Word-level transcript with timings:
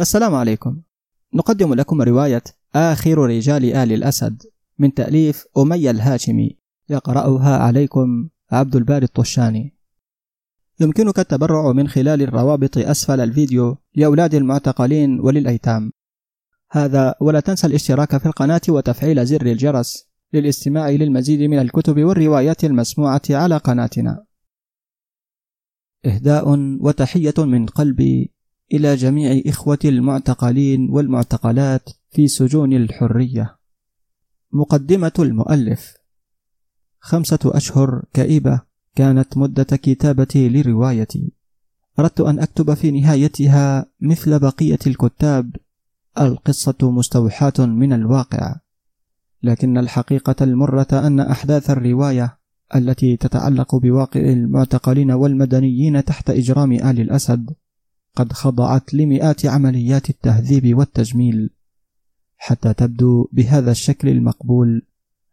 السلام 0.00 0.34
عليكم. 0.34 0.80
نقدم 1.34 1.74
لكم 1.74 2.02
رواية 2.02 2.42
آخر 2.74 3.18
رجال 3.18 3.64
آل 3.64 3.92
الأسد 3.92 4.42
من 4.78 4.94
تأليف 4.94 5.44
أمية 5.58 5.90
الهاشمي 5.90 6.58
يقرأها 6.88 7.56
عليكم 7.58 8.28
عبد 8.52 8.76
الباري 8.76 9.04
الطشاني. 9.04 9.76
يمكنك 10.80 11.18
التبرع 11.18 11.72
من 11.72 11.88
خلال 11.88 12.22
الروابط 12.22 12.78
أسفل 12.78 13.20
الفيديو 13.20 13.76
لأولاد 13.94 14.34
المعتقلين 14.34 15.20
وللأيتام. 15.20 15.92
هذا 16.70 17.14
ولا 17.20 17.40
تنسى 17.40 17.66
الاشتراك 17.66 18.16
في 18.16 18.26
القناة 18.26 18.60
وتفعيل 18.68 19.26
زر 19.26 19.46
الجرس 19.46 20.08
للاستماع 20.32 20.90
للمزيد 20.90 21.40
من 21.50 21.58
الكتب 21.58 22.04
والروايات 22.04 22.64
المسموعة 22.64 23.22
على 23.30 23.56
قناتنا. 23.56 24.24
إهداء 26.06 26.44
وتحية 26.80 27.34
من 27.38 27.66
قلبي 27.66 28.33
إلى 28.72 28.94
جميع 28.94 29.42
إخوتي 29.46 29.88
المعتقلين 29.88 30.90
والمعتقلات 30.90 31.90
في 32.10 32.28
سجون 32.28 32.72
الحرية. 32.72 33.56
مقدمة 34.52 35.12
المؤلف 35.18 35.94
خمسة 37.00 37.38
أشهر 37.44 38.04
كئيبة 38.12 38.60
كانت 38.94 39.36
مدة 39.36 39.64
كتابتي 39.64 40.48
لروايتي. 40.48 41.32
أردت 41.98 42.20
أن 42.20 42.38
أكتب 42.38 42.74
في 42.74 42.90
نهايتها 42.90 43.86
مثل 44.00 44.38
بقية 44.38 44.78
الكتاب 44.86 45.56
القصة 46.20 46.74
مستوحاة 46.82 47.52
من 47.58 47.92
الواقع، 47.92 48.56
لكن 49.42 49.78
الحقيقة 49.78 50.36
المرة 50.40 50.86
أن 50.92 51.20
أحداث 51.20 51.70
الرواية 51.70 52.38
التي 52.76 53.16
تتعلق 53.16 53.76
بواقع 53.76 54.20
المعتقلين 54.20 55.10
والمدنيين 55.10 56.04
تحت 56.04 56.30
إجرام 56.30 56.72
آل 56.72 57.00
الأسد 57.00 57.50
قد 58.16 58.32
خضعت 58.32 58.94
لمئات 58.94 59.46
عمليات 59.46 60.10
التهذيب 60.10 60.78
والتجميل 60.78 61.50
حتى 62.36 62.74
تبدو 62.74 63.28
بهذا 63.32 63.70
الشكل 63.70 64.08
المقبول 64.08 64.82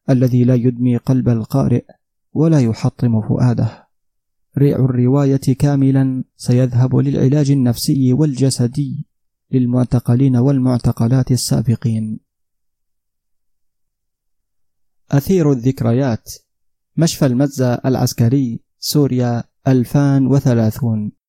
الذي 0.09 0.43
لا 0.43 0.55
يدمي 0.55 0.97
قلب 0.97 1.29
القارئ 1.29 1.85
ولا 2.33 2.59
يحطم 2.59 3.21
فؤاده. 3.21 3.87
ريع 4.57 4.75
الرواية 4.75 5.55
كاملا 5.59 6.23
سيذهب 6.37 6.95
للعلاج 6.95 7.51
النفسي 7.51 8.13
والجسدي 8.13 9.07
للمعتقلين 9.51 10.35
والمعتقلات 10.35 11.31
السابقين. 11.31 12.19
أثير 15.11 15.51
الذكريات 15.51 16.33
مشفى 16.97 17.25
المزة 17.25 17.73
العسكري 17.73 18.59
سوريا 18.79 19.43
2030 19.67 21.20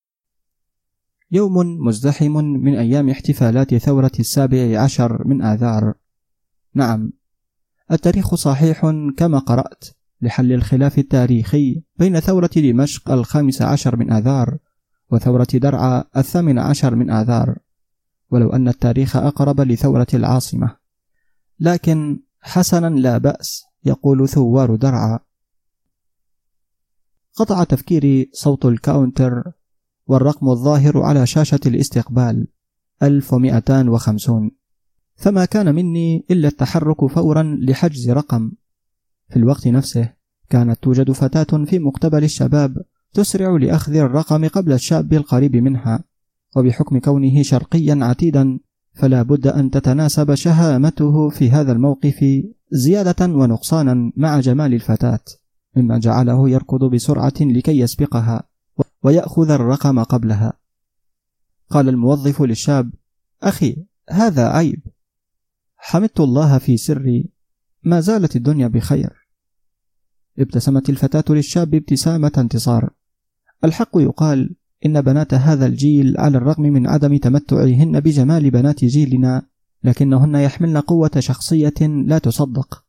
يوم 1.32 1.86
مزدحم 1.86 2.32
من 2.44 2.76
أيام 2.76 3.10
احتفالات 3.10 3.74
ثورة 3.74 4.12
السابع 4.20 4.80
عشر 4.80 5.28
من 5.28 5.42
آذار. 5.42 5.94
نعم. 6.74 7.12
التاريخ 7.92 8.34
صحيح 8.34 8.80
كما 9.16 9.38
قرأت 9.38 9.84
لحل 10.22 10.52
الخلاف 10.52 10.98
التاريخي 10.98 11.82
بين 11.98 12.20
ثورة 12.20 12.50
دمشق 12.56 13.10
الخامس 13.10 13.62
عشر 13.62 13.96
من 13.96 14.12
آذار 14.12 14.58
وثورة 15.10 15.46
درعا 15.54 16.04
الثامن 16.16 16.58
عشر 16.58 16.94
من 16.94 17.10
آذار 17.10 17.58
ولو 18.30 18.52
أن 18.52 18.68
التاريخ 18.68 19.16
أقرب 19.16 19.60
لثورة 19.60 20.06
العاصمة. 20.14 20.76
لكن 21.60 22.20
حسنا 22.40 22.86
لا 22.86 23.18
بأس 23.18 23.64
يقول 23.84 24.28
ثوار 24.28 24.74
درعا. 24.76 25.18
قطع 27.34 27.64
تفكيري 27.64 28.30
صوت 28.32 28.64
الكاونتر. 28.64 29.52
والرقم 30.06 30.48
الظاهر 30.48 31.02
على 31.02 31.26
شاشة 31.26 31.60
الاستقبال 31.66 32.46
1250 33.02 34.50
فما 35.16 35.44
كان 35.44 35.74
مني 35.74 36.26
إلا 36.30 36.48
التحرك 36.48 37.06
فورا 37.06 37.42
لحجز 37.60 38.10
رقم. 38.10 38.52
في 39.28 39.36
الوقت 39.36 39.68
نفسه 39.68 40.12
كانت 40.50 40.82
توجد 40.82 41.10
فتاة 41.10 41.64
في 41.64 41.78
مقتبل 41.78 42.24
الشباب 42.24 42.76
تسرع 43.12 43.56
لأخذ 43.56 43.96
الرقم 43.96 44.48
قبل 44.48 44.72
الشاب 44.72 45.12
القريب 45.12 45.56
منها 45.56 46.04
وبحكم 46.56 46.98
كونه 46.98 47.42
شرقيا 47.42 47.98
عتيدا 48.02 48.58
فلا 48.94 49.22
بد 49.22 49.46
أن 49.46 49.70
تتناسب 49.70 50.34
شهامته 50.34 51.28
في 51.28 51.50
هذا 51.50 51.72
الموقف 51.72 52.24
زيادة 52.70 53.26
ونقصانا 53.26 54.12
مع 54.16 54.40
جمال 54.40 54.74
الفتاة 54.74 55.24
مما 55.76 55.98
جعله 55.98 56.50
يركض 56.50 56.84
بسرعة 56.84 57.32
لكي 57.40 57.78
يسبقها. 57.78 58.42
ويأخذ 59.02 59.50
الرقم 59.50 60.02
قبلها. 60.02 60.52
قال 61.70 61.88
الموظف 61.88 62.42
للشاب 62.42 62.92
أخي 63.42 63.84
هذا 64.10 64.48
عيب. 64.48 64.82
حمدت 65.76 66.20
الله 66.20 66.58
في 66.58 66.76
سري 66.76 67.28
ما 67.82 68.00
زالت 68.00 68.36
الدنيا 68.36 68.68
بخير. 68.68 69.28
ابتسمت 70.38 70.90
الفتاة 70.90 71.24
للشاب 71.34 71.74
ابتسامة 71.74 72.32
انتصار. 72.38 72.90
الحق 73.64 73.90
يقال 73.94 74.54
إن 74.86 75.00
بنات 75.00 75.34
هذا 75.34 75.66
الجيل 75.66 76.14
على 76.18 76.38
الرغم 76.38 76.62
من 76.62 76.86
عدم 76.86 77.16
تمتعهن 77.16 78.00
بجمال 78.00 78.50
بنات 78.50 78.84
جيلنا 78.84 79.42
لكنهن 79.84 80.34
يحملن 80.34 80.78
قوة 80.78 81.10
شخصية 81.18 81.80
لا 81.80 82.18
تصدق. 82.18 82.84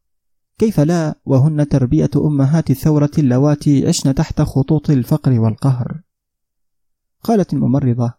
كيف 0.57 0.79
لا 0.79 1.19
وهن 1.25 1.67
تربية 1.67 2.09
أمهات 2.15 2.69
الثورة 2.69 3.11
اللواتي 3.17 3.87
عشن 3.87 4.15
تحت 4.15 4.41
خطوط 4.41 4.89
الفقر 4.89 5.39
والقهر؟ 5.39 6.01
قالت 7.23 7.53
الممرضة 7.53 8.13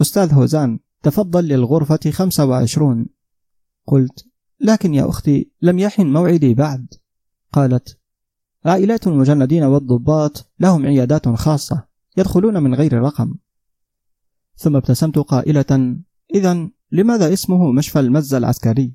أستاذ 0.00 0.34
هوزان 0.34 0.78
تفضل 1.02 1.44
للغرفة 1.44 2.10
خمسة 2.10 2.44
وعشرون. 2.44 3.06
قلت 3.86 4.26
لكن 4.60 4.94
يا 4.94 5.08
أختي 5.08 5.50
لم 5.62 5.78
يحن 5.78 6.06
موعدي 6.06 6.54
بعد. 6.54 6.94
قالت 7.52 7.98
عائلات 8.64 9.06
المجندين 9.06 9.62
والضباط 9.62 10.50
لهم 10.60 10.86
عيادات 10.86 11.28
خاصة 11.28 11.86
يدخلون 12.16 12.62
من 12.62 12.74
غير 12.74 12.92
رقم. 12.92 13.34
ثم 14.56 14.76
ابتسمت 14.76 15.18
قائلة 15.18 15.96
إذا 16.34 16.68
لماذا 16.92 17.32
اسمه 17.32 17.72
مشفى 17.72 18.00
المزة 18.00 18.38
العسكري؟ 18.38 18.94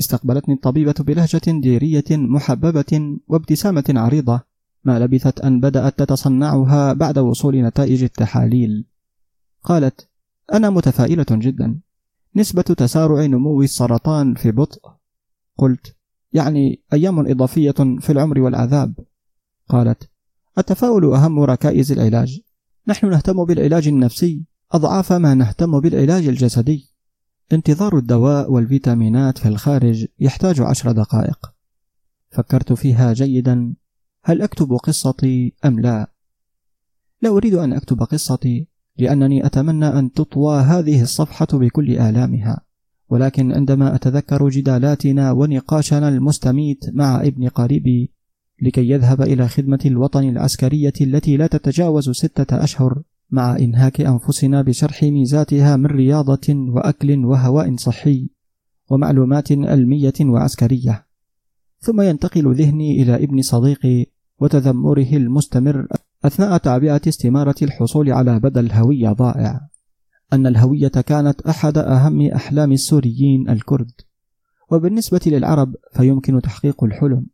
استقبلتني 0.00 0.54
الطبيبة 0.54 0.94
بلهجة 0.98 1.60
ديرية 1.60 2.04
محببة 2.10 3.18
وابتسامة 3.28 3.84
عريضة 3.88 4.40
ما 4.84 4.98
لبثت 4.98 5.40
أن 5.40 5.60
بدأت 5.60 5.98
تتصنعها 5.98 6.92
بعد 6.92 7.18
وصول 7.18 7.62
نتائج 7.62 8.02
التحاليل. 8.02 8.84
قالت 9.64 10.08
أنا 10.52 10.70
متفائلة 10.70 11.26
جدا. 11.30 11.80
نسبة 12.36 12.62
تسارع 12.62 13.26
نمو 13.26 13.62
السرطان 13.62 14.34
في 14.34 14.50
بطء. 14.50 14.80
قلت 15.58 15.96
يعني 16.32 16.82
أيام 16.92 17.30
إضافية 17.30 17.98
في 18.00 18.10
العمر 18.10 18.40
والعذاب. 18.40 18.94
قالت 19.68 20.10
التفاؤل 20.58 21.04
أهم 21.04 21.40
ركائز 21.40 21.92
العلاج. 21.92 22.40
نحن 22.88 23.10
نهتم 23.10 23.44
بالعلاج 23.44 23.88
النفسي 23.88 24.44
أضعاف 24.72 25.12
ما 25.12 25.34
نهتم 25.34 25.80
بالعلاج 25.80 26.28
الجسدي. 26.28 26.95
انتظار 27.52 27.98
الدواء 27.98 28.52
والفيتامينات 28.52 29.38
في 29.38 29.48
الخارج 29.48 30.06
يحتاج 30.20 30.60
عشر 30.60 30.92
دقائق. 30.92 31.52
فكرت 32.30 32.72
فيها 32.72 33.12
جيدا. 33.12 33.74
هل 34.24 34.42
أكتب 34.42 34.72
قصتي 34.72 35.54
أم 35.64 35.80
لا؟ 35.80 36.10
لا 37.22 37.28
أريد 37.30 37.54
أن 37.54 37.72
أكتب 37.72 38.02
قصتي 38.02 38.68
لأنني 38.98 39.46
أتمنى 39.46 39.86
أن 39.86 40.12
تطوى 40.12 40.60
هذه 40.60 41.02
الصفحة 41.02 41.46
بكل 41.52 41.90
آلامها. 41.90 42.60
ولكن 43.08 43.52
عندما 43.52 43.94
أتذكر 43.94 44.48
جدالاتنا 44.48 45.32
ونقاشنا 45.32 46.08
المستميت 46.08 46.84
مع 46.94 47.20
ابن 47.20 47.48
قريبي 47.48 48.12
لكي 48.62 48.90
يذهب 48.90 49.22
إلى 49.22 49.48
خدمة 49.48 49.80
الوطن 49.86 50.28
العسكرية 50.28 50.92
التي 51.00 51.36
لا 51.36 51.46
تتجاوز 51.46 52.10
ستة 52.10 52.64
أشهر 52.64 53.02
مع 53.30 53.56
إنهاك 53.56 54.00
أنفسنا 54.00 54.62
بشرح 54.62 55.02
ميزاتها 55.02 55.76
من 55.76 55.86
رياضة 55.86 56.48
وأكل 56.48 57.24
وهواء 57.24 57.76
صحي 57.76 58.30
ومعلومات 58.90 59.52
علمية 59.52 60.12
وعسكرية. 60.20 61.06
ثم 61.80 62.00
ينتقل 62.00 62.54
ذهني 62.54 63.02
إلى 63.02 63.24
ابن 63.24 63.42
صديقي 63.42 64.06
وتذمره 64.38 65.12
المستمر 65.12 65.86
أثناء 66.24 66.56
تعبئة 66.56 67.00
استمارة 67.08 67.54
الحصول 67.62 68.12
على 68.12 68.40
بدل 68.40 68.72
هوية 68.72 69.12
ضائع. 69.12 69.60
أن 70.32 70.46
الهوية 70.46 70.88
كانت 70.88 71.40
أحد 71.40 71.78
أهم 71.78 72.30
أحلام 72.30 72.72
السوريين 72.72 73.48
الكرد. 73.48 73.90
وبالنسبة 74.70 75.20
للعرب 75.26 75.74
فيمكن 75.92 76.40
تحقيق 76.40 76.84
الحلم. 76.84 77.26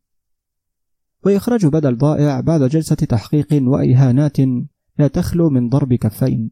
وإخراج 1.25 1.67
بدل 1.67 1.99
ضائع 1.99 2.41
بعد 2.41 2.63
جلسة 2.63 2.95
تحقيق 2.97 3.49
وإهانات 3.53 4.37
لا 4.99 5.09
تخلو 5.09 5.51
من 5.51 5.69
ضرب 5.69 5.95
كفين. 5.95 6.51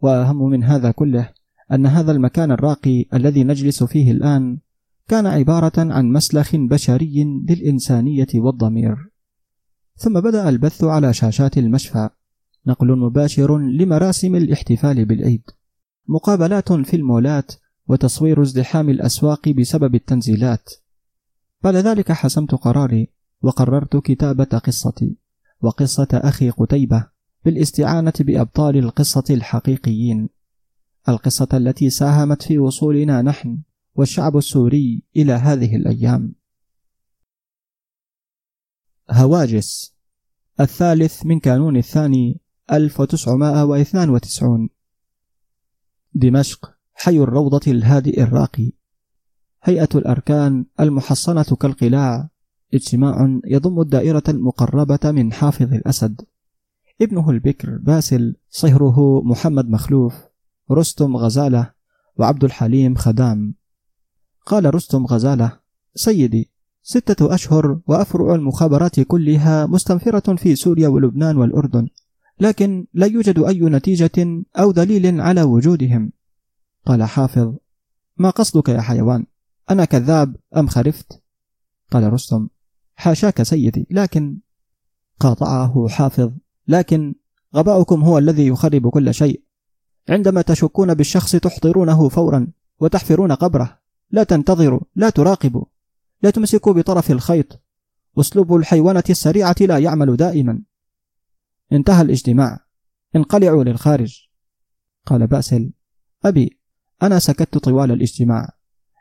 وأهم 0.00 0.48
من 0.50 0.64
هذا 0.64 0.90
كله 0.90 1.30
أن 1.72 1.86
هذا 1.86 2.12
المكان 2.12 2.50
الراقي 2.52 3.04
الذي 3.14 3.44
نجلس 3.44 3.84
فيه 3.84 4.12
الآن 4.12 4.58
كان 5.08 5.26
عبارة 5.26 5.72
عن 5.76 6.12
مسلخ 6.12 6.56
بشري 6.56 7.24
للإنسانية 7.48 8.26
والضمير. 8.34 8.96
ثم 9.96 10.20
بدأ 10.20 10.48
البث 10.48 10.84
على 10.84 11.12
شاشات 11.12 11.58
المشفى. 11.58 12.08
نقل 12.66 12.98
مباشر 12.98 13.58
لمراسم 13.58 14.34
الاحتفال 14.36 15.04
بالعيد. 15.04 15.42
مقابلات 16.08 16.72
في 16.72 16.96
المولات 16.96 17.52
وتصوير 17.88 18.42
ازدحام 18.42 18.90
الأسواق 18.90 19.48
بسبب 19.48 19.94
التنزيلات. 19.94 20.70
بعد 21.62 21.74
ذلك 21.74 22.12
حسمت 22.12 22.54
قراري 22.54 23.08
وقررت 23.42 23.96
كتابة 23.96 24.44
قصتي. 24.44 25.16
وقصة 25.60 26.08
أخي 26.12 26.50
قتيبة. 26.50 27.15
بالاستعانة 27.46 28.12
بأبطال 28.20 28.76
القصة 28.76 29.24
الحقيقيين. 29.30 30.28
القصة 31.08 31.48
التي 31.54 31.90
ساهمت 31.90 32.42
في 32.42 32.58
وصولنا 32.58 33.22
نحن 33.22 33.62
والشعب 33.94 34.36
السوري 34.36 35.02
إلى 35.16 35.32
هذه 35.32 35.76
الأيام. 35.76 36.34
هواجس. 39.10 39.94
الثالث 40.60 41.26
من 41.26 41.40
كانون 41.40 41.76
الثاني 41.76 42.40
1992 42.72 44.68
دمشق 46.14 46.74
حي 46.94 47.18
الروضة 47.18 47.72
الهادئ 47.72 48.22
الراقي. 48.22 48.72
هيئة 49.62 49.88
الأركان 49.94 50.66
المحصنة 50.80 51.56
كالقلاع. 51.60 52.28
اجتماع 52.74 53.40
يضم 53.44 53.80
الدائرة 53.80 54.24
المقربة 54.28 55.10
من 55.10 55.32
حافظ 55.32 55.74
الأسد. 55.74 56.20
ابنه 57.00 57.30
البكر 57.30 57.78
باسل 57.78 58.36
صهره 58.50 59.22
محمد 59.24 59.70
مخلوف 59.70 60.14
رستم 60.70 61.16
غزالة 61.16 61.72
وعبد 62.16 62.44
الحليم 62.44 62.94
خدام. 62.94 63.54
قال 64.46 64.74
رستم 64.74 65.06
غزالة 65.06 65.60
سيدي 65.94 66.50
ستة 66.82 67.34
أشهر 67.34 67.80
وأفرع 67.86 68.34
المخابرات 68.34 69.00
كلها 69.00 69.66
مستنفرة 69.66 70.36
في 70.36 70.56
سوريا 70.56 70.88
ولبنان 70.88 71.36
والأردن 71.36 71.88
لكن 72.40 72.86
لا 72.94 73.06
يوجد 73.06 73.38
أي 73.38 73.60
نتيجة 73.60 74.44
أو 74.56 74.72
دليل 74.72 75.20
على 75.20 75.42
وجودهم. 75.42 76.12
قال 76.86 77.02
حافظ 77.04 77.54
ما 78.16 78.30
قصدك 78.30 78.68
يا 78.68 78.80
حيوان؟ 78.80 79.26
أنا 79.70 79.84
كذاب 79.84 80.36
أم 80.56 80.66
خرفت؟ 80.66 81.22
قال 81.90 82.12
رستم 82.12 82.48
حاشاك 82.94 83.42
سيدي 83.42 83.86
لكن 83.90 84.38
قاطعه 85.20 85.88
حافظ 85.88 86.32
لكن 86.68 87.14
غباؤكم 87.56 88.02
هو 88.02 88.18
الذي 88.18 88.46
يخرب 88.46 88.88
كل 88.88 89.14
شيء. 89.14 89.42
عندما 90.08 90.42
تشكون 90.42 90.94
بالشخص 90.94 91.36
تحضرونه 91.36 92.08
فورا 92.08 92.46
وتحفرون 92.80 93.32
قبره. 93.32 93.78
لا 94.10 94.22
تنتظروا 94.22 94.80
لا 94.96 95.10
تراقبوا. 95.10 95.64
لا 96.22 96.30
تمسكوا 96.30 96.72
بطرف 96.72 97.10
الخيط. 97.10 97.62
أسلوب 98.18 98.56
الحيوانة 98.56 99.04
السريعة 99.10 99.56
لا 99.60 99.78
يعمل 99.78 100.16
دائما. 100.16 100.62
انتهى 101.72 102.02
الاجتماع. 102.02 102.66
انقلعوا 103.16 103.64
للخارج. 103.64 104.28
قال 105.06 105.26
باسل 105.26 105.72
أبي 106.24 106.60
أنا 107.02 107.18
سكت 107.18 107.58
طوال 107.58 107.92
الاجتماع. 107.92 108.48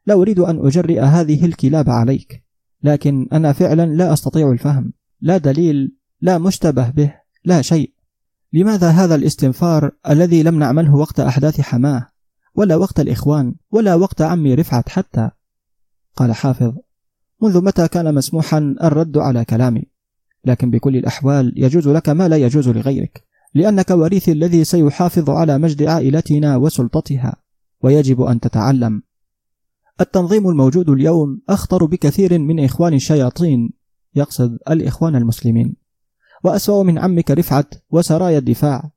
لا 0.06 0.14
أريد 0.14 0.40
أن 0.40 0.66
أجرئ 0.66 1.00
هذه 1.00 1.46
الكلاب 1.46 1.90
عليك. 1.90 2.44
لكن 2.84 3.28
أنا 3.34 3.54
فعلا 3.54 3.86
لا 3.86 4.14
أستطيع 4.14 4.52
الفهم. 4.52 4.94
لا 5.22 5.38
دليل 5.38 5.96
لا 6.22 6.38
مشتبه 6.38 6.90
به. 6.90 7.25
لا 7.46 7.62
شيء. 7.62 7.94
لماذا 8.54 8.90
هذا 8.90 9.16
الاستنفار 9.16 9.92
الذي 10.10 10.44
لم 10.44 10.60
نعمله 10.60 10.96
وقت 10.96 11.20
أحداث 11.20 11.62
حماة 11.62 12.08
ولا 12.56 12.76
وقت 12.76 13.00
الإخوان 13.00 13.56
ولا 13.72 13.96
وقت 13.96 14.22
عمي 14.22 14.56
رفعت 14.56 14.90
حتى؟ 14.90 15.30
قال 16.16 16.36
حافظ 16.36 16.74
منذ 17.42 17.64
متى 17.64 17.88
كان 17.88 18.16
مسموحا 18.16 18.76
الرد 18.84 19.18
على 19.18 19.46
كلامي؟ 19.46 19.84
لكن 20.46 20.72
بكل 20.72 20.98
الأحوال 20.98 21.54
يجوز 21.58 21.88
لك 21.88 22.10
ما 22.10 22.28
لا 22.28 22.38
يجوز 22.38 22.70
لغيرك 22.70 23.24
لأنك 23.54 23.90
وريث 23.90 24.30
الذي 24.30 24.64
سيحافظ 24.64 25.30
على 25.30 25.58
مجد 25.58 25.84
عائلتنا 25.84 26.58
وسلطتها 26.58 27.36
ويجب 27.82 28.22
أن 28.22 28.40
تتعلم. 28.40 29.02
التنظيم 30.02 30.50
الموجود 30.50 30.90
اليوم 30.90 31.42
أخطر 31.50 31.86
بكثير 31.86 32.40
من 32.40 32.64
إخوان 32.64 32.94
الشياطين 32.94 33.70
يقصد 34.16 34.58
الإخوان 34.70 35.16
المسلمين. 35.16 35.85
وأسوأ 36.46 36.84
من 36.84 36.98
عمك 36.98 37.32
رفعت 37.32 37.74
وسرايا 37.92 38.38
الدفاع. 38.38 38.92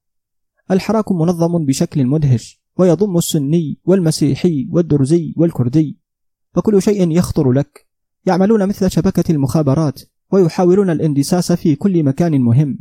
الحراك 0.71 1.13
منظم 1.13 1.65
بشكل 1.65 2.07
مدهش 2.07 2.63
ويضم 2.77 3.17
السني 3.19 3.79
والمسيحي 3.85 4.69
والدرزي 4.71 5.35
والكردي. 5.37 5.99
فكل 6.55 6.83
شيء 6.83 7.11
يخطر 7.11 7.53
لك. 7.53 7.87
يعملون 8.27 8.67
مثل 8.67 8.91
شبكة 8.91 9.33
المخابرات 9.33 10.01
ويحاولون 10.33 10.91
الاندساس 10.91 11.53
في 11.53 11.77
كل 11.77 12.03
مكان 12.03 12.41
مهم. 12.41 12.79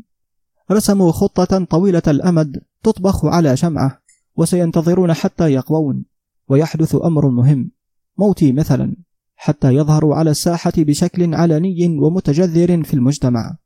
رسموا 0.71 1.11
خطة 1.11 1.63
طويلة 1.63 2.01
الأمد 2.07 2.61
تطبخ 2.83 3.25
على 3.25 3.57
شمعة 3.57 4.01
وسينتظرون 4.35 5.13
حتى 5.13 5.53
يقوون. 5.53 6.05
ويحدث 6.49 6.95
أمر 6.95 7.29
مهم 7.29 7.71
موتي 8.17 8.51
مثلا 8.51 8.95
حتى 9.35 9.75
يظهروا 9.75 10.15
على 10.15 10.31
الساحة 10.31 10.73
بشكل 10.77 11.35
علني 11.35 11.99
ومتجذر 11.99 12.83
في 12.83 12.93
المجتمع. 12.93 13.57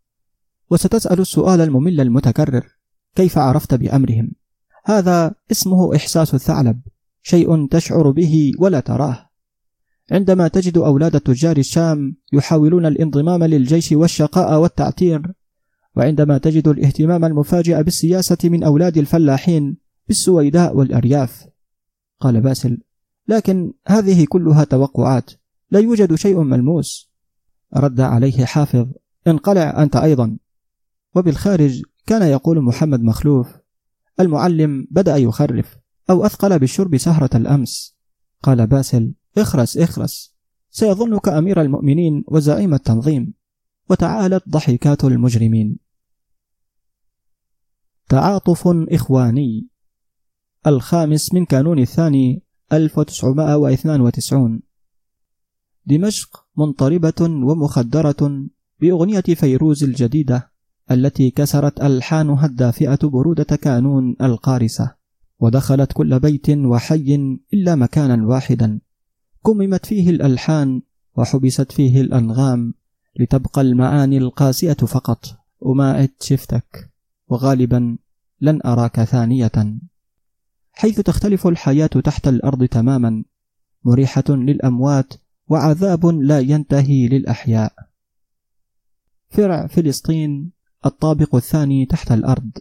وستسأل 0.72 1.20
السؤال 1.20 1.62
الممل 1.62 2.02
المتكرر 2.02 2.68
كيف 3.16 3.38
عرفت 3.38 3.74
بأمرهم؟ 3.74 4.32
هذا 4.86 5.36
اسمه 5.52 5.96
إحساس 5.96 6.34
الثعلب 6.34 6.82
شيء 7.22 7.68
تشعر 7.68 8.12
به 8.12 8.52
ولا 8.60 8.80
تراه. 8.80 9.30
عندما 10.12 10.48
تجد 10.48 10.78
أولاد 10.78 11.20
تجار 11.20 11.58
الشام 11.58 12.16
يحاولون 12.34 12.86
الانضمام 12.86 13.44
للجيش 13.44 13.92
والشقاء 13.92 14.60
والتعتير 14.60 15.22
وعندما 15.96 16.38
تجد 16.38 16.68
الاهتمام 16.68 17.26
المفاجئ 17.26 17.84
بالسياسة 17.84 18.38
من 18.44 18.64
أولاد 18.64 18.98
الفلاحين 18.98 19.78
بالسويداء 20.08 20.76
والأرياف. 20.76 21.48
قال 22.20 22.42
باسل 22.42 22.78
لكن 23.28 23.74
هذه 23.88 24.26
كلها 24.30 24.64
توقعات 24.64 25.32
لا 25.72 25.80
يوجد 25.80 26.16
شيء 26.16 26.40
ملموس. 26.40 27.12
رد 27.76 28.02
عليه 28.02 28.46
حافظ 28.46 28.88
انقلع 29.28 29.84
أنت 29.84 29.96
أيضا. 29.96 30.38
وبالخارج 31.16 31.84
كان 32.06 32.22
يقول 32.22 32.62
محمد 32.62 33.02
مخلوف 33.02 33.48
المعلم 34.20 34.88
بدأ 34.92 35.18
يخرف 35.18 35.78
أو 36.10 36.26
أثقل 36.26 36.60
بالشرب 36.60 36.98
سهرة 36.98 37.30
الأمس. 37.36 37.98
قال 38.44 38.68
باسل 38.68 39.14
اخرس 39.38 39.78
اخرس 39.78 40.36
سيظنك 40.70 41.28
أمير 41.28 41.62
المؤمنين 41.62 42.24
وزعيم 42.28 42.74
التنظيم 42.74 43.34
وتعالت 43.90 44.50
ضحكات 44.50 45.04
المجرمين. 45.04 45.78
تعاطف 48.10 48.68
إخواني. 48.68 49.68
الخامس 50.68 51.34
من 51.34 51.46
كانون 51.46 51.80
الثاني 51.80 52.44
1992 52.74 54.62
دمشق 55.86 56.48
منطربة 56.58 57.22
ومخدرة 57.22 58.48
بأغنية 58.80 59.22
فيروز 59.22 59.84
الجديدة. 59.84 60.51
التي 60.92 61.32
كسرت 61.32 61.82
ألحانها 61.82 62.46
الدافئة 62.46 63.00
برودة 63.04 63.44
كانون 63.56 64.16
القارسة 64.22 64.96
ودخلت 65.40 65.94
كل 65.94 66.20
بيت 66.20 66.50
وحي 66.50 67.38
إلا 67.54 67.76
مكانا 67.76 68.28
واحدا. 68.28 68.80
كممت 69.46 69.86
فيه 69.86 70.10
الألحان 70.10 70.82
وحبست 71.18 71.72
فيه 71.72 72.02
الأنغام 72.02 72.74
لتبقى 73.20 73.62
المعاني 73.62 74.18
القاسية 74.18 74.74
فقط. 74.74 75.26
وما 75.60 76.10
شفتك 76.22 76.92
وغالبا 77.28 77.98
لن 78.42 78.60
أراك 78.66 79.04
ثانية. 79.04 79.80
حيث 80.72 81.00
تختلف 81.00 81.48
الحياة 81.48 81.88
تحت 81.88 82.28
الأرض 82.28 82.66
تماما 82.66 83.24
مريحة 83.84 84.24
للأموات 84.30 85.14
وعذاب 85.48 86.06
لا 86.06 86.40
ينتهي 86.40 87.08
للأحياء. 87.08 87.74
فرع 89.30 89.68
فلسطين 89.68 90.52
الطابق 90.86 91.36
الثاني 91.36 91.86
تحت 91.86 92.12
الأرض. 92.12 92.52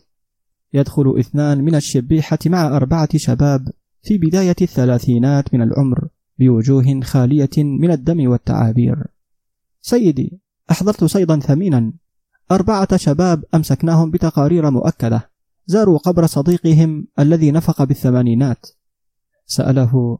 يدخل 0.73 1.19
اثنان 1.19 1.65
من 1.65 1.75
الشبيحة 1.75 2.39
مع 2.47 2.77
أربعة 2.77 3.09
شباب 3.17 3.69
في 4.03 4.19
بداية 4.19 4.57
الثلاثينات 4.63 5.55
من 5.55 5.63
العمر 5.63 6.09
بوجوه 6.39 7.01
خالية 7.01 7.51
من 7.59 7.91
الدم 7.91 8.31
والتعابير. 8.31 9.07
سيدي 9.83 10.41
أحضرت 10.71 11.05
صيدا 11.05 11.41
ثمينا. 11.41 11.93
أربعة 12.53 12.97
شباب 12.97 13.45
أمسكناهم 13.55 14.11
بتقارير 14.11 14.71
مؤكدة. 14.71 15.31
زاروا 15.67 15.99
قبر 15.99 16.27
صديقهم 16.27 17.07
الذي 17.19 17.51
نفق 17.51 17.83
بالثمانينات. 17.83 18.67
سأله 19.47 20.19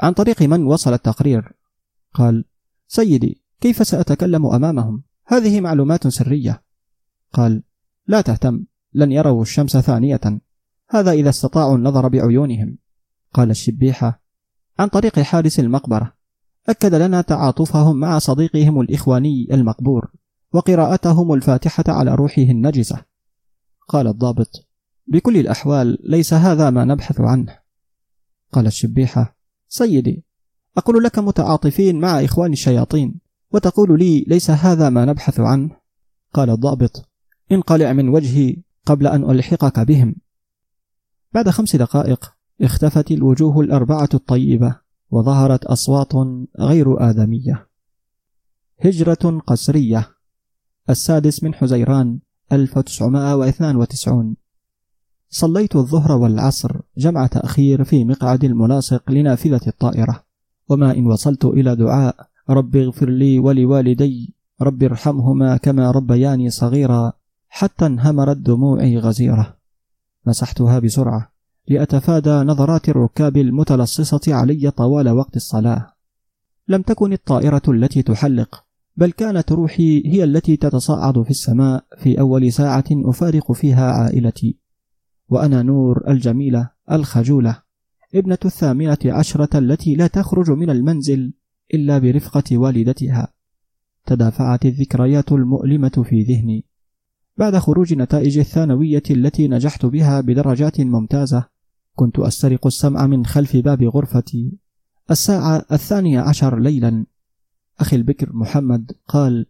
عن 0.00 0.12
طريق 0.12 0.42
من 0.42 0.66
وصل 0.66 0.92
التقرير؟ 0.92 1.52
قال 2.14 2.44
سيدي 2.88 3.42
كيف 3.60 3.86
سأتكلم 3.86 4.46
أمامهم؟ 4.46 5.02
هذه 5.26 5.60
معلومات 5.60 6.08
سرية. 6.08 6.65
قال 7.32 7.62
لا 8.06 8.20
تهتم 8.20 8.64
لن 8.94 9.12
يروا 9.12 9.42
الشمس 9.42 9.76
ثانية. 9.76 10.20
هذا 10.90 11.10
إذا 11.10 11.28
استطاعوا 11.28 11.76
النظر 11.76 12.08
بعيونهم. 12.08 12.78
قال 13.34 13.50
الشبيحة 13.50 14.22
عن 14.78 14.88
طريق 14.88 15.18
حارس 15.20 15.60
المقبرة. 15.60 16.12
أكد 16.68 16.94
لنا 16.94 17.20
تعاطفهم 17.20 17.96
مع 17.96 18.18
صديقهم 18.18 18.80
الإخواني 18.80 19.48
المقبور 19.50 20.10
وقراءتهم 20.52 21.32
الفاتحة 21.32 21.84
على 21.88 22.14
روحه 22.14 22.42
النجسة. 22.42 23.04
قال 23.88 24.06
الضابط 24.06 24.66
بكل 25.06 25.36
الأحوال 25.36 25.98
ليس 26.04 26.34
هذا 26.34 26.70
ما 26.70 26.84
نبحث 26.84 27.20
عنه. 27.20 27.58
قال 28.52 28.66
الشبيحة 28.66 29.36
سيدي 29.68 30.24
أقول 30.76 31.04
لك 31.04 31.18
متعاطفين 31.18 32.00
مع 32.00 32.24
إخوان 32.24 32.52
الشياطين 32.52 33.20
وتقول 33.52 33.98
لي 33.98 34.24
ليس 34.28 34.50
هذا 34.50 34.90
ما 34.90 35.04
نبحث 35.04 35.40
عنه. 35.40 35.70
قال 36.34 36.50
الضابط 36.50 37.08
انقلع 37.52 37.92
من 37.92 38.08
وجهي 38.08 38.56
قبل 38.86 39.06
أن 39.06 39.30
ألحقك 39.30 39.80
بهم. 39.80 40.14
بعد 41.32 41.50
خمس 41.50 41.76
دقائق 41.76 42.32
اختفت 42.62 43.10
الوجوه 43.10 43.60
الأربعة 43.60 44.08
الطيبة 44.14 44.76
وظهرت 45.10 45.64
أصوات 45.64 46.12
غير 46.58 47.10
آدمية. 47.10 47.68
هجرة 48.84 49.42
قسرية. 49.46 50.08
السادس 50.90 51.44
من 51.44 51.54
حزيران 51.54 52.18
1992 52.52 54.36
صليت 55.30 55.76
الظهر 55.76 56.12
والعصر 56.12 56.80
جمع 56.98 57.26
تأخير 57.26 57.84
في 57.84 58.04
مقعد 58.04 58.44
الملاصق 58.44 59.10
لنافذة 59.10 59.60
الطائرة. 59.66 60.24
وما 60.68 60.96
إن 60.96 61.06
وصلت 61.06 61.44
إلى 61.44 61.76
دعاء 61.76 62.28
رب 62.50 62.76
اغفر 62.76 63.08
لي 63.08 63.38
ولوالدي 63.38 64.34
رب 64.62 64.82
ارحمهما 64.82 65.56
كما 65.56 65.90
ربياني 65.90 66.50
صغيرا. 66.50 67.12
حتى 67.48 67.86
انهمرت 67.86 68.36
دموعي 68.36 68.98
غزيرة. 68.98 69.56
مسحتها 70.26 70.78
بسرعة 70.78 71.32
لأتفادى 71.68 72.30
نظرات 72.30 72.88
الركاب 72.88 73.36
المتلصصة 73.36 74.20
علي 74.28 74.70
طوال 74.70 75.08
وقت 75.08 75.36
الصلاة. 75.36 75.92
لم 76.68 76.82
تكن 76.82 77.12
الطائرة 77.12 77.62
التي 77.68 78.02
تحلق 78.02 78.64
بل 78.96 79.12
كانت 79.12 79.52
روحي 79.52 80.02
هي 80.06 80.24
التي 80.24 80.56
تتصاعد 80.56 81.22
في 81.22 81.30
السماء 81.30 81.84
في 81.98 82.20
أول 82.20 82.52
ساعة 82.52 82.84
أفارق 82.90 83.52
فيها 83.52 83.92
عائلتي. 83.92 84.58
وأنا 85.28 85.62
نور 85.62 86.10
الجميلة 86.10 86.70
الخجولة 86.92 87.62
ابنة 88.14 88.38
الثامنة 88.44 88.98
عشرة 89.04 89.58
التي 89.58 89.94
لا 89.94 90.06
تخرج 90.06 90.50
من 90.50 90.70
المنزل 90.70 91.32
إلا 91.74 91.98
برفقة 91.98 92.58
والدتها. 92.58 93.28
تدافعت 94.06 94.66
الذكريات 94.66 95.32
المؤلمة 95.32 96.04
في 96.08 96.22
ذهني. 96.22 96.64
بعد 97.38 97.56
خروج 97.56 97.94
نتائج 97.94 98.38
الثانوية 98.38 99.02
التي 99.10 99.48
نجحت 99.48 99.86
بها 99.86 100.20
بدرجات 100.20 100.80
ممتازة 100.80 101.44
كنت 101.94 102.18
أسترق 102.18 102.66
السمع 102.66 103.06
من 103.06 103.26
خلف 103.26 103.56
باب 103.56 103.82
غرفتي. 103.82 104.52
الساعة 105.10 105.64
الثانية 105.72 106.20
عشر 106.20 106.58
ليلا. 106.58 107.06
أخي 107.80 107.96
البكر 107.96 108.32
محمد 108.32 108.92
قال 109.08 109.46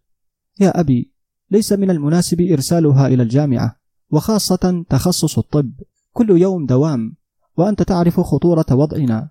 يا 0.61 0.81
أبي 0.81 1.13
ليس 1.51 1.73
من 1.73 1.91
المناسب 1.91 2.41
إرسالها 2.41 3.07
إلى 3.07 3.23
الجامعة 3.23 3.77
وخاصة 4.11 4.85
تخصص 4.89 5.39
الطب. 5.39 5.73
كل 6.13 6.31
يوم 6.31 6.67
دوام 6.67 7.17
وأنت 7.57 7.83
تعرف 7.83 8.21
خطورة 8.21 8.67
وضعنا. 8.71 9.29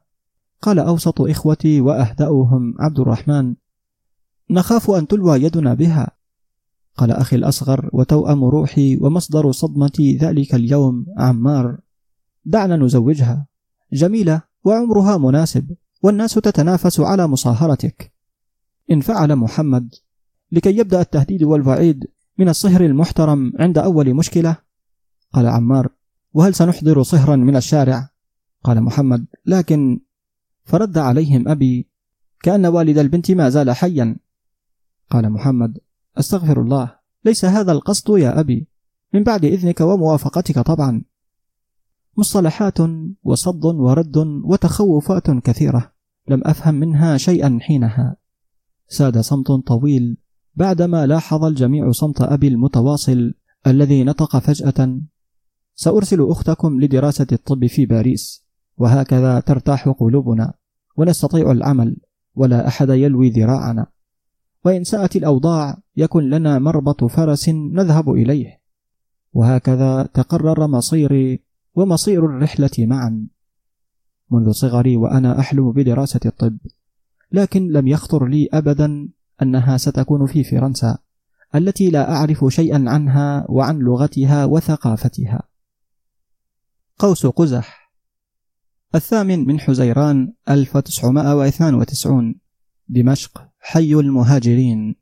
قال 0.61 0.79
أوسط 0.79 1.21
إخوتي 1.21 1.81
وأهدأهم 1.81 2.75
عبد 2.79 2.99
الرحمن 2.99 3.55
نخاف 4.49 4.91
أن 4.91 5.07
تلوى 5.07 5.43
يدنا 5.43 5.73
بها. 5.73 6.14
قال 6.97 7.11
أخي 7.11 7.35
الأصغر 7.35 7.89
وتوأم 7.93 8.43
روحي 8.43 8.97
ومصدر 9.01 9.51
صدمتي 9.51 10.17
ذلك 10.17 10.55
اليوم 10.55 11.05
عمار. 11.17 11.77
دعنا 12.45 12.77
نزوجها. 12.77 13.47
جميلة 13.93 14.41
وعمرها 14.63 15.17
مناسب 15.17 15.75
والناس 16.03 16.33
تتنافس 16.33 16.99
على 16.99 17.27
مصاهرتك. 17.27 18.13
إن 18.91 19.01
فعل 19.01 19.35
محمد. 19.35 19.95
لكي 20.51 20.77
يبدأ 20.77 21.01
التهديد 21.01 21.43
والوعيد 21.43 22.07
من 22.37 22.49
الصهر 22.49 22.85
المحترم 22.85 23.53
عند 23.59 23.77
أول 23.77 24.13
مشكلة 24.13 24.57
قال 25.33 25.47
عمار 25.47 25.89
وهل 26.33 26.55
سنحضر 26.55 27.03
صهرا 27.03 27.35
من 27.35 27.55
الشارع؟ 27.55 28.09
قال 28.63 28.81
محمد 28.81 29.25
لكن 29.45 29.99
فرد 30.63 30.97
عليهم 30.97 31.47
أبي 31.47 31.87
كأن 32.43 32.65
والد 32.65 32.97
البنت 32.97 33.31
ما 33.31 33.49
زال 33.49 33.71
حيا. 33.71 34.15
قال 35.09 35.29
محمد 35.29 35.77
أستغفر 36.17 36.61
الله. 36.61 36.95
ليس 37.25 37.45
هذا 37.45 37.71
القصد 37.71 38.17
يا 38.17 38.39
أبي. 38.39 38.67
من 39.13 39.23
بعد 39.23 39.45
إذنك 39.45 39.81
وموافقتك 39.81 40.59
طبعا. 40.59 41.01
مصطلحات 42.17 42.77
وصد 43.23 43.65
ورد 43.65 44.17
وتخوفات 44.43 45.31
كثيرة. 45.31 45.91
لم 46.27 46.41
أفهم 46.45 46.75
منها 46.75 47.17
شيئا 47.17 47.59
حينها. 47.61 48.15
ساد 48.87 49.17
صمت 49.17 49.51
طويل. 49.51 50.17
بعدما 50.55 51.05
لاحظ 51.05 51.43
الجميع 51.43 51.91
صمت 51.91 52.21
أبي 52.21 52.47
المتواصل 52.47 53.33
الذي 53.67 54.03
نطق 54.03 54.37
فجأة. 54.37 54.99
سأرسل 55.75 56.29
أختكم 56.29 56.81
لدراسة 56.81 57.27
الطب 57.31 57.65
في 57.65 57.85
باريس. 57.85 58.45
وهكذا 58.77 59.39
ترتاح 59.39 59.89
قلوبنا. 59.89 60.53
ونستطيع 60.97 61.51
العمل. 61.51 61.97
ولا 62.35 62.67
أحد 62.67 62.89
يلوي 62.89 63.29
ذراعنا. 63.29 63.87
وإن 64.65 64.83
ساءت 64.83 65.15
الأوضاع 65.15 65.77
يكن 65.97 66.29
لنا 66.29 66.59
مربط 66.59 67.03
فرس 67.03 67.49
نذهب 67.49 68.09
إليه. 68.09 68.61
وهكذا 69.33 70.03
تقرر 70.13 70.67
مصيري 70.67 71.39
ومصير 71.75 72.25
الرحلة 72.25 72.69
معا. 72.79 73.27
منذ 74.31 74.51
صغري 74.51 74.95
وأنا 74.95 75.39
أحلم 75.39 75.71
بدراسة 75.71 76.19
الطب 76.25 76.57
لكن 77.31 77.67
لم 77.71 77.87
يخطر 77.87 78.25
لي 78.25 78.49
أبدا 78.53 79.09
أنها 79.41 79.77
ستكون 79.77 80.25
في 80.25 80.43
فرنسا 80.43 80.97
التي 81.55 81.89
لا 81.89 82.11
أعرف 82.11 82.45
شيئا 82.49 82.83
عنها 82.87 83.45
وعن 83.49 83.79
لغتها 83.79 84.45
وثقافتها. 84.45 85.43
قوس 86.99 87.25
قزح. 87.25 87.91
الثامن 88.95 89.47
من 89.47 89.59
حزيران 89.59 90.33
1992 90.49 92.35
دمشق. 92.89 93.54
حي 93.67 93.93
المهاجرين. 93.93 94.95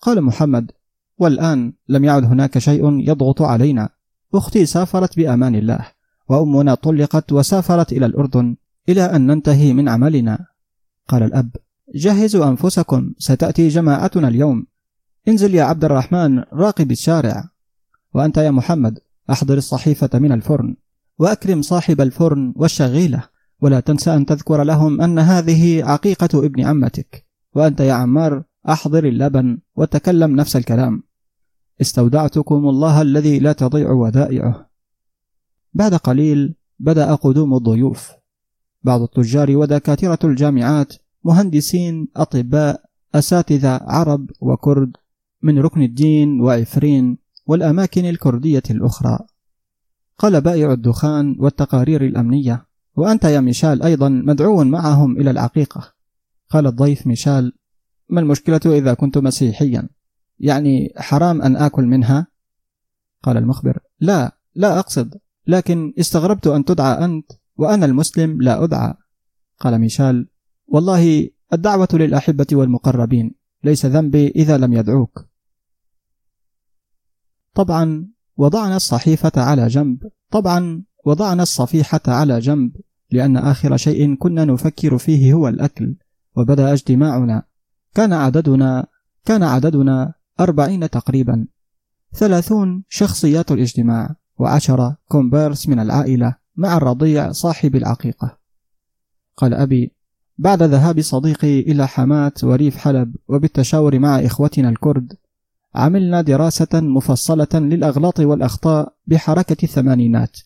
قال 0.00 0.22
محمد 0.22 0.70
والآن 1.18 1.72
لم 1.88 2.04
يعد 2.04 2.24
هناك 2.24 2.58
شيء 2.58 3.00
يضغط 3.08 3.42
علينا. 3.42 3.88
أختي 4.34 4.66
سافرت 4.66 5.16
بأمان 5.16 5.54
الله 5.54 5.86
وأمنا 6.28 6.74
طلقت 6.74 7.32
وسافرت 7.32 7.92
إلى 7.92 8.06
الأردن 8.06 8.56
إلى 8.88 9.02
أن 9.02 9.26
ننتهي 9.26 9.72
من 9.72 9.88
عملنا. 9.88 10.46
قال 11.08 11.22
الأب 11.22 11.56
جهزوا 11.94 12.48
أنفسكم 12.48 13.12
ستأتي 13.18 13.68
جماعتنا 13.68 14.28
اليوم. 14.28 14.66
انزل 15.28 15.54
يا 15.54 15.62
عبد 15.62 15.84
الرحمن 15.84 16.38
راقب 16.38 16.90
الشارع. 16.90 17.48
وأنت 18.14 18.36
يا 18.36 18.50
محمد 18.50 18.98
أحضر 19.30 19.56
الصحيفة 19.56 20.18
من 20.18 20.32
الفرن 20.32 20.76
وأكرم 21.18 21.62
صاحب 21.62 22.00
الفرن 22.00 22.54
والشغيلة. 22.56 23.22
ولا 23.60 23.80
تنسى 23.80 24.14
أن 24.14 24.26
تذكر 24.26 24.62
لهم 24.62 25.00
أن 25.00 25.18
هذه 25.18 25.84
عقيقة 25.84 26.46
ابن 26.46 26.64
عمتك. 26.64 27.31
وأنت 27.54 27.80
يا 27.80 27.92
عمار 27.92 28.44
أحضر 28.68 29.04
اللبن 29.04 29.58
وتكلم 29.76 30.36
نفس 30.36 30.56
الكلام. 30.56 31.02
استودعتكم 31.80 32.68
الله 32.68 33.02
الذي 33.02 33.38
لا 33.38 33.52
تضيع 33.52 33.90
ودائعه. 33.90 34.70
بعد 35.74 35.94
قليل 35.94 36.54
بدأ 36.78 37.14
قدوم 37.14 37.54
الضيوف. 37.54 38.12
بعض 38.82 39.02
التجار 39.02 39.56
ودكاترة 39.56 40.18
الجامعات 40.24 40.92
مهندسين 41.24 42.08
أطباء 42.16 42.82
أساتذة 43.14 43.80
عرب 43.82 44.30
وكرد 44.40 44.96
من 45.42 45.58
ركن 45.58 45.82
الدين 45.82 46.40
وعفرين 46.40 47.18
والأماكن 47.46 48.04
الكردية 48.04 48.62
الأخرى. 48.70 49.18
قال 50.18 50.40
بائع 50.40 50.72
الدخان 50.72 51.36
والتقارير 51.38 52.06
الأمنية. 52.06 52.66
وأنت 52.96 53.24
يا 53.24 53.40
ميشال 53.40 53.82
أيضا 53.82 54.08
مدعو 54.08 54.64
معهم 54.64 55.16
إلى 55.16 55.30
العقيقة. 55.30 56.01
قال 56.52 56.66
الضيف 56.66 57.06
ميشال 57.06 57.52
ما 58.08 58.20
المشكلة 58.20 58.60
إذا 58.66 58.94
كنت 58.94 59.18
مسيحيا؟ 59.18 59.88
يعني 60.38 60.92
حرام 60.96 61.42
أن 61.42 61.56
آكل 61.56 61.84
منها؟ 61.84 62.26
قال 63.22 63.36
المخبر 63.36 63.78
لا 64.00 64.36
لا 64.54 64.78
أقصد 64.78 65.14
لكن 65.46 65.94
استغربت 65.98 66.46
أن 66.46 66.64
تدعى 66.64 67.04
أنت 67.04 67.32
وأنا 67.56 67.86
المسلم 67.86 68.42
لا 68.42 68.64
أدعى. 68.64 68.94
قال 69.60 69.78
ميشال 69.78 70.28
والله 70.66 71.28
الدعوة 71.52 71.88
للأحبة 71.92 72.46
والمقربين 72.52 73.34
ليس 73.64 73.86
ذنبي 73.86 74.28
إذا 74.28 74.58
لم 74.58 74.72
يدعوك. 74.72 75.26
طبعا 77.54 78.08
وضعنا 78.36 78.76
الصحيفة 78.76 79.32
على 79.36 79.66
جنب 79.66 80.10
طبعا 80.30 80.82
وضعنا 81.04 81.42
الصفيحة 81.42 82.00
على 82.06 82.38
جنب 82.38 82.76
لأن 83.10 83.36
آخر 83.36 83.76
شيء 83.76 84.14
كنا 84.14 84.44
نفكر 84.44 84.98
فيه 84.98 85.32
هو 85.32 85.48
الأكل. 85.48 85.96
وبدأ 86.36 86.72
اجتماعنا. 86.72 87.42
كان 87.94 88.12
عددنا 88.12 88.86
كان 89.24 89.42
عددنا 89.42 90.14
أربعين 90.40 90.90
تقريبا. 90.90 91.46
ثلاثون 92.14 92.84
شخصيات 92.88 93.52
الاجتماع 93.52 94.16
وعشرة 94.38 94.96
كومبيرس 95.08 95.68
من 95.68 95.78
العائلة 95.78 96.36
مع 96.56 96.76
الرضيع 96.76 97.32
صاحب 97.32 97.76
العقيقة. 97.76 98.38
قال 99.36 99.54
أبي 99.54 99.92
بعد 100.38 100.62
ذهاب 100.62 101.00
صديقي 101.00 101.60
إلى 101.60 101.88
حماة 101.88 102.32
وريف 102.42 102.76
حلب 102.76 103.16
وبالتشاور 103.28 103.98
مع 103.98 104.18
إخوتنا 104.18 104.68
الكرد 104.68 105.16
عملنا 105.74 106.20
دراسة 106.20 106.80
مفصلة 106.80 107.48
للأغلاط 107.54 108.20
والأخطاء 108.20 108.94
بحركة 109.06 109.56
الثمانينات 109.62 110.36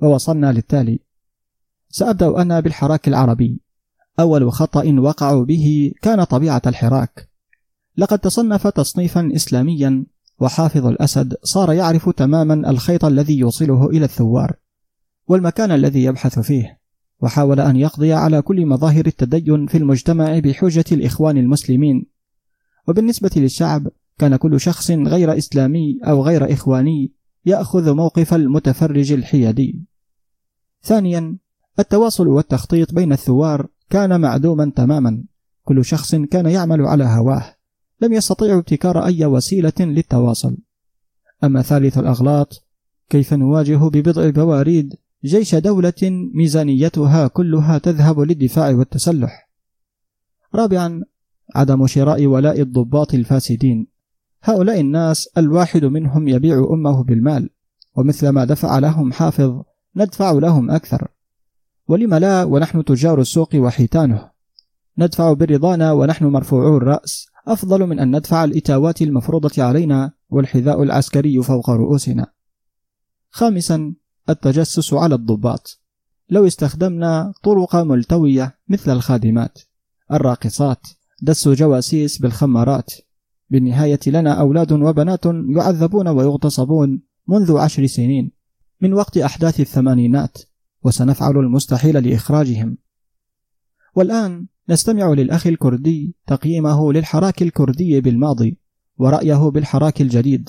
ووصلنا 0.00 0.52
للتالي. 0.52 1.00
سأبدأ 1.88 2.42
أنا 2.42 2.60
بالحراك 2.60 3.08
العربي. 3.08 3.61
أول 4.20 4.52
خطأ 4.52 4.94
وقعوا 4.98 5.44
به 5.44 5.92
كان 6.02 6.24
طبيعة 6.24 6.62
الحراك 6.66 7.28
لقد 7.96 8.18
تصنف 8.18 8.66
تصنيفا 8.66 9.30
إسلاميا 9.34 10.06
وحافظ 10.40 10.86
الأسد 10.86 11.34
صار 11.42 11.72
يعرف 11.72 12.10
تماما 12.10 12.70
الخيط 12.70 13.04
الذي 13.04 13.38
يوصله 13.38 13.90
إلى 13.90 14.04
الثوار 14.04 14.56
والمكان 15.26 15.70
الذي 15.70 16.04
يبحث 16.04 16.38
فيه 16.38 16.80
وحاول 17.20 17.60
أن 17.60 17.76
يقضي 17.76 18.12
على 18.12 18.42
كل 18.42 18.66
مظاهر 18.66 19.06
التدين 19.06 19.66
في 19.66 19.78
المجتمع 19.78 20.38
بحجة 20.38 20.84
الإخوان 20.92 21.38
المسلمين 21.38 22.06
وبالنسبة 22.88 23.30
للشعب 23.36 23.88
كان 24.18 24.36
كل 24.36 24.60
شخص 24.60 24.90
غير 24.90 25.38
إسلامي 25.38 25.98
أو 26.04 26.22
غير 26.22 26.52
إخواني 26.52 27.12
يأخذ 27.46 27.94
موقف 27.94 28.34
المتفرج 28.34 29.12
الحيادي. 29.12 29.84
ثانيا 30.82 31.36
التواصل 31.78 32.28
والتخطيط 32.28 32.94
بين 32.94 33.12
الثوار 33.12 33.66
كان 33.92 34.20
معدوما 34.20 34.72
تماما، 34.76 35.24
كل 35.64 35.84
شخص 35.84 36.14
كان 36.14 36.46
يعمل 36.46 36.80
على 36.80 37.04
هواه، 37.04 37.54
لم 38.00 38.12
يستطيعوا 38.12 38.58
ابتكار 38.58 39.04
أي 39.04 39.24
وسيلة 39.24 39.72
للتواصل. 39.80 40.56
أما 41.44 41.62
ثالث 41.62 41.98
الأغلاط 41.98 42.66
كيف 43.08 43.34
نواجه 43.34 43.76
ببضع 43.76 44.30
بواريد 44.30 44.94
جيش 45.24 45.54
دولة 45.54 46.30
ميزانيتها 46.34 47.26
كلها 47.26 47.78
تذهب 47.78 48.20
للدفاع 48.20 48.70
والتسلح. 48.70 49.50
رابعا 50.54 51.02
عدم 51.54 51.86
شراء 51.86 52.26
ولاء 52.26 52.60
الضباط 52.60 53.14
الفاسدين 53.14 53.86
هؤلاء 54.42 54.80
الناس 54.80 55.28
الواحد 55.38 55.84
منهم 55.84 56.28
يبيع 56.28 56.66
أمه 56.70 57.04
بالمال 57.04 57.50
ومثل 57.96 58.28
ما 58.28 58.44
دفع 58.44 58.78
لهم 58.78 59.12
حافظ 59.12 59.62
ندفع 59.96 60.32
لهم 60.32 60.70
أكثر 60.70 61.08
ولم 61.92 62.14
لا 62.14 62.44
ونحن 62.44 62.84
تجار 62.84 63.20
السوق 63.20 63.48
وحيتانه. 63.54 64.30
ندفع 64.98 65.32
برضانا 65.32 65.92
ونحن 65.92 66.24
مرفوعو 66.24 66.76
الرأس. 66.76 67.26
أفضل 67.48 67.86
من 67.86 67.98
أن 67.98 68.16
ندفع 68.16 68.44
الإتاوات 68.44 69.02
المفروضة 69.02 69.62
علينا 69.62 70.12
والحذاء 70.30 70.82
العسكري 70.82 71.42
فوق 71.42 71.70
رؤوسنا. 71.70 72.26
خامسا 73.30 73.94
التجسس 74.28 74.94
على 74.94 75.14
الضباط. 75.14 75.80
لو 76.30 76.46
استخدمنا 76.46 77.32
طرق 77.42 77.76
ملتوية 77.76 78.58
مثل 78.68 78.92
الخادمات. 78.92 79.58
الراقصات. 80.12 80.86
دس 81.22 81.48
جواسيس 81.48 82.18
بالخمارات. 82.18 82.90
بالنهاية 83.50 84.00
لنا 84.06 84.32
أولاد 84.32 84.72
وبنات 84.72 85.24
يعذبون 85.56 86.08
ويغتصبون 86.08 87.02
منذ 87.28 87.58
عشر 87.58 87.86
سنين. 87.86 88.32
من 88.80 88.92
وقت 88.92 89.18
أحداث 89.18 89.60
الثمانينات. 89.60 90.51
وسنفعل 90.84 91.36
المستحيل 91.36 92.08
لإخراجهم. 92.08 92.78
والآن 93.94 94.46
نستمع 94.68 95.12
للأخ 95.12 95.46
الكردي 95.46 96.16
تقييمه 96.26 96.92
للحراك 96.92 97.42
الكردي 97.42 98.00
بالماضي 98.00 98.58
ورأيه 98.98 99.50
بالحراك 99.50 100.00
الجديد. 100.00 100.48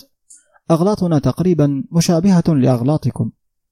أغلاطنا 0.71 1.19
تقريبا 1.19 1.83
مشابهة 1.91 2.43
لأغلاطكم. 2.47 3.31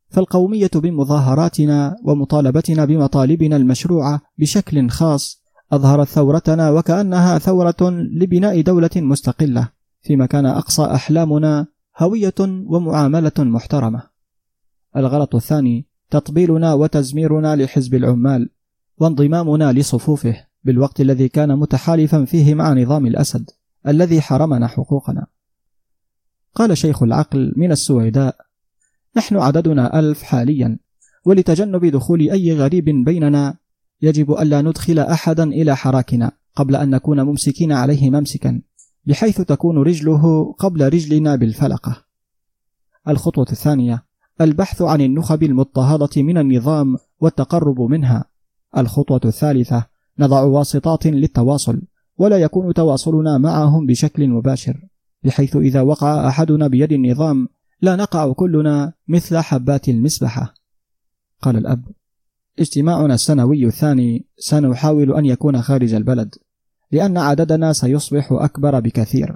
فالقومية 0.09 0.71
بمظاهراتنا 0.75 1.95
ومطالبتنا 2.03 2.85
بمطالبنا 2.85 3.55
المشروعة 3.55 4.21
بشكل 4.37 4.89
خاص 4.89 5.43
أظهرت 5.71 6.07
ثورتنا 6.07 6.69
وكأنها 6.71 7.37
ثورة 7.37 7.89
لبناء 7.91 8.61
دولة 8.61 8.89
مستقلة 8.95 9.69
فيما 10.01 10.25
كان 10.25 10.45
أقصى 10.45 10.83
أحلامنا 10.83 11.67
هوية 11.99 12.33
ومعاملة 12.65 13.31
محترمة. 13.39 14.03
الغلط 14.97 15.35
الثاني 15.35 15.87
تطبيلنا 16.11 16.73
وتزميرنا 16.73 17.55
لحزب 17.55 17.95
العمال 17.95 18.49
وانضمامنا 18.97 19.73
لصفوفه 19.73 20.45
بالوقت 20.63 21.01
الذي 21.01 21.29
كان 21.29 21.59
متحالفا 21.59 22.25
فيه 22.25 22.53
مع 22.53 22.73
نظام 22.73 23.05
الأسد 23.05 23.49
الذي 23.87 24.21
حرمنا 24.21 24.67
حقوقنا. 24.67 25.27
قال 26.55 26.77
شيخ 26.77 27.03
العقل 27.03 27.53
من 27.57 27.71
السويداء: 27.71 28.35
نحن 29.17 29.37
عددنا 29.37 29.99
ألف 29.99 30.23
حاليا 30.23 30.79
ولتجنب 31.25 31.85
دخول 31.85 32.21
أي 32.21 32.53
غريب 32.53 32.85
بيننا 32.85 33.57
يجب 34.01 34.31
ألا 34.31 34.61
ندخل 34.61 34.99
أحدا 34.99 35.43
إلى 35.43 35.75
حراكنا 35.75 36.31
قبل 36.55 36.75
أن 36.75 36.89
نكون 36.89 37.21
ممسكين 37.21 37.71
عليه 37.71 38.09
ممسكا 38.09 38.61
بحيث 39.05 39.41
تكون 39.41 39.77
رجله 39.77 40.53
قبل 40.59 40.93
رجلنا 40.93 41.35
بالفلقة. 41.35 42.05
الخطوة 43.07 43.47
الثانية 43.51 44.10
البحث 44.41 44.81
عن 44.81 45.01
النخب 45.01 45.43
المضطهدة 45.43 46.21
من 46.21 46.37
النظام 46.37 46.97
والتقرب 47.19 47.81
منها. 47.81 48.25
الخطوة 48.77 49.21
الثالثة 49.25 49.85
نضع 50.19 50.41
واسطات 50.41 51.07
للتواصل 51.07 51.81
ولا 52.17 52.37
يكون 52.37 52.73
تواصلنا 52.73 53.37
معهم 53.37 53.85
بشكل 53.85 54.27
مباشر 54.27 54.87
بحيث 55.23 55.55
إذا 55.55 55.81
وقع 55.81 56.27
أحدنا 56.27 56.67
بيد 56.67 56.91
النظام 56.91 57.47
لا 57.81 57.95
نقع 57.95 58.33
كلنا 58.33 58.93
مثل 59.07 59.37
حبات 59.37 59.89
المسبحة. 59.89 60.53
قال 61.41 61.57
الأب: 61.57 61.85
اجتماعنا 62.59 63.13
السنوي 63.13 63.65
الثاني 63.65 64.25
سنحاول 64.37 65.13
أن 65.13 65.25
يكون 65.25 65.61
خارج 65.61 65.93
البلد 65.93 66.35
لأن 66.91 67.17
عددنا 67.17 67.73
سيصبح 67.73 68.31
أكبر 68.31 68.79
بكثير 68.79 69.35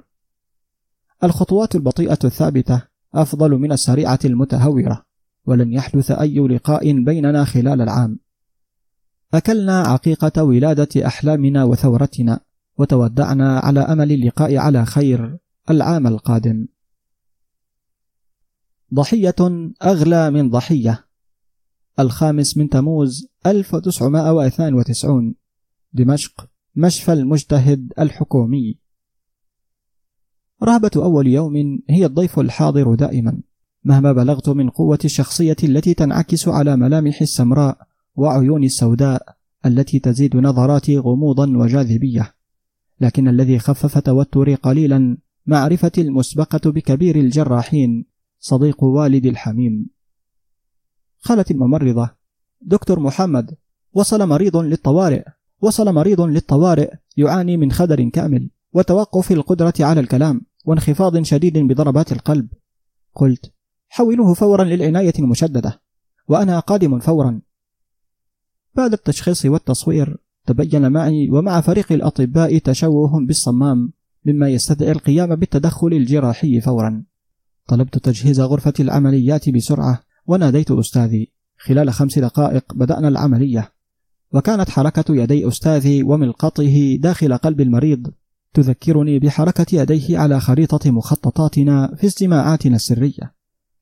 الخطوات 1.24 1.74
البطيئة 1.74 2.18
الثابتة 2.24 2.82
أفضل 3.14 3.50
من 3.50 3.72
السريعة 3.72 4.18
المتهورة 4.24 5.02
ولن 5.46 5.72
يحدث 5.72 6.10
أي 6.10 6.38
لقاء 6.38 7.04
بيننا 7.04 7.44
خلال 7.44 7.80
العام. 7.80 8.18
أكلنا 9.34 9.80
عقيقة 9.80 10.42
ولادة 10.42 11.06
أحلامنا 11.06 11.64
وثورتنا 11.64 12.40
وتودعنا 12.78 13.58
على 13.58 13.80
أمل 13.80 14.12
اللقاء 14.12 14.56
على 14.56 14.86
خير 14.86 15.38
العام 15.70 16.06
القادم. 16.06 16.66
ضحية 18.94 19.34
أغلى 19.82 20.30
من 20.30 20.50
ضحية. 20.50 21.06
الخامس 21.98 22.56
من 22.56 22.68
تموز 22.68 23.28
1992 23.46 25.34
دمشق 25.92 26.50
مشفى 26.76 27.12
المجتهد 27.12 27.92
الحكومي. 27.98 28.78
رهبة 30.62 30.90
أول 30.96 31.26
يوم 31.26 31.80
هي 31.90 32.06
الضيف 32.06 32.38
الحاضر 32.38 32.94
دائما 32.94 33.40
مهما 33.84 34.12
بلغت 34.12 34.48
من 34.48 34.70
قوة 34.70 34.98
الشخصية 35.04 35.56
التي 35.64 35.94
تنعكس 35.94 36.48
على 36.48 36.76
ملامح 36.76 37.20
السمراء 37.20 37.78
وعيون 38.14 38.64
السوداء 38.64 39.36
التي 39.66 39.98
تزيد 39.98 40.36
نظراتي 40.36 40.98
غموضا 40.98 41.56
وجاذبية. 41.56 42.34
لكن 43.00 43.28
الذي 43.28 43.58
خفف 43.58 43.98
توتري 43.98 44.54
قليلا 44.54 45.18
معرفتي 45.46 46.00
المسبقة 46.00 46.70
بكبير 46.70 47.16
الجراحين 47.16 48.04
صديق 48.38 48.84
والدي 48.84 49.28
الحميم. 49.28 49.86
قالت 51.24 51.50
الممرضة 51.50 52.10
دكتور 52.60 53.00
محمد 53.00 53.54
وصل 53.92 54.28
مريض 54.28 54.56
للطوارئ 54.56 55.22
وصل 55.60 55.94
مريض 55.94 56.20
للطوارئ 56.20 56.94
يعاني 57.16 57.56
من 57.56 57.72
خدر 57.72 58.08
كامل. 58.08 58.50
وتوقف 58.76 59.32
القدرة 59.32 59.74
على 59.80 60.00
الكلام 60.00 60.40
وانخفاض 60.64 61.22
شديد 61.22 61.58
بضربات 61.58 62.12
القلب. 62.12 62.48
قلت 63.14 63.52
حولوه 63.88 64.34
فورا 64.34 64.64
للعناية 64.64 65.12
المشددة 65.18 65.80
وأنا 66.28 66.58
قادم 66.58 66.98
فورا. 66.98 67.40
بعد 68.74 68.92
التشخيص 68.92 69.46
والتصوير 69.46 70.16
تبين 70.46 70.92
معي 70.92 71.30
ومع 71.30 71.60
فريق 71.60 71.92
الأطباء 71.92 72.58
تشوه 72.58 73.26
بالصمام 73.26 73.92
مما 74.24 74.48
يستدعي 74.48 74.92
القيام 74.92 75.34
بالتدخل 75.36 75.88
الجراحي 75.88 76.60
فورا. 76.60 77.04
طلبت 77.68 77.98
تجهيز 77.98 78.40
غرفة 78.40 78.74
العمليات 78.80 79.50
بسرعة 79.50 80.02
وناديت 80.26 80.70
أستاذي. 80.70 81.32
خلال 81.58 81.92
خمس 81.92 82.18
دقائق 82.18 82.74
بدأنا 82.74 83.08
العملية 83.08 83.72
وكانت 84.32 84.70
حركة 84.70 85.16
يدي 85.16 85.48
أستاذي 85.48 86.02
وملقطه 86.02 86.96
داخل 86.96 87.36
قلب 87.36 87.60
المريض. 87.60 88.12
تذكرني 88.54 89.18
بحركة 89.18 89.66
يديه 89.72 90.18
على 90.18 90.40
خريطة 90.40 90.90
مخططاتنا 90.90 91.94
في 91.96 92.06
اجتماعاتنا 92.06 92.76
السرية 92.76 93.36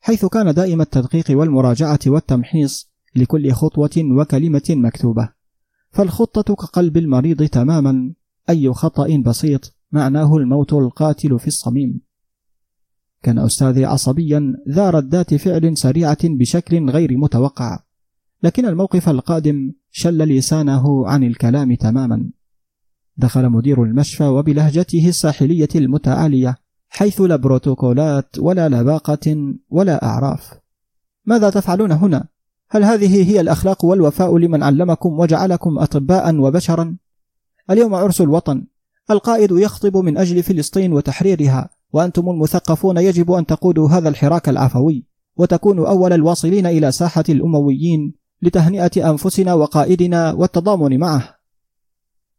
حيث 0.05 0.24
كان 0.24 0.55
دائم 0.55 0.81
التدقيق 0.81 1.24
والمراجعة 1.31 1.98
والتمحيص 2.07 2.90
لكل 3.16 3.53
خطوة 3.53 3.90
وكلمة 3.96 4.62
مكتوبة. 4.70 5.29
فالخطة 5.90 6.55
كقلب 6.55 6.96
المريض 6.96 7.42
تماما 7.42 8.12
أي 8.50 8.72
خطأ 8.72 9.22
بسيط 9.27 9.77
معناه 9.92 10.37
الموت 10.37 10.72
القاتل 10.72 11.38
في 11.38 11.46
الصميم. 11.46 12.00
كان 13.22 13.38
أستاذي 13.38 13.85
عصبيا 13.85 14.55
ذا 14.68 14.90
ردات 14.90 15.35
فعل 15.35 15.77
سريعة 15.77 16.18
بشكل 16.24 16.90
غير 16.90 17.16
متوقع 17.16 17.79
لكن 18.42 18.66
الموقف 18.66 19.09
القادم 19.09 19.72
شل 19.90 20.18
لسانه 20.18 21.07
عن 21.07 21.24
الكلام 21.24 21.74
تماما. 21.74 22.31
دخل 23.16 23.48
مدير 23.48 23.83
المشفى 23.83 24.24
وبلهجته 24.24 25.09
الساحلية 25.09 25.68
المتعالية 25.74 26.57
حيث 26.88 27.20
لا 27.20 27.37
بروتوكولات 27.37 28.38
ولا 28.38 28.68
لباقة 28.68 29.55
ولا 29.70 30.05
أعراف 30.05 30.55
ماذا 31.27 31.50
تفعلون 31.50 31.92
هنا؟ 31.92 32.24
هل 32.70 32.85
هذه 32.85 33.31
هي 33.31 33.40
الأخلاق 33.40 33.85
والوفاء 33.85 34.38
لمن 34.38 34.62
علمكم 34.62 35.18
وجعلكم 35.20 35.79
أطباء 35.79 36.37
وبشرا؟ 36.37 36.96
اليوم 37.70 37.94
عرس 37.94 38.20
الوطن 38.20 38.64
القائد 39.11 39.50
يخطب 39.50 39.96
من 39.96 40.18
أجل 40.18 40.42
فلسطين 40.42 40.92
وتحريرها 40.92 41.70
وأنتم 41.92 42.31
المثقفون 42.31 42.96
يجب 42.96 43.33
أن 43.33 43.46
تقودوا 43.46 43.88
هذا 43.88 44.09
الحراك 44.09 44.48
العفوي 44.48 45.07
وتكونوا 45.37 45.88
أول 45.88 46.12
الواصلين 46.12 46.66
إلى 46.66 46.92
ساحة 46.92 47.24
الأمويين 47.29 48.14
لتهنئة 48.42 49.11
أنفسنا 49.11 49.55
وقائدنا 49.55 50.33
والتضامن 50.33 50.98
معه 50.98 51.34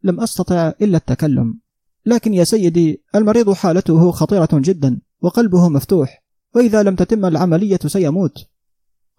لم 0.05 0.19
أستطع 0.19 0.73
إلا 0.81 0.97
التكلم. 0.97 1.59
لكن 2.05 2.33
يا 2.33 2.43
سيدي 2.43 3.03
المريض 3.15 3.53
حالته 3.53 4.11
خطيرة 4.11 4.49
جدا 4.53 5.01
وقلبه 5.21 5.69
مفتوح 5.69 6.23
وإذا 6.55 6.83
لم 6.83 6.95
تتم 6.95 7.25
العملية 7.25 7.79
سيموت. 7.85 8.47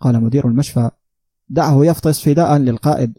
قال 0.00 0.22
مدير 0.22 0.48
المشفى 0.48 0.90
دعه 1.48 1.84
يفطس 1.84 2.20
فداء 2.20 2.56
للقائد. 2.56 3.18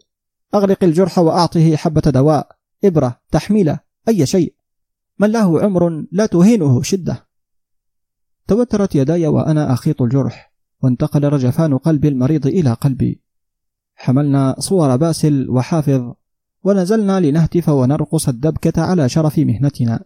أغلق 0.54 0.84
الجرح 0.84 1.18
وأعطه 1.18 1.76
حبة 1.76 2.00
دواء 2.00 2.48
إبرة 2.84 3.20
تحميلة 3.30 3.80
أي 4.08 4.26
شيء. 4.26 4.54
من 5.18 5.30
له 5.30 5.62
عمر 5.62 6.04
لا 6.12 6.26
تهينه 6.26 6.82
شدة. 6.82 7.26
توترت 8.46 8.94
يداي 8.94 9.26
وأنا 9.26 9.72
أخيط 9.72 10.02
الجرح 10.02 10.52
وانتقل 10.82 11.24
رجفان 11.24 11.78
قلب 11.78 12.04
المريض 12.04 12.46
إلى 12.46 12.72
قلبي. 12.72 13.20
حملنا 13.94 14.56
صور 14.58 14.96
باسل 14.96 15.50
وحافظ 15.50 16.12
ونزلنا 16.64 17.20
لنهتف 17.20 17.68
ونرقص 17.68 18.28
الدبكة 18.28 18.82
على 18.82 19.08
شرف 19.08 19.38
مهنتنا. 19.38 20.04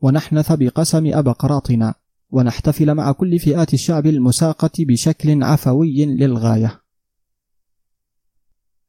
ونحنث 0.00 0.52
بقسم 0.52 1.10
أبقراطنا 1.14 1.94
ونحتفل 2.30 2.94
مع 2.94 3.12
كل 3.12 3.38
فئات 3.38 3.74
الشعب 3.74 4.06
المساقة 4.06 4.70
بشكل 4.78 5.42
عفوي 5.42 6.04
للغاية. 6.06 6.80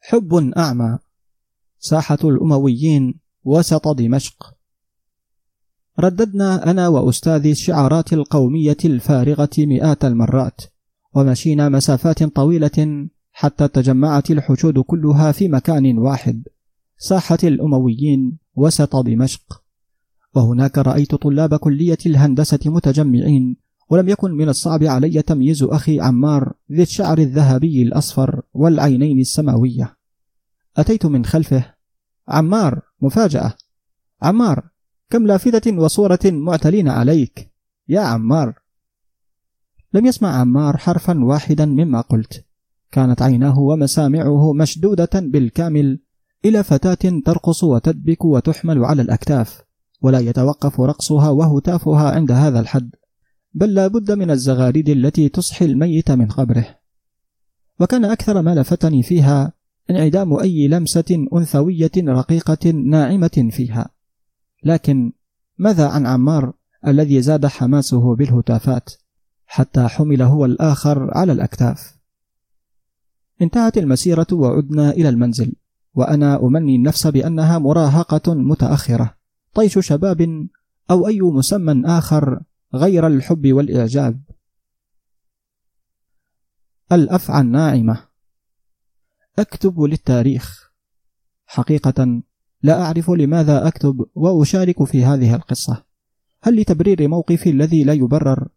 حب 0.02 0.52
أعمى. 0.58 1.00
ساحة 1.80 2.18
الأمويين. 2.24 3.20
وسط 3.44 3.88
دمشق. 3.88 4.56
رددنا 6.00 6.72
أنا 6.72 6.88
وأستاذي 6.88 7.52
الشعارات 7.52 8.14
القومية 8.14 8.78
الفارغة 8.86 9.50
مئات 9.58 10.06
المرات. 10.06 10.62
ومشينا 11.14 11.70
مسافات 11.70 12.24
طويلة 12.24 13.08
حتى 13.32 13.68
تجمعت 13.68 14.32
الحشود 14.32 14.80
كلها 14.80 15.32
في 15.32 15.48
مكان 15.48 15.98
واحد. 15.98 16.44
ساحة 17.04 17.38
الأمويين 17.44 18.38
وسط 18.56 18.96
دمشق. 18.96 19.64
وهناك 20.36 20.78
رأيت 20.78 21.16
طلاب 21.16 21.56
كلية 21.56 21.98
الهندسة 22.06 22.60
متجمعين 22.66 23.58
ولم 23.90 24.10
يكن 24.10 24.32
من 24.32 24.50
الصعب 24.50 24.84
علي 24.84 25.22
تمييز 25.22 25.64
أخي 25.64 26.00
عمار 26.00 26.54
ذي 26.72 26.82
الشعر 26.82 27.18
الذهبي 27.18 27.84
الأصفر 27.84 28.42
والعينين 28.54 29.20
السماوية. 29.20 29.98
أتيت 30.78 31.06
من 31.06 31.26
خلفه. 31.26 31.74
عمار 32.28 32.82
مفاجأة. 33.02 33.54
عمار 34.22 34.70
كم 35.10 35.28
لافتة 35.28 35.78
وصورة 35.78 36.20
معتلين 36.26 36.88
عليك؟ 36.88 37.52
يا 37.88 38.02
عمار. 38.02 38.54
لم 39.94 40.06
يسمع 40.06 40.30
عمار 40.30 40.78
حرفا 40.78 41.24
واحدا 41.24 41.66
مما 41.66 42.02
قلت. 42.02 42.46
كانت 42.92 43.22
عيناه 43.22 43.60
ومسامعه 43.60 44.54
مشدودة 44.54 45.10
بالكامل 45.14 46.00
إلى 46.46 46.64
فتاة 46.64 47.22
ترقص 47.26 47.64
وتدبك 47.64 48.26
وتحمل 48.26 48.86
على 48.86 49.02
الأكتاف 49.02 49.62
ولا 50.02 50.20
يتوقف 50.20 50.82
رقصها 50.82 51.30
وهتافها 51.30 52.12
عند 52.12 52.32
هذا 52.32 52.60
الحد 52.60 52.96
بل 53.54 53.74
لا 53.74 53.88
بد 53.88 54.12
من 54.12 54.32
الزغاريد 54.32 54.90
التي 54.90 55.30
تصحي 55.30 55.66
الميت 55.66 56.12
من 56.12 56.28
قبره. 56.28 56.80
وكان 57.80 58.06
أكثر 58.06 58.42
ما 58.42 58.56
لفتني 58.56 59.04
فيها 59.04 59.54
انعدام 59.90 60.34
أي 60.34 60.68
لمسة 60.68 61.28
أنثوية 61.34 61.92
رقيقة 61.98 62.72
ناعمة 62.72 63.50
فيها. 63.52 63.90
لكن 64.64 65.14
ماذا 65.58 65.88
عن 65.88 66.06
عمار 66.06 66.54
الذي 66.88 67.22
زاد 67.22 67.46
حماسه 67.46 68.16
بالهتافات 68.16 68.90
حتى 69.46 69.88
حمل 69.88 70.22
هو 70.22 70.46
الآخر 70.46 71.18
على 71.18 71.32
الأكتاف؟ 71.32 71.98
انتهت 73.42 73.78
المسيرة 73.78 74.28
وعدنا 74.32 74.92
إلى 74.92 75.10
المنزل. 75.10 75.54
وأنا 75.96 76.44
أمني 76.44 76.76
النفس 76.76 77.08
بأنها 77.08 77.60
مراهقة 77.60 78.34
متأخرة. 78.34 79.16
طيش 79.54 79.80
شباب 79.80 80.48
أو 80.92 81.08
أي 81.08 81.22
مسمى 81.22 81.86
آخر 81.86 82.42
غير 82.74 83.08
الحب 83.08 83.54
والإعجاب. 83.54 84.22
الأفعى 86.92 87.42
الناعمة. 87.42 88.04
أكتب 89.40 89.82
للتاريخ. 89.82 90.72
حقيقة 91.46 92.22
لا 92.64 92.82
أعرف 92.82 93.10
لماذا 93.10 93.68
أكتب 93.68 94.06
وأشارك 94.16 94.84
في 94.84 95.06
هذه 95.06 95.36
القصة. 95.36 95.84
هل 96.42 96.62
لتبرير 96.62 97.08
موقفي 97.08 97.50
الذي 97.50 97.84
لا 97.84 97.94
يبرر؟ 97.94 98.48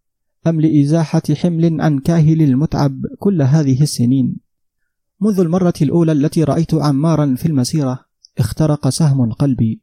أم 0.46 0.60
لإزاحة 0.60 1.22
حمل 1.34 1.80
عن 1.80 1.98
كاهل 1.98 2.42
المتعب 2.42 3.06
كل 3.18 3.42
هذه 3.42 3.82
السنين؟ 3.82 4.45
منذ 5.20 5.40
المرة 5.40 5.74
الأولى 5.82 6.12
التي 6.12 6.44
رأيت 6.44 6.74
عمارا 6.74 7.34
في 7.34 7.46
المسيرة 7.46 7.98
اخترق 8.38 8.88
سهم 8.88 9.32
قلبي. 9.32 9.80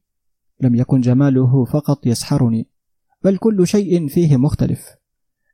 لم 0.62 0.76
يكن 0.76 1.02
جماله 1.02 1.66
فقط 1.66 2.06
يسحرني 2.06 2.68
بل 3.24 3.38
كل 3.38 3.68
شيء 3.68 4.08
فيه 4.08 4.38
مختلف. 4.38 4.88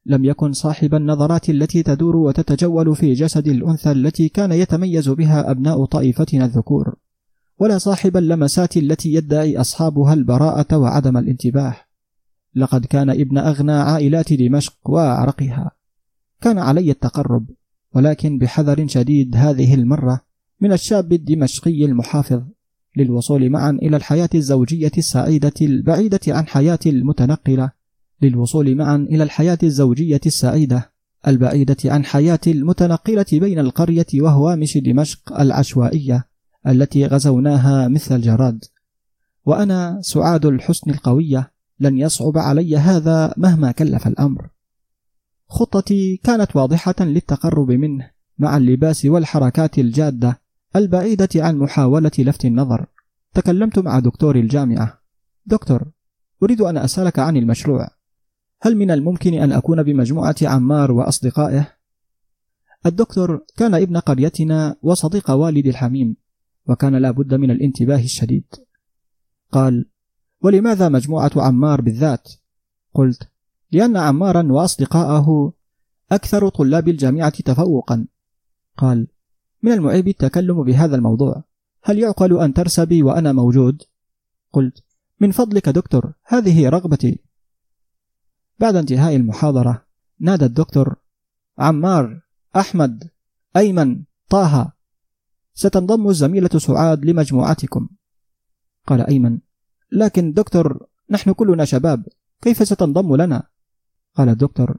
لم 0.05 0.25
يكن 0.25 0.53
صاحب 0.53 0.95
النظرات 0.95 1.49
التي 1.49 1.83
تدور 1.83 2.15
وتتجول 2.15 2.95
في 2.95 3.13
جسد 3.13 3.47
الأنثى 3.47 3.91
التي 3.91 4.29
كان 4.29 4.51
يتميز 4.51 5.09
بها 5.09 5.51
أبناء 5.51 5.85
طائفتنا 5.85 6.45
الذكور 6.45 6.95
ولا 7.59 7.77
صاحب 7.77 8.17
اللمسات 8.17 8.77
التي 8.77 9.13
يدعي 9.13 9.61
أصحابها 9.61 10.13
البراءة 10.13 10.77
وعدم 10.77 11.17
الانتباه. 11.17 11.75
لقد 12.55 12.85
كان 12.85 13.09
ابن 13.09 13.37
أغنى 13.37 13.71
عائلات 13.71 14.33
دمشق 14.33 14.75
وأعرقها. 14.85 15.71
كان 16.41 16.57
علي 16.57 16.91
التقرب. 16.91 17.45
ولكن 17.93 18.37
بحذر 18.37 18.87
شديد 18.87 19.35
هذه 19.35 19.73
المرة 19.73 20.21
من 20.61 20.73
الشاب 20.73 21.13
الدمشقي 21.13 21.85
المحافظ 21.85 22.41
للوصول 22.97 23.49
معا 23.49 23.71
إلى 23.71 23.97
الحياة 23.97 24.29
الزوجية 24.35 24.91
السعيدة 24.97 25.53
البعيدة 25.61 26.19
عن 26.27 26.47
حياة 26.47 26.79
المتنقلة 26.85 27.71
للوصول 28.21 28.75
معا 28.75 28.95
إلى 28.95 29.23
الحياة 29.23 29.57
الزوجية 29.63 30.21
السعيدة 30.25 30.91
البعيدة 31.27 31.77
عن 31.85 32.05
حياة 32.05 32.39
المتنقلة 32.47 33.25
بين 33.33 33.59
القرية 33.59 34.05
وهوامش 34.15 34.77
دمشق 34.77 35.39
العشوائية 35.39 36.27
التي 36.67 37.05
غزوناها 37.05 37.87
مثل 37.87 38.15
الجراد. 38.15 38.65
وأنا 39.45 39.99
سعاد 40.01 40.45
الحسن 40.45 40.91
القوية 40.91 41.51
لن 41.79 41.97
يصعب 41.97 42.37
علي 42.37 42.77
هذا 42.77 43.33
مهما 43.37 43.71
كلف 43.71 44.07
الأمر. 44.07 44.49
خطتي 45.49 46.17
كانت 46.17 46.55
واضحة 46.55 46.95
للتقرب 46.99 47.71
منه 47.71 48.11
مع 48.37 48.57
اللباس 48.57 49.05
والحركات 49.05 49.79
الجادة 49.79 50.41
البعيدة 50.75 51.29
عن 51.35 51.57
محاولة 51.57 52.11
لفت 52.19 52.45
النظر 52.45 52.85
تكلمت 53.33 53.79
مع 53.79 53.99
دكتور 53.99 54.35
الجامعة 54.35 55.01
دكتور 55.45 55.91
أريد 56.43 56.61
أن 56.61 56.77
أسألك 56.77 57.19
عن 57.19 57.37
المشروع 57.37 57.87
هل 58.61 58.75
من 58.75 58.91
الممكن 58.91 59.33
أن 59.33 59.51
أكون 59.51 59.83
بمجموعة 59.83 60.35
عمار 60.41 60.91
وأصدقائه؟ 60.91 61.73
الدكتور 62.85 63.45
كان 63.57 63.73
ابن 63.75 63.97
قريتنا 63.97 64.75
وصديق 64.81 65.31
والدي 65.31 65.69
الحميم 65.69 66.15
وكان 66.67 66.95
لا 66.95 67.11
بد 67.11 67.33
من 67.33 67.51
الانتباه 67.51 68.03
الشديد 68.03 68.45
قال 69.51 69.85
ولماذا 70.41 70.89
مجموعة 70.89 71.31
عمار 71.35 71.81
بالذات؟ 71.81 72.29
قلت 72.93 73.29
لأن 73.71 73.97
عمارا 73.97 74.51
وأصدقاءه 74.51 75.53
أكثر 76.11 76.49
طلاب 76.49 76.87
الجامعة 76.87 77.29
تفوقا. 77.29 78.07
قال 78.77 79.07
من 79.63 79.71
المعيب 79.71 80.07
التكلم 80.07 80.63
بهذا 80.63 80.95
الموضوع. 80.95 81.43
هل 81.83 81.99
يعقل 81.99 82.39
أن 82.39 82.53
ترسبي 82.53 83.03
وأنا 83.03 83.31
موجود؟ 83.31 83.83
قلت 84.53 84.83
من 85.19 85.31
فضلك 85.31 85.69
دكتور 85.69 86.13
هذه 86.25 86.69
رغبتي. 86.69 87.19
بعد 88.59 88.75
انتهاء 88.75 89.15
المحاضرة 89.15 89.85
نادى 90.19 90.45
الدكتور 90.45 90.95
عمار 91.57 92.21
أحمد 92.55 93.09
أيمن 93.57 94.03
طه 94.29 94.73
ستنضم 95.53 96.09
الزميلة 96.09 96.49
سعاد 96.49 97.05
لمجموعتكم. 97.05 97.89
قال 98.87 99.01
أيمن 99.01 99.39
لكن 99.91 100.33
دكتور 100.33 100.87
نحن 101.09 101.31
كلنا 101.31 101.65
شباب 101.65 102.07
كيف 102.41 102.67
ستنضم 102.67 103.15
لنا؟ 103.15 103.43
قال 104.19 104.29
الدكتور 104.29 104.77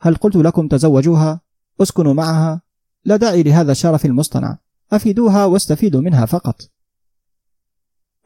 هل 0.00 0.14
قلت 0.14 0.36
لكم 0.36 0.68
تزوجوها؟ 0.68 1.40
أسكنوا 1.80 2.14
معها. 2.14 2.62
لا 3.04 3.16
داعي 3.16 3.42
لهذا 3.42 3.72
الشرف 3.72 4.06
المصطنع. 4.06 4.58
أفيدوها 4.92 5.44
واستفيدوا 5.44 6.00
منها 6.00 6.26
فقط. 6.26 6.70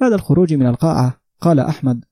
بعد 0.00 0.12
الخروج 0.12 0.54
من 0.54 0.66
القاعة 0.66 1.20
قال 1.40 1.60
أحمد 1.60 2.04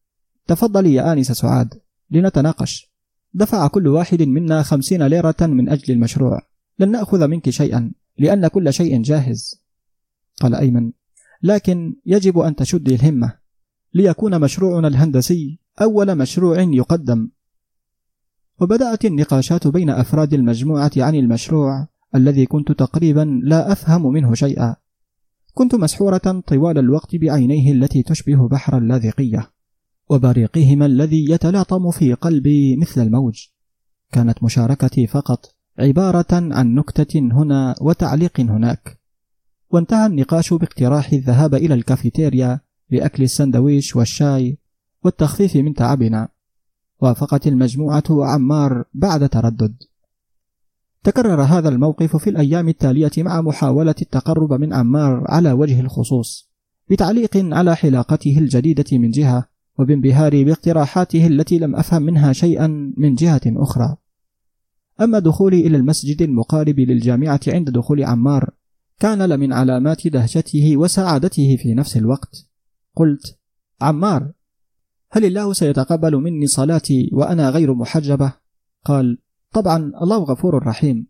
تفضلي 0.46 0.94
يا 0.94 1.12
آنسة 1.12 1.34
سعاد 1.34 1.80
لنتناقش. 2.10 2.92
دفع 3.34 3.66
كل 3.66 3.88
واحد 3.88 4.22
منا 4.22 4.62
خمسين 4.62 5.02
ليرة 5.06 5.36
من 5.40 5.68
أجل 5.68 5.94
المشروع. 5.94 6.42
لن 6.78 6.90
نأخذ 6.90 7.28
منك 7.28 7.50
شيئا 7.50 7.92
لأن 8.18 8.48
كل 8.48 8.72
شيء 8.72 9.02
جاهز. 9.02 9.62
قال 10.40 10.54
أيمن 10.54 10.92
لكن 11.42 11.96
يجب 12.06 12.38
أن 12.38 12.56
تشدي 12.56 12.94
الهمة. 12.94 13.38
ليكون 13.94 14.40
مشروعنا 14.40 14.88
الهندسي 14.88 15.60
أول 15.80 16.14
مشروع 16.18 16.60
يقدم. 16.60 17.30
وبدأت 18.60 19.04
النقاشات 19.04 19.66
بين 19.66 19.90
أفراد 19.90 20.34
المجموعة 20.34 20.90
عن 20.96 21.14
المشروع 21.14 21.88
الذي 22.14 22.46
كنت 22.46 22.72
تقريبا 22.72 23.40
لا 23.44 23.72
أفهم 23.72 24.12
منه 24.12 24.34
شيئا. 24.34 24.76
كنت 25.54 25.74
مسحورة 25.74 26.42
طوال 26.46 26.78
الوقت 26.78 27.16
بعينيه 27.16 27.72
التي 27.72 28.02
تشبه 28.02 28.48
بحر 28.48 28.78
اللاذقية 28.78 29.50
وبريقهما 30.08 30.86
الذي 30.86 31.30
يتلاطم 31.30 31.90
في 31.90 32.12
قلبي 32.14 32.76
مثل 32.76 33.02
الموج. 33.02 33.46
كانت 34.12 34.42
مشاركتي 34.42 35.06
فقط 35.06 35.46
عبارة 35.78 36.26
عن 36.32 36.74
نكتة 36.74 37.18
هنا 37.18 37.74
وتعليق 37.80 38.40
هناك. 38.40 39.00
وانتهى 39.70 40.06
النقاش 40.06 40.54
باقتراح 40.54 41.12
الذهاب 41.12 41.54
إلى 41.54 41.74
الكافيتيريا 41.74 42.60
لأكل 42.90 43.22
السندويش 43.22 43.96
والشاي 43.96 44.58
والتخفيف 45.04 45.56
من 45.56 45.74
تعبنا. 45.74 46.28
وافقت 47.00 47.46
المجموعة 47.46 48.04
عمار 48.10 48.84
بعد 48.94 49.28
تردد. 49.28 49.74
تكرر 51.04 51.42
هذا 51.42 51.68
الموقف 51.68 52.16
في 52.16 52.30
الأيام 52.30 52.68
التالية 52.68 53.10
مع 53.18 53.40
محاولة 53.40 53.94
التقرب 54.02 54.52
من 54.52 54.72
عمار 54.72 55.24
على 55.28 55.52
وجه 55.52 55.80
الخصوص 55.80 56.50
بتعليق 56.90 57.36
على 57.36 57.76
حلاقته 57.76 58.38
الجديدة 58.38 58.84
من 58.92 59.10
جهة 59.10 59.48
وبانبهاري 59.78 60.44
باقتراحاته 60.44 61.26
التي 61.26 61.58
لم 61.58 61.76
أفهم 61.76 62.02
منها 62.02 62.32
شيئا 62.32 62.92
من 62.96 63.14
جهة 63.14 63.40
أخرى. 63.46 63.96
أما 65.00 65.18
دخولي 65.18 65.66
إلى 65.66 65.76
المسجد 65.76 66.22
المقارب 66.22 66.80
للجامعة 66.80 67.40
عند 67.48 67.70
دخول 67.70 68.04
عمار 68.04 68.50
كان 69.00 69.22
لمن 69.22 69.52
علامات 69.52 70.08
دهشته 70.08 70.76
وسعادته 70.76 71.56
في 71.56 71.74
نفس 71.74 71.96
الوقت. 71.96 72.46
قلت 72.96 73.38
عمار 73.80 74.32
هل 75.10 75.24
الله 75.24 75.52
سيتقبل 75.52 76.16
مني 76.16 76.46
صلاتي 76.46 77.10
وأنا 77.12 77.50
غير 77.50 77.74
محجبة؟ 77.74 78.32
قال 78.84 79.18
طبعا 79.52 79.92
الله 80.02 80.18
غفور 80.18 80.66
رحيم. 80.66 81.06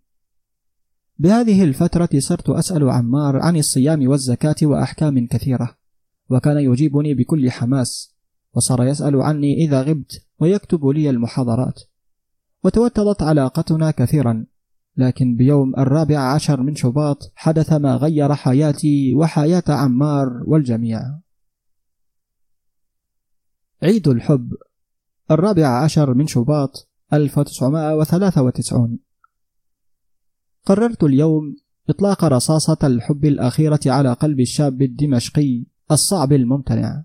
بهذه 1.19 1.65
الفترة 1.65 2.09
صرت 2.19 2.51
أسأل 2.51 2.91
عمار 2.91 3.37
عن 3.37 3.57
الصيام 3.57 4.09
والزكاة 4.09 4.57
وأحكام 4.63 5.27
كثيرة 5.27 5.77
وكان 6.31 6.57
يجيبني 6.57 7.15
بكل 7.15 7.51
حماس 7.51 8.17
وصار 8.55 8.85
يسأل 8.85 9.17
عني 9.17 9.65
إذا 9.65 9.83
غبت 9.83 10.27
ويكتب 10.41 10.87
لي 10.87 11.11
المحاضرات. 11.11 11.81
وتوترت 12.65 13.23
علاقتنا 13.23 13.91
كثيرا 13.91 14.47
لكن 14.97 15.37
بيوم 15.37 15.75
الرابع 15.79 16.19
عشر 16.19 16.63
من 16.63 16.75
شباط 16.75 17.33
حدث 17.35 17.73
ما 17.73 17.97
غير 17.97 18.35
حياتي 18.35 19.15
وحياة 19.15 19.65
عمار 19.69 20.43
والجميع. 20.47 21.01
عيد 23.83 24.09
الحب 24.09 24.53
الرابع 25.31 25.85
عشر 25.85 26.15
من 26.15 26.27
شباط 26.27 26.89
1993 27.13 28.99
قررت 30.65 31.05
اليوم 31.05 31.57
إطلاق 31.89 32.25
رصاصة 32.25 32.79
الحب 32.85 33.25
الأخيرة 33.25 33.81
على 33.87 34.13
قلب 34.13 34.41
الشاب 34.41 34.83
الدمشقي 34.83 35.65
الصعب 35.91 36.33
الممتنع. 36.33 37.05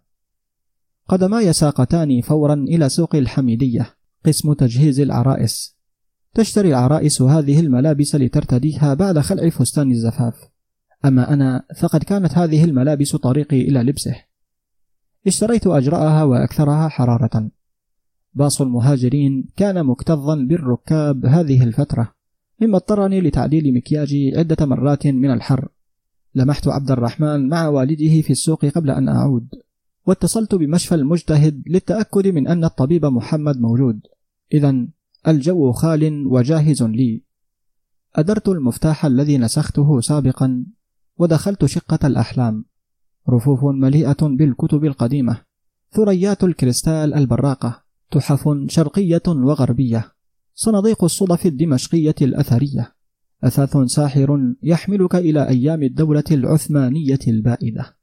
قدماي 1.08 1.54
ساقتان 1.54 2.22
فورا 2.22 2.54
إلى 2.54 2.90
سوق 2.90 3.16
الحميدية 3.16 3.96
قسم 4.26 4.54
تجهيز 4.54 5.00
العرائس. 5.00 5.78
تشتري 6.34 6.70
العرائس 6.70 7.22
هذه 7.22 7.60
الملابس 7.60 8.16
لترتديها 8.16 8.94
بعد 8.94 9.20
خلع 9.20 9.50
فستان 9.50 9.92
الزفاف. 9.92 10.36
أما 11.06 11.34
أنا 11.34 11.64
فقد 11.78 12.04
كانت 12.04 12.38
هذه 12.38 12.64
الملابس 12.64 13.16
طريقي 13.16 13.62
إلى 13.62 13.80
لبسه. 13.80 14.31
اشتريت 15.28 15.68
أجرأها 15.68 16.24
وأكثرها 16.24 16.88
حرارة. 16.88 17.52
باص 18.34 18.62
المهاجرين 18.62 19.46
كان 19.56 19.86
مكتظا 19.86 20.36
بالركاب 20.36 21.26
هذه 21.26 21.64
الفترة 21.64 22.12
مما 22.62 22.78
اضطرني 22.78 23.22
لتعديل 23.22 23.74
مكياجي 23.74 24.38
عدة 24.38 24.66
مرات 24.66 25.08
من 25.08 25.32
الحر. 25.32 25.68
لمحت 26.36 26.68
عبد 26.68 26.92
الرحمن 26.92 27.50
مع 27.50 27.68
والده 27.68 28.22
في 28.22 28.30
السوق 28.30 28.66
قبل 28.66 28.90
أن 28.90 29.10
أعود 29.10 29.48
واتصلت 30.06 30.56
بمشفى 30.56 30.96
المجتهد 30.96 31.64
للتأكد 31.68 32.28
من 32.28 32.48
أن 32.48 32.64
الطبيب 32.64 33.06
محمد 33.06 33.62
موجود. 33.62 34.00
إذا 34.54 34.88
الجو 35.28 35.72
خال 35.72 36.28
وجاهز 36.28 36.84
لي. 36.84 37.24
أدرت 38.16 38.50
المفتاح 38.50 39.06
الذي 39.06 39.38
نسخته 39.38 40.02
سابقا 40.02 40.66
ودخلت 41.18 41.66
شقة 41.66 42.08
الأحلام. 42.08 42.66
رفوف 43.30 43.64
مليئة 43.64 44.18
بالكتب 44.22 44.86
القديمة. 44.86 45.42
ثريات 45.92 46.44
الكريستال 46.44 47.14
البراقة. 47.14 47.84
تحف 48.12 48.50
شرقية 48.68 49.22
وغربية. 49.28 50.12
صناديق 50.54 51.04
الصدف 51.04 51.46
الدمشقية 51.46 52.16
الأثرية. 52.22 52.96
أثاث 53.44 53.78
ساحر 53.78 54.54
يحملك 54.64 55.16
إلى 55.16 55.48
أيام 55.48 55.84
الدولة 55.84 56.24
العثمانية 56.32 57.20
البائدة. 57.28 57.96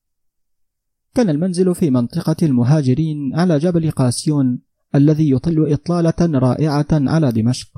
كان 1.15 1.29
المنزل 1.31 1.75
في 1.75 1.91
منطقة 1.91 2.37
المهاجرين 2.43 3.35
على 3.35 3.59
جبل 3.59 3.91
قاسيون 3.91 4.59
الذي 4.95 5.31
يطل 5.31 5.73
إطلالة 5.73 6.39
رائعة 6.39 6.87
على 6.93 7.33
دمشق. 7.33 7.69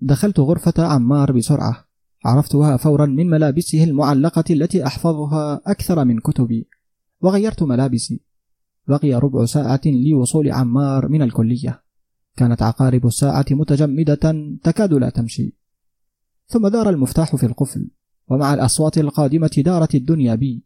دخلت 0.00 0.40
غرفة 0.40 0.84
عمار 0.84 1.32
بسرعة. 1.32 1.84
عرفتها 2.24 2.76
فورا 2.76 3.06
من 3.06 3.30
ملابسه 3.30 3.84
المعلقة 3.84 4.44
التي 4.50 4.86
أحفظها 4.86 5.60
أكثر 5.66 6.04
من 6.04 6.18
كتبي. 6.18 6.68
وغيرت 7.20 7.62
ملابسي. 7.62 8.20
بقي 8.88 9.14
ربع 9.14 9.44
ساعة 9.44 9.80
لوصول 9.86 10.52
عمار 10.52 11.08
من 11.08 11.22
الكلية. 11.22 11.82
كانت 12.36 12.62
عقارب 12.62 13.06
الساعة 13.06 13.44
متجمدة 13.50 14.54
تكاد 14.62 14.92
لا 14.92 15.10
تمشي. 15.10 15.54
ثم 16.46 16.68
دار 16.68 16.90
المفتاح 16.90 17.36
في 17.36 17.46
القفل. 17.46 17.90
ومع 18.28 18.54
الأصوات 18.54 18.98
القادمة 18.98 19.50
دارت 19.56 19.94
الدنيا 19.94 20.34
بي. 20.34 20.64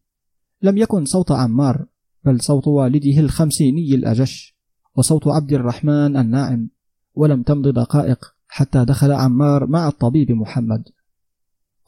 لم 0.62 0.78
يكن 0.78 1.04
صوت 1.04 1.32
عمار 1.32 1.86
بل 2.24 2.40
صوت 2.40 2.66
والده 2.66 3.20
الخمسيني 3.20 3.94
الأجش. 3.94 4.58
وصوت 4.94 5.28
عبد 5.28 5.52
الرحمن 5.52 6.16
الناعم. 6.16 6.68
ولم 7.14 7.42
تمض 7.42 7.68
دقائق 7.68 8.34
حتى 8.48 8.84
دخل 8.84 9.12
عمار 9.12 9.66
مع 9.66 9.88
الطبيب 9.88 10.32
محمد. 10.32 10.84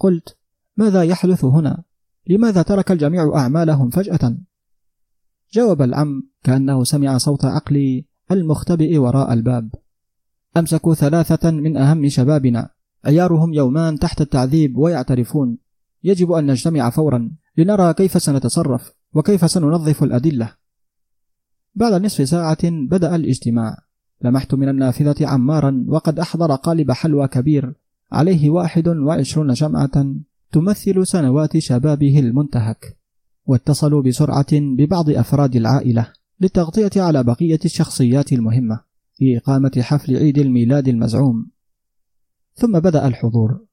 قلت 0.01 0.37
ماذا 0.77 1.03
يحدث 1.03 1.45
هنا؟ 1.45 1.83
لماذا 2.27 2.63
ترك 2.63 2.93
الجميع 2.93 3.33
أعمالهم 3.37 3.91
فجأة؟ 3.91 4.37
جاوب 5.53 5.83
العم 5.83 6.31
كأنه 6.43 6.85
سمع 6.85 7.19
صوت 7.19 7.45
عقلي 7.45 8.07
المختبئ 8.31 8.99
وراء 8.99 9.33
الباب. 9.33 9.75
أمسكوا 10.57 10.95
ثلاثة 10.95 11.51
من 11.51 11.77
أهم 11.77 12.09
شبابنا 12.09 12.71
عيارهم 13.05 13.55
يومان 13.55 13.99
تحت 13.99 14.21
التعذيب 14.21 14.77
ويعترفون. 14.77 15.59
يجب 16.05 16.33
أن 16.33 16.51
نجتمع 16.51 16.91
فورا 16.91 17.31
لنرى 17.57 17.95
كيف 17.95 18.23
سنتصرف 18.23 18.93
وكيف 19.15 19.51
سننظف 19.51 20.03
الأدلة. 20.03 20.55
بعد 21.75 22.03
نصف 22.03 22.29
ساعة 22.29 22.71
بدأ 22.71 23.17
الاجتماع. 23.17 23.77
لمحت 24.23 24.55
من 24.55 24.69
النافذة 24.69 25.27
عمارا 25.27 25.85
وقد 25.89 26.19
أحضر 26.19 26.55
قالب 26.55 26.93
حلوى 26.93 27.29
كبير 27.29 27.75
عليه 28.13 28.51
واحد 28.51 28.89
وعشرون 28.89 29.55
شمعة 29.55 30.15
تمثل 30.53 31.07
سنوات 31.07 31.59
شبابه 31.59 32.19
المنتهك 32.19 32.97
واتصلوا 33.47 34.03
بسرعة 34.03 34.47
ببعض 34.53 35.11
أفراد 35.11 35.57
العائلة 35.57 36.13
للتغطية 36.41 37.03
على 37.03 37.25
بقية 37.25 37.59
الشخصيات 37.65 38.33
المهمة 38.33 38.81
في 39.15 39.37
إقامة 39.39 39.73
حفل 39.79 40.17
عيد 40.17 40.39
الميلاد 40.39 40.89
المزعوم. 40.89 41.51
ثم 42.55 42.79
بدأ 42.79 43.07
الحضور. 43.07 43.65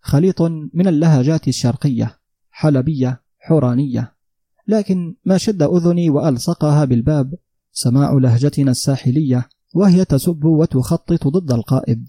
خليط 0.00 0.42
من 0.74 0.86
اللهجات 0.86 1.48
الشرقية 1.48 2.18
حلبية 2.50 3.22
حورانية 3.38 4.14
لكن 4.68 5.16
ما 5.24 5.38
شد 5.38 5.62
أذني 5.62 6.10
وألصقها 6.10 6.84
بالباب 6.84 7.34
سماع 7.72 8.12
لهجتنا 8.12 8.70
الساحلية 8.70 9.48
وهي 9.74 10.04
تسب 10.04 10.44
وتخطط 10.44 11.28
ضد 11.28 11.52
القائد. 11.52 12.08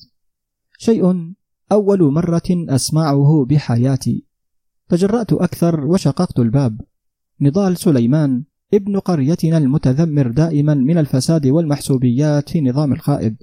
شيء 0.78 1.34
أول 1.71 2.13
مرة 2.13 2.49
أسمعه 2.49 3.45
بحياتي. 3.49 4.25
تجرأت 4.89 5.34
أكثر 5.34 5.86
وشققت 5.86 6.39
الباب. 6.39 6.82
نضال 7.41 7.78
سليمان 7.78 8.43
ابن 8.73 8.99
قريتنا 8.99 9.58
المتذمر 9.58 10.32
دائما 10.32 10.73
من 10.73 10.97
الفساد 10.97 11.47
والمحسوبيات 11.47 12.49
في 12.49 12.62
نظام 12.62 12.93
القائد. 12.93 13.36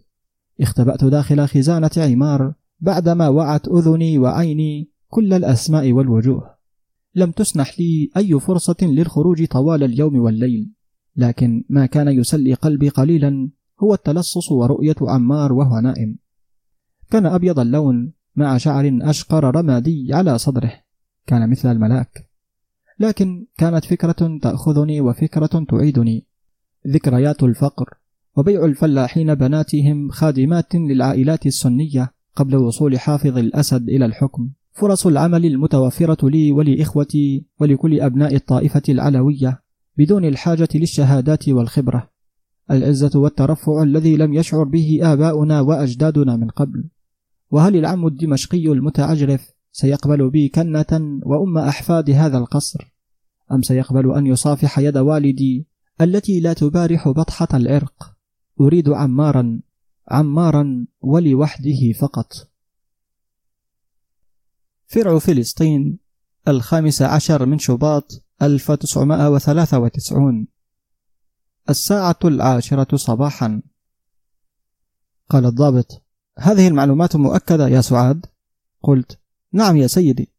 اختبأت 0.60 1.04
داخل 1.04 1.46
خزانة 1.48 1.90
عمار 1.96 2.54
بعدما 2.80 3.28
وعت 3.28 3.68
أذني 3.68 4.18
وعيني 4.18 4.90
كل 5.08 5.32
الأسماء 5.32 5.92
والوجوه. 5.92 6.54
لم 7.14 7.30
تسنح 7.30 7.80
لي 7.80 8.10
أي 8.16 8.40
فرصة 8.40 8.76
للخروج 8.82 9.44
طوال 9.44 9.82
اليوم 9.84 10.18
والليل. 10.18 10.70
لكن 11.16 11.64
ما 11.68 11.86
كان 11.86 12.08
يسلي 12.08 12.54
قلبي 12.54 12.88
قليلا 12.88 13.50
هو 13.82 13.94
التلصص 13.94 14.52
ورؤية 14.52 14.96
عمار 15.02 15.52
وهو 15.52 15.80
نائم. 15.80 16.21
كان 17.12 17.26
أبيض 17.26 17.58
اللون 17.58 18.12
مع 18.36 18.56
شعر 18.56 18.98
أشقر 19.02 19.56
رمادي 19.56 20.14
على 20.14 20.38
صدره. 20.38 20.72
كان 21.26 21.50
مثل 21.50 21.72
الملاك. 21.72 22.28
لكن 23.00 23.46
كانت 23.58 23.84
فكرة 23.84 24.38
تأخذني 24.42 25.00
وفكرة 25.00 25.64
تعيدني. 25.68 26.26
ذكريات 26.88 27.42
الفقر 27.42 27.94
وبيع 28.36 28.64
الفلاحين 28.64 29.34
بناتهم 29.34 30.10
خادمات 30.10 30.74
للعائلات 30.74 31.46
السنية 31.46 32.12
قبل 32.36 32.56
وصول 32.56 32.98
حافظ 32.98 33.38
الأسد 33.38 33.88
إلى 33.88 34.04
الحكم. 34.04 34.50
فرص 34.72 35.06
العمل 35.06 35.46
المتوفرة 35.46 36.28
لي 36.28 36.52
ولإخوتي 36.52 37.46
ولكل 37.60 38.00
أبناء 38.00 38.34
الطائفة 38.34 38.82
العلوية 38.88 39.62
بدون 39.98 40.24
الحاجة 40.24 40.68
للشهادات 40.74 41.48
والخبرة. 41.48 42.10
العزة 42.70 43.20
والترفع 43.20 43.82
الذي 43.82 44.16
لم 44.16 44.34
يشعر 44.34 44.64
به 44.64 44.98
آباؤنا 45.02 45.60
وأجدادنا 45.60 46.36
من 46.36 46.48
قبل. 46.48 46.84
وهل 47.52 47.76
العم 47.76 48.06
الدمشقي 48.06 48.66
المتعجرف 48.66 49.52
سيقبل 49.72 50.30
بي 50.30 50.48
كنة 50.48 51.20
وأم 51.22 51.58
أحفاد 51.58 52.10
هذا 52.10 52.38
القصر؟ 52.38 52.94
أم 53.52 53.62
سيقبل 53.62 54.14
أن 54.14 54.26
يصافح 54.26 54.78
يد 54.78 54.96
والدي 54.96 55.66
التي 56.00 56.40
لا 56.40 56.52
تبارح 56.52 57.08
بطحة 57.08 57.48
العرق؟ 57.54 58.16
أريد 58.60 58.88
عمارا 58.88 59.60
عمارا 60.08 60.86
ولوحده 61.00 61.92
فقط. 62.00 62.32
فرع 64.86 65.18
فلسطين 65.18 65.98
الخامس 66.48 67.02
عشر 67.02 67.46
من 67.46 67.58
شباط 67.58 68.24
1993 68.42 70.48
الساعة 71.70 72.18
العاشرة 72.24 72.96
صباحا. 72.96 73.62
قال 75.28 75.46
الضابط 75.46 76.01
هذه 76.38 76.68
المعلومات 76.68 77.16
مؤكدة 77.16 77.68
يا 77.68 77.80
سعاد؟ 77.80 78.26
قلت. 78.82 79.18
نعم 79.52 79.76
يا 79.76 79.86
سيدي. 79.86 80.32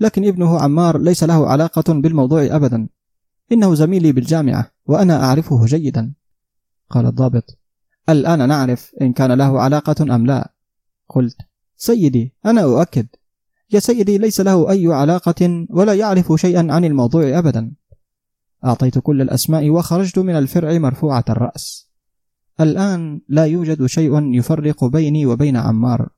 لكن 0.00 0.24
ابنه 0.24 0.58
عمار 0.58 0.98
ليس 0.98 1.24
له 1.24 1.46
علاقة 1.48 1.92
بالموضوع 1.92 2.42
أبدا. 2.42 2.88
إنه 3.52 3.74
زميلي 3.74 4.12
بالجامعة 4.12 4.70
وأنا 4.86 5.24
أعرفه 5.24 5.66
جيدا. 5.66 6.12
قال 6.90 7.06
الضابط. 7.06 7.58
الآن 8.08 8.48
نعرف 8.48 8.92
إن 9.00 9.12
كان 9.12 9.32
له 9.32 9.60
علاقة 9.60 10.14
أم 10.14 10.26
لا. 10.26 10.52
قلت. 11.08 11.36
سيدي 11.76 12.34
أنا 12.46 12.62
أؤكد. 12.62 13.06
يا 13.70 13.80
سيدي 13.80 14.18
ليس 14.18 14.40
له 14.40 14.70
أي 14.70 14.86
علاقة 14.86 15.66
ولا 15.70 15.94
يعرف 15.94 16.32
شيئا 16.36 16.72
عن 16.72 16.84
الموضوع 16.84 17.38
أبدا. 17.38 17.72
أعطيت 18.64 18.98
كل 18.98 19.22
الأسماء 19.22 19.70
وخرجت 19.70 20.18
من 20.18 20.36
الفرع 20.36 20.78
مرفوعة 20.78 21.24
الرأس. 21.28 21.87
الآن 22.60 23.20
لا 23.28 23.44
يوجد 23.44 23.86
شيء 23.86 24.34
يفرق 24.34 24.84
بيني 24.84 25.26
وبين 25.26 25.56
عمار 25.56 26.08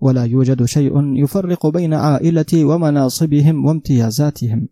ولا 0.00 0.24
يوجد 0.24 0.64
شيء 0.64 1.16
يفرق 1.16 1.66
بين 1.66 1.94
عائلتي 1.94 2.64
ومناصبهم 2.64 3.64
وامتيازاتهم. 3.64 4.68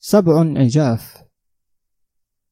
سبع 0.00 0.60
عجاف 0.60 1.24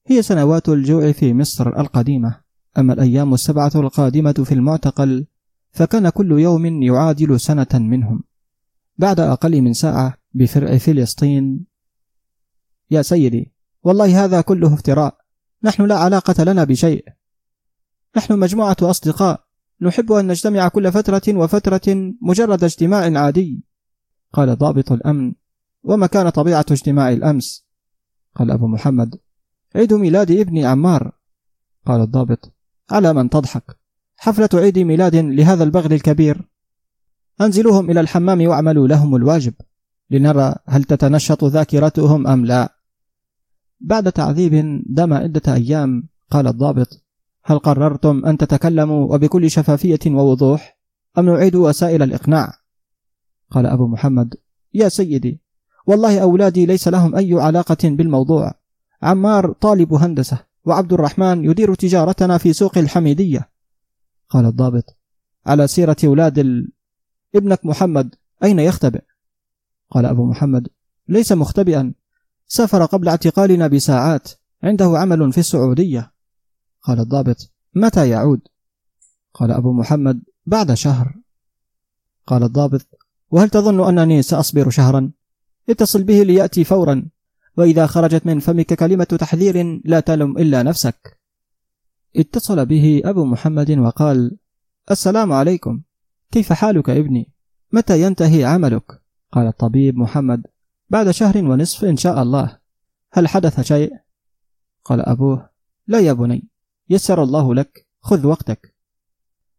هي 0.07 0.23
سنوات 0.23 0.69
الجوع 0.69 1.13
في 1.13 1.35
مصر 1.35 1.81
القديمة. 1.81 2.41
أما 2.79 2.93
الأيام 2.93 3.35
السبعة 3.35 3.73
القادمة 3.75 4.33
في 4.33 4.53
المعتقل 4.53 5.27
فكان 5.71 6.09
كل 6.09 6.33
يوم 6.33 6.83
يعادل 6.83 7.41
سنة 7.41 7.67
منهم. 7.75 8.25
بعد 8.99 9.21
أقل 9.21 9.63
من 9.63 9.73
ساعة 9.73 10.15
بفرع 10.35 10.79
فلسطين. 10.79 11.67
يا 12.91 13.03
سيدي 13.03 13.53
والله 13.83 14.25
هذا 14.25 14.41
كله 14.41 14.75
افتراء. 14.75 15.26
نحن 15.67 15.87
لا 15.87 15.99
علاقة 15.99 16.45
لنا 16.45 16.65
بشيء. 16.65 17.05
نحن 18.17 18.39
مجموعة 18.39 18.77
أصدقاء. 18.83 19.45
نحب 19.81 20.13
أن 20.13 20.27
نجتمع 20.27 20.69
كل 20.69 20.93
فترة 20.93 21.23
وفترة 21.29 22.15
مجرد 22.23 22.65
اجتماع 22.65 23.21
عادي. 23.21 23.65
قال 24.33 24.59
ضابط 24.59 24.93
الأمن. 24.93 25.35
وما 25.83 26.07
كان 26.07 26.29
طبيعة 26.29 26.67
اجتماع 26.71 27.13
الأمس؟ 27.13 27.67
قال 28.35 28.51
أبو 28.51 28.67
محمد. 28.67 29.19
عيد 29.75 29.95
ميلاد 29.95 30.31
ابني 30.31 30.67
عمار. 30.67 31.13
قال 31.87 32.01
الضابط. 32.01 32.53
على 32.91 33.13
من 33.13 33.31
تضحك؟ 33.31 33.79
حفلة 34.17 34.49
عيد 34.55 34.79
ميلاد 34.79 35.17
لهذا 35.17 35.65
البغل 35.65 35.93
الكبير. 35.93 36.49
أنزلوهم 37.41 37.91
إلى 37.91 38.01
الحمام 38.01 38.47
واعملوا 38.47 38.89
لهم 38.89 39.17
الواجب. 39.17 39.55
لنرى 40.11 40.55
هل 40.67 40.85
تتنشط 40.85 41.45
ذاكرتهم 41.45 42.27
أم 42.27 42.47
لا. 42.47 42.76
بعد 43.81 44.13
تعذيب 44.13 44.83
دام 44.87 45.13
عدة 45.13 45.55
أيام 45.55 46.09
قال 46.31 46.47
الضابط 46.47 47.05
هل 47.43 47.59
قررتم 47.59 48.27
أن 48.27 48.39
تتكلموا 48.39 49.15
وبكل 49.15 49.51
شفافية 49.51 49.99
ووضوح؟ 50.07 50.79
أم 51.19 51.27
نعيد 51.27 51.57
وسائل 51.57 52.03
الإقناع؟ 52.03 52.53
قال 53.51 53.67
أبو 53.67 53.87
محمد 53.87 54.35
يا 54.75 54.89
سيدي 54.89 55.41
والله 55.87 56.23
أولادي 56.23 56.67
ليس 56.67 56.89
لهم 56.89 57.15
أي 57.15 57.35
علاقة 57.35 57.77
بالموضوع. 57.85 58.55
عمار 59.03 59.53
طالب 59.53 59.95
هندسة 59.95 60.39
وعبد 60.65 60.93
الرحمن 60.93 61.45
يدير 61.45 61.75
تجارتنا 61.75 62.39
في 62.39 62.53
سوق 62.53 62.79
الحميدية. 62.79 63.51
قال 64.29 64.47
الضابط 64.47 64.99
على 65.47 65.67
سيرة 65.67 65.97
أولاد 66.05 66.39
ال... 66.39 66.73
ابنك 67.35 67.67
محمد 67.67 68.15
أين 68.45 68.59
يختبئ؟ 68.59 69.03
قال 69.91 70.07
أبو 70.07 70.27
محمد 70.27 70.69
ليس 71.09 71.33
مختبئا. 71.33 71.95
سافر 72.49 72.85
قبل 72.85 73.09
اعتقالنا 73.09 73.67
بساعات. 73.67 74.29
عنده 74.63 74.99
عمل 74.99 75.33
في 75.33 75.39
السعودية. 75.39 76.13
قال 76.83 77.01
الضابط 77.01 77.53
متى 77.75 78.09
يعود؟ 78.09 78.41
قال 79.35 79.51
أبو 79.51 79.73
محمد 79.73 80.23
بعد 80.47 80.75
شهر. 80.75 81.15
قال 82.27 82.43
الضابط 82.43 82.87
وهل 83.31 83.51
تظن 83.51 83.89
أنني 83.89 84.23
سأصبر 84.23 84.71
شهرا؟ 84.71 85.11
اتصل 85.69 86.03
به 86.03 86.23
ليأتي 86.23 86.65
فورا. 86.65 87.09
وإذا 87.57 87.87
خرجت 87.87 88.27
من 88.27 88.41
فمك 88.41 88.75
كلمة 88.75 89.05
تحذير 89.05 89.81
لا 89.85 90.01
تلم 90.01 90.39
إلا 90.39 90.63
نفسك. 90.63 91.21
اتصل 92.17 92.67
به 92.67 93.03
أبو 93.05 93.25
محمد 93.25 93.71
وقال 93.71 94.37
السلام 94.91 95.33
عليكم. 95.33 95.83
كيف 96.31 96.53
حالك 96.53 96.91
ابني؟ 96.91 97.33
متى 97.73 98.03
ينتهي 98.03 98.45
عملك؟ 98.45 99.03
قال 99.33 99.47
الطبيب 99.47 99.99
محمد 99.99 100.47
بعد 100.91 101.11
شهر 101.11 101.45
ونصف 101.45 101.85
إن 101.85 101.97
شاء 101.97 102.23
الله. 102.23 102.59
هل 103.13 103.29
حدث 103.29 103.61
شيء؟ 103.61 103.93
قال 104.85 105.01
أبوه 105.01 105.51
لا 105.87 106.01
يا 106.01 106.13
بني 106.13 106.49
يسر 106.91 107.23
الله 107.23 107.55
لك 107.55 107.87
خذ 108.01 108.27
وقتك. 108.27 108.75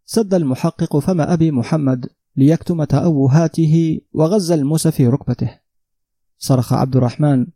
سد 0.06 0.34
المحقق 0.34 0.98
فم 0.98 1.22
أبي 1.22 1.52
محمد 1.52 2.10
ليكتم 2.36 2.84
تأوهاته 2.84 4.02
وغز 4.14 4.52
الموس 4.52 4.88
في 4.88 5.08
ركبته. 5.08 5.60
صرخ 6.38 6.74
عبد 6.74 6.96
الرحمن 6.96 7.48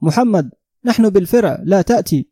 محمد 0.00 0.50
نحن 0.84 1.10
بالفرع 1.10 1.62
لا 1.64 1.82
تأتي. 1.82 2.30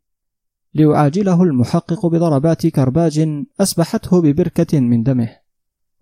ليعاجله 0.74 1.42
المحقق 1.42 2.06
بضربات 2.06 2.66
كرباج 2.66 3.44
أسبحته 3.60 4.22
ببركة 4.22 4.80
من 4.80 5.02
دمه. 5.02 5.36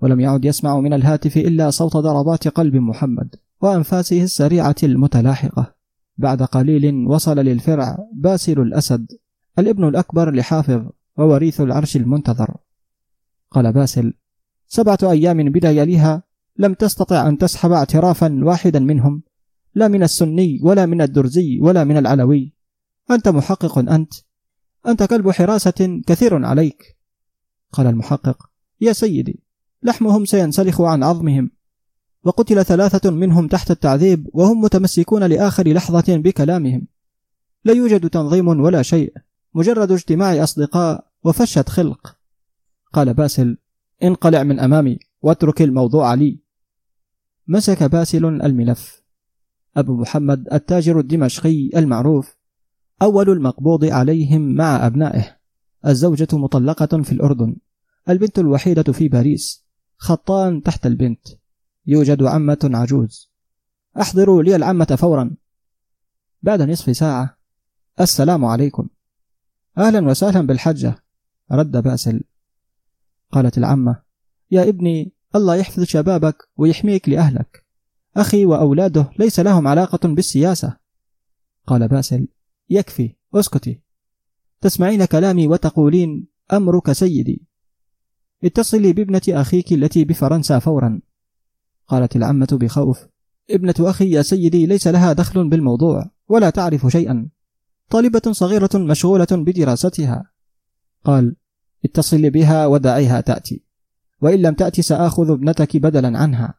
ولم 0.00 0.20
يعد 0.20 0.44
يسمع 0.44 0.80
من 0.80 0.92
الهاتف 0.92 1.36
إلا 1.36 1.70
صوت 1.70 1.96
ضربات 1.96 2.48
قلب 2.48 2.76
محمد. 2.76 3.34
وأنفاسه 3.60 4.22
السريعة 4.22 4.76
المتلاحقة. 4.82 5.74
بعد 6.18 6.42
قليل 6.42 7.06
وصل 7.06 7.38
للفرع 7.38 7.98
باسل 8.12 8.60
الأسد 8.60 9.06
الابن 9.58 9.88
الأكبر 9.88 10.34
لحافظ 10.34 10.82
ووريث 11.18 11.60
العرش 11.60 11.96
المنتظر. 11.96 12.56
قال 13.50 13.72
باسل 13.72 14.14
سبعة 14.66 14.98
أيام 15.02 15.52
بلياليها 15.52 16.22
لم 16.56 16.74
تستطع 16.74 17.28
أن 17.28 17.38
تسحب 17.38 17.72
اعترافا 17.72 18.40
واحدا 18.42 18.78
منهم 18.78 19.22
لا 19.74 19.88
من 19.88 20.02
السني 20.02 20.60
ولا 20.62 20.86
من 20.86 21.00
الدرزي 21.00 21.60
ولا 21.60 21.84
من 21.84 21.96
العلوي. 21.96 22.54
أنت 23.10 23.28
محقق 23.28 23.78
أنت 23.78 24.14
أنت 24.86 25.02
كلب 25.02 25.30
حراسة 25.30 26.02
كثير 26.06 26.44
عليك. 26.44 26.96
قال 27.72 27.86
المحقق 27.86 28.50
يا 28.80 28.92
سيدي 28.92 29.42
لحمهم 29.82 30.24
سينسلخ 30.24 30.80
عن 30.80 31.02
عظمهم. 31.02 31.50
وقتل 32.24 32.64
ثلاثة 32.64 33.10
منهم 33.10 33.48
تحت 33.48 33.70
التعذيب 33.70 34.28
وهم 34.32 34.60
متمسكون 34.60 35.24
لآخر 35.24 35.72
لحظة 35.72 36.16
بكلامهم. 36.16 36.86
لا 37.64 37.72
يوجد 37.72 38.10
تنظيم 38.10 38.48
ولا 38.48 38.82
شيء 38.82 39.12
مجرد 39.54 39.92
اجتماع 39.92 40.42
أصدقاء 40.42 41.06
وفشة 41.24 41.64
خلق. 41.68 42.16
قال 42.92 43.14
باسل 43.14 43.56
انقلع 44.02 44.42
من 44.42 44.60
أمامي 44.60 44.98
واترك 45.22 45.62
الموضوع 45.62 46.14
لي. 46.14 46.38
مسك 47.48 47.82
باسل 47.82 48.24
الملف. 48.24 49.02
أبو 49.76 49.96
محمد 49.96 50.48
التاجر 50.52 51.00
الدمشقي 51.00 51.70
المعروف 51.76 52.36
أول 53.02 53.30
المقبوض 53.30 53.84
عليهم 53.84 54.54
مع 54.54 54.86
أبنائه. 54.86 55.36
الزوجة 55.86 56.28
مطلقة 56.32 57.02
في 57.02 57.12
الأردن 57.12 57.56
البنت 58.08 58.38
الوحيدة 58.38 58.92
في 58.92 59.08
باريس 59.08 59.64
خطان 59.96 60.62
تحت 60.62 60.86
البنت. 60.86 61.28
يوجد 61.86 62.22
عمة 62.22 62.70
عجوز. 62.74 63.30
أحضروا 64.00 64.42
لي 64.42 64.56
العمة 64.56 64.96
فورا. 64.98 65.36
بعد 66.42 66.62
نصف 66.62 66.96
ساعة 66.96 67.38
السلام 68.00 68.44
عليكم. 68.44 68.88
أهلا 69.78 70.08
وسهلا 70.08 70.46
بالحجة. 70.46 71.04
رد 71.52 71.76
باسل. 71.76 72.24
قالت 73.32 73.58
العمة 73.58 74.02
يا 74.50 74.68
ابني 74.68 75.12
الله 75.34 75.56
يحفظ 75.56 75.82
شبابك 75.82 76.48
ويحميك 76.56 77.08
لأهلك. 77.08 77.66
أخي 78.16 78.44
وأولاده 78.44 79.10
ليس 79.18 79.40
لهم 79.40 79.68
علاقة 79.68 80.08
بالسياسة. 80.08 80.76
قال 81.66 81.88
باسل 81.88 82.28
يكفي 82.70 83.14
اسكتي. 83.34 83.80
تسمعين 84.60 85.04
كلامي 85.04 85.46
وتقولين 85.46 86.26
أمرك 86.52 86.92
سيدي. 86.92 87.46
اتصلي 88.44 88.92
بابنة 88.92 89.22
أخيك 89.28 89.72
التي 89.72 90.04
بفرنسا 90.04 90.58
فورا. 90.58 91.00
قالت 91.88 92.16
العمة 92.16 92.48
بخوف. 92.52 93.06
ابنة 93.50 93.74
أخي 93.80 94.10
يا 94.10 94.22
سيدي 94.22 94.66
ليس 94.66 94.86
لها 94.86 95.12
دخل 95.12 95.48
بالموضوع 95.48 96.10
ولا 96.28 96.50
تعرف 96.50 96.86
شيئا. 96.86 97.28
طالبة 97.90 98.32
صغيرة 98.32 98.70
مشغولة 98.74 99.26
بدراستها. 99.32 100.30
قال 101.04 101.36
اتصلي 101.84 102.30
بها 102.30 102.66
ودعيها 102.66 103.20
تأتي. 103.20 103.64
وإن 104.20 104.42
لم 104.42 104.54
تأتي 104.54 104.82
سآخذ 104.82 105.30
ابنتك 105.30 105.76
بدلا 105.76 106.18
عنها. 106.18 106.54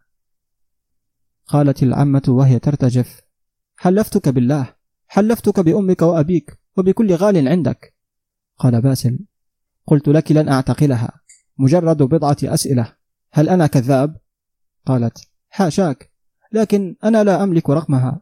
قالت 1.47 1.83
العمة 1.83 2.23
وهي 2.27 2.59
ترتجف 2.59 3.21
حلفتك 3.75 4.29
بالله 4.29 4.73
حلفتك 5.07 5.59
بأمك 5.59 6.01
وأبيك 6.01 6.59
وبكل 6.77 7.15
غال 7.15 7.47
عندك. 7.47 7.95
قال 8.57 8.81
باسل 8.81 9.19
قلت 9.87 10.07
لك 10.07 10.31
لن 10.31 10.49
أعتقلها. 10.49 11.11
مجرد 11.57 11.97
بضعة 11.97 12.37
أسئلة. 12.43 12.93
هل 13.31 13.49
أنا 13.49 13.67
كذاب؟ 13.67 14.17
قالت 14.85 15.27
حاشاك 15.49 16.11
لكن 16.51 16.95
أنا 17.03 17.23
لا 17.23 17.43
أملك 17.43 17.69
رقمها. 17.69 18.21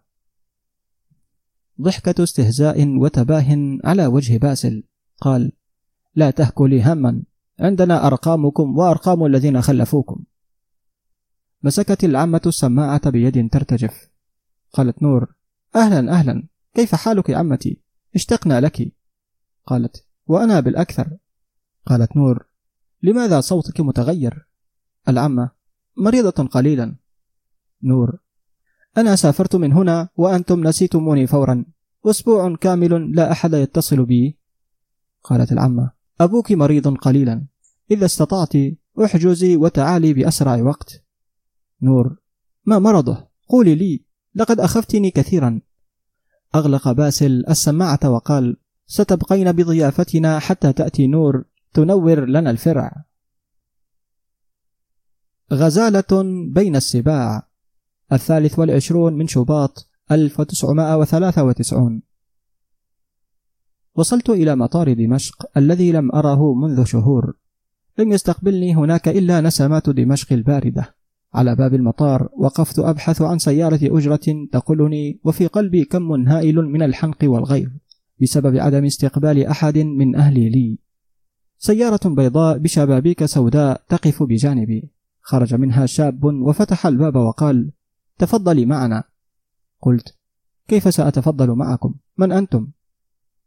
ضحكة 1.81 2.23
استهزاء 2.23 2.97
وتباه 2.97 3.77
على 3.83 4.05
وجه 4.05 4.37
باسل 4.37 4.83
قال 5.21 5.51
لا 6.15 6.31
تهكلي 6.31 6.83
هما 6.83 7.23
عندنا 7.59 8.07
أرقامكم 8.07 8.77
وأرقام 8.77 9.25
الذين 9.25 9.61
خلفوكم. 9.61 10.23
مسكت 11.63 12.03
العمة 12.03 12.41
السماعة 12.45 13.09
بيد 13.09 13.49
ترتجف. 13.49 14.09
قالت 14.73 15.03
نور 15.03 15.35
أهلا 15.75 16.11
أهلا 16.11 16.47
كيف 16.73 16.95
حالك 16.95 17.31
عمتي؟ 17.31 17.81
اشتقنا 18.15 18.61
لك. 18.61 18.91
قالت 19.65 20.05
وأنا 20.27 20.59
بالأكثر. 20.59 21.17
قالت 21.85 22.17
نور 22.17 22.47
لماذا 23.03 23.41
صوتك 23.41 23.81
متغير؟ 23.81 24.47
العمة 25.07 25.62
مريضة 25.97 26.47
قليلا. 26.47 26.95
نور. 27.83 28.17
أنا 28.97 29.15
سافرت 29.15 29.55
من 29.55 29.73
هنا 29.73 30.09
وأنتم 30.17 30.67
نسيتموني 30.67 31.27
فورا. 31.27 31.65
أسبوع 32.05 32.55
كامل 32.55 33.15
لا 33.15 33.31
أحد 33.31 33.53
يتصل 33.53 34.05
بي. 34.05 34.37
قالت 35.23 35.51
العمة. 35.51 35.91
أبوك 36.21 36.51
مريض 36.51 36.97
قليلا. 36.97 37.45
إذا 37.91 38.05
استطعت 38.05 38.53
احجزي 39.03 39.55
وتعالي 39.55 40.13
بأسرع 40.13 40.61
وقت. 40.61 41.03
نور. 41.81 42.15
ما 42.65 42.79
مرضه؟ 42.79 43.27
قولي 43.49 43.75
لي. 43.75 44.05
لقد 44.35 44.59
أخفتني 44.59 45.11
كثيرا. 45.11 45.61
أغلق 46.55 46.91
باسل 46.91 47.45
السماعة 47.49 47.99
وقال 48.09 48.57
ستبقين 48.85 49.51
بضيافتنا 49.51 50.39
حتى 50.39 50.73
تأتي 50.73 51.07
نور. 51.07 51.45
تنور 51.73 52.25
لنا 52.25 52.49
الفرع. 52.49 53.03
غزالة 55.51 56.23
بين 56.47 56.75
السباع. 56.75 57.47
الثالث 58.11 58.59
والعشرون 58.59 59.13
من 59.13 59.27
شباط 59.27 59.89
1993 60.11 62.01
وصلت 63.95 64.29
إلى 64.29 64.55
مطار 64.55 64.93
دمشق 64.93 65.45
الذي 65.57 65.91
لم 65.91 66.11
أره 66.11 66.53
منذ 66.53 66.83
شهور. 66.83 67.33
لم 67.99 68.11
يستقبلني 68.11 68.75
هناك 68.75 69.07
إلا 69.07 69.41
نسمات 69.41 69.89
دمشق 69.89 70.33
الباردة. 70.33 70.95
على 71.33 71.55
باب 71.55 71.73
المطار 71.73 72.29
وقفت 72.37 72.79
أبحث 72.79 73.21
عن 73.21 73.39
سيارة 73.39 73.79
أجرة 73.83 74.47
تقلني 74.51 75.19
وفي 75.23 75.47
قلبي 75.47 75.85
كم 75.85 76.27
هائل 76.27 76.55
من 76.55 76.81
الحنق 76.81 77.17
والغيظ 77.23 77.69
بسبب 78.21 78.57
عدم 78.57 78.85
استقبال 78.85 79.45
أحد 79.45 79.77
من 79.77 80.15
أهلي 80.15 80.49
لي. 80.49 80.77
سيارة 81.57 82.09
بيضاء 82.09 82.57
بشبابيك 82.57 83.25
سوداء 83.25 83.81
تقف 83.89 84.23
بجانبي. 84.23 84.92
خرج 85.23 85.53
منها 85.53 85.85
شاب 85.85 86.23
وفتح 86.23 86.87
الباب 86.87 87.15
وقال 87.15 87.71
تفضلي 88.17 88.65
معنا. 88.65 89.03
قلت 89.81 90.17
كيف 90.67 90.93
سأتفضل 90.93 91.51
معكم؟ 91.51 91.95
من 92.17 92.31
أنتم؟ 92.31 92.67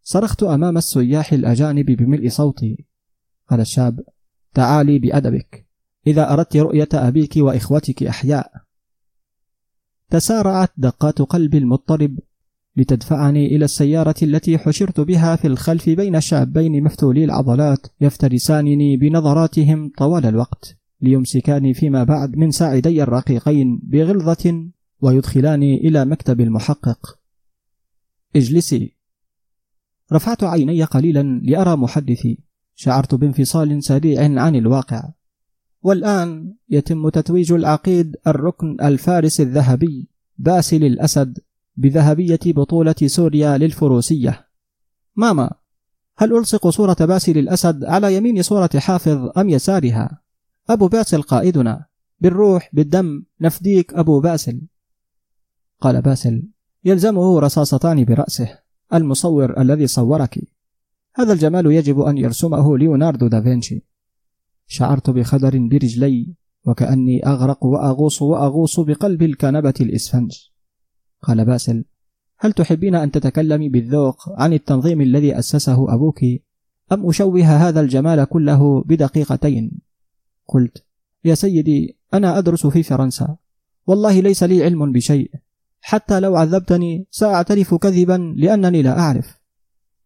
صرخت 0.02 0.42
أمام 0.42 0.76
السياح 0.76 1.32
الأجانب 1.32 1.86
بملء 1.86 2.28
صوتي. 2.28 2.86
قال 3.48 3.60
الشاب 3.60 4.00
تعالي 4.54 4.98
بأدبك. 4.98 5.66
إذا 6.06 6.32
أردت 6.32 6.56
رؤية 6.56 6.88
أبيك 6.94 7.32
وإخوتك 7.36 8.02
أحياء. 8.02 8.52
تسارعت 10.10 10.70
دقات 10.76 11.22
قلبي 11.22 11.58
المضطرب 11.58 12.18
لتدفعني 12.76 13.46
إلى 13.46 13.64
السيارة 13.64 14.14
التي 14.22 14.58
حشرت 14.58 15.00
بها 15.00 15.36
في 15.36 15.46
الخلف 15.46 15.88
بين 15.88 16.20
شابين 16.20 16.84
مفتولي 16.84 17.24
العضلات 17.24 17.86
يفترسانني 18.00 18.96
بنظراتهم 18.96 19.92
طوال 19.98 20.26
الوقت. 20.26 20.76
ليمسكاني 21.01 21.74
فيما 21.74 22.05
بعد 22.05 22.36
من 22.36 22.51
ساعدي 22.51 23.03
الرقيقين 23.03 23.80
بغلظة 23.82 24.68
ويدخلاني 25.01 25.76
إلى 25.76 26.05
مكتب 26.05 26.40
المحقق. 26.40 27.18
اجلسي. 28.36 28.97
رفعت 30.12 30.44
عيني 30.44 30.84
قليلا 30.84 31.22
لأرى 31.22 31.76
محدثي. 31.76 32.38
شعرت 32.74 33.14
بانفصال 33.14 33.84
سريع 33.84 34.40
عن 34.42 34.57
الواقع. 34.57 35.12
والآن 35.82 36.55
يتم 36.68 37.09
تتويج 37.09 37.53
العقيد 37.53 38.16
الركن 38.26 38.76
الفارس 38.82 39.40
الذهبي 39.40 40.09
باسل 40.38 40.84
الأسد 40.84 41.38
بذهبية 41.76 42.40
بطولة 42.47 42.94
سوريا 43.07 43.59
للفروسية. 43.59 44.47
ماما 45.16 45.51
هل 46.18 46.36
ألصق 46.36 46.68
صورة 46.68 46.97
باسل 47.01 47.38
الأسد 47.38 47.84
على 47.84 48.16
يمين 48.16 48.42
صورة 48.42 48.70
حافظ 48.76 49.38
أم 49.38 49.49
يسارها؟ 49.49 50.25
أبو 50.70 50.88
بأسل 50.88 51.22
قائدنا 51.22 51.86
بالروح 52.20 52.70
بالدم 52.72 53.24
نفديك 53.40 53.94
أبو 53.94 54.20
بأسل. 54.20 54.62
قال 55.80 56.02
بأسل 56.02 56.48
يلزمه 56.84 57.40
رصاصتان 57.40 58.04
برأسه 58.04 58.58
المصور 58.94 59.60
الذي 59.60 59.86
صورك. 59.86 60.38
هذا 61.14 61.32
الجمال 61.32 61.66
يجب 61.66 62.00
أن 62.00 62.18
يرسمه 62.18 62.78
ليوناردو 62.78 63.26
دافنشي. 63.26 63.84
شعرت 64.66 65.10
بخدر 65.10 65.58
برجلي 65.58 66.34
وكأني 66.64 67.26
أغرق 67.26 67.64
وأغوص 67.64 68.22
وأغوص 68.22 68.80
بقلب 68.80 69.22
الكنبة 69.22 69.74
الإسفنج. 69.80 70.32
قال 71.22 71.44
بأسل 71.44 71.84
هل 72.38 72.52
تحبين 72.52 72.94
أن 72.94 73.10
تتكلمي 73.10 73.68
بالذوق 73.68 74.16
عن 74.28 74.52
التنظيم 74.52 75.00
الذي 75.00 75.38
أسسه 75.38 75.94
أبوك؟ 75.94 76.18
أم 76.92 77.08
أشوه 77.08 77.42
هذا 77.42 77.80
الجمال 77.80 78.24
كله 78.24 78.84
بدقيقتين؟ 78.84 79.86
قلت 80.49 80.84
يا 81.24 81.34
سيدي 81.34 81.99
أنا 82.14 82.38
أدرس 82.38 82.66
في 82.66 82.82
فرنسا. 82.82 83.36
والله 83.86 84.20
ليس 84.20 84.42
لي 84.42 84.64
علم 84.64 84.92
بشيء. 84.92 85.30
حتى 85.80 86.20
لو 86.20 86.36
عذبتني 86.36 87.07
سأعترف 87.11 87.74
كذبا 87.74 88.34
لأنني 88.36 88.82
لا 88.82 88.99
أعرف. 88.99 89.40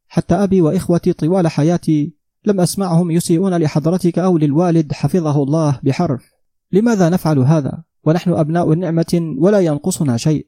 حتى 0.09 0.35
أبي 0.35 0.61
وإخوتي 0.61 1.13
طوال 1.13 1.49
حياتي 1.49 2.15
لم 2.45 2.61
أسمعهم 2.61 3.11
يسيئون 3.11 3.57
لحضرتك 3.57 4.19
أو 4.19 4.39
للوالد 4.39 4.93
حفظه 4.93 5.43
الله 5.43 5.81
بحرف. 5.83 6.31
لماذا 6.73 7.09
نفعل 7.09 7.39
هذا؟ 7.39 7.85
ونحن 8.05 8.31
أبناء 8.31 8.75
نعمة 8.75 9.35
ولا 9.39 9.61
ينقصنا 9.61 10.17
شيء. 10.17 10.47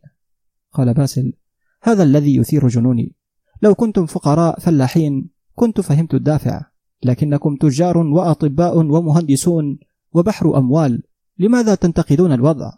قال 0.72 0.95
باسل 0.95 1.32
هذا 1.82 2.03
الذي 2.03 2.36
يثير 2.36 2.68
جنوني. 2.68 3.14
لو 3.62 3.74
كنتم 3.74 4.07
فقراء 4.07 4.61
فلاحين 4.61 5.30
كنت 5.55 5.80
فهمت 5.80 6.14
الدافع. 6.14 6.71
لكنكم 7.05 7.57
تجار 7.57 7.98
وأطباء 7.98 8.78
ومهندسون 8.78 9.78
وبحر 10.12 10.59
أموال 10.59 11.03
لماذا 11.38 11.74
تنتقدون 11.74 12.32
الوضع؟ 12.32 12.72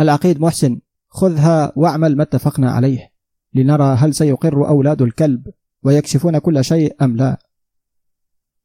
العقيد 0.00 0.40
محسن 0.40 0.80
خذها 1.08 1.72
واعمل 1.76 2.16
ما 2.16 2.22
اتفقنا 2.22 2.70
عليه 2.70 3.12
لنرى 3.54 3.94
هل 3.98 4.14
سيقر 4.14 4.68
أولاد 4.68 5.02
الكلب 5.02 5.48
ويكشفون 5.82 6.38
كل 6.38 6.64
شيء 6.64 6.96
أم 7.02 7.16
لا. 7.16 7.38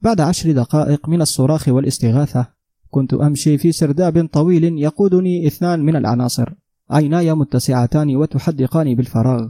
بعد 0.01 0.21
عشر 0.21 0.51
دقائق 0.51 1.09
من 1.09 1.21
الصراخ 1.21 1.67
والاستغاثة 1.67 2.47
كنت 2.89 3.13
أمشي 3.13 3.57
في 3.57 3.71
سرداب 3.71 4.27
طويل 4.27 4.63
يقودني 4.63 5.47
اثنان 5.47 5.79
من 5.79 5.95
العناصر 5.95 6.53
عيناي 6.89 7.33
متسعتان 7.33 8.15
وتحدقان 8.15 8.95
بالفراغ. 8.95 9.49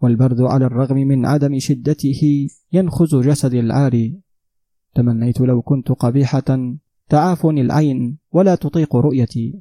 والبرد 0.00 0.40
على 0.40 0.66
الرغم 0.66 0.96
من 0.96 1.26
عدم 1.26 1.58
شدته 1.58 2.48
ينخز 2.72 3.14
جسدي 3.14 3.60
العاري 3.60 4.20
تمنيت 4.94 5.40
لو 5.40 5.62
كنت 5.62 5.92
قبيحة 5.92 6.76
تعافني 7.08 7.60
العين 7.60 8.18
ولا 8.32 8.54
تطيق 8.54 8.96
رؤيتي. 8.96 9.60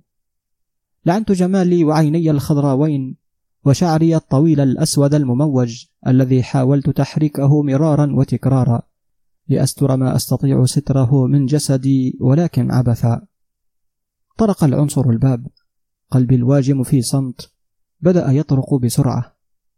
لعنت 1.06 1.32
جمالي 1.32 1.84
وعيني 1.84 2.32
الخضراوين 2.32 3.18
وشعري 3.66 4.16
الطويل 4.16 4.60
الأسود 4.60 5.14
المموج 5.14 5.86
الذي 6.08 6.44
حاولت 6.44 6.90
تحريكه 6.90 7.64
مرارا 7.64 8.16
وتكرارا. 8.16 8.82
لأستر 9.48 9.98
ما 9.98 10.16
أستطيع 10.16 10.66
ستره 10.66 11.28
من 11.28 11.46
جسدي 11.46 12.18
ولكن 12.22 12.72
عبثا 12.72 13.28
طرق 14.38 14.64
العنصر 14.64 15.10
الباب. 15.10 15.48
قلبي 16.12 16.36
الواجم 16.36 16.84
في 16.84 17.02
صمت. 17.02 17.52
بدأ 18.02 18.32
يطرق 18.32 18.76
بسرعة. 18.76 19.35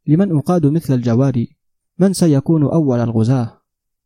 لمن 0.07 0.37
أقاد 0.37 0.65
مثل 0.65 0.93
الجواري 0.93 1.57
من 1.99 2.13
سيكون 2.13 2.63
أول 2.63 2.99
الغزاة؟ 2.99 3.61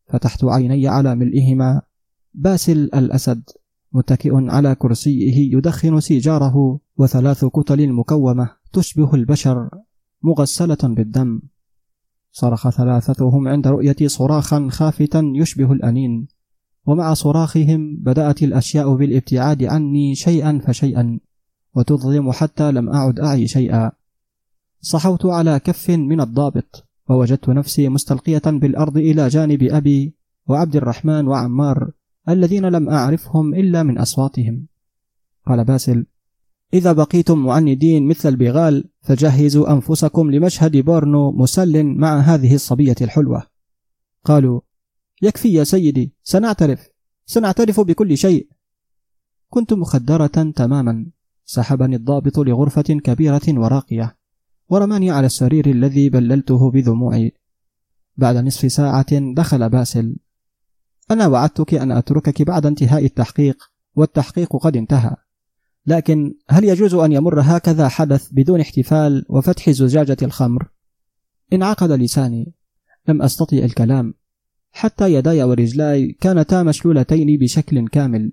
فتحت 0.08 0.44
عيني 0.44 0.88
على 0.88 1.16
ملئهما. 1.16 1.82
باسل 2.34 2.78
الأسد 2.78 3.44
متكئ 3.94 4.32
على 4.34 4.76
كرسيه 4.76 5.56
يدخن 5.58 6.00
سيجاره 6.00 6.80
وثلاث 6.98 7.46
كتل 7.46 7.94
مكومة 7.94 8.50
تشبه 8.74 9.16
البشر 9.16 9.70
مغسلة 10.24 10.78
بالدم. 10.84 11.42
صرخ 12.32 12.70
ثلاثتهم 12.70 13.48
عند 13.48 13.68
رؤية 13.68 14.08
صراخا 14.08 14.68
خافتا 14.72 15.32
يشبه 15.36 15.72
الأنين. 15.72 16.28
ومع 16.86 17.14
صراخهم 17.14 17.98
بدأت 18.00 18.44
الأشياء 18.44 18.96
بالابتعاد 18.96 19.64
عني 19.64 20.16
شيئا 20.16 20.62
فشيئا 20.68 21.20
وتظلم 21.76 22.32
حتى 22.32 22.72
لم 22.72 22.90
أعد 22.90 23.20
أعي 23.20 23.48
شيئا. 23.48 23.92
صحوت 24.82 25.26
على 25.26 25.60
كف 25.60 25.90
من 25.90 26.22
الضابط 26.22 26.88
ووجدت 27.10 27.50
نفسي 27.50 27.90
مستلقية 27.90 28.42
بالأرض 28.46 28.98
إلى 28.98 29.28
جانب 29.28 29.64
أبي 29.64 30.16
وعبد 30.48 30.76
الرحمن 30.76 31.28
وعمار 31.28 31.92
الذين 32.30 32.66
لم 32.66 32.90
أعرفهم 32.90 33.54
إلا 33.54 33.84
من 33.84 33.98
أصواتهم. 33.98 34.68
قال 35.48 35.64
باسل 35.64 36.06
إذا 36.74 36.94
بقيتم 36.94 37.38
معندين 37.38 38.08
مثل 38.08 38.30
البغال 38.30 38.90
فجهزوا 39.02 39.74
أنفسكم 39.74 40.32
لمشهد 40.32 40.78
بورنو 40.78 41.32
مسل 41.32 41.84
مع 41.84 42.20
هذه 42.20 42.56
الصبية 42.56 42.96
الحلوة. 43.02 43.44
قالوا 44.26 44.62
يكفي 45.22 45.54
يا 45.54 45.64
سيدي 45.64 46.14
سنعترف 46.24 46.90
سنعترف 47.26 47.80
بكل 47.80 48.18
شيء. 48.18 48.48
كنت 49.50 49.74
مخدرة 49.74 50.52
تماما 50.56 51.06
سحبني 51.46 51.96
الضابط 51.96 52.40
لغرفة 52.40 52.82
كبيرة 52.82 53.42
وراقية. 53.48 54.21
ورماني 54.72 55.12
على 55.12 55.26
السرير 55.26 55.70
الذي 55.70 56.10
بللته 56.10 56.72
بدموعي 56.72 57.32
بعد 58.18 58.38
نصف 58.38 58.72
ساعة 58.72 59.34
دخل 59.34 59.70
باسل. 59.70 60.16
أنا 61.12 61.28
وعدتك 61.28 61.74
أن 61.74 61.92
أتركك 61.92 62.42
بعد 62.42 62.66
انتهاء 62.66 63.06
التحقيق 63.06 63.64
والتحقيق 63.96 64.56
قد 64.56 64.78
انتهى. 64.78 65.16
لكن 65.86 66.34
هل 66.50 66.64
يجوز 66.64 66.94
أن 66.94 67.12
يمر 67.12 67.42
هكذا 67.42 67.88
حدث 67.88 68.30
بدون 68.32 68.60
احتفال 68.62 69.26
وفتح 69.30 69.70
زجاجة 69.70 70.18
الخمر؟ 70.22 70.68
انعقد 71.54 71.92
لساني. 71.92 72.54
لم 73.08 73.22
أستطع 73.22 73.58
الكلام. 73.58 74.14
حتى 74.72 75.14
يداي 75.14 75.44
ورجلاي 75.44 76.12
كانتا 76.12 76.64
مشلولتين 76.64 77.40
بشكل 77.40 77.88
كامل. 77.88 78.32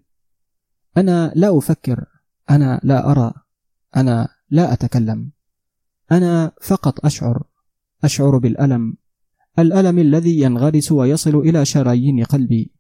أنا 0.97 1.32
لا 1.34 1.59
أفكر. 1.59 2.05
أنا 2.51 2.80
لا 2.84 3.11
أرى. 3.11 3.32
أنا 3.97 4.28
لا 4.51 4.72
أتكلم. 4.72 5.38
أنا 6.13 6.53
فقط 6.63 7.05
أشعر 7.05 7.43
أشعر 8.05 8.39
بالألم 8.39 8.97
الألم 9.59 9.99
الذي 9.99 10.41
ينغرس 10.41 10.93
ويصل 10.93 11.37
إلى 11.37 11.65
شرايين 11.65 12.25
قلبي. 12.25 12.73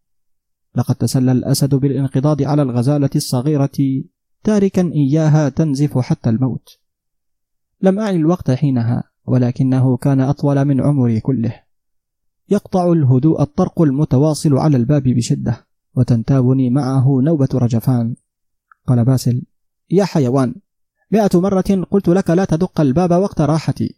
لقد 0.74 0.94
تسلى 0.94 1.32
الأسد 1.32 1.74
بالانقضاض 1.74 2.42
على 2.42 2.62
الغزالة 2.62 3.10
الصغيرة 3.16 4.02
تاركا 4.44 4.92
إياها 4.92 5.48
تنزف 5.48 5.98
حتى 5.98 6.30
الموت. 6.30 6.78
لم 7.82 7.98
أعي 7.98 8.16
الوقت 8.16 8.50
حينها 8.50 9.04
ولكنه 9.24 9.96
كان 9.96 10.20
أطول 10.20 10.64
من 10.64 10.80
عمري 10.80 11.20
كله. 11.20 11.62
يقطع 12.50 12.92
الهدوء 12.92 13.42
الطرق 13.42 13.82
المتواصل 13.82 14.54
على 14.58 14.76
الباب 14.76 15.02
بشدة 15.02 15.66
وتنتابني 15.94 16.70
معه 16.70 17.20
نوبة 17.22 17.48
رجفان. 17.54 18.16
قال 18.86 19.04
باسل 19.04 19.42
يا 19.90 20.04
حيوان 20.04 20.54
مئة 21.10 21.40
مرة 21.40 21.86
قلت 21.90 22.08
لك 22.08 22.30
لا 22.30 22.44
تدق 22.44 22.80
الباب 22.80 23.10
وقت 23.10 23.40
راحتي. 23.40 23.96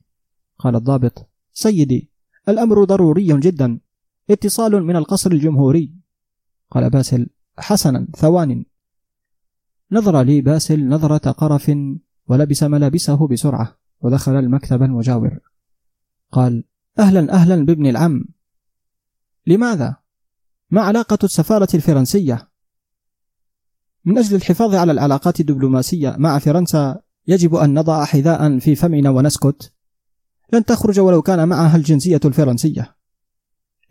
قال 0.58 0.76
الضابط 0.76 1.30
سيدي 1.52 2.11
الأمر 2.48 2.84
ضروري 2.84 3.40
جدا. 3.40 3.80
اتصال 4.30 4.84
من 4.84 4.96
القصر 4.96 5.30
الجمهوري. 5.30 5.94
قال 6.70 6.90
باسل 6.90 7.26
حسنا 7.58 8.08
ثوان. 8.16 8.64
نظر 9.92 10.22
لي 10.22 10.40
باسل 10.40 10.88
نظرة 10.88 11.30
قرف 11.30 11.72
ولبس 12.26 12.62
ملابسه 12.62 13.28
بسرعة 13.28 13.78
ودخل 14.00 14.32
المكتب 14.32 14.82
المجاور. 14.82 15.38
قال 16.32 16.64
أهلا 16.98 17.32
أهلا 17.32 17.64
بابن 17.64 17.86
العم. 17.86 18.24
لماذا؟ 19.46 19.96
ما 20.70 20.80
علاقة 20.80 21.18
السفارة 21.24 21.68
الفرنسية؟ 21.74 22.49
من 24.05 24.18
أجل 24.18 24.36
الحفاظ 24.36 24.74
على 24.74 24.92
العلاقات 24.92 25.40
الدبلوماسية 25.40 26.16
مع 26.18 26.38
فرنسا 26.38 27.01
يجب 27.28 27.55
أن 27.55 27.78
نضع 27.78 28.05
حذاء 28.05 28.59
في 28.59 28.74
فمنا 28.74 29.11
ونسكت. 29.11 29.72
لن 30.53 30.64
تخرج 30.64 31.01
ولو 31.01 31.22
كان 31.22 31.48
معها 31.48 31.76
الجنسية 31.76 32.20
الفرنسية. 32.24 32.96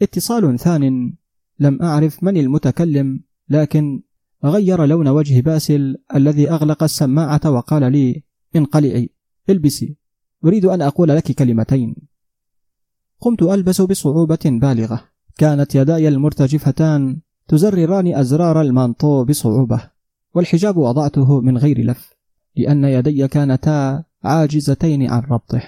اتصال 0.02 0.60
ثان 0.60 1.14
لم 1.60 1.82
أعرف 1.82 2.24
من 2.24 2.38
المتكلم 2.38 3.24
لكن 3.50 4.02
غير 4.46 4.86
لون 4.86 5.08
وجه 5.08 5.42
باسل 5.42 5.98
الذي 6.16 6.52
أغلق 6.52 6.84
السماعة 6.84 7.42
وقال 7.46 7.92
لي 7.92 8.24
انقلعي 8.56 9.10
البسي 9.50 9.96
أريد 10.46 10.66
أن 10.66 10.82
أقول 10.82 11.10
لك 11.10 11.32
كلمتين. 11.32 11.96
قمت 13.20 13.44
ألبس 13.44 13.82
بصعوبة 13.82 14.40
بالغة. 14.46 15.04
كانت 15.38 15.76
يداي 15.76 16.08
المرتجفتان 16.08 17.22
تزرران 17.48 18.16
أزرار 18.16 18.62
المانطو 18.62 19.26
بصعوبة. 19.26 19.99
والحجاب 20.34 20.78
وضعته 20.78 21.42
من 21.42 21.58
غير 21.58 21.86
لف 21.86 22.14
لأن 22.56 22.84
يدي 22.84 23.28
كانتا 23.28 24.04
عاجزتين 24.24 25.10
عن 25.10 25.22
ربطه. 25.22 25.62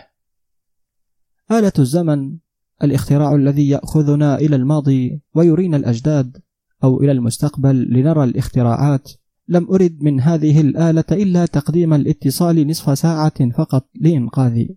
آلة 1.51 1.74
الزمن 1.80 2.38
الاختراع 2.84 3.36
الذي 3.36 3.70
يأخذنا 3.70 4.36
إلى 4.36 4.55
الماضي 4.55 5.22
ويرينا 5.34 5.78
الأجداد 5.78 6.38
أو 6.84 7.01
إلى 7.01 7.12
المستقبل 7.12 7.93
لنرى 7.93 8.24
الاختراعات. 8.24 9.12
لم 9.47 9.68
أرد 9.72 9.97
من 10.01 10.22
هذه 10.22 10.62
الآلة 10.62 11.03
إلا 11.12 11.45
تقديم 11.45 11.93
الاتصال 11.93 12.68
نصف 12.68 12.97
ساعة 12.97 13.49
فقط 13.49 13.89
لإنقاذي 13.95 14.76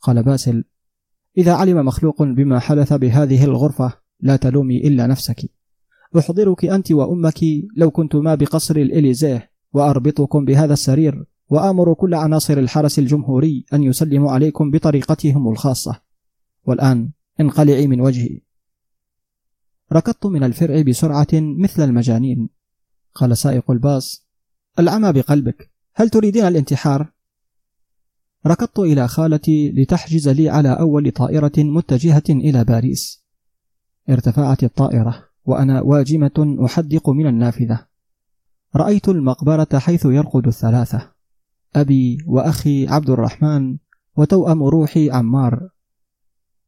قال 0.00 0.22
باسل 0.22 0.64
إذا 1.38 1.52
علم 1.52 1.86
مخلوق 1.86 2.22
بما 2.22 2.58
حدث 2.58 2.92
بهذه 2.92 3.44
الغرفة 3.44 3.92
لا 4.20 4.36
تلومي 4.36 4.76
إلا 4.88 5.06
نفسك. 5.06 5.50
أحضرك 6.18 6.64
أنت 6.64 6.92
وأمك 6.92 7.40
لو 7.76 7.90
كنتما 7.90 8.34
بقصر 8.34 8.76
الإليزيه 8.76 9.50
وأربطكم 9.72 10.44
بهذا 10.44 10.72
السرير 10.72 11.24
وآمر 11.48 11.94
كل 11.94 12.14
عناصر 12.14 12.58
الحرس 12.58 12.98
الجمهوري 12.98 13.64
أن 13.72 13.82
يسلموا 13.82 14.32
عليكم 14.32 14.70
بطريقتهم 14.70 15.48
الخاصة. 15.48 16.00
والآن 16.64 17.10
انقلعي 17.40 17.86
من 17.86 18.00
وجهي. 18.00 18.40
ركضت 19.92 20.26
من 20.26 20.44
الفرع 20.44 20.82
بسرعة 20.82 21.28
مثل 21.32 21.84
المجانين. 21.84 22.48
قال 23.14 23.38
سائق 23.38 23.70
الباص 23.70 24.26
العمى 24.78 25.12
بقلبك 25.12 25.70
هل 25.94 26.10
تريدين 26.10 26.44
الانتحار؟ 26.44 27.12
ركضت 28.46 28.78
إلى 28.78 29.08
خالتي 29.08 29.72
لتحجز 29.72 30.28
لي 30.28 30.48
على 30.48 30.68
أول 30.68 31.10
طائرة 31.10 31.52
متجهة 31.58 32.22
إلى 32.28 32.64
باريس. 32.64 33.24
ارتفعت 34.10 34.64
الطائرة. 34.64 35.31
وأنا 35.44 35.80
واجمة 35.80 36.56
أحدق 36.64 37.10
من 37.10 37.26
النافذة. 37.26 37.86
رأيت 38.76 39.08
المقبرة 39.08 39.78
حيث 39.78 40.04
يرقد 40.04 40.46
الثلاثة. 40.46 41.12
أبي 41.76 42.18
وأخي 42.26 42.88
عبد 42.88 43.10
الرحمن 43.10 43.78
وتوأم 44.16 44.62
روحي 44.62 45.10
عمار. 45.10 45.68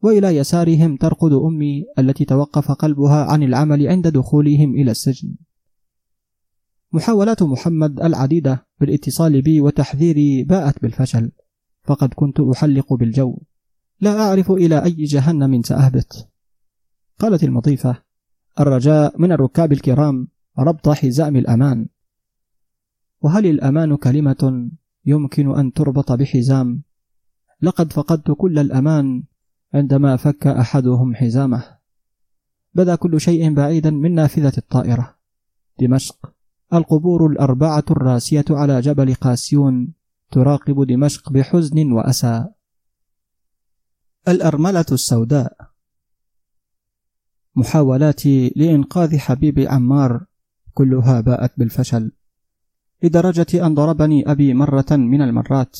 وإلى 0.02 0.36
يسارهم 0.36 0.96
ترقد 0.96 1.32
أمي 1.32 1.84
التي 1.98 2.24
توقف 2.24 2.72
قلبها 2.72 3.24
عن 3.24 3.42
العمل 3.42 3.88
عند 3.88 4.08
دخولهم 4.08 4.74
إلى 4.74 4.90
السجن. 4.90 5.34
محاولات 6.92 7.42
محمد 7.42 8.00
العديدة 8.00 8.66
بالاتصال 8.80 9.42
بي 9.42 9.60
وتحذيري 9.60 10.44
باءت 10.44 10.82
بالفشل. 10.82 11.32
فقد 11.84 12.14
كنت 12.14 12.40
أحلق 12.40 12.92
بالجو. 12.92 13.38
لا 14.00 14.20
أعرف 14.20 14.50
إلى 14.50 14.84
أي 14.84 15.04
جهنم 15.04 15.62
سأهبط. 15.62 16.30
قالت 17.18 17.44
المضيفة 17.44 18.02
الرجاء 18.60 19.20
من 19.20 19.32
الركاب 19.32 19.72
الكرام 19.72 20.28
ربط 20.58 20.88
حزام 20.88 21.36
الأمان. 21.36 21.86
وهل 23.20 23.46
الأمان 23.46 23.96
كلمة 23.96 24.70
يمكن 25.06 25.58
أن 25.58 25.72
تربط 25.72 26.12
بحزام؟ 26.12 26.82
لقد 27.62 27.92
فقدت 27.92 28.30
كل 28.30 28.58
الأمان 28.58 29.22
عندما 29.74 30.16
فك 30.16 30.46
أحدهم 30.46 31.14
حزامه. 31.14 31.78
بدا 32.74 32.94
كل 32.94 33.20
شيء 33.20 33.54
بعيدا 33.54 33.90
من 33.90 34.14
نافذة 34.14 34.52
الطائرة. 34.58 35.14
دمشق. 35.80 36.32
القبور 36.74 37.26
الأربعة 37.26 37.84
الراسية 37.90 38.44
على 38.50 38.80
جبل 38.80 39.14
قاسيون 39.14 39.92
تراقب 40.30 40.86
دمشق 40.86 41.32
بحزن 41.32 41.92
وأسى. 41.92 42.46
الأرملة 44.28 44.86
السوداء. 44.92 45.73
محاولاتي 47.56 48.52
لإنقاذ 48.56 49.18
حبيبي 49.18 49.68
عمار 49.68 50.26
كلها 50.74 51.20
باءت 51.20 51.52
بالفشل. 51.58 52.12
لدرجة 53.02 53.66
أن 53.66 53.74
ضربني 53.74 54.30
أبي 54.30 54.54
مرة 54.54 54.86
من 54.90 55.22
المرات. 55.22 55.78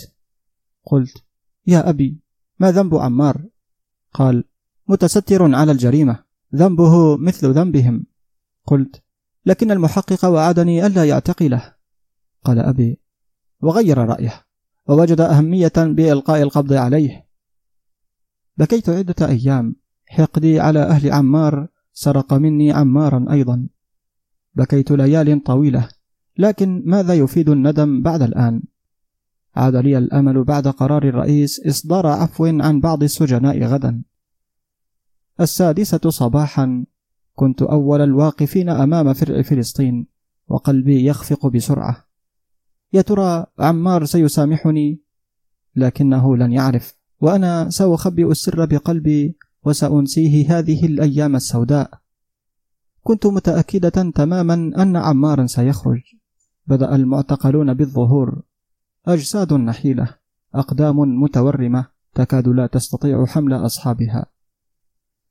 قلت 0.85 1.25
يا 1.67 1.89
أبي 1.91 2.19
ما 2.59 2.73
ذنب 2.73 2.95
عمار؟ 2.95 3.45
قال 4.13 4.45
متستر 4.89 5.55
على 5.55 5.73
الجريمة 5.73 6.25
ذنبه 6.55 7.17
مثل 7.17 7.53
ذنبهم. 7.53 8.07
قلت 8.67 9.03
لكن 9.47 9.71
المحقق 9.71 10.25
وعدني 10.25 10.87
ألا 10.87 11.05
يعتقله. 11.05 11.75
قال 12.45 12.59
أبي 12.59 13.01
وغير 13.61 13.99
رأيه 13.99 14.45
ووجد 14.87 15.21
أهمية 15.21 15.73
بإلقاء 15.77 16.43
القبض 16.43 16.73
عليه. 16.73 17.29
بكيت 18.57 18.89
عدة 18.89 19.29
أيام. 19.29 19.77
حقدي 20.07 20.61
على 20.61 20.79
أهل 20.83 21.13
عمار 21.13 21.69
سرق 21.93 22.35
مني 22.35 22.73
عمارا 22.73 23.27
أيضا. 23.31 23.69
بكيت 24.55 24.91
ليال 24.91 25.43
طويلة 25.45 25.89
لكن 26.39 26.83
ماذا 26.87 27.15
يفيد 27.15 27.49
الندم 27.49 28.03
بعد 28.03 28.23
الآن؟ 28.23 28.63
عاد 29.57 29.77
لي 29.77 29.99
الأمل 29.99 30.45
بعد 30.45 30.69
قرار 30.69 31.09
الرئيس 31.09 31.67
إصدار 31.67 32.07
عفو 32.07 32.47
عن 32.47 32.81
بعض 32.81 33.03
السجناء 33.03 33.63
غدا. 33.63 34.03
السادسة 35.41 36.11
صباحا 36.11 36.85
كنت 37.35 37.63
أول 37.63 38.01
الواقفين 38.01 38.69
أمام 38.69 39.13
فرع 39.13 39.43
فلسطين 39.43 40.07
وقلبي 40.49 41.07
يخفق 41.07 41.47
بسرعة. 41.47 42.05
يا 42.93 43.03
ترى 43.03 43.47
عمار 43.59 44.05
سيسامحني؟ 44.05 45.01
لكنه 45.77 46.37
لن 46.37 46.53
يعرف 46.53 46.95
وأنا 47.21 47.71
سأخبئ 47.71 48.31
السر 48.31 48.65
بقلبي 48.65 49.37
وسأنسيه 49.65 50.59
هذه 50.59 50.87
الأيام 50.87 51.37
السوداء. 51.37 51.91
كنت 53.03 53.27
متأكدة 53.27 54.11
تماما 54.11 54.55
أن 54.55 54.97
عمارا 54.97 55.47
سيخرج. 55.47 56.03
بدأ 56.67 56.95
المعتقلون 56.95 57.75
بالظهور. 57.75 58.43
أجساد 59.07 59.53
نحيلة. 59.53 60.09
أقدام 60.55 61.23
متورمة 61.23 61.87
تكاد 62.15 62.49
لا 62.49 62.67
تستطيع 62.67 63.27
حمل 63.27 63.53
أصحابها. 63.53 64.27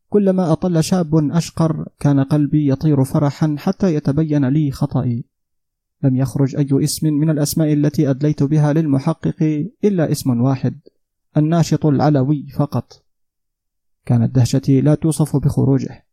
كلما 0.10 0.52
أطل 0.52 0.84
شاب 0.84 1.32
أشقر 1.32 1.88
كان 2.00 2.20
قلبي 2.20 2.72
يطير 2.72 3.04
فرحا 3.04 3.56
حتى 3.60 3.96
يتبين 3.96 4.46
لي 4.46 4.72
خطئي. 4.72 5.26
لم 6.04 6.16
يخرج 6.16 6.56
أي 6.56 6.84
اسم 6.84 7.08
من 7.08 7.30
الأسماء 7.30 7.74
التي 7.74 8.10
أدليت 8.10 8.44
بها 8.44 8.74
للمحقق 8.74 9.68
إلا 9.84 10.12
اسم 10.12 10.42
واحد 10.42 10.80
الناشط 11.38 11.86
العلوي 11.86 12.48
فقط. 12.56 13.03
كانت 14.06 14.36
دهشتي 14.36 14.82
لا 14.82 14.95
توصف 14.95 15.36
بخروجه. 15.36 16.06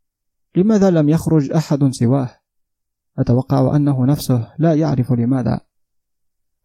لماذا 0.56 0.90
لم 0.90 1.08
يخرج 1.08 1.50
أحد 1.50 1.90
سواه؟ 1.90 2.30
أتوقع 3.18 3.76
أنه 3.76 4.06
نفسه 4.06 4.54
لا 4.58 4.74
يعرف 4.74 5.12
لماذا. 5.12 5.60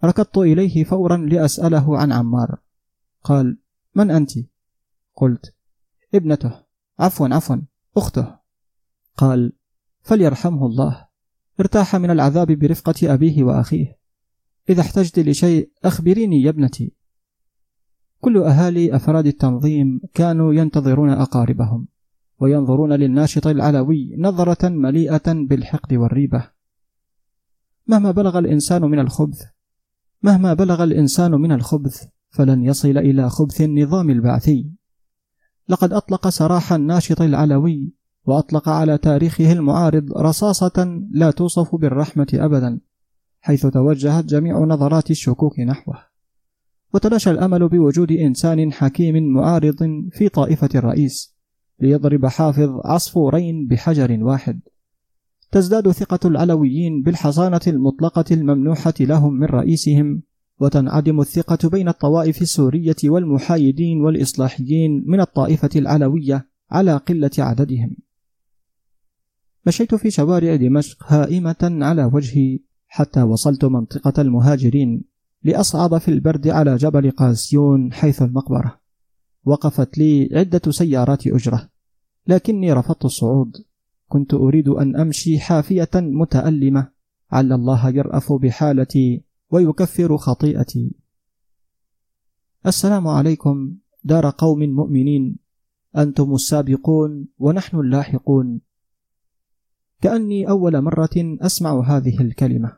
ركضت 0.03 0.37
إليه 0.37 0.83
فورا 0.83 1.17
لأسأله 1.17 1.97
عن 1.97 2.11
عمار. 2.11 2.61
قال 3.23 3.57
من 3.95 4.11
أنت؟ 4.11 4.31
قلت 5.15 5.55
ابنته. 6.15 6.63
عفوا 6.99 7.27
عفوا. 7.31 7.57
أخته. 7.97 8.35
قال 9.17 9.53
فليرحمه 10.01 10.65
الله. 10.65 11.07
ارتاح 11.59 11.95
من 11.95 12.11
العذاب 12.11 12.51
برفقة 12.51 13.13
أبيه 13.13 13.43
وأخيه. 13.43 13.99
إذا 14.69 14.81
احتجت 14.81 15.19
لشيء 15.19 15.71
أخبريني 15.85 16.41
يا 16.41 16.49
ابنتي. 16.49 16.94
كل 18.25 18.37
أهالي 18.37 18.95
أفراد 18.95 19.27
التنظيم 19.27 20.01
كانوا 20.13 20.53
ينتظرون 20.53 21.09
أقاربهم 21.09 21.87
وينظرون 22.39 22.93
للناشط 22.93 23.47
العلوي 23.47 24.15
نظرة 24.17 24.69
مليئة 24.69 25.33
بالحقد 25.33 25.93
والريبة. 25.93 26.49
مهما 27.87 28.11
بلغ 28.11 28.39
الإنسان 28.39 28.81
من 28.81 28.99
الخبث 28.99 29.41
مهما 30.23 30.53
بلغ 30.53 30.83
الإنسان 30.83 31.31
من 31.31 31.51
الخبث 31.51 32.03
فلن 32.29 32.63
يصل 32.63 32.97
إلى 32.97 33.29
خبث 33.29 33.61
النظام 33.61 34.09
البعثي. 34.09 34.71
لقد 35.69 35.93
أطلق 35.93 36.29
سراح 36.29 36.73
الناشط 36.73 37.21
العلوي 37.21 37.93
وأطلق 38.25 38.69
على 38.69 38.97
تاريخه 38.97 39.51
المعارض 39.51 40.17
رصاصة 40.17 41.01
لا 41.11 41.31
توصف 41.31 41.75
بالرحمة 41.75 42.27
أبدا 42.33 42.79
حيث 43.41 43.65
توجهت 43.65 44.25
جميع 44.25 44.59
نظرات 44.59 45.11
الشكوك 45.11 45.59
نحوه. 45.59 46.14
وتلاشى 46.95 47.31
الأمل 47.31 47.67
بوجود 47.67 48.11
إنسان 48.11 48.73
حكيم 48.73 49.33
معارض 49.33 49.77
في 50.11 50.29
طائفة 50.29 50.69
الرئيس 50.75 51.35
ليضرب 51.79 52.25
حافظ 52.25 52.69
عصفورين 52.85 53.67
بحجر 53.67 54.23
واحد 54.23 54.59
تزداد 55.51 55.91
ثقة 55.91 56.19
العلويين 56.27 57.01
بالحصانة 57.01 57.59
المطلقة 57.67 58.25
الممنوحة 58.31 58.93
لهم 58.99 59.33
من 59.33 59.45
رئيسهم 59.47 60.21
وتنعدم 60.59 61.21
الثقة 61.21 61.69
بين 61.69 61.87
الطوائف 61.87 62.41
السورية 62.41 62.95
والمحايدين 63.05 64.01
والإصلاحيين 64.01 65.03
من 65.07 65.19
الطائفة 65.19 65.69
العلوية 65.75 66.49
على 66.71 66.97
قلة 66.97 67.31
عددهم. 67.39 67.95
مشيت 69.67 69.95
في 69.95 70.11
شوارع 70.11 70.55
دمشق 70.55 71.03
هائمة 71.07 71.55
على 71.61 72.09
وجهي 72.13 72.59
حتى 72.87 73.21
وصلت 73.21 73.65
منطقة 73.65 74.21
المهاجرين 74.21 75.14
لأصعد 75.45 75.97
في 75.97 76.07
البرد 76.07 76.47
على 76.47 76.75
جبل 76.75 77.11
قاسيون 77.11 77.93
حيث 77.93 78.21
المقبرة. 78.21 78.79
وقفت 79.43 79.97
لي 79.97 80.29
عدة 80.33 80.71
سيارات 80.71 81.27
أجرة، 81.27 81.69
لكني 82.27 82.73
رفضت 82.73 83.05
الصعود. 83.05 83.65
كنت 84.07 84.33
أريد 84.33 84.67
أن 84.67 84.95
أمشي 84.95 85.39
حافية 85.39 85.89
متألمة، 85.95 86.87
عل 87.31 87.53
الله 87.53 87.89
يرأف 87.89 88.33
بحالتي 88.33 89.23
ويكفر 89.49 90.17
خطيئتي. 90.17 90.95
السلام 92.65 93.07
عليكم 93.07 93.75
دار 94.03 94.29
قوم 94.29 94.59
مؤمنين. 94.59 95.37
أنتم 95.97 96.33
السابقون 96.33 97.27
ونحن 97.39 97.79
اللاحقون. 97.79 98.61
كأني 100.01 100.49
أول 100.49 100.81
مرة 100.81 101.37
أسمع 101.41 101.97
هذه 101.97 102.21
الكلمة. 102.21 102.77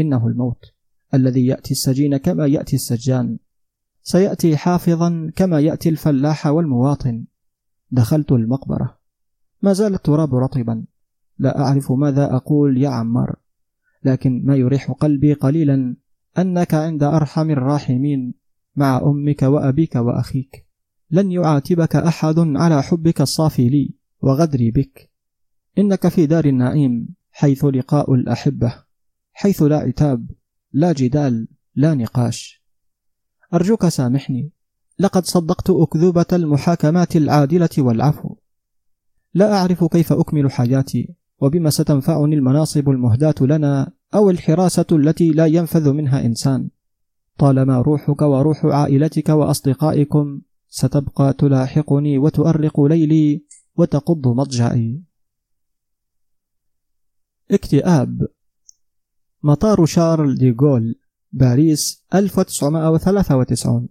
إنه 0.00 0.26
الموت. 0.26 0.73
الذي 1.14 1.46
يأتي 1.46 1.70
السجين 1.70 2.16
كما 2.16 2.46
يأتي 2.46 2.76
السجان. 2.76 3.38
سيأتي 4.02 4.56
حافظا 4.56 5.30
كما 5.36 5.60
يأتي 5.60 5.88
الفلاح 5.88 6.46
والمواطن. 6.46 7.24
دخلت 7.90 8.32
المقبرة. 8.32 8.98
ما 9.62 9.72
زال 9.72 9.94
التراب 9.94 10.34
رطبا. 10.34 10.84
لا 11.38 11.60
أعرف 11.60 11.92
ماذا 11.92 12.36
أقول 12.36 12.82
يا 12.82 12.88
عمار. 12.88 13.36
لكن 14.04 14.42
ما 14.44 14.56
يريح 14.56 14.90
قلبي 14.90 15.32
قليلا 15.32 15.96
أنك 16.38 16.74
عند 16.74 17.02
أرحم 17.02 17.50
الراحمين 17.50 18.34
مع 18.76 19.02
أمك 19.02 19.42
وأبيك 19.42 19.96
وأخيك. 19.96 20.66
لن 21.10 21.32
يعاتبك 21.32 21.96
أحد 21.96 22.38
على 22.38 22.82
حبك 22.82 23.20
الصافي 23.20 23.68
لي 23.68 23.94
وغدري 24.20 24.70
بك. 24.70 25.10
إنك 25.78 26.08
في 26.08 26.26
دار 26.26 26.44
النعيم 26.44 27.08
حيث 27.30 27.64
لقاء 27.64 28.14
الأحبة 28.14 28.74
حيث 29.32 29.62
لا 29.62 29.78
عتاب. 29.78 30.26
لا 30.76 30.92
جدال 30.92 31.48
لا 31.74 31.94
نقاش. 31.94 32.62
أرجوك 33.54 33.88
سامحني 33.88 34.50
لقد 34.98 35.24
صدقت 35.24 35.70
أكذوبة 35.70 36.26
المحاكمات 36.32 37.16
العادلة 37.16 37.68
والعفو. 37.78 38.36
لا 39.34 39.52
أعرف 39.52 39.84
كيف 39.84 40.12
أكمل 40.12 40.50
حياتي 40.50 41.14
وبما 41.38 41.70
ستنفعني 41.70 42.34
المناصب 42.34 42.88
المهداة 42.88 43.34
لنا 43.40 43.92
أو 44.14 44.30
الحراسة 44.30 44.86
التي 44.92 45.30
لا 45.30 45.46
ينفذ 45.46 45.92
منها 45.92 46.24
إنسان. 46.24 46.68
طالما 47.38 47.80
روحك 47.80 48.22
وروح 48.22 48.64
عائلتك 48.64 49.28
وأصدقائكم 49.28 50.40
ستبقى 50.68 51.32
تلاحقني 51.32 52.18
وتؤرق 52.18 52.80
ليلي 52.80 53.44
وتقض 53.76 54.28
مضجعي. 54.28 55.02
اكتئاب. 57.50 58.33
مطار 59.46 59.86
شارل 59.86 60.34
دي 60.34 60.56
غول 60.60 60.94
باريس 61.32 62.04
1993 62.14 63.88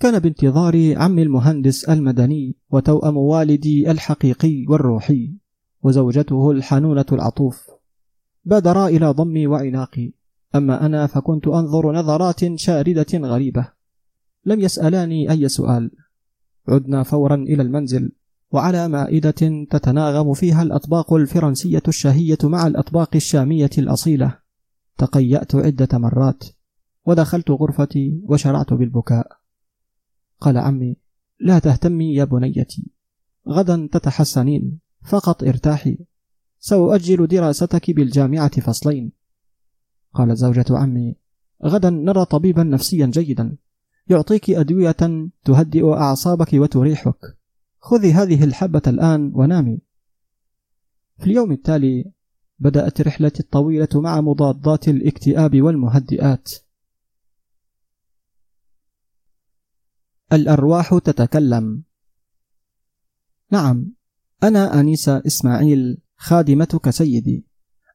كان 0.00 0.18
بانتظار 0.18 0.94
عمي 0.96 1.22
المهندس 1.22 1.84
المدني 1.84 2.56
وتوأم 2.70 3.16
والدي 3.16 3.90
الحقيقي 3.90 4.66
والروحي 4.68 5.34
وزوجته 5.82 6.50
الحنونة 6.50 7.04
العطوف. 7.12 7.70
بادرا 8.44 8.88
إلى 8.88 9.10
ضمي 9.10 9.46
وعناقي. 9.46 10.12
أما 10.54 10.86
أنا 10.86 11.06
فكنت 11.06 11.48
أنظر 11.48 11.92
نظرات 11.92 12.54
شاردة 12.54 13.06
غريبة. 13.14 13.68
لم 14.44 14.60
يسألاني 14.60 15.30
أي 15.30 15.48
سؤال. 15.48 15.90
عدنا 16.68 17.02
فورا 17.02 17.34
إلى 17.34 17.62
المنزل. 17.62 18.12
وعلى 18.50 18.88
مائدة 18.88 19.66
تتناغم 19.70 20.34
فيها 20.34 20.62
الأطباق 20.62 21.12
الفرنسية 21.12 21.82
الشهية 21.88 22.38
مع 22.44 22.66
الأطباق 22.66 23.10
الشامية 23.14 23.70
الأصيلة. 23.78 24.38
تقيأت 24.98 25.54
عدة 25.54 25.98
مرات 25.98 26.44
ودخلت 27.04 27.50
غرفتي 27.50 28.20
وشرعت 28.22 28.72
بالبكاء. 28.72 29.38
قال 30.40 30.58
عمي 30.58 30.96
لا 31.40 31.58
تهتمي 31.58 32.14
يا 32.14 32.24
بنيتي 32.24 32.90
غدا 33.48 33.88
تتحسنين 33.92 34.78
فقط 35.02 35.44
ارتاحي. 35.44 35.98
سأؤجل 36.58 37.26
دراستك 37.26 37.90
بالجامعة 37.90 38.60
فصلين. 38.60 39.12
قالت 40.14 40.36
زوجة 40.36 40.64
عمي 40.70 41.16
غدا 41.64 41.90
نرى 41.90 42.24
طبيبا 42.24 42.62
نفسيا 42.62 43.06
جيدا 43.06 43.56
يعطيك 44.08 44.50
أدوية 44.50 44.96
تهدئ 45.44 45.92
أعصابك 45.92 46.52
وتريحك. 46.52 47.35
خذي 47.86 48.12
هذه 48.12 48.44
الحبة 48.44 48.82
الآن 48.86 49.32
ونامي. 49.34 49.78
في 51.18 51.26
اليوم 51.26 51.52
التالي 51.52 52.12
بدأت 52.58 53.00
رحلتي 53.00 53.40
الطويلة 53.40 53.88
مع 53.94 54.20
مضادات 54.20 54.88
الاكتئاب 54.88 55.62
والمهدئات. 55.62 56.52
الأرواح 60.32 60.98
تتكلم. 60.98 61.82
نعم 63.50 63.92
أنا 64.42 64.80
أنيسة 64.80 65.22
إسماعيل 65.26 65.98
خادمتك 66.16 66.90
سيدي. 66.90 67.46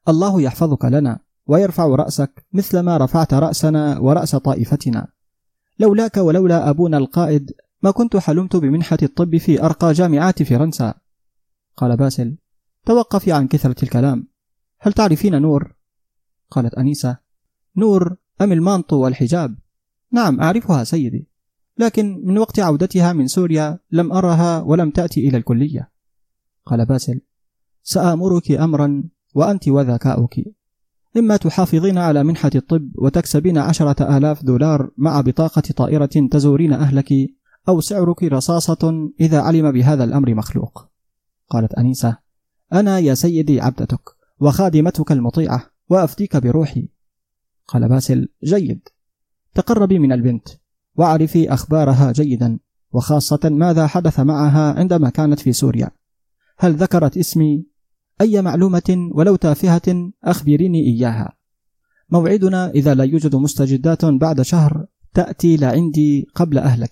الله 0.08 0.42
يحفظك 0.42 0.86
لنا 0.86 1.20
ويرفع 1.46 1.86
رأسك 1.86 2.46
مثلما 2.54 2.98
رفعت 2.98 3.34
رأسنا 3.34 4.00
ورأس 4.00 4.36
طائفتنا. 4.36 5.08
لولاك 5.80 6.18
ولولا 6.18 6.70
أبونا 6.70 6.98
القائد 6.98 7.52
ما 7.84 7.92
كنت 7.92 8.18
حلمت 8.18 8.56
بمنحة 8.56 8.98
الطب 9.04 9.38
في 9.38 9.64
أرقى 9.64 9.94
جامعات 9.94 10.44
فرنسا 10.44 10.94
قال 11.78 11.98
باسل 11.98 12.38
توقفي 12.86 13.32
عن 13.32 13.48
كثرة 13.48 13.84
الكلام 13.84 14.28
هل 14.80 14.94
تعرفين 14.94 15.42
نور؟ 15.42 15.76
قالت 16.52 16.74
أنيسة 16.74 17.18
نور 17.78 18.16
أم 18.42 18.52
المانطو 18.52 18.96
والحجاب؟ 19.04 19.58
نعم 20.12 20.42
أعرفها 20.42 20.84
سيدي 20.84 21.28
لكن 21.78 22.22
من 22.24 22.38
وقت 22.38 22.60
عودتها 22.60 23.14
من 23.14 23.28
سوريا 23.28 23.80
لم 23.92 24.12
أرها 24.12 24.62
ولم 24.62 24.92
تأتي 24.92 25.28
إلى 25.30 25.38
الكلية 25.38 25.92
قال 26.66 26.86
باسل 26.86 27.22
سآمرك 27.84 28.52
أمرا 28.52 29.04
وأنت 29.36 29.68
وذكاؤك 29.68 30.36
إما 31.18 31.38
تحافظين 31.38 31.98
على 31.98 32.24
منحة 32.24 32.52
الطب 32.56 32.92
وتكسبين 32.96 33.58
عشرة 33.58 34.18
آلاف 34.18 34.44
دولار 34.44 34.92
مع 34.98 35.22
بطاقة 35.22 35.62
طائرة 35.62 36.10
تزورين 36.32 36.74
أهلك 36.74 37.14
أو 37.70 37.82
سعرك 37.82 38.24
رصاصة 38.24 39.12
إذا 39.20 39.42
علم 39.42 39.72
بهذا 39.72 40.04
الأمر 40.04 40.36
مخلوق. 40.36 40.88
قالت 41.50 41.74
أنيسة 41.74 42.18
أنا 42.74 43.00
يا 43.00 43.14
سيدي 43.14 43.62
عبدتك 43.62 44.10
وخادمتك 44.40 45.12
المطيعة 45.12 45.66
وأفديك 45.90 46.38
بروحي. 46.38 46.90
قال 47.68 47.90
باسل 47.90 48.30
جيد. 48.44 48.88
تقربي 49.54 50.00
من 50.00 50.12
البنت 50.12 50.48
وأعرفي 50.96 51.54
أخبارها 51.54 52.12
جيدا 52.12 52.60
وخاصة 52.92 53.40
ماذا 53.44 53.88
حدث 53.88 54.20
معها 54.20 54.80
عندما 54.80 55.10
كانت 55.10 55.40
في 55.40 55.54
سوريا. 55.54 55.92
هل 56.58 56.74
ذكرت 56.74 57.18
اسمي؟ 57.18 57.66
أي 58.22 58.42
معلومة 58.42 59.10
ولو 59.14 59.36
تافهة 59.36 60.12
أخبريني 60.24 60.80
إياها. 60.80 61.38
موعدنا 62.10 62.70
إذا 62.70 62.94
لا 62.94 63.04
يوجد 63.04 63.36
مستجدات 63.36 64.06
بعد 64.06 64.42
شهر 64.42 64.86
تأتي 65.14 65.58
لعندي 65.58 66.28
قبل 66.36 66.58
أهلك. 66.58 66.92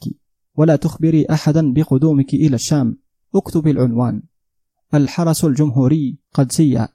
ولا 0.59 0.75
تخبري 0.75 1.25
أحدا 1.25 1.73
بقدومك 1.73 2.33
إلى 2.33 2.55
الشام. 2.55 2.97
اكتب 3.35 3.67
العنوان. 3.67 4.23
الحرس 4.93 5.45
الجمهوري 5.45 6.19
قدسية 6.33 6.89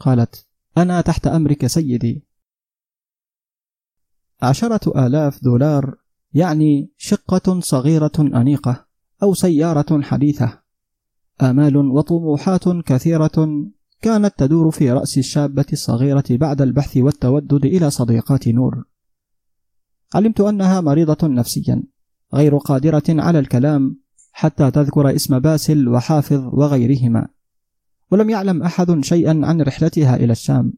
قالت 0.00 0.46
أنا 0.78 1.00
تحت 1.00 1.26
أمرك 1.26 1.66
سيدي. 1.66 2.24
عشرة 4.42 5.06
آلاف 5.06 5.44
دولار 5.44 5.96
يعني 6.34 6.92
شقة 6.96 7.60
صغيرة 7.60 8.12
أنيقة 8.18 8.86
أو 9.22 9.34
سيارة 9.34 10.02
حديثة. 10.02 10.62
آمال 11.42 11.76
وطموحات 11.76 12.68
كثيرة 12.68 13.66
كانت 14.00 14.34
تدور 14.38 14.70
في 14.70 14.92
رأس 14.92 15.18
الشابة 15.18 15.66
الصغيرة 15.72 16.24
بعد 16.30 16.62
البحث 16.62 16.96
والتودد 16.96 17.64
إلى 17.64 17.90
صديقات 17.90 18.48
نور. 18.48 18.84
علمت 20.14 20.40
أنها 20.40 20.80
مريضة 20.80 21.28
نفسيا، 21.28 21.82
غير 22.34 22.56
قادرة 22.56 23.02
على 23.08 23.38
الكلام 23.38 23.96
حتى 24.32 24.70
تذكر 24.70 25.14
اسم 25.14 25.38
باسل 25.38 25.88
وحافظ 25.88 26.48
وغيرهما. 26.52 27.28
ولم 28.10 28.30
يعلم 28.30 28.62
أحد 28.62 29.04
شيئا 29.04 29.40
عن 29.44 29.60
رحلتها 29.60 30.16
إلى 30.16 30.32
الشام، 30.32 30.72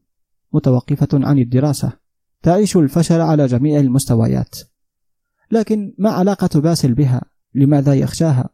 متوقفة 0.53 1.07
عن 1.13 1.39
الدراسة، 1.39 1.93
تعيش 2.41 2.77
الفشل 2.77 3.21
على 3.21 3.45
جميع 3.45 3.79
المستويات. 3.79 4.55
لكن 5.51 5.93
ما 5.97 6.09
علاقة 6.09 6.59
باسل 6.59 6.93
بها؟ 6.93 7.21
لماذا 7.53 7.93
يخشاها؟ 7.93 8.49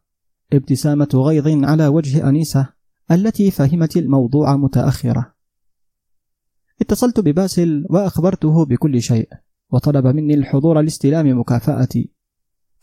ابتسامة 0.54 1.10
غيظ 1.14 1.47
على 1.47 1.88
وجه 1.88 2.30
أنيسة 2.30 2.68
التي 3.12 3.52
فهمت 3.52 3.97
الموضوع 3.97 4.58
متأخرة. 4.58 5.34
اتصلت 6.82 7.20
بباسل 7.20 7.86
وأخبرته 7.89 8.66
بكل 8.66 9.02
شيء، 9.02 9.30
وطلب 9.70 10.08
مني 10.08 10.34
الحضور 10.34 10.82
لاستلام 10.82 11.39
مكافأتي. 11.39 12.12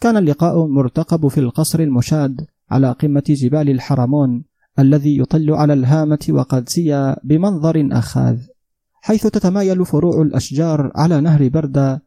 كان 0.00 0.16
اللقاء 0.16 0.66
مرتقب 0.66 1.28
في 1.28 1.40
القصر 1.40 1.80
المشاد 1.80 2.46
على 2.70 2.92
قمة 2.92 3.22
جبال 3.28 3.70
الحرمون 3.70 4.44
الذي 4.78 5.18
يطل 5.18 5.50
على 5.50 5.72
الهامة 5.72 6.26
وقادسية 6.30 7.16
بمنظر 7.24 7.88
أخاذ، 7.92 8.46
حيث 8.92 9.26
تتمايل 9.26 9.86
فروع 9.86 10.22
الأشجار 10.22 10.92
على 10.94 11.20
نهر 11.20 11.48
بردة 11.48 12.02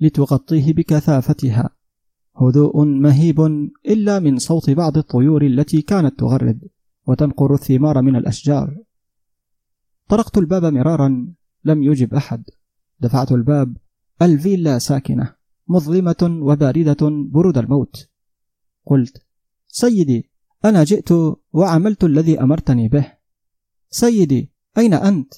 لتغطيه 0.00 0.72
بكثافتها. 0.72 1.70
هدوء 2.36 2.84
مهيب 2.84 3.40
إلا 3.86 4.18
من 4.18 4.38
صوت 4.38 4.70
بعض 4.70 4.98
الطيور 4.98 5.42
التي 5.42 5.82
كانت 5.82 6.18
تغرد 6.18 6.60
وتنقر 7.06 7.54
الثمار 7.54 8.02
من 8.02 8.16
الأشجار. 8.16 8.76
طرقت 10.08 10.38
الباب 10.38 10.64
مرارا 10.64 11.34
لم 11.64 11.82
يجب 11.82 12.14
أحد. 12.14 12.44
دفعت 13.00 13.32
الباب 13.32 13.76
الفيلا 14.22 14.78
ساكنة. 14.78 15.43
مظلمة 15.68 16.38
وباردة 16.42 16.96
برود 17.32 17.58
الموت. 17.58 18.08
قلت 18.86 19.22
سيدي 19.68 20.30
أنا 20.64 20.84
جئت 20.84 21.08
وعملت 21.52 22.04
الذي 22.04 22.40
أمرتني 22.40 22.88
به. 22.88 23.12
سيدي 23.90 24.52
أين 24.78 24.94
أنت؟ 24.94 25.34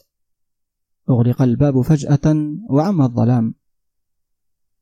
أغلق 1.10 1.42
الباب 1.42 1.80
فجأة 1.80 2.56
وعم 2.70 3.02
الظلام. 3.02 3.54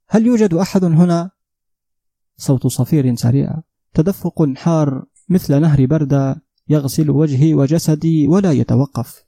هل 0.08 0.26
يوجد 0.26 0.54
أحد 0.54 0.84
هنا؟ 0.84 1.30
صوت 2.36 2.66
صفير 2.66 3.14
سريع 3.14 3.62
تدفق 3.94 4.52
حار 4.56 5.04
مثل 5.28 5.60
نهر 5.60 5.86
بردة 5.86 6.42
يغسل 6.68 7.10
وجهي 7.10 7.54
وجسدي 7.54 8.26
ولا 8.26 8.52
يتوقف. 8.52 9.24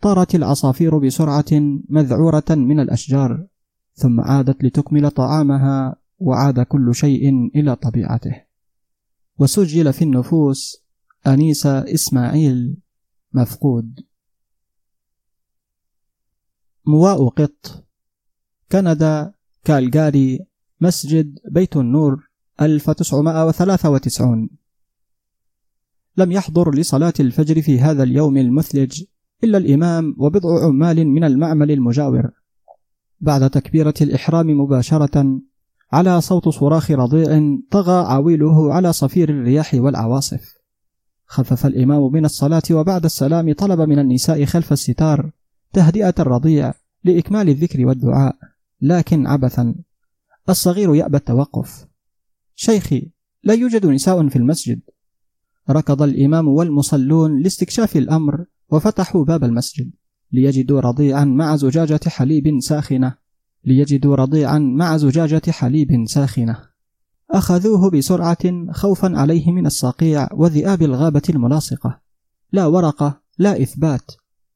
طارت 0.00 0.34
العصافير 0.34 0.98
بسرعة 0.98 1.44
مذعورة 1.88 2.44
من 2.50 2.80
الأشجار. 2.80 3.46
ثم 3.94 4.20
عادت 4.20 4.64
لتكمل 4.64 5.10
طعامها 5.10 5.96
وعاد 6.18 6.60
كل 6.60 6.94
شيء 6.94 7.50
إلى 7.54 7.76
طبيعته. 7.76 8.42
وسجل 9.38 9.92
في 9.92 10.04
النفوس 10.04 10.82
أنيسة 11.26 11.78
إسماعيل 11.78 12.76
مفقود. 13.32 14.00
مواء 16.86 17.28
قط. 17.28 17.86
كندا 18.72 19.34
كالجاري 19.64 20.46
مسجد 20.80 21.38
بيت 21.50 21.76
النور 21.76 22.30
1993 22.60 24.50
لم 26.16 26.32
يحضر 26.32 26.74
لصلاة 26.74 27.12
الفجر 27.20 27.62
في 27.62 27.80
هذا 27.80 28.02
اليوم 28.02 28.36
المثلج 28.36 29.04
إلا 29.44 29.58
الإمام 29.58 30.14
وبضع 30.18 30.66
عمال 30.66 31.06
من 31.06 31.24
المعمل 31.24 31.70
المجاور. 31.70 32.30
بعد 33.20 33.50
تكبيرة 33.50 33.94
الإحرام 34.00 34.46
مباشرة 34.60 35.40
على 35.92 36.20
صوت 36.20 36.48
صراخ 36.48 36.90
رضيع 36.90 37.58
طغى 37.70 38.06
عويله 38.06 38.74
على 38.74 38.92
صفير 38.92 39.28
الرياح 39.28 39.74
والعواصف. 39.74 40.54
خفف 41.26 41.66
الإمام 41.66 42.12
من 42.12 42.24
الصلاة 42.24 42.62
وبعد 42.70 43.04
السلام 43.04 43.52
طلب 43.52 43.80
من 43.80 43.98
النساء 43.98 44.44
خلف 44.44 44.72
الستار 44.72 45.30
تهدئة 45.72 46.14
الرضيع 46.18 46.74
لإكمال 47.04 47.48
الذكر 47.48 47.86
والدعاء 47.86 48.36
لكن 48.80 49.26
عبثا. 49.26 49.74
الصغير 50.48 50.94
يأبى 50.94 51.16
التوقف. 51.16 51.86
شيخي 52.54 53.10
لا 53.44 53.54
يوجد 53.54 53.86
نساء 53.86 54.28
في 54.28 54.36
المسجد. 54.36 54.80
ركض 55.70 56.02
الإمام 56.02 56.48
والمصلون 56.48 57.38
لاستكشاف 57.38 57.96
الأمر 57.96 58.44
وفتحوا 58.70 59.24
باب 59.24 59.44
المسجد. 59.44 59.90
ليجدوا 60.32 60.80
رضيعا 60.80 61.24
مع 61.24 61.56
زجاجة 61.56 62.00
حليب 62.06 62.60
ساخنة. 62.60 63.14
ليجدوا 63.64 64.16
رضيعا 64.16 64.58
مع 64.58 64.96
زجاجة 64.96 65.50
حليب 65.50 66.04
ساخنة. 66.06 66.56
أخذوه 67.30 67.90
بسرعة 67.90 68.72
خوفا 68.72 69.18
عليه 69.18 69.52
من 69.52 69.66
الصقيع 69.66 70.28
وذئاب 70.32 70.82
الغابة 70.82 71.22
الملاصقة. 71.30 72.00
لا 72.52 72.66
ورقة 72.66 73.20
لا 73.38 73.62
إثبات. 73.62 74.12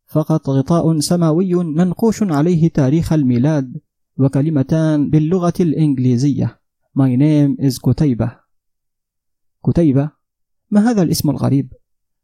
فقط 0.06 0.50
غطاء 0.50 0.98
سماوي 0.98 1.54
منقوش 1.54 2.22
عليه 2.22 2.68
تاريخ 2.68 3.12
الميلاد 3.12 3.80
وكلمتان 4.18 5.10
باللغة 5.10 5.54
الإنجليزية. 5.60 6.60
My 6.98 7.16
name 7.16 7.66
is 7.66 7.80
كتيبة. 7.80 8.36
كتيبة؟ 9.66 10.10
ما 10.70 10.90
هذا 10.90 11.02
الاسم 11.02 11.30
الغريب؟ 11.30 11.72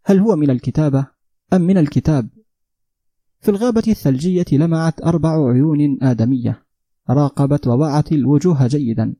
هل 0.04 0.18
هو 0.18 0.36
من 0.36 0.50
الكتابة 0.50 1.06
أم 1.52 1.60
من 1.60 1.78
الكتاب؟ 1.78 2.28
في 3.40 3.50
الغابة 3.50 3.82
الثلجية 3.88 4.44
لمعت 4.52 5.02
أربع 5.02 5.50
عيون 5.50 5.98
آدمية. 6.02 6.62
راقبت 7.10 7.66
ووعت 7.66 8.12
الوجوه 8.12 8.66
جيدا 8.66 9.14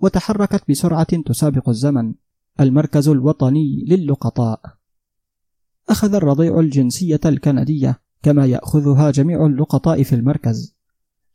وتحركت 0.00 0.70
بسرعة 0.70 1.22
تسابق 1.22 1.68
الزمن. 1.68 2.14
المركز 2.60 3.08
الوطني 3.08 3.84
للقطاء. 3.88 4.60
أخذ 5.88 6.14
الرضيع 6.14 6.60
الجنسية 6.60 7.20
الكندية 7.24 8.00
كما 8.22 8.46
يأخذها 8.46 9.10
جميع 9.10 9.46
اللقطاء 9.46 10.02
في 10.02 10.14
المركز. 10.14 10.76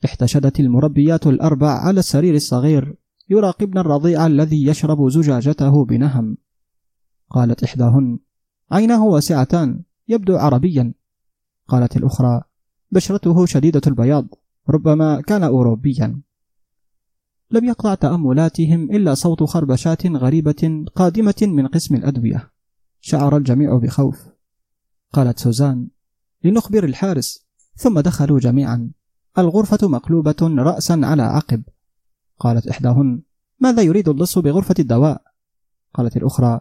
احتشدت 0.05 0.59
المربيات 0.59 1.27
الأربع 1.27 1.71
على 1.71 1.99
السرير 1.99 2.35
الصغير 2.35 2.95
يراقبن 3.29 3.77
الرضيع 3.77 4.27
الذي 4.27 4.67
يشرب 4.67 5.09
زجاجته 5.09 5.85
بنهم. 5.85 6.37
قالت 7.29 7.63
إحداهن 7.63 8.19
عيناه 8.71 9.05
واسعتان 9.05 9.81
يبدو 10.07 10.37
عربيا. 10.37 10.93
قالت 11.71 11.97
الأخرى 11.97 12.41
بشرته 12.91 13.45
شديدة 13.45 13.81
البياض 13.87 14.27
ربما 14.69 15.21
كان 15.21 15.43
أوروبيا. 15.43 16.21
لم 17.51 17.65
يقطع 17.65 17.95
تأملاتهم 17.95 18.91
إلا 18.91 19.13
صوت 19.13 19.43
خربشات 19.43 20.07
غريبة 20.07 20.85
قادمة 20.95 21.35
من 21.41 21.67
قسم 21.67 21.95
الأدوية. 21.95 22.51
شعر 23.01 23.37
الجميع 23.37 23.77
بخوف. 23.77 24.27
قالت 25.13 25.39
سوزان 25.39 25.87
لنخبر 26.43 26.83
الحارس. 26.83 27.45
ثم 27.75 27.99
دخلوا 27.99 28.39
جميعا. 28.39 28.91
الغرفة 29.37 29.87
مقلوبة 29.87 30.35
رأسا 30.41 31.01
على 31.03 31.23
عقب. 31.23 31.63
قالت 32.39 32.67
إحداهن 32.67 33.21
ماذا 33.59 33.81
يريد 33.81 34.09
اللص 34.09 34.37
بغرفة 34.37 34.75
الدواء؟ 34.79 35.21
قالت 35.93 36.17
الأخرى 36.17 36.59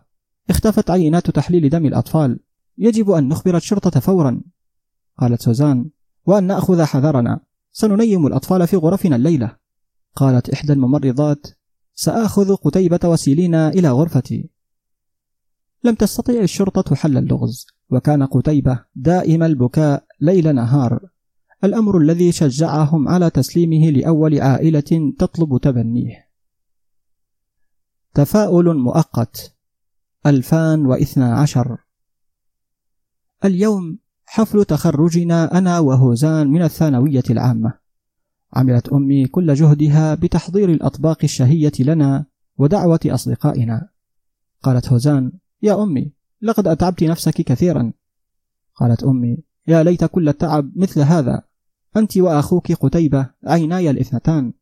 اختفت 0.50 0.90
عينات 0.90 1.30
تحليل 1.30 1.68
دم 1.68 1.86
الأطفال. 1.86 2.40
يجب 2.78 3.10
أن 3.10 3.28
نخبر 3.28 3.56
الشرطة 3.56 4.00
فورا. 4.00 4.40
قالت 5.20 5.42
سوزان 5.42 5.90
وأن 6.26 6.44
نأخذ 6.44 6.82
حذرنا 6.82 7.40
سننيم 7.72 8.26
الأطفال 8.26 8.66
في 8.66 8.76
غرفنا 8.76 9.16
الليلة. 9.16 9.56
قالت 10.14 10.50
إحدى 10.50 10.72
الممرضات 10.72 11.46
سآخذ 11.94 12.56
قتيبة 12.56 13.00
وسيلينا 13.04 13.68
إلى 13.68 13.90
غرفتي. 13.90 14.50
لم 15.84 15.94
تستطع 15.94 16.32
الشرطة 16.32 16.94
حل 16.94 17.16
اللغز 17.16 17.66
وكان 17.90 18.22
قتيبة 18.22 18.84
دائم 18.94 19.42
البكاء 19.42 20.04
ليل 20.20 20.54
نهار 20.54 21.00
الأمر 21.64 21.98
الذي 21.98 22.32
شجعهم 22.32 23.08
على 23.08 23.30
تسليمه 23.30 23.90
لأول 23.90 24.40
عائلة 24.40 25.12
تطلب 25.18 25.58
تبنيه. 25.62 26.30
تفاؤل 28.14 28.76
مؤقت 28.76 29.54
2012 30.26 31.78
اليوم 33.44 33.98
حفل 34.32 34.64
تخرجنا 34.64 35.58
أنا 35.58 35.78
وهوزان 35.78 36.50
من 36.50 36.62
الثانوية 36.62 37.22
العامة. 37.30 37.74
عملت 38.52 38.88
أمي 38.88 39.26
كل 39.26 39.54
جهدها 39.54 40.14
بتحضير 40.14 40.68
الأطباق 40.68 41.18
الشهية 41.24 41.72
لنا 41.80 42.24
ودعوة 42.58 43.00
أصدقائنا. 43.06 43.88
قالت 44.62 44.88
هوزان 44.88 45.32
يا 45.62 45.82
أمي 45.82 46.12
لقد 46.42 46.68
أتعبت 46.68 47.04
نفسك 47.04 47.34
كثيرا. 47.34 47.92
قالت 48.74 49.04
أمي 49.04 49.38
يا 49.68 49.82
ليت 49.82 50.04
كل 50.04 50.28
التعب 50.28 50.72
مثل 50.76 51.00
هذا. 51.00 51.42
أنت 51.96 52.16
وأخوك 52.16 52.72
قتيبة 52.72 53.30
عيناي 53.46 53.90
الاثنتان. 53.90 54.52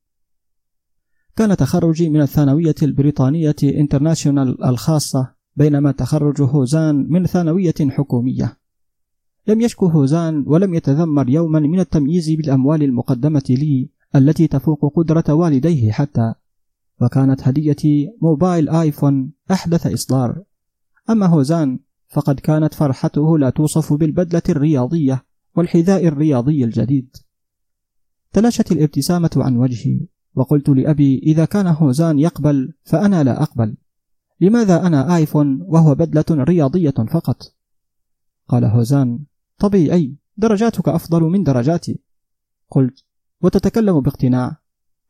كان 1.37 1.57
تخرجي 1.57 2.09
من 2.09 2.21
الثانوية 2.21 2.75
البريطانية 2.83 3.57
international 3.63 4.65
الخاصة 4.65 5.35
بينما 5.57 5.93
تخرج 5.93 6.43
هوزان 6.43 7.07
من 7.09 7.27
ثانوية 7.27 7.75
حكومية. 7.81 8.58
لم 9.49 9.61
يشكو 9.61 9.87
هوزان 9.87 10.45
ولم 10.47 10.75
يتذمر 10.75 11.29
يوما 11.29 11.61
من 11.61 11.81
التمييز 11.81 12.31
بالأموال 12.31 12.83
المقدمة 12.83 13.43
لي 13.49 13.89
التي 14.17 14.47
تفوق 14.47 14.93
قدرة 14.97 15.35
والديه 15.35 15.93
حتى. 15.93 16.35
وكانت 17.01 17.49
هديتي 17.49 18.11
موبايل 18.23 18.69
آيفون 18.69 19.33
أحدث 19.51 19.87
إصدار. 19.87 20.43
أما 21.11 21.27
هوزان 21.27 21.79
فقد 22.09 22.41
كانت 22.41 22.75
فرحته 22.75 23.39
لا 23.39 23.51
توصف 23.51 23.93
بالبدلة 23.93 24.43
الرياضية 24.49 25.25
والحذاء 25.57 26.07
الرياضي 26.07 26.65
الجديد. 26.65 27.17
تلاشت 28.33 28.73
الابتسامة 28.73 29.31
عن 29.37 29.57
وجهي 29.57 30.01
وقلت 30.35 30.69
لأبي 30.69 31.19
إذا 31.19 31.45
كان 31.45 31.67
هوزان 31.67 32.19
يقبل 32.19 32.73
فأنا 32.85 33.25
لا 33.25 33.43
أقبل. 33.43 33.77
لماذا 34.41 34.87
أنا 34.87 35.17
آيفون 35.17 35.63
وهو 35.63 35.95
بدلة 35.95 36.45
رياضية 36.45 36.91
فقط؟ 36.91 37.55
قال 38.49 38.65
هوزان 38.65 39.19
طبيعي 39.59 40.15
درجاتك 40.37 40.89
أفضل 40.89 41.23
من 41.23 41.43
درجاتي. 41.43 42.01
قلت 42.71 43.05
وتتكلم 43.43 44.01
باقتناع. 44.01 44.57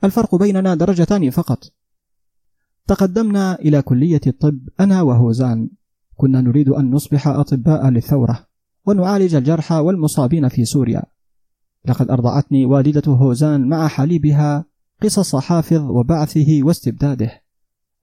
الفرق 0.05 0.35
بيننا 0.35 0.75
درجتان 0.75 1.31
فقط. 1.31 1.73
تقدمنا 2.87 3.59
إلى 3.59 3.83
كلية 3.83 4.21
الطب 4.27 4.59
أنا 4.81 5.03
وهوزان 5.03 5.71
كنا 6.17 6.41
نريد 6.41 6.69
أن 6.69 6.91
نصبح 6.91 7.29
أطباء 7.29 7.89
للثورة 7.89 8.47
ونعالج 8.87 9.35
الجرحى 9.35 9.75
والمصابين 9.75 10.49
في 10.49 10.65
سوريا. 10.65 11.03
لقد 11.85 12.11
أرضعتني 12.11 12.65
والدة 12.65 13.13
هوزان 13.13 13.69
مع 13.69 13.89
حليبها 13.89 14.65
قصص 15.03 15.37
حافظ 15.37 15.91
وبعثه 15.91 16.61
واستبداده. 16.63 17.43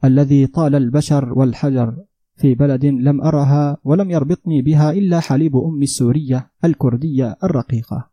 الذي 0.03 0.47
طال 0.47 0.75
البشر 0.75 1.33
والحجر. 1.33 1.95
في 2.35 2.55
بلد 2.55 2.85
لم 2.85 3.21
أرها 3.21 3.77
ولم 3.83 4.11
يربطني 4.11 4.61
بها 4.61 4.91
إلا 4.91 5.19
حليب 5.19 5.57
أمي 5.57 5.83
السورية 5.83 6.51
الكردية 6.65 7.37
الرقيقة. 7.43 8.09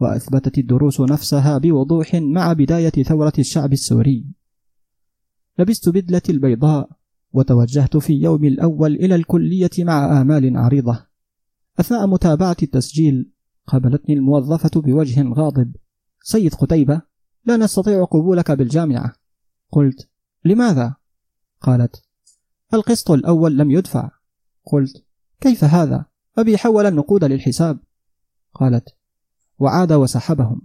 وأثبتت 0.00 0.58
الدروس 0.58 1.00
نفسها 1.00 1.58
بوضوح 1.58 2.14
مع 2.14 2.52
بداية 2.52 2.90
ثورة 2.90 3.32
الشعب 3.38 3.72
السوري. 3.72 4.26
لبست 5.58 5.88
بدلتي 5.88 6.32
البيضاء 6.32 6.90
وتوجهت 7.32 7.96
في 7.96 8.12
يوم 8.12 8.44
الأول 8.44 8.94
إلى 8.94 9.14
الكلية 9.14 9.70
مع 9.78 10.20
آمال 10.20 10.56
عريضة. 10.56 11.06
أثناء 11.80 12.06
متابعة 12.06 12.56
التسجيل 12.62 13.30
قابلتني 13.66 14.14
الموظفة 14.14 14.80
بوجه 14.80 15.28
غاضب. 15.32 15.76
سيد 16.22 16.54
قتيبة 16.54 17.02
لا 17.44 17.56
نستطيع 17.56 18.04
قبولك 18.04 18.50
بالجامعة. 18.50 19.12
قلت 19.70 20.08
لماذا؟ 20.44 20.94
قالت 21.60 22.07
القسط 22.74 23.10
الأول 23.10 23.58
لم 23.58 23.70
يدفع. 23.70 24.10
قلت 24.64 25.04
كيف 25.40 25.64
هذا؟ 25.64 26.04
أبي 26.38 26.58
حول 26.58 26.86
النقود 26.86 27.24
للحساب. 27.24 27.78
قالت 28.54 28.88
وعاد 29.58 29.92
وسحبهم. 29.92 30.62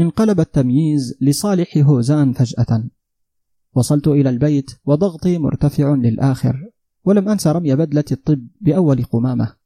انقلب 0.00 0.40
التمييز 0.40 1.14
لصالح 1.20 1.78
هوزان 1.78 2.32
فجأة. 2.32 2.84
وصلت 3.74 4.08
إلى 4.08 4.30
البيت 4.30 4.70
وضغطي 4.84 5.38
مرتفع 5.38 5.94
للآخر 5.94 6.70
ولم 7.04 7.28
أنس 7.28 7.46
رمي 7.46 7.74
بدلة 7.76 8.04
الطب 8.12 8.46
بأول 8.60 9.04
قمامة. 9.04 9.56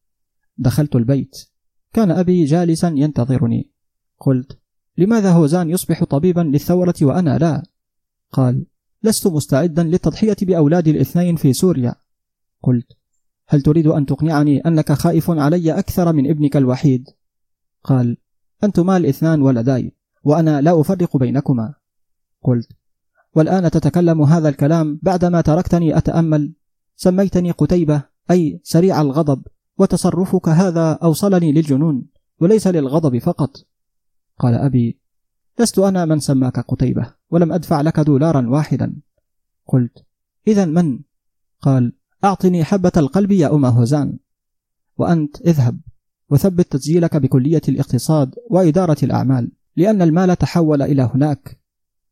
دخلت 0.59 0.97
البيت. 0.97 1.37
كان 1.93 2.11
أبي 2.11 2.45
جالسا 2.45 2.89
ينتظرني. 2.89 3.71
قلت 4.19 4.59
لماذا 4.99 5.33
هوزان 5.33 5.71
يصبح 5.71 6.05
طبيبا 6.05 6.41
للثورة 6.41 6.95
وأنا 7.03 7.39
لا؟ 7.39 7.63
قال 8.33 8.67
لست 9.05 9.27
مستعدا 9.27 9.83
للتضحية 9.83 10.37
بأولادي 10.43 10.91
الاثنين 10.91 11.37
في 11.37 11.53
سوريا. 11.53 11.95
قلت 12.63 12.93
هل 13.49 13.63
تريد 13.63 13.87
أن 13.87 14.07
تقنعني 14.07 14.61
أنك 14.61 14.93
خائف 14.93 15.31
علي 15.31 15.79
أكثر 15.79 16.13
من 16.13 16.31
ابنك 16.31 16.57
الوحيد؟ 16.57 17.09
قال 17.85 18.17
أنتما 18.65 18.97
الاثنان 18.97 19.43
ولداي 19.43 19.97
وأنا 20.25 20.61
لا 20.61 20.81
أفرق 20.81 21.17
بينكما. 21.17 21.75
قلت 22.43 22.69
والآن 23.35 23.71
تتكلم 23.71 24.23
هذا 24.23 24.49
الكلام 24.49 25.01
بعدما 25.03 25.41
تركتني 25.41 25.97
أتأمل. 25.99 26.55
سميتني 26.97 27.51
قتيبة 27.51 28.03
أي 28.31 28.61
سريع 28.63 29.01
الغضب 29.01 29.43
وتصرفك 29.79 30.49
هذا 30.49 30.93
أوصلني 30.93 31.53
للجنون 31.53 32.07
وليس 32.41 32.67
للغضب 32.67 33.19
فقط. 33.19 33.51
قال 34.39 34.55
أبي 34.55 35.02
لست 35.59 35.79
أنا 35.79 36.05
من 36.05 36.21
سماك 36.21 36.61
قتيبة 36.61 37.15
ولم 37.31 37.53
أدفع 37.53 37.81
لك 37.81 38.01
دولارا 38.01 38.49
واحدا. 38.49 38.97
قلت 39.67 40.05
إذا 40.49 40.65
من؟ 40.65 40.99
قال 41.61 41.93
أعطني 42.25 42.65
حبة 42.65 42.93
القلب 42.97 43.33
يا 43.33 43.55
أم 43.55 43.65
هوزان. 43.65 44.19
وأنت 44.97 45.41
اذهب 45.41 45.81
وثبت 46.31 46.73
تسجيلك 46.73 47.17
بكلية 47.17 47.63
الاقتصاد 47.69 48.35
وإدارة 48.51 48.97
الأعمال 49.03 49.53
لأن 49.77 50.03
المال 50.03 50.37
تحول 50.37 50.83
إلى 50.83 51.11
هناك. 51.15 51.61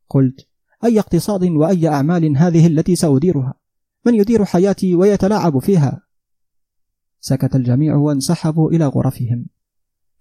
قلت 0.08 0.48
أي 0.84 0.98
اقتصاد 0.98 1.44
وأي 1.44 1.88
أعمال 1.88 2.36
هذه 2.36 2.66
التي 2.66 2.96
سأديرها؟ 2.96 3.54
من 4.06 4.14
يدير 4.14 4.44
حياتي 4.44 4.94
ويتلاعب 4.94 5.58
فيها؟ 5.58 6.02
سكت 7.20 7.56
الجميع 7.56 7.96
وانسحبوا 7.96 8.70
إلى 8.70 8.86
غرفهم. 8.86 9.46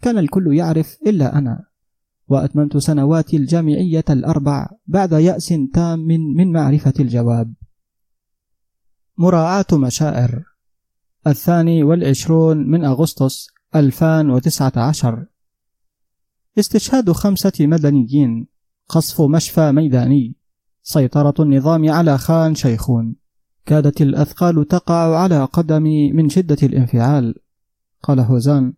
كان 0.01 0.17
الكل 0.17 0.55
يعرف 0.55 0.97
إلا 1.07 1.37
أنا. 1.37 1.68
وأتممت 2.29 2.77
سنواتي 2.77 3.37
الجامعية 3.37 4.05
الأربع 4.09 4.69
بعد 4.87 5.11
يأس 5.11 5.53
تام 5.73 5.99
من 6.35 6.51
معرفة 6.51 6.93
الجواب. 6.99 7.53
مراعاة 9.17 9.65
مشاعر. 9.73 10.43
الثاني 11.27 11.83
والعشرون 11.83 12.57
من 12.57 12.85
أغسطس 12.85 13.47
2019 13.75 15.25
استشهاد 16.59 17.11
خمسة 17.11 17.51
مدنيين. 17.59 18.47
قصف 18.89 19.21
مشفى 19.21 19.71
ميداني. 19.71 20.35
سيطرة 20.81 21.33
النظام 21.39 21.91
على 21.91 22.17
خان 22.17 22.55
شيخون. 22.55 23.15
كادت 23.65 24.01
الأثقال 24.01 24.67
تقع 24.67 25.17
على 25.17 25.45
قدمي 25.45 26.11
من 26.11 26.29
شدة 26.29 26.57
الانفعال. 26.63 27.35
قال 28.03 28.19
هوزان 28.19 28.73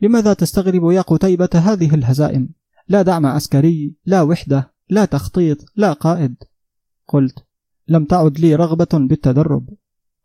لماذا 0.00 0.32
تستغرب 0.32 0.90
يا 0.90 1.00
قتيبة 1.00 1.50
هذه 1.54 1.94
الهزائم؟ 1.94 2.61
لا 2.88 3.02
دعم 3.02 3.26
عسكري 3.26 3.96
لا 4.06 4.22
وحدة 4.22 4.72
لا 4.90 5.04
تخطيط 5.04 5.64
لا 5.76 5.92
قائد. 5.92 6.36
قلت 7.06 7.44
لم 7.88 8.04
تعد 8.04 8.38
لي 8.38 8.54
رغبة 8.54 8.88
بالتدرب. 8.92 9.68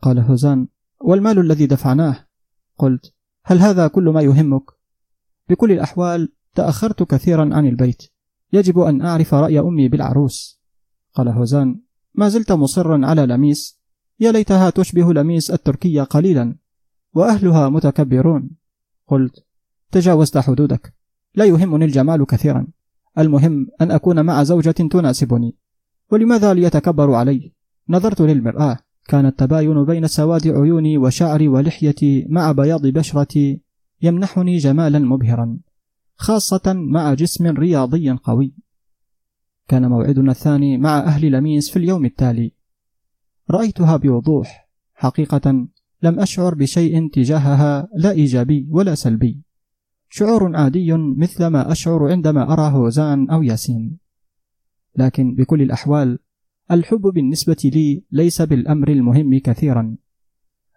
قال 0.02 0.20
هوزان 0.20 0.68
والمال 1.02 1.40
الذي 1.40 1.66
دفعناه؟ 1.66 2.28
قلت 2.78 3.14
هل 3.44 3.60
هذا 3.60 3.88
كل 3.88 4.04
ما 4.04 4.22
يهمك؟ 4.22 4.64
بكل 5.50 5.72
الأحوال 5.72 6.34
تأخرت 6.56 7.04
كثيرا 7.04 7.56
عن 7.56 7.68
البيت. 7.68 8.04
يجب 8.54 8.80
أن 8.80 9.02
أعرف 9.02 9.34
رأي 9.34 9.60
أمي 9.60 9.88
بالعروس. 9.88 10.62
قال 11.14 11.28
هوزان 11.28 11.82
ما 12.16 12.30
زلت 12.30 12.52
مصرا 12.52 13.06
على 13.06 13.26
لميس. 13.26 13.80
يا 14.20 14.32
ليتها 14.32 14.70
تشبه 14.70 15.14
لميس 15.14 15.52
التركية 15.52 16.04
قليلا 16.04 16.56
وأهلها 17.14 17.70
متكبرون. 17.70 18.50
قلت 19.08 19.46
تجاوزت 19.92 20.38
حدودك. 20.38 20.97
لا 21.38 21.46
يهمني 21.46 21.86
الجمال 21.86 22.26
كثيرا. 22.26 22.68
المهم 23.18 23.68
أن 23.82 23.92
أكون 23.92 24.26
مع 24.26 24.44
زوجة 24.44 24.72
تناسبني. 24.72 25.56
ولماذا 26.12 26.54
ليتكبروا 26.54 27.18
علي؟ 27.18 27.54
نظرت 27.90 28.22
للمرآة. 28.22 28.78
كان 29.08 29.26
التباين 29.26 29.86
بين 29.86 30.08
سواد 30.08 30.48
عيوني 30.48 30.98
وشعري 30.98 31.48
ولحيتي 31.48 32.26
مع 32.30 32.52
بياض 32.52 32.88
بشرتي 32.88 33.62
يمنحني 34.02 34.58
جمالا 34.58 35.00
مبهرا 35.00 35.58
خاصة 36.16 36.74
مع 36.74 37.14
جسم 37.14 37.48
رياضي 37.48 38.12
قوي. 38.12 38.54
كان 39.68 39.90
موعدنا 39.90 40.32
الثاني 40.32 40.78
مع 40.78 41.00
أهل 41.00 41.32
لميس 41.32 41.70
في 41.70 41.80
اليوم 41.80 42.06
التالي. 42.06 42.52
رأيتها 43.52 43.98
بوضوح. 43.98 44.70
حقيقة 44.94 45.68
لم 46.04 46.20
أشعر 46.20 46.56
بشيء 46.56 47.10
تجاهها 47.10 47.88
لا 47.96 48.12
إيجابي 48.12 48.68
ولا 48.72 48.96
سلبي. 48.96 49.47
شعور 50.10 50.56
عادي 50.56 50.94
مثل 50.94 51.48
ما 51.48 51.72
أشعر 51.72 52.12
عندما 52.12 52.54
أرى 52.54 52.72
هوزان 52.76 53.30
أو 53.30 53.44
ياسين. 53.44 53.98
لكن 54.96 55.36
بكل 55.36 55.62
الأحوال 55.62 56.20
الحب 56.72 57.02
بالنسبة 57.02 57.58
لي 57.64 58.04
ليس 58.12 58.42
بالأمر 58.42 58.90
المهم 58.90 59.40
كثيرا. 59.40 59.96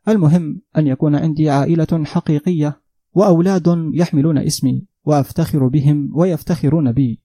المهم 0.09 0.61
أن 0.77 0.87
يكون 0.87 1.15
عندي 1.17 1.51
عائلة 1.51 2.05
حقيقية 2.05 2.81
وأولاد 3.13 3.91
يحملون 3.95 4.39
اسمي 4.39 4.87
وأفتخر 5.05 5.69
بهم 5.69 6.11
ويفتخرون 6.15 6.93
بي. 6.93 7.23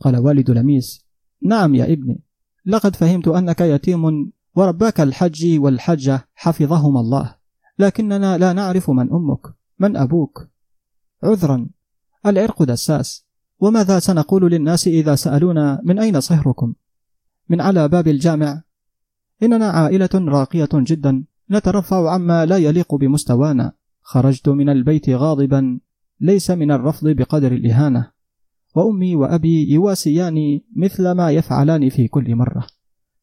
قال 0.00 0.16
والد 0.16 0.50
لميس 0.50 1.06
نعم 1.42 1.74
يا 1.74 1.92
ابني 1.92 2.22
لقد 2.66 2.96
فهمت 2.96 3.28
أنك 3.28 3.60
يتيم 3.60 4.32
ورباك 4.54 5.00
الحج 5.00 5.58
والحجة 5.58 6.28
حفظهما 6.34 7.00
الله 7.00 7.34
لكننا 7.78 8.38
لا 8.38 8.52
نعرف 8.52 8.90
من 8.90 9.12
أمك 9.12 9.40
من 9.78 9.96
أبوك. 9.96 10.48
عذرا. 11.22 11.66
العرق 12.26 12.62
دساس. 12.62 13.24
وماذا 13.60 13.98
سنقول 13.98 14.50
للناس 14.52 14.88
إذا 14.88 15.14
سألونا 15.14 15.80
من 15.84 15.98
أين 15.98 16.20
صهركم؟ 16.20 16.74
من 17.48 17.60
على 17.60 17.88
باب 17.88 18.08
الجامع. 18.08 18.62
إننا 19.42 19.66
عائلة 19.66 20.10
راقية 20.14 20.68
جدا. 20.74 21.24
نترفع 21.50 22.10
عما 22.10 22.46
لا 22.46 22.56
يليق 22.56 22.94
بمستوانا. 22.94 23.72
خرجت 24.02 24.48
من 24.48 24.68
البيت 24.68 25.10
غاضبا. 25.10 25.80
ليس 26.20 26.50
من 26.50 26.70
الرفض 26.70 27.08
بقدر 27.08 27.52
الإهانة. 27.52 28.10
وأمي 28.74 29.16
وأبي 29.16 29.72
يواسياني 29.72 30.64
مثل 30.76 31.10
ما 31.10 31.30
يفعلان 31.30 31.88
في 31.88 32.08
كل 32.08 32.36
مرة. 32.36 32.66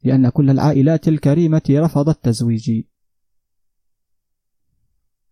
لأن 0.04 0.30
كل 0.30 0.50
العائلات 0.50 1.08
الكريمة 1.08 1.62
رفضت 1.70 2.24
تزويجي. 2.24 2.90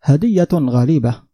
هدية 0.01 0.47
غريبة. 0.53 1.32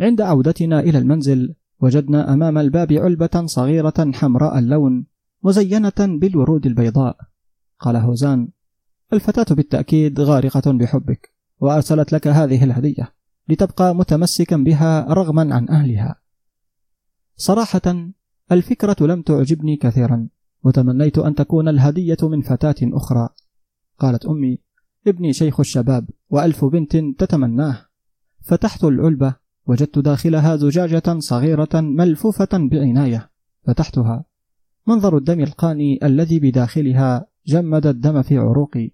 عند 0.00 0.20
عودتنا 0.20 0.80
إلى 0.80 0.98
المنزل 0.98 1.54
وجدنا 1.80 2.32
أمام 2.32 2.58
الباب 2.58 2.92
علبة 2.92 3.46
صغيرة 3.46 4.10
حمراء 4.14 4.58
اللون 4.58 5.06
مزينة 5.42 5.92
بالورود 5.98 6.66
البيضاء. 6.66 7.16
قال 7.78 7.96
هوزان 7.96 8.48
الفتاة 9.12 9.54
بالتأكيد 9.54 10.20
غارقة 10.20 10.72
بحبك 10.72 11.34
وأرسلت 11.60 12.12
لك 12.12 12.26
هذه 12.26 12.64
الهدية 12.64 13.14
لتبقى 13.48 13.94
متمسكا 13.94 14.56
بها 14.56 15.14
رغما 15.14 15.54
عن 15.54 15.68
أهلها. 15.68 16.20
صراحة 17.36 18.12
الفكرة 18.52 18.96
لم 19.00 19.22
تعجبني 19.22 19.76
كثيرا 19.76 20.28
وتمنيت 20.64 21.18
أن 21.18 21.34
تكون 21.34 21.68
الهدية 21.68 22.18
من 22.22 22.40
فتاة 22.40 22.76
أخرى. 22.82 23.28
قالت 23.98 24.26
أمي 24.26 24.58
ابني 25.06 25.32
شيخ 25.32 25.60
الشباب 25.60 26.10
وألف 26.30 26.64
بنت 26.64 26.96
تتمناه. 26.96 27.86
فتحت 28.40 28.84
العلبة 28.84 29.34
وجدت 29.70 29.98
داخلها 29.98 30.56
زجاجة 30.56 31.18
صغيرة 31.18 31.68
ملفوفة 31.74 32.48
بعناية 32.52 33.30
فتحتها. 33.66 34.24
منظر 34.86 35.16
الدم 35.16 35.40
القاني 35.40 35.98
الذي 36.02 36.40
بداخلها 36.40 37.26
جمد 37.46 37.86
الدم 37.86 38.22
في 38.22 38.38
عروقي. 38.38 38.90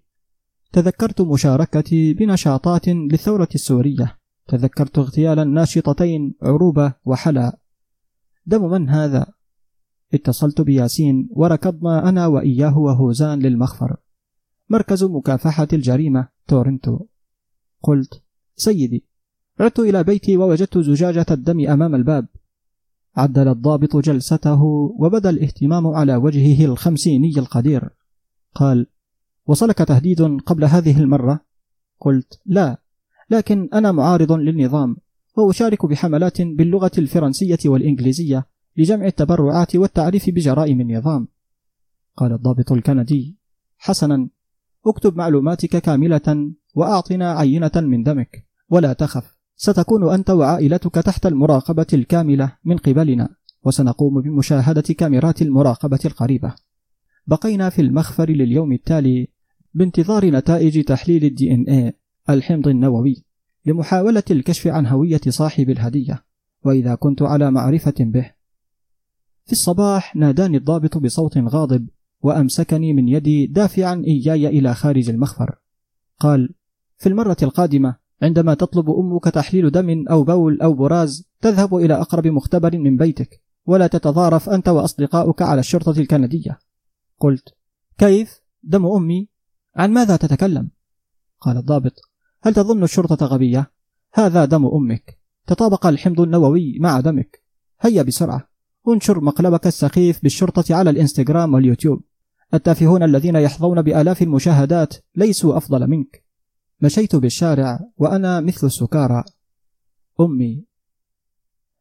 تذكرت 0.73 1.21
مشاركتي 1.21 2.13
بنشاطات 2.13 2.87
للثورة 2.87 3.47
السورية. 3.55 4.17
تذكرت 4.47 4.97
اغتيال 4.97 5.39
الناشطتين 5.39 6.35
عروبة 6.41 6.93
وحلا. 7.05 7.57
دم 8.45 8.71
من 8.71 8.89
هذا؟ 8.89 9.25
اتصلت 10.13 10.61
بياسين 10.61 11.29
وركضنا 11.31 12.09
أنا 12.09 12.27
وإياه 12.27 12.77
وهوزان 12.77 13.39
للمخفر. 13.39 13.97
مركز 14.69 15.03
مكافحة 15.03 15.67
الجريمة 15.73 16.27
تورنتو. 16.47 16.99
قلت 17.81 18.21
سيدي 18.55 19.05
عدت 19.59 19.79
إلى 19.79 20.03
بيتي 20.03 20.37
ووجدت 20.37 20.77
زجاجة 20.77 21.25
الدم 21.31 21.69
أمام 21.69 21.95
الباب. 21.95 22.27
عدل 23.15 23.47
الضابط 23.47 23.97
جلسته 23.97 24.63
وبدأ 24.99 25.29
الاهتمام 25.29 25.87
على 25.87 26.15
وجهه 26.15 26.65
الخمسيني 26.65 27.31
القدير. 27.37 27.89
قال 28.55 28.87
وصلك 29.45 29.77
تهديد 29.77 30.21
قبل 30.21 30.65
هذه 30.65 30.99
المرة؟ 30.99 31.39
قلت 31.99 32.39
لا 32.45 32.81
لكن 33.29 33.69
أنا 33.73 33.91
معارض 33.91 34.31
للنظام 34.31 34.97
وأشارك 35.37 35.85
بحملات 35.85 36.41
باللغة 36.41 36.91
الفرنسية 36.97 37.57
والإنجليزية 37.65 38.47
لجمع 38.77 39.05
التبرعات 39.05 39.75
والتعريف 39.75 40.29
بجرائم 40.29 40.81
النظام. 40.81 41.27
قال 42.17 42.33
الضابط 42.33 42.71
الكندي 42.71 43.37
حسنا 43.77 44.29
اكتب 44.85 45.17
معلوماتك 45.17 45.77
كاملة 45.77 46.51
وأعطنا 46.75 47.31
عينة 47.31 47.71
من 47.75 48.03
دمك 48.03 48.47
ولا 48.69 48.93
تخف. 48.93 49.36
ستكون 49.57 50.13
أنت 50.13 50.29
وعائلتك 50.29 50.95
تحت 50.95 51.25
المراقبة 51.25 51.87
الكاملة 51.93 52.57
من 52.65 52.77
قبلنا 52.77 53.29
وسنقوم 53.63 54.21
بمشاهدة 54.21 54.81
كاميرات 54.81 55.41
المراقبة 55.41 55.99
القريبة. 56.05 56.55
بقينا 57.27 57.69
في 57.69 57.81
المخفر 57.81 58.29
لليوم 58.29 58.71
التالي 58.71 59.27
بانتظار 59.73 60.25
نتائج 60.25 60.83
تحليل 60.83 61.23
الدي 61.23 61.53
إن 61.53 61.63
اي 61.69 61.93
الحمض 62.29 62.67
النووي 62.67 63.23
لمحاولة 63.65 64.23
الكشف 64.31 64.67
عن 64.67 64.85
هوية 64.85 65.21
صاحب 65.29 65.69
الهدية 65.69 66.23
وإذا 66.63 66.95
كنت 66.95 67.21
على 67.21 67.51
معرفة 67.51 67.95
به. 67.99 68.31
في 69.45 69.51
الصباح 69.51 70.15
ناداني 70.15 70.57
الضابط 70.57 70.97
بصوت 70.97 71.37
غاضب 71.37 71.87
وأمسكني 72.21 72.93
من 72.93 73.07
يدي 73.07 73.47
دافعا 73.47 74.03
إياي 74.07 74.47
إلى 74.47 74.73
خارج 74.73 75.09
المخفر. 75.09 75.55
قال 76.19 76.53
في 76.97 77.09
المرة 77.09 77.37
القادمة 77.43 78.06
عندما 78.21 78.53
تطلب 78.53 78.89
أمك 78.89 79.23
تحليل 79.23 79.71
دم 79.71 80.07
أو 80.07 80.23
بول 80.23 80.61
أو 80.61 80.73
براز 80.73 81.27
تذهب 81.41 81.75
إلى 81.75 81.93
أقرب 81.93 82.27
مختبر 82.27 82.77
من 82.77 82.97
بيتك 82.97 83.41
ولا 83.65 83.87
تتضارف 83.87 84.49
أنت 84.49 84.69
وأصدقاؤك 84.69 85.41
على 85.41 85.59
الشرطة 85.59 85.99
الكندية 85.99 86.59
قلت 87.19 87.55
كيف؟ 87.97 88.41
دم 88.63 88.85
أمي؟ 88.85 89.29
عن 89.75 89.91
ماذا 89.91 90.15
تتكلم؟ 90.15 90.69
قال 91.41 91.57
الضابط 91.57 91.93
هل 92.43 92.53
تظن 92.53 92.83
الشرطة 92.83 93.25
غبية؟ 93.25 93.71
هذا 94.13 94.45
دم 94.45 94.65
أمك 94.65 95.19
تطابق 95.47 95.85
الحمض 95.85 96.21
النووي 96.21 96.77
مع 96.79 96.99
دمك 96.99 97.43
هيا 97.79 98.03
بسرعة 98.03 98.49
انشر 98.87 99.21
مقلبك 99.21 99.67
السخيف 99.67 100.23
بالشرطة 100.23 100.75
على 100.75 100.89
الإنستغرام 100.89 101.53
واليوتيوب 101.53 102.01
التافهون 102.53 103.03
الذين 103.03 103.35
يحظون 103.35 103.81
بآلاف 103.81 104.21
المشاهدات 104.21 104.93
ليسوا 105.15 105.57
أفضل 105.57 105.87
منك 105.87 106.26
مشيت 106.81 107.15
بالشارع 107.15 107.79
وأنا 107.97 108.41
مثل 108.41 108.67
السكارى. 108.67 109.23
أمي. 110.19 110.65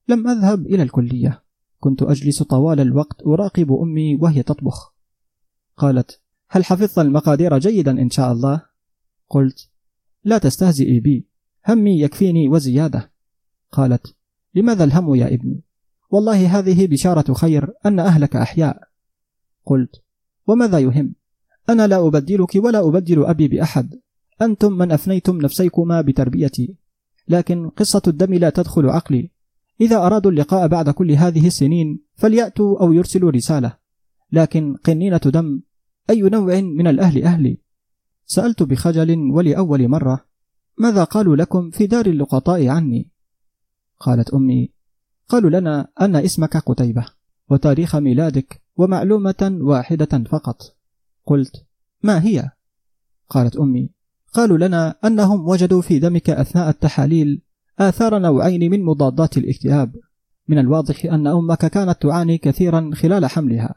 لم 0.09 0.29
أذهب 0.29 0.67
إلى 0.67 0.83
الكلية. 0.83 1.43
كنت 1.81 2.03
أجلس 2.03 2.43
طوال 2.43 2.81
الوقت 2.81 3.23
أراقب 3.27 3.73
أمي 3.73 4.17
وهي 4.17 4.43
تطبخ. 4.43 4.95
قالت 5.77 6.21
هل 6.49 6.65
حفظت 6.65 6.99
المقادير 6.99 7.59
جيدا 7.59 7.91
إن 7.91 8.11
شاء 8.11 8.33
الله؟ 8.33 8.63
قلت 9.29 9.69
لا 10.25 10.39
تستهزئي 10.39 11.01
بي. 11.01 11.27
همي 11.69 12.01
يكفيني 12.01 12.49
وزيادة. 12.49 13.13
قالت 13.73 14.17
لماذا 14.55 14.85
الهم 14.85 15.15
يا 15.15 15.35
ابني؟ 15.35 15.63
والله 16.11 16.59
هذه 16.59 16.87
بشارة 16.87 17.35
خير 17.35 17.73
أن 17.87 18.01
أهلك 18.01 18.37
أحياء. 18.37 18.89
قلت 19.65 20.03
وماذا 20.47 20.79
يهم؟ 20.79 21.15
أنا 21.69 21.87
لا 21.87 22.07
أبدلك 22.07 22.55
ولا 22.55 22.89
أبدل 22.89 23.25
أبي 23.25 23.49
بأحد. 23.49 24.01
أنتم 24.43 24.73
من 24.73 24.93
أفنيتم 24.93 25.37
نفسيكما 25.37 26.01
بتربيتي 26.01 26.77
لكن 27.29 27.69
قصة 27.69 28.03
الدم 28.07 28.35
لا 28.35 28.51
تدخل 28.51 28.89
عقلي. 28.89 29.31
إذا 29.81 29.97
أرادوا 29.97 30.31
اللقاء 30.31 30.69
بعد 30.69 30.91
كل 30.91 31.13
هذه 31.13 31.47
السنين 31.47 32.01
فليأتوا 32.15 32.81
أو 32.81 32.93
يرسلوا 32.93 33.31
رسالة. 33.31 33.77
لكن 34.33 34.77
قنينة 34.77 35.21
دم 35.25 35.61
أي 36.11 36.23
نوع 36.23 36.61
من 36.61 36.87
الأهل 36.87 37.25
أهلي؟ 37.25 37.59
سألت 38.27 38.63
بخجل 38.63 39.31
ولأول 39.31 39.89
مرة 39.89 40.25
ماذا 40.79 41.05
قالوا 41.05 41.37
لكم 41.37 41.71
في 41.71 41.87
دار 41.87 42.07
اللقطاء 42.07 42.69
عني؟ 42.69 43.11
قالت 44.01 44.31
أمي 44.31 44.73
قالوا 45.29 45.51
لنا 45.51 45.89
أن 46.01 46.17
اسمك 46.17 46.57
قتيبة 46.57 47.07
وتاريخ 47.51 47.97
ميلادك 47.97 48.63
ومعلومة 48.77 49.59
واحدة 49.61 50.25
فقط. 50.31 50.77
قلت 51.27 51.67
ما 52.03 52.25
هي؟ 52.25 52.51
قالت 53.29 53.57
أمي 53.57 53.96
قالوا 54.33 54.59
لنا 54.59 54.95
أنهم 55.05 55.49
وجدوا 55.49 55.83
في 55.83 55.99
دمك 55.99 56.31
أثناء 56.31 56.69
التحاليل 56.69 57.43
آثار 57.79 58.19
نوعين 58.19 58.71
من 58.71 58.85
مضادات 58.85 59.39
الاكتئاب. 59.39 59.97
من 60.49 60.59
الواضح 60.59 61.05
أن 61.05 61.27
أمك 61.27 61.59
كانت 61.59 62.03
تعاني 62.03 62.39
كثيرا 62.39 62.91
خلال 62.95 63.27
حملها. 63.27 63.75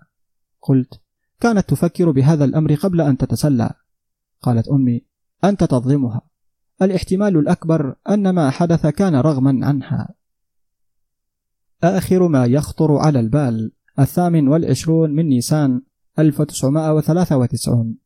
قلت 0.62 1.02
كانت 1.40 1.70
تفكر 1.70 2.12
بهذا 2.12 2.46
الأمر 2.46 2.76
قبل 2.76 3.02
أن 3.02 3.18
تتسلى. 3.18 3.70
قالت 4.42 4.68
أمي 4.68 5.02
أنت 5.44 5.64
تظلمها. 5.64 6.22
الاحتمال 6.82 7.38
الأكبر 7.38 7.96
أن 8.10 8.30
ما 8.30 8.50
حدث 8.50 8.88
كان 8.88 9.16
رغما 9.16 9.66
عنها. 9.66 10.10
آخر 11.84 12.28
ما 12.28 12.46
يخطر 12.46 12.98
على 12.98 13.20
البال 13.20 13.72
الثامن 14.00 14.48
والعشرون 14.48 15.12
من 15.12 15.26
نيسان 15.26 15.82
1993 16.20 17.98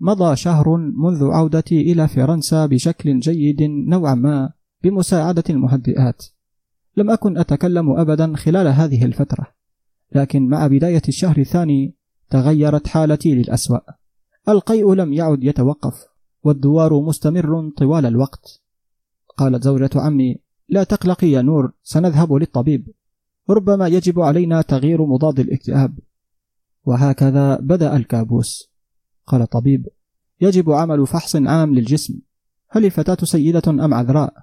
مضى 0.00 0.36
شهر 0.36 0.76
منذ 0.76 1.24
عودتي 1.24 1.80
إلى 1.92 2.08
فرنسا 2.08 2.66
بشكل 2.66 3.20
جيد 3.20 3.62
نوعا 3.62 4.14
ما 4.14 4.52
بمساعدة 4.82 5.44
المهدئات. 5.50 6.26
لم 6.96 7.10
أكن 7.10 7.38
أتكلم 7.38 7.90
أبدا 7.90 8.36
خلال 8.36 8.66
هذه 8.66 9.04
الفترة 9.04 9.46
لكن 10.12 10.48
مع 10.48 10.66
بداية 10.66 11.02
الشهر 11.08 11.38
الثاني 11.38 11.94
تغيرت 12.30 12.86
حالتي 12.86 13.34
للأسوأ. 13.34 13.78
القيء 14.48 14.94
لم 14.94 15.12
يعد 15.12 15.44
يتوقف 15.44 16.06
والدوار 16.44 17.00
مستمر 17.00 17.70
طوال 17.76 18.06
الوقت. 18.06 18.62
قالت 19.36 19.62
زوجة 19.62 19.90
عمي 19.94 20.36
لا 20.68 20.84
تقلقي 20.84 21.26
يا 21.26 21.42
نور 21.42 21.72
سنذهب 21.82 22.32
للطبيب. 22.32 22.88
ربما 23.50 23.88
يجب 23.88 24.20
علينا 24.20 24.62
تغيير 24.62 25.06
مضاد 25.06 25.40
الاكتئاب. 25.40 25.98
وهكذا 26.84 27.56
بدأ 27.56 27.96
الكابوس. 27.96 28.75
قال 29.26 29.42
الطبيب 29.42 29.88
يجب 30.40 30.70
عمل 30.70 31.06
فحص 31.06 31.36
عام 31.36 31.74
للجسم. 31.74 32.18
هل 32.68 32.84
الفتاة 32.84 33.24
سيدة 33.24 33.62
أم 33.68 33.94
عذراء؟ 33.94 34.34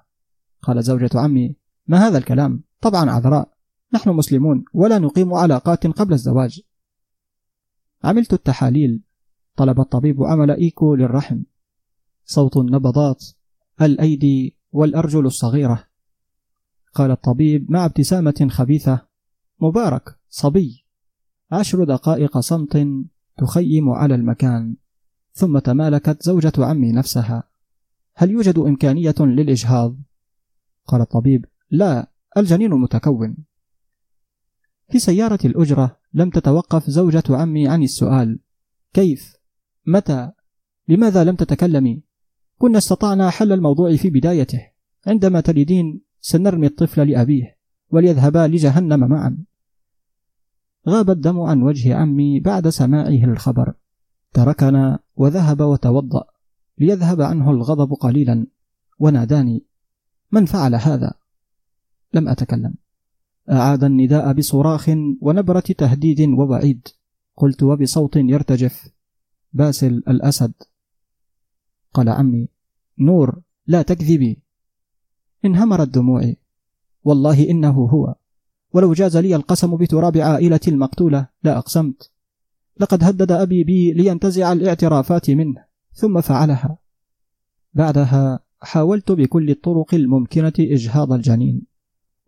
قال 0.62 0.82
زوجة 0.82 1.10
عمي 1.14 1.56
ما 1.86 2.08
هذا 2.08 2.18
الكلام؟ 2.18 2.62
طبعا 2.80 3.10
عذراء. 3.10 3.54
نحن 3.94 4.10
مسلمون 4.10 4.64
ولا 4.72 4.98
نقيم 4.98 5.34
علاقات 5.34 5.86
قبل 5.86 6.12
الزواج. 6.12 6.60
عملت 8.04 8.32
التحاليل. 8.32 9.02
طلب 9.56 9.80
الطبيب 9.80 10.22
عمل 10.22 10.50
إيكو 10.50 10.94
للرحم. 10.94 11.42
صوت 12.24 12.56
النبضات 12.56 13.24
الأيدي 13.82 14.56
والأرجل 14.72 15.26
الصغيرة. 15.26 15.84
قال 16.94 17.10
الطبيب 17.10 17.70
مع 17.70 17.84
ابتسامة 17.84 18.48
خبيثة 18.50 19.00
مبارك 19.60 20.18
صبي. 20.28 20.86
عشر 21.52 21.84
دقائق 21.84 22.38
صمت 22.38 22.86
تخيم 23.36 23.90
على 23.90 24.14
المكان 24.14 24.76
ثم 25.32 25.58
تمالكت 25.58 26.22
زوجة 26.22 26.52
عمي 26.58 26.92
نفسها 26.92 27.42
هل 28.14 28.30
يوجد 28.30 28.58
إمكانية 28.58 29.14
للإجهاض؟ 29.20 29.96
قال 30.86 31.00
الطبيب 31.00 31.44
لا 31.70 32.10
الجنين 32.36 32.70
متكون 32.70 33.36
في 34.90 34.98
سيارة 34.98 35.38
الأجرة 35.44 35.96
لم 36.14 36.30
تتوقف 36.30 36.90
زوجة 36.90 37.22
عمي 37.30 37.68
عن 37.68 37.82
السؤال 37.82 38.38
كيف؟ 38.92 39.36
متى؟ 39.86 40.32
لماذا 40.88 41.24
لم 41.24 41.36
تتكلمي؟ 41.36 42.02
كنا 42.58 42.78
استطعنا 42.78 43.30
حل 43.30 43.52
الموضوع 43.52 43.96
في 43.96 44.10
بدايته 44.10 44.60
عندما 45.06 45.40
تلدين 45.40 46.00
سنرمي 46.20 46.66
الطفل 46.66 47.10
لأبيه 47.10 47.58
وليذهبا 47.90 48.48
لجهنم 48.48 49.00
معا 49.08 49.44
غاب 50.88 51.10
الدم 51.10 51.40
عن 51.40 51.62
وجه 51.62 51.94
عمي 51.94 52.40
بعد 52.40 52.68
سماعه 52.68 53.24
الخبر 53.24 53.74
تركنا 54.32 54.98
وذهب 55.16 55.60
وتوضأ 55.60 56.24
ليذهب 56.78 57.20
عنه 57.20 57.50
الغضب 57.50 57.92
قليلا. 57.92 58.46
وناداني 58.98 59.64
من 60.32 60.44
فعل 60.46 60.74
هذا؟ 60.74 61.14
لم 62.12 62.28
أتكلم. 62.28 62.74
أعاد 63.50 63.84
النداء 63.84 64.32
بصراخ 64.32 64.90
ونبرة 65.20 65.60
تهديد 65.60 66.20
ووعيد. 66.20 66.88
قلت 67.36 67.62
وبصوت 67.62 68.16
يرتجف 68.16 68.88
باسل 69.52 70.02
الأسد. 70.08 70.52
قال 71.94 72.08
عمي 72.08 72.48
نور 72.98 73.40
لا 73.66 73.82
تكذبي. 73.82 74.42
انهمرت 75.44 75.88
دموعي 75.88 76.36
والله 77.04 77.50
إنه 77.50 77.70
هو. 77.70 78.14
ولو 78.74 78.92
جاز 78.92 79.16
لي 79.16 79.36
القسم 79.36 79.76
بتراب 79.76 80.16
عائلتي 80.16 80.70
المقتولة 80.70 81.28
لا 81.42 81.58
أقسمت. 81.58 82.10
لقد 82.80 83.04
هدد 83.04 83.32
أبي 83.32 83.64
بي 83.64 83.92
لينتزع 83.92 84.52
الاعترافات 84.52 85.30
منه 85.30 85.64
ثم 85.92 86.20
فعلها. 86.20 86.78
بعدها 87.74 88.40
حاولت 88.60 89.12
بكل 89.12 89.50
الطرق 89.50 89.94
الممكنة 89.94 90.52
إجهاض 90.58 91.12
الجنين. 91.12 91.62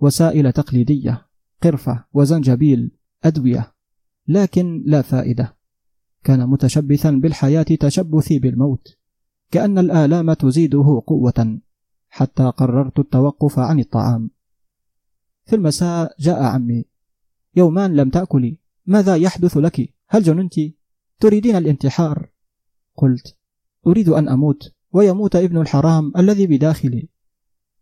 وسائل 0.00 0.52
تقليدية 0.52 1.26
قرفة 1.62 2.04
وزنجبيل 2.12 2.90
أدوية. 3.24 3.72
لكن 4.28 4.82
لا 4.86 5.02
فائدة. 5.02 5.56
كان 6.24 6.48
متشبثا 6.48 7.10
بالحياة 7.10 7.62
تشبثي 7.62 8.38
بالموت. 8.38 8.96
كأن 9.50 9.78
الآلام 9.78 10.32
تزيده 10.32 11.02
قوة. 11.06 11.58
حتى 12.08 12.42
قررت 12.42 12.98
التوقف 12.98 13.58
عن 13.58 13.80
الطعام. 13.80 14.35
في 15.46 15.56
المساء 15.56 16.14
جاء 16.18 16.42
عمي. 16.42 16.84
يومان 17.56 17.96
لم 17.96 18.10
تأكلي. 18.10 18.58
ماذا 18.86 19.16
يحدث 19.16 19.56
لك؟ 19.56 19.94
هل 20.08 20.22
جننت؟ 20.22 20.54
تريدين 21.20 21.56
الانتحار؟ 21.56 22.30
قلت 22.96 23.36
أريد 23.86 24.08
أن 24.08 24.28
أموت 24.28 24.72
ويموت 24.92 25.36
ابن 25.36 25.60
الحرام 25.60 26.12
الذي 26.16 26.46
بداخلي. 26.46 27.08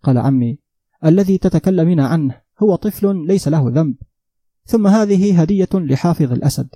قال 0.03 0.19
عمي 0.19 0.59
الذي 1.05 1.39
تتكلمين 1.39 2.01
عنه 2.01 2.41
هو 2.62 2.74
طفل 2.74 3.27
ليس 3.27 3.49
له 3.49 3.70
ذنب. 3.70 3.97
ثم 4.66 4.86
هذه 4.86 5.41
هدية 5.41 5.69
لحافظ 5.74 6.32
الأسد. 6.32 6.69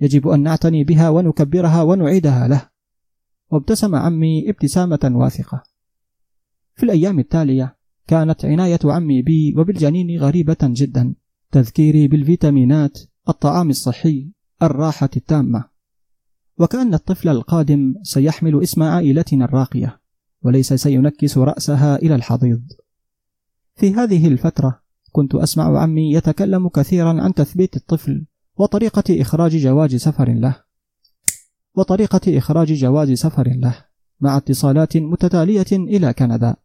يجب 0.00 0.28
أن 0.28 0.42
نعتني 0.42 0.84
بها 0.84 1.08
ونكبرها 1.10 1.82
ونعيدها 1.82 2.48
له. 2.48 2.68
وابتسم 3.50 3.94
عمي 3.94 4.50
ابتسامة 4.50 5.12
واثقة. 5.14 5.62
في 6.74 6.82
الأيام 6.82 7.18
التالية 7.18 7.76
كانت 8.06 8.44
عناية 8.44 8.78
عمي 8.84 9.22
بي 9.22 9.54
وبالجنين 9.56 10.20
غريبة 10.20 10.56
جدا 10.62 11.14
تذكيري 11.52 12.08
بالفيتامينات 12.08 12.98
الطعام 13.28 13.70
الصحي 13.70 14.28
الراحة 14.62 15.10
التامة. 15.16 15.64
وكأن 16.58 16.94
الطفل 16.94 17.28
القادم 17.28 17.94
سيحمل 18.02 18.62
اسم 18.62 18.82
عائلتنا 18.82 19.44
الراقية 19.44 20.00
وليس 20.42 20.72
سينكس 20.72 21.38
رأسها 21.38 21.96
إلى 21.96 22.14
الحضيض. 22.14 22.62
في 23.76 23.94
هذه 23.94 24.28
الفترة 24.28 24.82
كنت 25.12 25.34
أسمع 25.34 25.80
عمي 25.82 26.12
يتكلم 26.12 26.68
كثيرا 26.68 27.22
عن 27.22 27.34
تثبيت 27.34 27.76
الطفل 27.76 28.26
وطريقة 28.56 29.20
إخراج 29.20 29.56
جواز 29.56 29.94
سفر 29.94 30.32
له. 30.32 30.56
وطريقة 31.74 32.38
إخراج 32.38 32.72
جواز 32.72 33.12
سفر 33.12 33.48
له 33.48 33.74
مع 34.20 34.36
اتصالات 34.36 34.96
متتالية 34.96 35.66
إلى 35.72 36.12
كندا. 36.12 36.56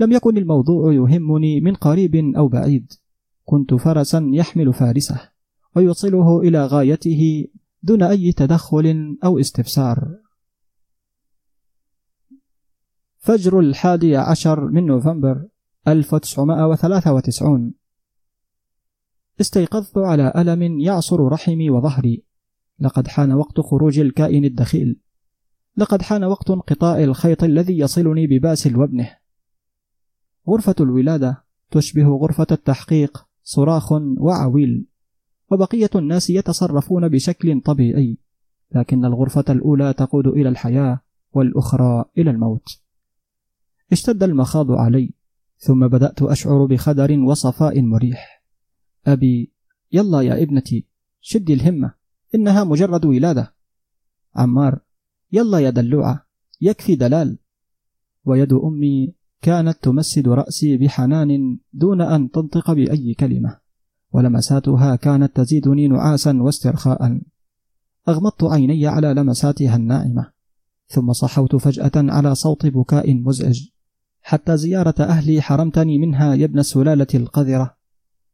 لم 0.00 0.12
يكن 0.12 0.38
الموضوع 0.38 0.92
يهمني 0.92 1.60
من 1.60 1.74
قريب 1.74 2.16
أو 2.36 2.48
بعيد. 2.48 2.92
كنت 3.44 3.74
فرسا 3.74 4.30
يحمل 4.32 4.72
فارسه 4.72 5.30
ويوصله 5.76 6.40
إلى 6.40 6.66
غايته 6.66 7.46
دون 7.82 8.02
أي 8.02 8.32
تدخل 8.32 9.16
أو 9.24 9.38
استفسار. 9.38 10.16
فجر 13.18 13.60
الحادي 13.60 14.16
عشر 14.16 14.68
من 14.68 14.86
نوفمبر 14.86 15.46
1993 15.88 17.74
استيقظت 19.40 19.98
على 19.98 20.32
ألم 20.36 20.80
يعصر 20.80 21.20
رحمي 21.20 21.70
وظهري. 21.70 22.24
لقد 22.80 23.08
حان 23.08 23.32
وقت 23.32 23.60
خروج 23.60 23.98
الكائن 23.98 24.44
الدخيل. 24.44 25.00
لقد 25.76 26.02
حان 26.02 26.24
وقت 26.24 26.50
انقطاع 26.50 27.04
الخيط 27.04 27.44
الذي 27.44 27.78
يصلني 27.78 28.26
بباسل 28.26 28.76
وابنه 28.76 29.16
غرفة 30.48 30.74
الولادة 30.80 31.44
تشبه 31.70 32.08
غرفة 32.08 32.46
التحقيق 32.50 33.26
صراخ 33.42 33.92
وعويل 34.18 34.86
وبقية 35.50 35.90
الناس 35.94 36.30
يتصرفون 36.30 37.08
بشكل 37.08 37.60
طبيعي 37.60 38.18
لكن 38.72 39.04
الغرفة 39.04 39.44
الأولى 39.48 39.92
تقود 39.92 40.26
إلى 40.26 40.48
الحياة 40.48 41.00
والأخرى 41.32 42.04
إلى 42.18 42.30
الموت. 42.30 42.68
اشتد 43.92 44.22
المخاض 44.22 44.70
علي 44.70 45.12
ثم 45.58 45.88
بدأت 45.88 46.22
أشعر 46.22 46.66
بخدر 46.66 47.20
وصفاء 47.20 47.82
مريح. 47.82 48.44
أبي 49.06 49.52
يلا 49.92 50.20
يا 50.20 50.42
ابنتي 50.42 50.86
شدي 51.20 51.54
الهمة 51.54 51.94
إنها 52.34 52.64
مجرد 52.64 53.04
ولادة. 53.04 53.54
عمار 54.36 54.78
يلا 55.32 55.58
يا 55.58 55.70
دلوعة 55.70 56.26
يكفي 56.60 56.96
دلال. 56.96 57.38
ويد 58.24 58.52
أمي 58.52 59.14
كانت 59.42 59.78
تمسد 59.82 60.28
رأسي 60.28 60.76
بحنان 60.76 61.58
دون 61.72 62.00
أن 62.00 62.30
تنطق 62.30 62.72
بأي 62.72 63.14
كلمة 63.14 63.58
ولمساتها 64.12 64.96
كانت 64.96 65.36
تزيدني 65.36 65.88
نعاسا 65.88 66.42
واسترخاء 66.42 67.20
أغمضت 68.08 68.44
عيني 68.44 68.86
على 68.86 69.14
لمساتها 69.14 69.76
الناعمة 69.76 70.38
ثم 70.88 71.12
صحوت 71.12 71.56
فجأة 71.56 71.92
على 71.96 72.34
صوت 72.34 72.66
بكاء 72.66 73.14
مزعج. 73.14 73.68
حتى 74.20 74.56
زيارة 74.56 74.94
أهلي 75.00 75.42
حرمتني 75.42 75.98
منها 75.98 76.34
يا 76.34 76.44
ابن 76.44 76.58
السلالة 76.58 77.06
القذرة. 77.14 77.76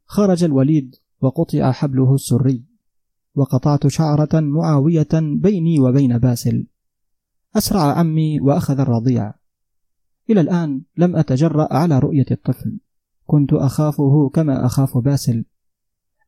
خرج 0.05 0.43
الوليد 0.43 0.95
وقطع 1.21 1.71
حبله 1.71 2.13
السري 2.13 2.65
وقطعت 3.35 3.87
شعرة 3.87 4.39
معاوية 4.39 5.07
بيني 5.13 5.79
وبين 5.79 6.17
باسل. 6.17 6.67
أسرع 7.55 7.81
عمي 7.81 8.39
وأخذ 8.39 8.79
الرضيع. 8.79 9.33
إلى 10.29 10.41
الآن 10.41 10.81
لم 10.97 11.15
أتجرأ 11.15 11.73
على 11.73 11.99
رؤية 11.99 12.25
الطفل. 12.31 12.79
كنت 13.25 13.53
أخافه 13.53 14.29
كما 14.29 14.65
أخاف 14.65 14.97
باسل. 14.97 15.45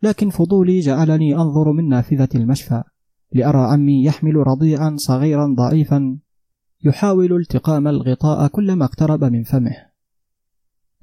لكن 0.04 0.30
فضولي 0.30 0.80
جعلني 0.80 1.36
أنظر 1.36 1.72
من 1.72 1.90
نافذة 1.90 2.30
المشفى 2.36 2.84
لأرى 3.32 3.60
عمي 3.60 4.04
يحمل 4.04 4.36
رضيعا 4.36 4.96
صغيرا 4.98 5.56
ضعيفا 5.58 6.18
يحاول 6.84 7.34
التقام 7.34 7.88
الغطاء 7.88 8.48
كلما 8.48 8.86
اقترب 8.86 9.24
من 9.24 9.44
فمه. 9.44 9.76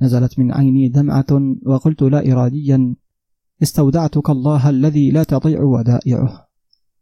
نزلت 0.02 0.38
من 0.38 0.52
عيني 0.52 0.88
دمعة 0.88 1.56
وقلت 1.66 2.02
لا 2.02 2.32
إراديا 2.32 2.94
استودعتك 3.62 4.30
الله 4.30 4.70
الذي 4.70 5.10
لا 5.10 5.22
تضيع 5.22 5.62
ودائعه. 5.62 6.48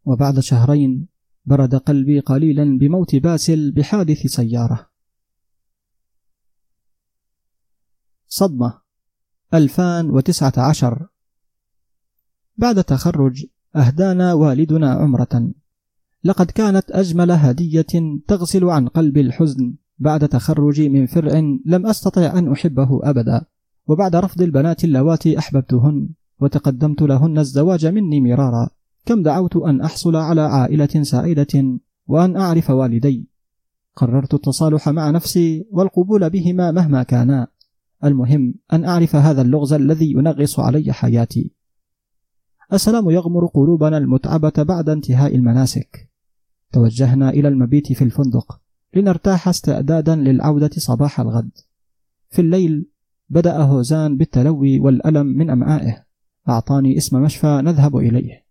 وبعد 0.04 0.40
شهرين 0.40 1.08
برد 1.44 1.74
قلبي 1.74 2.20
قليلا 2.20 2.78
بموت 2.78 3.16
باسل 3.16 3.72
بحادث 3.72 4.26
سيارة. 4.26 4.91
صدمة. 8.34 8.72
2019 9.54 11.06
بعد 12.56 12.84
تخرج 12.84 13.46
أهدانا 13.76 14.32
والدنا 14.32 14.90
عمرة. 14.90 15.52
لقد 16.24 16.50
كانت 16.50 16.90
أجمل 16.90 17.30
هدية 17.30 18.20
تغسل 18.28 18.64
عن 18.64 18.88
قلبي 18.88 19.20
الحزن. 19.20 19.74
بعد 19.98 20.28
تخرجي 20.28 20.88
من 20.88 21.06
فرع 21.06 21.38
لم 21.64 21.86
أستطع 21.86 22.38
أن 22.38 22.52
أحبه 22.52 23.00
أبدا. 23.02 23.44
وبعد 23.86 24.16
رفض 24.16 24.42
البنات 24.42 24.84
اللواتي 24.84 25.38
أحببتهن 25.38 26.08
وتقدمت 26.40 27.02
لهن 27.02 27.38
الزواج 27.38 27.86
مني 27.86 28.20
مرارا. 28.20 28.70
كم 29.06 29.22
دعوت 29.22 29.56
أن 29.56 29.80
أحصل 29.80 30.16
على 30.16 30.40
عائلة 30.40 31.02
سعيدة 31.02 31.78
وأن 32.06 32.36
أعرف 32.36 32.70
والدي. 32.70 33.28
قررت 33.96 34.34
التصالح 34.34 34.88
مع 34.88 35.10
نفسي 35.10 35.66
والقبول 35.70 36.30
بهما 36.30 36.70
مهما 36.70 37.02
كانا. 37.02 37.51
المهم 38.04 38.54
أن 38.72 38.84
أعرف 38.84 39.16
هذا 39.16 39.42
اللغز 39.42 39.72
الذي 39.72 40.12
ينغص 40.12 40.60
علي 40.60 40.92
حياتي. 40.92 41.54
السلام 42.72 43.10
يغمر 43.10 43.46
قلوبنا 43.46 43.98
المتعبة 43.98 44.52
بعد 44.58 44.88
انتهاء 44.88 45.34
المناسك. 45.34 46.10
توجهنا 46.72 47.30
إلى 47.30 47.48
المبيت 47.48 47.92
في 47.92 48.04
الفندق 48.04 48.60
لنرتاح 48.94 49.48
استعدادا 49.48 50.16
للعودة 50.16 50.70
صباح 50.76 51.20
الغد. 51.20 51.50
في 52.30 52.42
الليل 52.42 52.86
بدأ 53.28 53.56
هوزان 53.58 54.16
بالتلوي 54.16 54.80
والألم 54.80 55.26
من 55.26 55.50
أمعائه. 55.50 56.04
أعطاني 56.48 56.96
اسم 56.96 57.22
مشفى 57.22 57.60
نذهب 57.64 57.96
إليه. 57.96 58.46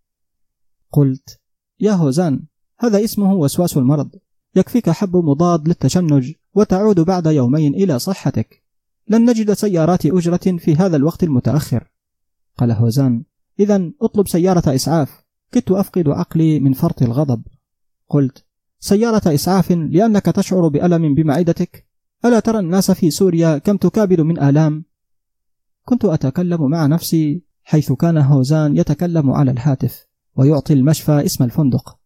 قلت 0.92 1.40
يا 1.80 1.92
هوزان 1.92 2.44
هذا 2.78 3.04
اسمه 3.04 3.34
وسواس 3.34 3.76
المرض. 3.76 4.10
يكفيك 4.56 4.90
حب 4.90 5.16
مضاد 5.16 5.68
للتشنج 5.68 6.32
وتعود 6.54 7.00
بعد 7.00 7.26
يومين 7.26 7.74
إلى 7.74 7.98
صحتك. 7.98 8.61
لن 9.08 9.30
نجد 9.30 9.52
سيارات 9.52 10.06
أجرة 10.06 10.56
في 10.58 10.76
هذا 10.76 10.96
الوقت 10.96 11.22
المتأخر. 11.22 11.90
قال 12.58 12.70
هوزان 12.70 13.24
إذا 13.60 13.90
أطلب 14.02 14.28
سيارة 14.28 14.74
إسعاف. 14.74 15.22
كدت 15.52 15.70
أفقد 15.70 16.08
عقلي 16.08 16.60
من 16.60 16.72
فرط 16.72 17.02
الغضب. 17.02 17.42
قلت 18.08 18.44
سيارة 18.80 19.34
إسعاف 19.34 19.72
لأنك 19.72 20.24
تشعر 20.24 20.68
بألم 20.68 21.14
بمعدتك؟ 21.14 21.86
ألا 22.24 22.40
ترى 22.40 22.58
الناس 22.58 22.90
في 22.90 23.10
سوريا 23.10 23.58
كم 23.58 23.76
تكابد 23.76 24.20
من 24.20 24.38
آلام؟ 24.38 24.84
كنت 25.84 26.04
أتكلم 26.04 26.70
مع 26.70 26.86
نفسي 26.86 27.42
حيث 27.64 27.92
كان 27.92 28.18
هوزان 28.18 28.76
يتكلم 28.76 29.30
على 29.30 29.50
الهاتف 29.50 30.06
ويعطي 30.36 30.72
المشفى 30.72 31.24
اسم 31.24 31.44
الفندق. 31.44 31.98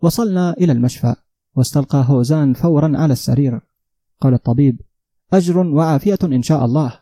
وصلنا 0.00 0.52
إلى 0.52 0.72
المشفى 0.72 1.14
واستلقى 1.54 2.04
هوزان 2.08 2.52
فورا 2.52 2.92
على 2.98 3.12
السرير. 3.12 3.60
قال 4.20 4.34
الطبيب 4.34 4.80
أجر 5.32 5.58
وعافية 5.58 6.18
إن 6.24 6.42
شاء 6.42 6.64
الله. 6.64 7.00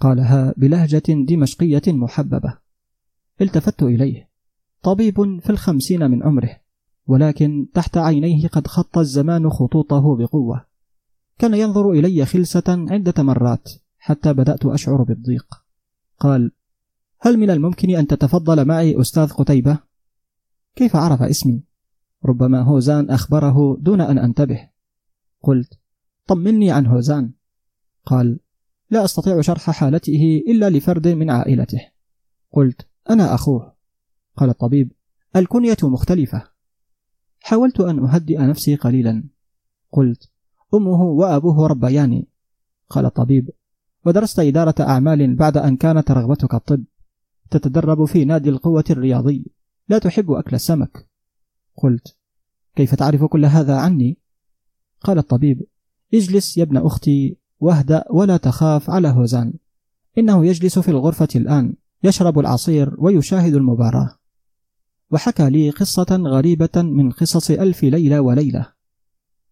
قالها 0.00 0.54
بلهجة 0.56 1.02
دمشقية 1.08 1.82
محببة. 1.88 2.58
التفت 3.40 3.82
إليه. 3.82 4.28
طبيب 4.82 5.40
في 5.40 5.50
الخمسين 5.50 6.10
من 6.10 6.22
عمره 6.22 6.56
ولكن 7.06 7.68
تحت 7.74 7.96
عينيه 7.96 8.48
قد 8.48 8.66
خط 8.66 8.98
الزمان 8.98 9.50
خطوطه 9.50 10.16
بقوة. 10.16 10.64
كان 11.38 11.54
ينظر 11.54 11.90
إلي 11.90 12.26
خلسة 12.26 12.64
عدة 12.68 13.22
مرات 13.22 13.72
حتى 13.98 14.32
بدأت 14.32 14.66
أشعر 14.66 15.02
بالضيق. 15.02 15.46
قال 16.18 16.52
هل 17.20 17.36
من 17.38 17.50
الممكن 17.50 17.96
أن 17.96 18.06
تتفضل 18.06 18.64
معي 18.64 19.00
أستاذ 19.00 19.32
قتيبة؟ 19.32 19.78
كيف 20.76 20.96
عرف 20.96 21.22
اسمي؟ 21.22 21.64
ربما 22.24 22.62
هوزان 22.62 23.10
أخبره 23.10 23.76
دون 23.80 24.00
أن 24.00 24.18
أنتبه. 24.18 24.68
قلت 25.42 25.78
طمني 26.26 26.70
عن 26.70 26.86
هوزان. 26.86 27.32
قال 28.06 28.40
لا 28.90 29.04
أستطيع 29.04 29.40
شرح 29.40 29.70
حالته 29.70 30.42
إلا 30.48 30.70
لفرد 30.70 31.08
من 31.08 31.30
عائلته. 31.30 31.80
قلت 32.52 32.88
أنا 33.10 33.34
أخوه. 33.34 33.74
قال 34.36 34.50
الطبيب 34.50 34.92
الكنية 35.36 35.76
مختلفة. 35.82 36.48
حاولت 37.40 37.80
أن 37.80 37.98
أهدئ 37.98 38.38
نفسي 38.38 38.74
قليلا. 38.74 39.24
قلت 39.92 40.30
أمه 40.74 41.02
وأبوه 41.02 41.66
ربياني 41.66 42.28
قال 42.88 43.06
الطبيب 43.06 43.50
ودرست 44.06 44.38
إدارة 44.38 44.74
أعمال 44.80 45.36
بعد 45.36 45.56
أن 45.56 45.76
كانت 45.76 46.10
رغبتك 46.10 46.54
الطب. 46.54 46.84
تتدرب 47.50 48.04
في 48.04 48.24
نادي 48.24 48.50
القوة 48.50 48.84
الرياضي. 48.90 49.46
لا 49.88 49.98
تحب 49.98 50.30
أكل 50.30 50.56
السمك. 50.56 51.08
قلت 51.76 52.16
كيف 52.76 52.94
تعرف 52.94 53.24
كل 53.24 53.44
هذا 53.44 53.76
عني؟ 53.76 54.18
قال 55.00 55.18
الطبيب 55.18 55.66
اجلس 56.14 56.58
يا 56.58 56.62
ابن 56.62 56.76
أختي. 56.76 57.41
واهدأ 57.62 58.04
ولا 58.10 58.36
تخاف 58.36 58.90
على 58.90 59.08
هوزان. 59.08 59.52
إنه 60.18 60.46
يجلس 60.46 60.78
في 60.78 60.88
الغرفة 60.88 61.28
الآن 61.36 61.74
يشرب 62.04 62.38
العصير 62.38 62.94
ويشاهد 62.98 63.54
المباراة. 63.54 64.18
وحكى 65.10 65.50
لي 65.50 65.70
قصة 65.70 66.22
غريبة 66.24 66.82
من 66.82 67.10
قصص 67.10 67.50
ألف 67.50 67.82
ليلة 67.82 68.20
وليلة. 68.20 68.66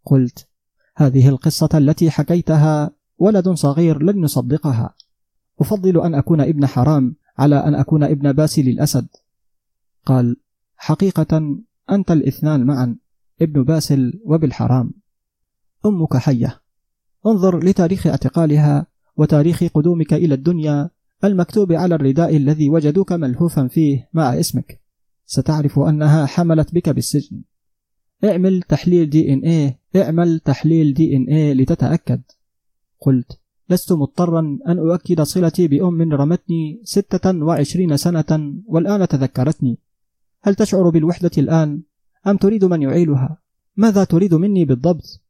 قلت 0.04 0.48
هذه 0.96 1.28
القصة 1.28 1.68
التي 1.74 2.10
حكيتها 2.10 2.90
ولد 3.18 3.48
صغير 3.48 4.02
لن 4.02 4.24
يصدقها 4.24 4.94
أفضل 5.60 6.00
أن 6.00 6.14
أكون 6.14 6.40
ابن 6.40 6.66
حرام 6.66 7.16
على 7.38 7.56
أن 7.56 7.74
أكون 7.74 8.04
ابن 8.04 8.32
باسل 8.32 8.68
الأسد 8.68 9.06
قال 10.06 10.36
حقيقة 10.76 11.56
أنت 11.90 12.10
الاثنان 12.10 12.66
معا 12.66 12.96
ابن 13.42 13.64
باسل 13.64 14.20
وبالحرام. 14.24 14.92
أمك 15.86 16.16
حية. 16.16 16.59
انظر 17.26 17.64
لتاريخ 17.64 18.06
اعتقالها 18.06 18.86
وتاريخ 19.16 19.64
قدومك 19.64 20.12
إلى 20.12 20.34
الدنيا 20.34 20.90
المكتوب 21.24 21.72
على 21.72 21.94
الرداء 21.94 22.36
الذي 22.36 22.70
وجدوك 22.70 23.12
ملهوفا 23.12 23.68
فيه 23.68 24.08
مع 24.12 24.40
اسمك. 24.40 24.80
ستعرف 25.26 25.78
أنها 25.78 26.26
حملت 26.26 26.74
بك 26.74 26.88
بالسجن. 26.88 27.42
اعمل 28.24 28.62
تحليل 28.62 29.10
دي 29.10 29.32
إن 29.32 29.38
إيه. 29.38 29.80
اعمل 29.96 30.40
تحليل 30.40 30.94
دي 30.94 31.16
إن 31.16 31.24
إيه 31.24 31.52
لتتأكد. 31.52 32.22
قلت 33.00 33.40
لست 33.70 33.92
مضطرا 33.92 34.40
أن 34.68 34.78
أؤكد 34.78 35.20
صلتي 35.20 35.68
بأم 35.68 36.12
رمتني 36.12 36.80
ستة 36.84 37.44
وعشرين 37.44 37.96
سنة 37.96 38.54
والآن 38.66 39.08
تذكرتني. 39.08 39.78
هل 40.42 40.54
تشعر 40.54 40.90
بالوحدة 40.90 41.30
الآن؟ 41.38 41.82
أم 42.26 42.36
تريد 42.36 42.64
من 42.64 42.82
يعيلها؟ 42.82 43.38
ماذا 43.76 44.04
تريد 44.04 44.34
مني 44.34 44.64
بالضبط؟ 44.64 45.22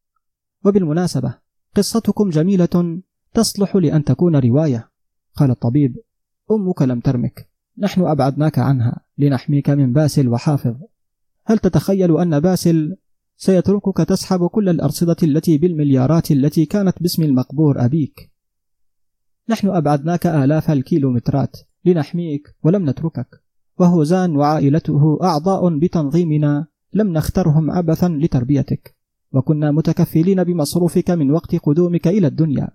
وبالمناسبة 0.64 1.34
قصتكم 1.76 2.30
جميلة 2.30 3.00
تصلح 3.34 3.76
لأن 3.76 4.04
تكون 4.04 4.36
رواية. 4.36 4.90
قال 5.34 5.50
الطبيب 5.50 5.96
أمك 6.50 6.82
لم 6.82 7.00
ترمك. 7.00 7.48
نحن 7.78 8.00
أبعدناك 8.00 8.58
عنها. 8.58 9.00
لنحميك 9.18 9.70
من 9.70 9.92
باسل 9.92 10.28
وحافظ. 10.28 10.74
هل 11.46 11.58
تتخيل 11.58 12.20
أن 12.20 12.40
باسل 12.40 12.96
سيتركك 13.36 13.96
تسحب 13.96 14.46
كل 14.46 14.68
الأرصدة 14.68 15.16
التي 15.22 15.58
بالمليارات 15.58 16.30
التي 16.30 16.66
كانت 16.66 17.02
باسم 17.02 17.22
المقبور 17.22 17.84
أبيك؟ 17.84 18.30
نحن 19.48 19.68
أبعدناك 19.68 20.26
آلاف 20.26 20.70
الكيلومترات. 20.70 21.56
لنحميك 21.84 22.54
ولم 22.62 22.90
نتركك. 22.90 23.42
وهوزان 23.78 24.36
وعائلته 24.36 25.18
أعضاء 25.22 25.78
بتنظيمنا. 25.78 26.66
لم 26.92 27.12
نخترهم 27.12 27.70
عبثا 27.70 28.08
لتربيتك. 28.08 28.99
وكنا 29.32 29.70
متكفلين 29.70 30.44
بمصروفك 30.44 31.10
من 31.10 31.30
وقت 31.30 31.54
قدومك 31.54 32.08
إلى 32.08 32.26
الدنيا. 32.26 32.68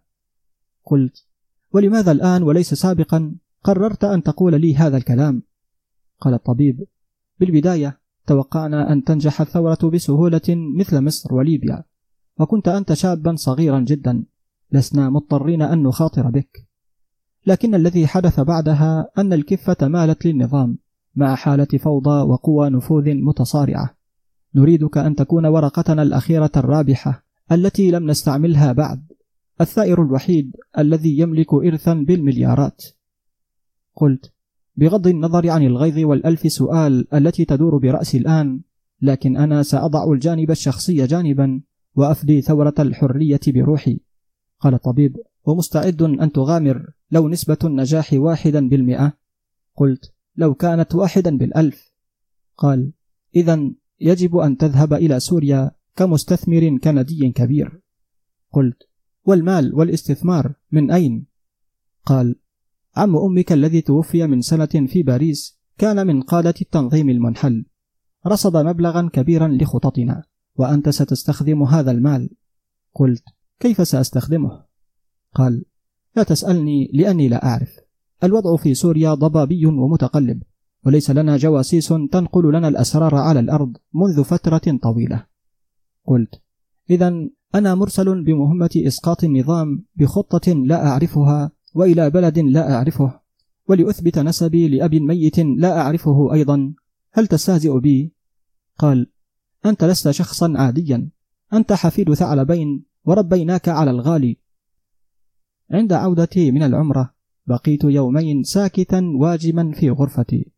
قلت 0.86 1.26
ولماذا 1.73 2.11
الآن 2.11 2.44
وليس 2.44 2.73
سابقا 2.73 3.36
قررت 3.64 4.03
أن 4.03 4.23
تقول 4.23 4.61
لي 4.61 4.76
هذا 4.76 4.98
الكلام؟ 4.98 5.44
قال 6.19 6.34
الطبيب 6.34 6.88
بالبداية 7.40 7.99
توقعنا 8.27 8.94
أن 8.94 9.03
تنجح 9.03 9.41
الثورة 9.41 9.90
بسهولة 9.94 10.41
مثل 10.49 11.02
مصر 11.02 11.34
وليبيا 11.34 11.84
وكنت 12.40 12.68
أنت 12.68 12.94
شابا 12.94 13.36
صغيرا 13.36 13.80
جدا 13.80 14.23
لسنا 14.72 15.10
مضطرين 15.10 15.61
أن 15.61 15.84
نخاطر 15.84 16.30
بك. 16.30 16.68
لكن 17.45 17.76
الذي 17.76 18.07
حدث 18.07 18.40
بعدها 18.40 19.10
أن 19.18 19.34
الكفة 19.34 19.88
مالت 19.88 20.26
للنظام 20.26 20.77
مع 21.15 21.36
حالة 21.36 21.65
فوضى 21.65 22.22
وقوى 22.22 22.69
نفوذ 22.69 23.14
متصارعة. 23.14 23.95
نريدك 24.56 24.98
أن 24.98 25.15
تكون 25.15 25.45
ورقتنا 25.45 26.02
الأخيرة 26.02 26.52
الرابحة 26.57 27.26
التي 27.52 27.91
لم 27.91 28.10
نستعملها 28.10 28.72
بعد. 28.72 29.06
الثائر 29.61 30.03
الوحيد 30.03 30.56
الذي 30.77 31.19
يملك 31.19 31.53
إرثا 31.53 31.94
بالمليارات. 31.94 32.86
قلت 33.95 34.32
بغض 34.76 35.07
النظر 35.07 35.49
عن 35.49 35.64
الغيظ 35.64 35.99
والألف 35.99 36.52
سؤال 36.52 37.14
التي 37.14 37.45
تدور 37.45 37.77
برأسي 37.77 38.18
الآن 38.18 38.61
لكن 39.02 39.38
أنا 39.38 39.64
سأضع 39.64 40.11
الجانب 40.14 40.52
الشخصي 40.52 41.06
جانبا 41.06 41.61
وأفدي 41.95 42.41
ثورة 42.41 42.73
الحرية 42.80 43.40
بروحي. 43.48 43.99
قال 44.60 44.73
الطبيب 44.73 45.18
ومستعد 45.45 46.02
أن 46.02 46.32
تغامر 46.32 46.91
لو 47.11 47.30
نسبة 47.30 47.57
النجاح 47.64 48.14
واحدا 48.14 48.69
بالمئة؟ 48.69 49.14
قلت 49.76 50.14
لو 50.36 50.53
كانت 50.53 50.95
واحدا 50.95 51.38
بالألف. 51.38 51.91
قال 52.57 52.91
إذا 53.36 53.72
يجب 53.99 54.38
أن 54.38 54.57
تذهب 54.57 54.93
إلى 54.93 55.19
سوريا 55.19 55.72
كمستثمر 55.95 56.77
كندي 56.77 57.31
كبير. 57.31 57.81
قلت 58.51 58.77
والمال 59.26 59.76
والاستثمار 59.76 60.53
من 60.72 60.91
أين؟ 60.91 61.26
قال 62.05 62.35
عم 62.95 63.17
أمك 63.17 63.51
الذي 63.51 63.81
توفي 63.81 64.27
من 64.27 64.41
سنة 64.41 64.65
في 64.88 65.03
باريس 65.03 65.59
كان 65.77 66.07
من 66.07 66.22
قادة 66.22 66.53
التنظيم 66.61 67.09
المنحل. 67.09 67.65
رصد 68.27 68.57
مبلغا 68.57 69.09
كبيرا 69.13 69.47
لخططنا 69.47 70.23
وأنت 70.55 70.89
ستستخدم 70.89 71.63
هذا 71.63 71.91
المال. 71.91 72.30
قلت 72.93 73.23
كيف 73.59 73.88
سأستخدمه؟ 73.88 74.65
قال 75.34 75.65
لا 76.15 76.23
تسألني 76.23 76.91
لأني 76.93 77.27
لا 77.27 77.45
أعرف. 77.45 77.69
الوضع 78.23 78.55
في 78.55 78.73
سوريا 78.73 79.13
ضبابي 79.13 79.65
ومتقلب. 79.65 80.43
وليس 80.85 81.11
لنا 81.11 81.37
جواسيس 81.37 81.87
تنقل 81.87 82.53
لنا 82.53 82.67
الأسرار 82.67 83.15
على 83.15 83.39
الأرض 83.39 83.77
منذ 83.93 84.23
فترة 84.23 84.79
طويلة. 84.81 85.25
قلت 86.07 86.41
إذا 86.89 87.27
أنا 87.55 87.75
مرسل 87.75 88.23
بمهمة 88.23 88.69
إسقاط 88.75 89.23
النظام 89.23 89.85
بخطة 89.95 90.53
لا 90.53 90.87
أعرفها 90.87 91.51
وإلى 91.73 92.09
بلد 92.09 92.39
لا 92.39 92.73
أعرفه 92.73 93.19
ولأثبت 93.67 94.19
نسبي 94.19 94.67
لأب 94.67 94.95
ميت 94.95 95.39
لا 95.39 95.81
أعرفه 95.81 96.33
أيضا. 96.33 96.73
هل 97.13 97.27
تستهزئ 97.27 97.79
بي؟ 97.79 98.13
قال 98.77 99.11
أنت 99.65 99.83
لست 99.83 100.11
شخصا 100.11 100.53
عاديا. 100.55 101.09
أنت 101.53 101.73
حفيد 101.73 102.13
ثعلبين 102.13 102.83
وربيناك 103.05 103.69
على 103.69 103.91
الغالي. 103.91 104.37
عند 105.71 105.93
عودتي 105.93 106.51
من 106.51 106.63
العمرة 106.63 107.13
بقيت 107.47 107.83
يومين 107.83 108.43
ساكتا 108.43 109.11
واجما 109.15 109.71
في 109.71 109.89
غرفتي. 109.89 110.55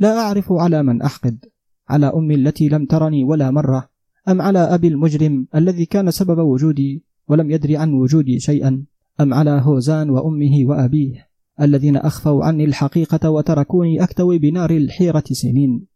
لا 0.00 0.18
أعرف 0.18 0.52
على 0.52 0.82
من 0.82 1.02
أحقد 1.02 1.44
على 1.88 2.06
أمي 2.06 2.34
التي 2.34 2.68
لم 2.68 2.86
ترني 2.86 3.24
ولا 3.24 3.50
مرة 3.50 3.88
أم 4.28 4.42
على 4.42 4.58
أبي 4.58 4.88
المجرم 4.88 5.46
الذي 5.54 5.86
كان 5.86 6.10
سبب 6.10 6.38
وجودي 6.38 7.04
ولم 7.28 7.50
يدري 7.50 7.76
عن 7.76 7.92
وجودي 7.92 8.40
شيئا 8.40 8.84
أم 9.20 9.34
على 9.34 9.60
هوزان 9.64 10.10
وأمه 10.10 10.64
وأبيه 10.64 11.30
الذين 11.60 11.96
أخفوا 11.96 12.44
عني 12.44 12.64
الحقيقة 12.64 13.30
وتركوني 13.30 14.02
أكتوي 14.02 14.38
بنار 14.38 14.70
الحيرة 14.70 15.24
سنين. 15.32 15.86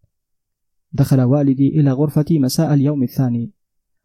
دخل 0.93 1.21
والدي 1.21 1.69
إلى 1.81 1.93
غرفتي 1.93 2.39
مساء 2.39 2.75
اليوم 2.75 3.03
الثاني. 3.03 3.51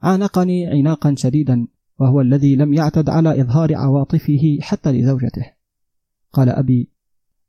عانقني 0.01 0.67
عناقا 0.67 1.15
شديدا 1.17 1.67
وهو 1.99 2.21
الذي 2.21 2.55
لم 2.55 2.73
يعتد 2.73 3.09
على 3.09 3.41
إظهار 3.41 3.76
عواطفه 3.76 4.57
حتى 4.61 4.91
لزوجته. 4.91 5.45
قال 6.34 6.49
أبي 6.49 6.89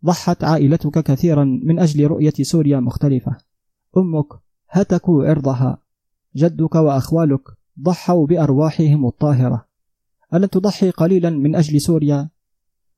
ضحت 0.05 0.45
عائلتك 0.45 1.03
كثيرا 1.03 1.45
من 1.45 1.79
أجل 1.79 2.07
رؤية 2.07 2.33
سوريا 2.43 2.81
مختلفة 2.81 3.37
أمك 3.97 4.27
هتكوا 4.69 5.25
عرضها 5.25 5.83
جدك 6.37 6.75
وأخوالك 6.75 7.43
ضحوا 7.81 8.27
بأرواحهم 8.27 9.07
الطاهرة 9.07 9.67
ألن 10.35 10.51
تضحي 10.51 10.91
قليلا 10.91 11.31
من 11.31 11.57
أجل 11.57 11.81
سوريا؟ 11.81 12.31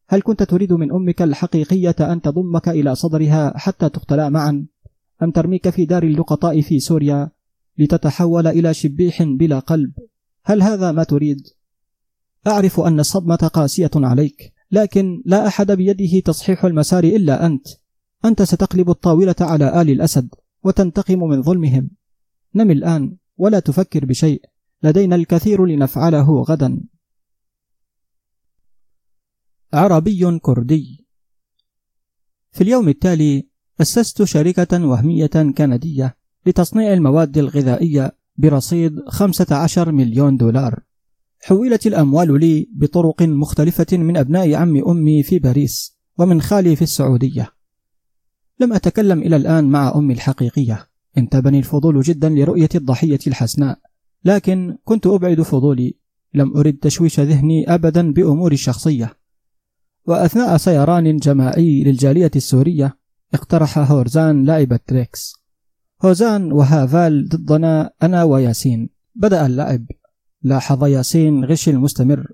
هل 0.08 0.22
كنت 0.22 0.42
تريد 0.42 0.72
من 0.72 0.92
أمك 0.92 1.22
الحقيقية 1.22 1.96
أن 2.00 2.20
تضمك 2.20 2.68
إلى 2.68 2.94
صدرها 2.94 3.58
حتى 3.58 3.88
تقتلا 3.88 4.28
معا؟ 4.28 4.66
أم 5.22 5.30
ترميك 5.30 5.70
في 5.70 5.84
دار 5.84 6.02
اللقطاء 6.02 6.60
في 6.60 6.80
سوريا 6.80 7.30
لتتحول 7.78 8.46
إلى 8.46 8.74
شبيح 8.74 9.22
بلا 9.22 9.58
قلب؟ 9.58 9.92
هل 10.44 10.62
هذا 10.62 10.92
ما 10.92 11.04
تريد؟ 11.04 11.40
أعرف 12.46 12.80
أن 12.80 13.00
الصدمة 13.00 13.36
قاسية 13.36 13.90
عليك، 13.94 14.52
لكن 14.72 15.22
لا 15.26 15.46
أحد 15.46 15.72
بيده 15.72 16.20
تصحيح 16.20 16.64
المسار 16.64 17.04
إلا 17.04 17.46
أنت. 17.46 17.66
أنت 18.24 18.42
ستقلب 18.42 18.90
الطاولة 18.90 19.34
على 19.40 19.82
آل 19.82 19.90
الأسد 19.90 20.28
وتنتقم 20.64 21.18
من 21.18 21.42
ظلمهم. 21.42 21.90
نم 22.54 22.70
الآن 22.70 23.16
ولا 23.36 23.60
تفكر 23.60 24.04
بشيء، 24.04 24.42
لدينا 24.82 25.16
الكثير 25.16 25.66
لنفعله 25.66 26.42
غدا. 26.42 26.80
عربي 29.72 30.38
كردي 30.38 31.06
في 32.52 32.60
اليوم 32.60 32.88
التالي 32.88 33.48
أسست 33.80 34.22
شركة 34.22 34.86
وهمية 34.86 35.26
كندية 35.26 36.16
لتصنيع 36.46 36.92
المواد 36.92 37.38
الغذائية 37.38 38.16
برصيد 38.36 39.00
15 39.08 39.92
مليون 39.92 40.36
دولار 40.36 40.80
حولت 41.44 41.86
الأموال 41.86 42.40
لي 42.40 42.68
بطرق 42.72 43.22
مختلفة 43.22 43.86
من 43.92 44.16
أبناء 44.16 44.54
عم 44.54 44.88
أمي 44.88 45.22
في 45.22 45.38
باريس 45.38 45.98
ومن 46.18 46.42
خالي 46.42 46.76
في 46.76 46.82
السعودية. 46.82 47.48
لم 48.60 48.72
أتكلم 48.72 49.18
إلى 49.18 49.36
الآن 49.36 49.64
مع 49.64 49.92
أمي 49.94 50.14
الحقيقية. 50.14 50.88
انتابني 51.18 51.58
الفضول 51.58 52.00
جدا 52.00 52.28
لرؤية 52.28 52.68
الضحية 52.74 53.18
الحسناء. 53.26 53.78
لكن 54.24 54.78
كنت 54.84 55.06
أبعد 55.06 55.42
فضولي. 55.42 55.96
لم 56.34 56.56
أرد 56.56 56.76
تشويش 56.76 57.20
ذهني 57.20 57.74
أبدا 57.74 58.12
بأموري 58.12 58.54
الشخصية. 58.54 59.16
وأثناء 60.06 60.56
سيران 60.56 61.16
جماعي 61.16 61.84
للجالية 61.84 62.30
السورية 62.36 62.98
اقترح 63.34 63.78
هوزان 63.78 64.44
لعبة 64.46 64.78
تريكس 64.86 65.34
هوزان 66.02 66.52
وهافال 66.52 67.28
ضدنا 67.28 67.92
أنا 68.02 68.24
وياسين. 68.24 68.88
بدأ 69.14 69.46
اللعب 69.46 69.86
لاحظ 70.42 70.84
ياسين 70.84 71.44
غشه 71.44 71.68
المستمر. 71.68 72.32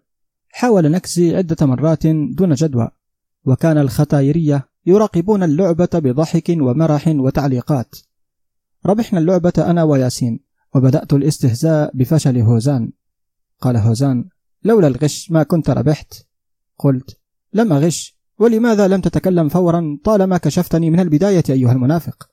حاول 0.49 0.91
نكسي 0.91 1.37
عدة 1.37 1.67
مرات 1.67 2.07
دون 2.07 2.55
جدوى 2.55 2.89
وكان 3.45 3.79
الختايرية 3.79 4.69
يراقبون 4.87 5.43
اللعبة 5.43 5.89
بضحك 5.95 6.57
ومرح 6.61 7.09
وتعليقات. 7.09 7.97
ربحنا 8.87 9.19
اللعبة 9.19 9.53
أنا 9.59 9.83
وياسين 9.83 10.41
وبدأت 10.75 11.13
الاستهزاء 11.13 11.91
بفشل 11.95 12.39
هوزان. 12.39 12.93
قال 13.61 13.77
هوزان 13.77 14.29
لولا 14.65 14.89
الغش 14.89 15.31
ما 15.31 15.43
كنت 15.43 15.71
ربحت. 15.71 16.15
قلت 16.79 17.19
لم 17.53 17.73
أغش 17.73 18.19
ولماذا 18.39 18.89
لم 18.89 19.01
تتكلم 19.01 19.49
فورا 19.49 19.99
طالما 20.05 20.39
كشفتني 20.39 20.91
من 20.91 21.01
البداية 21.01 21.45
أيها 21.51 21.73
المنافق؟ 21.73 22.31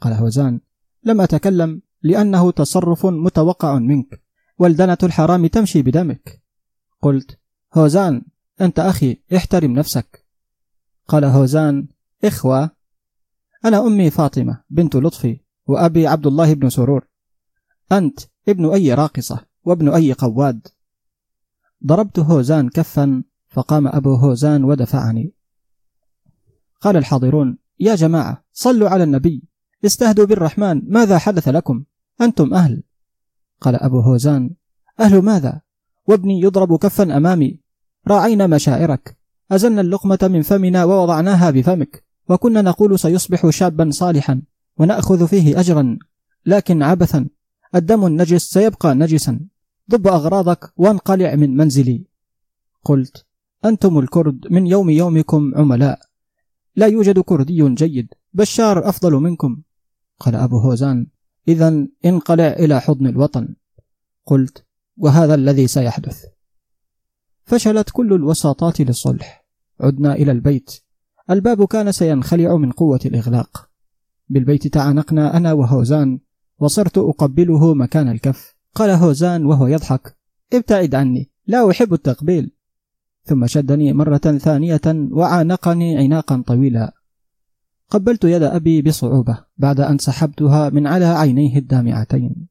قال 0.00 0.12
هوزان 0.12 0.60
لم 1.04 1.20
أتكلم 1.20 1.82
لأنه 2.02 2.50
تصرف 2.50 3.06
متوقع 3.06 3.78
منك. 3.78 4.27
والدنة 4.58 4.98
الحرام 5.02 5.46
تمشي 5.46 5.82
بدمك. 5.82 6.42
قلت 7.02 7.38
هوزان 7.74 8.22
أنت 8.60 8.78
أخي 8.78 9.22
احترم 9.36 9.72
نفسك. 9.72 10.24
قال 11.08 11.24
هوزان 11.24 11.88
إخوة. 12.24 12.70
أنا 13.64 13.86
أمي 13.86 14.10
فاطمة 14.10 14.62
بنت 14.70 14.96
لطفي 14.96 15.40
وأبي 15.66 16.06
عبد 16.06 16.26
الله 16.26 16.54
بن 16.54 16.70
سرور. 16.70 17.06
أنت 17.92 18.20
ابن 18.48 18.72
أي 18.72 18.94
راقصة 18.94 19.46
وابن 19.64 19.88
أي 19.88 20.12
قواد. 20.12 20.68
ضربت 21.86 22.18
هوزان 22.18 22.68
كفا 22.68 23.22
فقام 23.48 23.88
أبو 23.88 24.14
هوزان 24.14 24.64
ودفعني. 24.64 25.32
قال 26.80 26.96
الحاضرون 26.96 27.58
يا 27.80 27.94
جماعة 27.94 28.44
صلوا 28.52 28.88
على 28.88 29.04
النبي. 29.04 29.42
استهدوا 29.84 30.26
بالرحمن 30.26 30.82
ماذا 30.92 31.18
حدث 31.18 31.48
لكم؟ 31.48 31.84
أنتم 32.20 32.54
أهل. 32.54 32.82
قال 33.60 33.74
أبو 33.74 34.00
هوزان 34.00 34.50
أهل 35.00 35.22
ماذا؟ 35.22 35.60
وابني 36.06 36.40
يضرب 36.40 36.78
كفا 36.78 37.16
أمامي. 37.16 37.60
راعينا 38.08 38.46
مشاعرك. 38.46 39.16
أزلنا 39.52 39.80
اللقمة 39.80 40.18
من 40.22 40.42
فمنا 40.42 40.84
ووضعناها 40.84 41.50
بفمك. 41.50 42.04
وكنا 42.28 42.62
نقول 42.62 42.98
سيصبح 42.98 43.50
شابا 43.50 43.90
صالحا 43.90 44.42
ونأخذ 44.78 45.26
فيه 45.26 45.60
أجرا. 45.60 45.98
لكن 46.46 46.82
عبثا 46.82 47.28
الدم 47.74 48.06
النجس 48.06 48.50
سيبقى 48.50 48.94
نجسا. 48.94 49.40
ضب 49.90 50.06
أغراضك 50.06 50.72
وانقلع 50.76 51.34
من 51.34 51.56
منزلي. 51.56 52.04
قلت 52.84 53.26
أنتم 53.64 53.98
الكرد 53.98 54.46
من 54.50 54.66
يوم 54.66 54.90
يومكم 54.90 55.52
عملاء. 55.56 55.98
لا 56.76 56.86
يوجد 56.86 57.18
كردي 57.18 57.74
جيد. 57.74 58.14
بشار 58.34 58.88
أفضل 58.88 59.12
منكم. 59.12 59.60
قال 60.20 60.34
أبو 60.34 60.58
هوزان 60.58 61.06
إذا 61.48 61.86
انقلع 62.04 62.46
إلى 62.46 62.80
حضن 62.80 63.06
الوطن. 63.06 63.54
قلت 64.26 64.64
وهذا 64.96 65.34
الذي 65.34 65.66
سيحدث. 65.66 66.24
فشلت 67.44 67.90
كل 67.92 68.12
الوساطات 68.12 68.80
للصلح. 68.80 69.46
عدنا 69.80 70.12
إلى 70.14 70.32
البيت. 70.32 70.80
الباب 71.30 71.64
كان 71.64 71.92
سينخلع 71.92 72.56
من 72.56 72.72
قوة 72.72 73.00
الإغلاق. 73.04 73.68
بالبيت 74.28 74.66
تعانقنا 74.66 75.36
أنا 75.36 75.52
وهوزان 75.52 76.20
وصرت 76.58 76.98
أقبله 76.98 77.74
مكان 77.74 78.08
الكف. 78.08 78.56
قال 78.74 78.90
هوزان 78.90 79.46
وهو 79.46 79.66
يضحك 79.66 80.16
ابتعد 80.52 80.94
عني 80.94 81.30
لا 81.46 81.70
أحب 81.70 81.92
التقبيل. 81.92 82.54
ثم 83.24 83.46
شدني 83.46 83.92
مرة 83.92 84.18
ثانية 84.18 84.80
وعانقني 85.10 85.96
عناقا 85.96 86.42
طويلا. 86.46 86.92
قبلت 87.90 88.24
يد 88.24 88.42
أبي 88.42 88.82
بصعوبة 88.82 89.44
بعد 89.58 89.80
أن 89.80 89.98
سحبتها 89.98 90.70
من 90.70 90.86
على 90.86 91.04
عينيه 91.04 91.58
الدامعتين. 91.58 92.48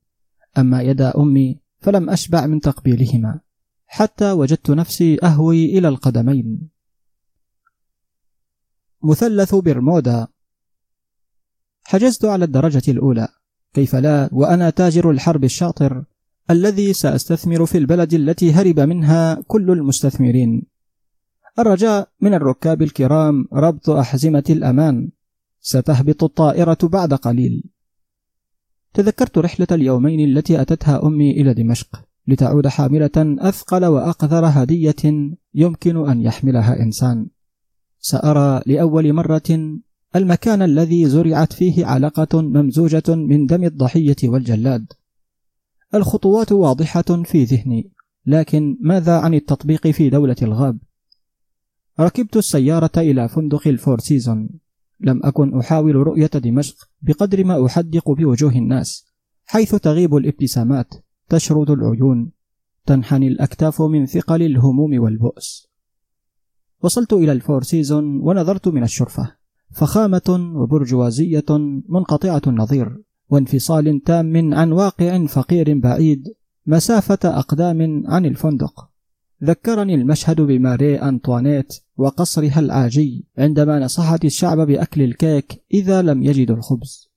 أما 0.57 0.81
يد 0.81 1.01
أمي 1.01 1.59
فلم 1.79 2.09
أشبع 2.09 2.45
من 2.45 2.61
تقبيلهما 2.61 3.39
حتى 3.87 4.31
وجدت 4.31 4.69
نفسي 4.69 5.17
أهوي 5.23 5.77
إلى 5.77 5.87
القدمين. 5.87 6.69
مثلث 9.03 9.55
برمودا. 9.55 10.27
حجزت 11.83 12.25
على 12.25 12.45
الدرجة 12.45 12.91
الأولى 12.91 13.27
كيف 13.73 13.95
لا 13.95 14.29
وأنا 14.31 14.69
تاجر 14.69 15.11
الحرب 15.11 15.43
الشاطر 15.43 16.03
الذي 16.49 16.93
سأستثمر 16.93 17.65
في 17.65 17.77
البلد 17.77 18.13
التي 18.13 18.53
هرب 18.53 18.79
منها 18.79 19.41
كل 19.47 19.71
المستثمرين. 19.71 20.63
الرجاء 21.59 22.09
من 22.21 22.33
الركاب 22.33 22.81
الكرام 22.81 23.47
ربط 23.53 23.89
أحزمة 23.89 24.43
الأمان. 24.49 25.09
ستهبط 25.59 26.23
الطائرة 26.23 26.77
بعد 26.83 27.13
قليل. 27.13 27.63
تذكرت 28.93 29.37
رحلة 29.37 29.67
اليومين 29.71 30.37
التي 30.37 30.61
أتتها 30.61 31.07
أمي 31.07 31.31
إلى 31.31 31.53
دمشق 31.53 32.03
لتعود 32.27 32.67
حاملة 32.67 33.11
أثقل 33.17 33.85
وأقذر 33.85 34.45
هدية 34.45 35.35
يمكن 35.53 36.09
أن 36.09 36.21
يحملها 36.21 36.79
إنسان. 36.79 37.27
سأرى 37.99 38.61
لأول 38.65 39.13
مرة 39.13 39.79
المكان 40.15 40.61
الذي 40.61 41.09
زرعت 41.09 41.53
فيه 41.53 41.85
علقة 41.85 42.41
ممزوجة 42.41 43.15
من 43.15 43.45
دم 43.45 43.63
الضحية 43.63 44.15
والجلاد. 44.23 44.93
الخطوات 45.95 46.51
واضحة 46.51 47.01
في 47.01 47.43
ذهني 47.43 47.91
لكن 48.25 48.77
ماذا 48.81 49.17
عن 49.19 49.33
التطبيق 49.33 49.87
في 49.87 50.09
دولة 50.09 50.35
الغاب؟ 50.41 50.77
ركبت 51.99 52.37
السيارة 52.37 52.91
إلى 52.97 53.29
فندق 53.29 53.67
الفور 53.67 53.99
سيزون. 53.99 54.49
لم 54.99 55.21
أكن 55.23 55.59
أحاول 55.59 55.95
رؤية 55.95 56.27
دمشق 56.27 56.89
بقدر 57.01 57.43
ما 57.43 57.65
أحدق 57.65 58.11
بوجوه 58.11 58.51
الناس 58.51 59.05
حيث 59.45 59.75
تغيب 59.75 60.15
الابتسامات 60.15 60.93
تشرد 61.29 61.69
العيون 61.69 62.31
تنحني 62.85 63.27
الأكتاف 63.27 63.81
من 63.81 64.05
ثقل 64.05 64.43
الهموم 64.43 64.99
والبؤس. 64.99 65.67
وصلت 66.83 67.13
إلى 67.13 67.31
الفور 67.31 67.63
سيزون 67.63 68.19
ونظرت 68.21 68.67
من 68.67 68.83
الشرفة 68.83 69.35
فخامة 69.71 70.53
وبرجوازية 70.55 71.45
منقطعة 71.89 72.41
النظير 72.47 73.03
وانفصال 73.29 74.03
تام 74.03 74.53
عن 74.53 74.71
واقع 74.71 75.25
فقير 75.25 75.79
بعيد 75.79 76.23
مسافة 76.65 77.19
أقدام 77.23 78.03
عن 78.07 78.25
الفندق. 78.25 78.89
ذكرني 79.43 79.95
المشهد 79.95 80.41
بماري 80.41 80.95
أنطوانيت 80.95 81.73
وقصرها 81.97 82.59
العاجي 82.59 83.25
عندما 83.37 83.79
نصحت 83.79 84.25
الشعب 84.25 84.57
بأكل 84.57 85.01
الكيك 85.01 85.63
إذا 85.73 86.01
لم 86.01 86.23
يجدوا 86.23 86.55
الخبز. 86.55 87.09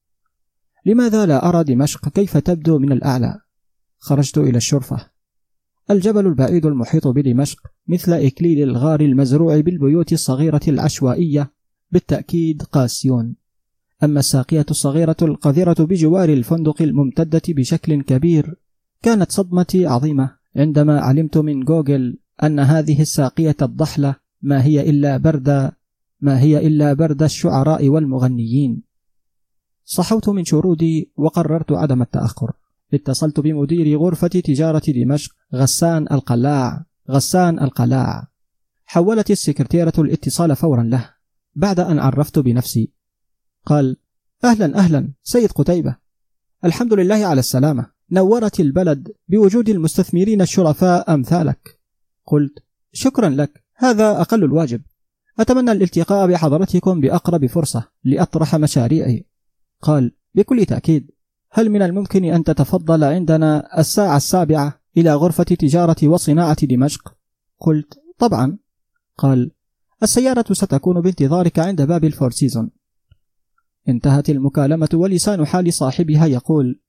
لماذا 0.87 1.27
لا 1.27 1.49
أرى 1.49 1.65
دمشق 1.65 2.09
كيف 2.09 2.37
تبدو 2.37 2.79
من 2.79 2.93
الأعلى؟ 2.93 3.41
خرجت 3.99 4.39
إلى 4.39 4.57
الشرفة. 4.57 5.11
الجبل 5.91 6.27
البعيد 6.27 6.67
المحيط 6.67 7.09
بدمشق 7.09 7.59
مثل 7.89 8.13
إكليل 8.13 8.63
الغار 8.63 9.01
المزروع 9.01 9.61
بالبيوت 9.61 10.13
الصغيرة 10.13 10.61
العشوائية 10.69 11.53
بالتأكيد 11.91 12.63
قاسيون. 12.63 13.37
أما 14.03 14.21
الساقية 14.21 14.67
الصغيرة 14.71 15.17
القذرة 15.23 15.85
بجوار 15.85 16.29
الفندق 16.29 16.83
الممتدة 16.83 17.43
بشكل 17.49 18.03
كبير 18.03 18.55
كانت 19.03 19.33
صدمتي 19.33 19.87
عظيمة 19.87 20.37
عندما 20.57 21.01
علمت 21.01 21.39
من 21.39 21.61
جوجل 21.65 22.19
أن 22.43 22.61
هذه 22.61 23.03
الساقية 23.03 23.57
الضحلة 23.63 24.15
ما 24.43 24.65
هي 24.65 24.91
إلا 24.91 25.17
برد 25.17 25.73
ما 26.21 26.41
هي 26.41 26.67
إلا 26.67 26.93
برد 26.93 27.23
الشعراء 27.23 27.89
والمغنيين. 27.89 28.83
صحوت 29.85 30.29
من 30.29 30.45
شرودي 30.45 31.11
وقررت 31.17 31.73
عدم 31.73 32.03
التأخر. 32.03 32.53
اتصلت 32.95 33.41
بمدير 33.41 33.99
غرفة 33.99 34.29
تجارة 34.29 34.83
دمشق 34.89 35.33
غسان 35.55 36.07
القلاع 36.13 36.85
غسان 37.11 37.59
القلاع. 37.59 38.29
حولت 38.87 39.31
السكرتيرة 39.31 39.93
الاتصال 39.99 40.57
فورا 40.57 40.83
له. 40.83 41.11
بعد 41.55 41.81
أن 41.81 41.99
عرفت 41.99 42.39
بنفسي. 42.39 42.93
قال 43.67 43.97
أهلا 44.45 44.79
أهلا 44.79 45.13
سيد 45.23 45.53
قتيبة. 45.53 45.97
الحمد 46.65 46.95
لله 46.95 47.27
على 47.27 47.39
السلامة. 47.39 47.87
نورت 48.11 48.61
البلد 48.61 49.13
بوجود 49.29 49.69
المستثمرين 49.69 50.43
الشرفاء 50.43 51.15
أمثالك. 51.15 51.81
قلت 52.27 52.59
شكرا 52.93 53.29
لك. 53.29 53.65
هذا 53.81 54.21
أقل 54.21 54.45
الواجب. 54.45 54.83
أتمنى 55.39 55.73
الالتقاء 55.73 56.27
بحضرتكم 56.29 57.01
بأقرب 57.01 57.47
فرصة 57.47 57.89
لأطرح 58.05 58.57
مشاريعي. 58.57 59.27
قال 59.83 60.13
بكل 60.35 60.67
تأكيد 60.67 61.11
هل 61.51 61.71
من 61.71 61.83
الممكن 61.83 62.25
أن 62.25 62.45
تتفضل 62.45 63.05
عندنا 63.05 63.81
الساعة 63.81 64.17
السابعة 64.17 64.81
إلى 64.97 65.15
غرفة 65.15 65.45
تجارة 65.45 65.97
وصناعة 66.09 66.67
دمشق؟ 66.67 67.17
قلت 67.59 68.03
طبعا. 68.19 68.59
قال 69.19 69.51
السيارة 70.03 70.45
ستكون 70.53 71.01
بانتظارك 71.01 71.59
عند 71.59 71.83
باب 71.83 72.05
الفور 72.05 72.31
سيزون. 72.31 72.71
انتهت 73.89 74.31
المكالمة 74.31 74.89
ولسان 74.95 75.47
حال 75.47 75.73
صاحبها 75.73 76.27
يقول 76.27 76.81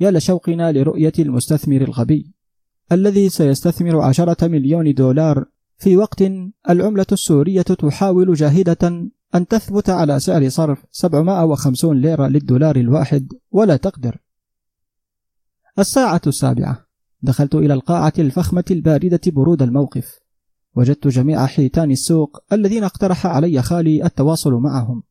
يا 0.00 0.10
لشوقنا 0.10 0.72
لرؤية 0.72 1.12
المستثمر 1.18 1.82
الغبي 1.82 2.34
الذي 2.92 3.28
سيستثمر 3.28 4.00
عشرة 4.00 4.48
مليون 4.48 4.94
دولار 4.94 5.44
في 5.78 5.96
وقت 5.96 6.22
العملة 6.70 7.06
السورية 7.12 7.62
تحاول 7.62 8.34
جاهدة 8.34 9.10
أن 9.34 9.46
تثبت 9.48 9.90
على 9.90 10.20
سعر 10.20 10.48
صرف 10.48 10.84
750 10.90 12.00
ليرة 12.00 12.26
للدولار 12.26 12.76
الواحد 12.76 13.32
ولا 13.50 13.76
تقدر. 13.76 14.18
الساعة 15.78 16.20
السابعة. 16.26 16.86
دخلت 17.22 17.54
إلى 17.54 17.74
القاعة 17.74 18.12
الفخمة 18.18 18.64
الباردة 18.70 19.20
برود 19.26 19.62
الموقف. 19.62 20.20
وجدت 20.74 21.06
جميع 21.06 21.46
حيتان 21.46 21.90
السوق 21.90 22.44
الذين 22.52 22.84
اقترح 22.84 23.26
علي 23.26 23.62
خالي 23.62 24.04
التواصل 24.04 24.52
معهم. 24.52 25.02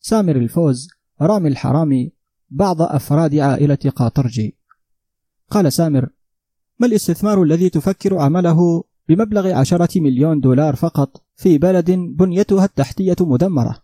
سامر 0.00 0.36
الفوز 0.36 0.88
رامي 1.20 1.48
الحرامي 1.48 2.12
بعض 2.50 2.82
أفراد 2.82 3.34
عائلة 3.34 3.92
قاطرجي. 3.96 4.58
قال 5.50 5.72
سامر 5.72 6.08
ما 6.78 6.86
الاستثمار 6.86 7.42
الذي 7.42 7.70
تفكر 7.70 8.18
عمله 8.18 8.84
بمبلغ 9.10 9.52
عشرة 9.52 10.00
مليون 10.00 10.40
دولار 10.40 10.76
فقط 10.76 11.22
في 11.36 11.58
بلد 11.58 11.90
بنيتها 11.90 12.64
التحتية 12.64 13.16
مدمرة 13.20 13.82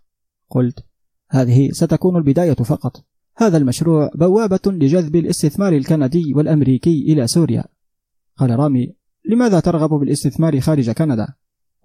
قلت 0.51 0.85
هذه 1.31 1.71
ستكون 1.71 2.17
البداية 2.17 2.55
فقط 2.55 3.05
هذا 3.37 3.57
المشروع 3.57 4.11
بوابة 4.15 4.61
لجذب 4.67 5.17
الاستثمار 5.17 5.73
الكندي 5.73 6.35
والأمريكي 6.35 7.13
إلى 7.13 7.27
سوريا 7.27 7.65
قال 8.37 8.59
رامي 8.59 8.95
لماذا 9.25 9.61
ترغب 9.61 9.91
بالاستثمار 9.91 10.61
خارج 10.61 10.91
كندا؟ 10.91 11.29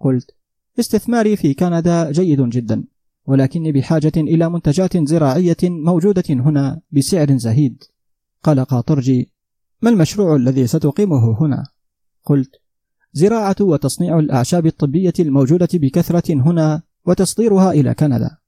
قلت 0.00 0.30
استثماري 0.78 1.36
في 1.36 1.54
كندا 1.54 2.10
جيد 2.10 2.40
جدا 2.40 2.84
ولكني 3.26 3.72
بحاجة 3.72 4.12
إلى 4.16 4.50
منتجات 4.50 4.96
زراعية 5.08 5.56
موجودة 5.62 6.24
هنا 6.30 6.80
بسعر 6.92 7.36
زهيد 7.36 7.84
قال 8.42 8.64
قاطرجي 8.64 9.32
ما 9.82 9.90
المشروع 9.90 10.36
الذي 10.36 10.66
ستقيمه 10.66 11.40
هنا؟ 11.40 11.66
قلت 12.24 12.61
زراعة 13.12 13.56
وتصنيع 13.60 14.18
الأعشاب 14.18 14.66
الطبية 14.66 15.12
الموجودة 15.20 15.68
بكثرة 15.74 16.34
هنا 16.34 16.82
وتصديرها 17.06 17.72
إلى 17.72 17.94
كندا. 17.94 18.38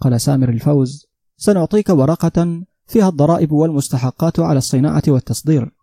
قال 0.00 0.20
سامر 0.20 0.48
الفوز 0.48 1.06
سنعطيك 1.36 1.88
ورقة 1.88 2.64
فيها 2.86 3.08
الضرائب 3.08 3.52
والمستحقات 3.52 4.40
على 4.40 4.58
الصناعة 4.58 5.02
والتصدير. 5.08 5.74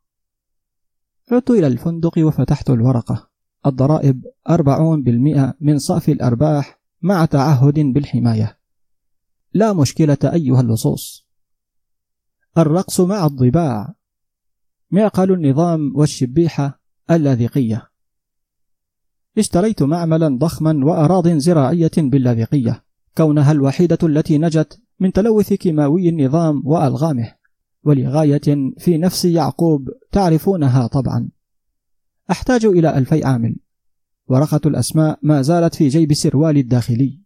عدت 1.31 1.49
إلى 1.49 1.67
الفندق 1.67 2.13
وفتحت 2.17 2.69
الورقة. 2.69 3.29
الضرائب 3.65 4.25
أربعون 4.49 5.03
بالمئة 5.03 5.53
من 5.59 5.79
صافي 5.79 6.11
الأرباح 6.11 6.79
مع 7.01 7.25
تعهد 7.25 7.79
بالحماية. 7.79 8.57
لا 9.53 9.73
مشكلة 9.73 10.17
أيها 10.23 10.61
اللصوص. 10.61 11.27
الرقص 12.57 12.99
مع 12.99 13.25
الضباع. 13.25 13.95
معقل 14.91 15.31
النظام 15.31 15.93
والشبيحة 15.95 16.81
اللاذقية. 17.11 17.89
اشتريت 19.39 19.83
معملا 19.83 20.37
ضخما 20.37 20.85
وأراض 20.85 21.27
زراعية 21.27 21.91
باللاذقية. 21.97 22.83
كونها 23.17 23.51
الوحيدة 23.51 23.97
التي 24.03 24.37
نجت 24.37 24.79
من 24.99 25.11
تلوث 25.11 25.53
كيماوي 25.53 26.09
النظام 26.09 26.61
وألغامه. 26.65 27.33
ولغاية 27.83 28.73
في 28.77 28.97
نفس 28.97 29.25
يعقوب 29.25 29.89
تعرفونها 30.11 30.87
طبعا. 30.87 31.29
أحتاج 32.31 32.65
إلى 32.65 32.97
ألفي 32.97 33.23
عامل. 33.23 33.55
ورقة 34.27 34.61
الأسماء 34.65 35.19
ما 35.21 35.41
زالت 35.41 35.75
في 35.75 35.87
جيب 35.87 36.13
سروالي 36.13 36.59
الداخلي. 36.59 37.19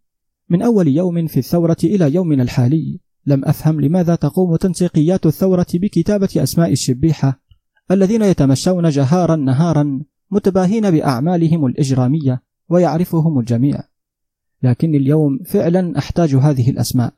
من 0.48 0.62
أول 0.62 0.88
يوم 0.88 1.26
في 1.26 1.36
الثورة 1.36 1.76
إلى 1.84 2.14
يومنا 2.14 2.42
الحالي 2.42 3.00
لم 3.26 3.44
أفهم 3.44 3.80
لماذا 3.80 4.14
تقوم 4.14 4.56
تنسيقيات 4.56 5.26
الثورة 5.26 5.66
بكتابة 5.74 6.28
أسماء 6.36 6.72
الشبيحة 6.72 7.42
الذين 7.90 8.22
يتمشون 8.22 8.88
جهارا 8.88 9.36
نهارا 9.36 10.02
متباهين 10.32 10.90
بأعمالهم 10.90 11.66
الإجرامية 11.66 12.42
ويعرفهم 12.68 13.38
الجميع. 13.38 13.82
لكن 14.62 14.94
اليوم 14.94 15.38
فعلا 15.46 15.98
أحتاج 15.98 16.34
هذه 16.34 16.70
الأسماء. 16.70 17.14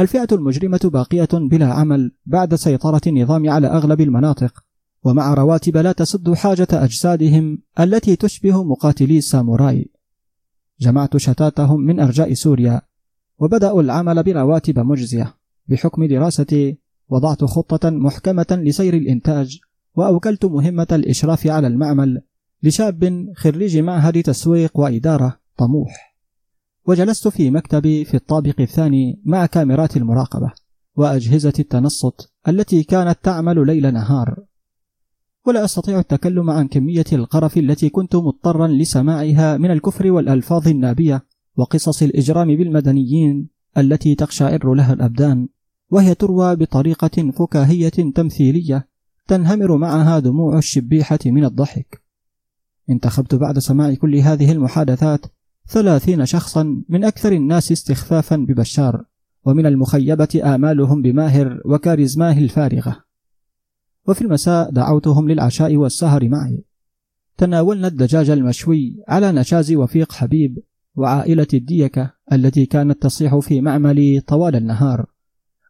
الفئة 0.00 0.28
المجرمة 0.32 0.80
باقية 0.84 1.28
بلا 1.32 1.72
عمل 1.72 2.12
بعد 2.26 2.54
سيطرة 2.54 3.00
النظام 3.06 3.50
على 3.50 3.66
أغلب 3.66 4.00
المناطق 4.00 4.64
ومع 5.02 5.34
رواتب 5.34 5.76
لا 5.76 5.92
تسد 5.92 6.34
حاجة 6.34 6.68
أجسادهم 6.72 7.58
التي 7.80 8.16
تشبه 8.16 8.64
مقاتلي 8.64 9.18
الساموراي. 9.18 9.90
جمعت 10.80 11.16
شتاتهم 11.16 11.80
من 11.80 12.00
أرجاء 12.00 12.34
سوريا 12.34 12.82
وبدأوا 13.38 13.82
العمل 13.82 14.22
برواتب 14.22 14.78
مجزية 14.78 15.34
بحكم 15.68 16.04
دراستي 16.04 16.78
وضعت 17.08 17.44
خطة 17.44 17.90
محكمة 17.90 18.46
لسير 18.50 18.94
الإنتاج 18.94 19.60
وأوكلت 19.98 20.44
مهمة 20.44 20.86
الإشراف 20.92 21.46
على 21.46 21.66
المعمل 21.66 22.22
لشاب 22.62 23.32
خريج 23.36 23.78
معهد 23.78 24.22
تسويق 24.22 24.78
وإدارة 24.78 25.40
طموح. 25.56 26.16
وجلست 26.86 27.28
في 27.28 27.50
مكتبي 27.50 28.04
في 28.04 28.14
الطابق 28.14 28.60
الثاني 28.60 29.22
مع 29.24 29.46
كاميرات 29.46 29.96
المراقبة 29.96 30.52
وأجهزة 30.96 31.52
التنصت 31.58 32.32
التي 32.48 32.82
كانت 32.82 33.18
تعمل 33.22 33.66
ليل 33.66 33.94
نهار. 33.94 34.36
ولا 35.46 35.64
أستطيع 35.64 35.98
التكلم 35.98 36.50
عن 36.50 36.68
كمية 36.68 37.04
القرف 37.12 37.56
التي 37.56 37.88
كنت 37.88 38.16
مضطرا 38.16 38.68
لسماعها 38.68 39.56
من 39.56 39.70
الكفر 39.70 40.10
والألفاظ 40.10 40.68
النابية 40.68 41.24
وقصص 41.56 42.02
الإجرام 42.02 42.56
بالمدنيين 42.56 43.48
التي 43.78 44.14
تقشعر 44.14 44.74
لها 44.74 44.92
الأبدان 44.92 45.48
وهي 45.90 46.14
تروى 46.14 46.56
بطريقة 46.56 47.30
فكاهية 47.30 48.12
تمثيلية 48.14 48.87
تنهمر 49.28 49.76
معها 49.76 50.18
دموع 50.18 50.58
الشبيحة 50.58 51.18
من 51.26 51.44
الضحك. 51.44 52.02
انتخبت 52.90 53.34
بعد 53.34 53.58
سماع 53.58 53.94
كل 53.94 54.16
هذه 54.16 54.52
المحادثات 54.52 55.26
ثلاثين 55.68 56.26
شخصا 56.26 56.82
من 56.88 57.04
أكثر 57.04 57.32
الناس 57.32 57.72
استخفافا 57.72 58.36
ببشار 58.36 59.04
ومن 59.44 59.66
المخيبة 59.66 60.40
آمالهم 60.44 61.02
بماهر 61.02 61.60
وكاريزماه 61.64 62.38
الفارغة. 62.38 63.04
وفي 64.06 64.22
المساء 64.22 64.70
دعوتهم 64.70 65.28
للعشاء 65.28 65.76
والسهر 65.76 66.28
معي. 66.28 66.64
تناولنا 67.36 67.88
الدجاج 67.88 68.30
المشوي 68.30 68.96
على 69.08 69.32
نشاز 69.32 69.72
وفيق 69.72 70.12
حبيب 70.12 70.58
وعائلة 70.96 71.46
الديكة 71.54 72.12
التي 72.32 72.66
كانت 72.66 73.02
تصيح 73.02 73.38
في 73.38 73.60
معملي 73.60 74.20
طوال 74.20 74.56
النهار 74.56 75.06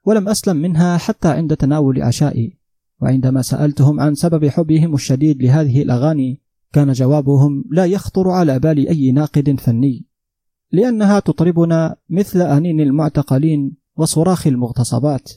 ولم 0.04 0.28
أسلم 0.28 0.56
منها 0.56 0.96
حتى 0.96 1.28
عند 1.28 1.56
تناول 1.56 2.02
عشائي. 2.02 2.57
وعندما 3.00 3.42
سألتهم 3.42 4.00
عن 4.00 4.14
سبب 4.14 4.46
حبهم 4.46 4.94
الشديد 4.94 5.42
لهذه 5.42 5.82
الأغاني 5.82 6.40
كان 6.72 6.92
جوابهم 6.92 7.64
لا 7.70 7.84
يخطر 7.84 8.28
على 8.28 8.58
بال 8.58 8.88
أي 8.88 9.12
ناقد 9.12 9.60
فني 9.60 10.06
لأنها 10.72 11.20
تطربنا 11.20 11.96
مثل 12.10 12.42
أنين 12.42 12.80
المعتقلين 12.80 13.76
وصراخ 13.96 14.46
المغتصبات. 14.46 15.32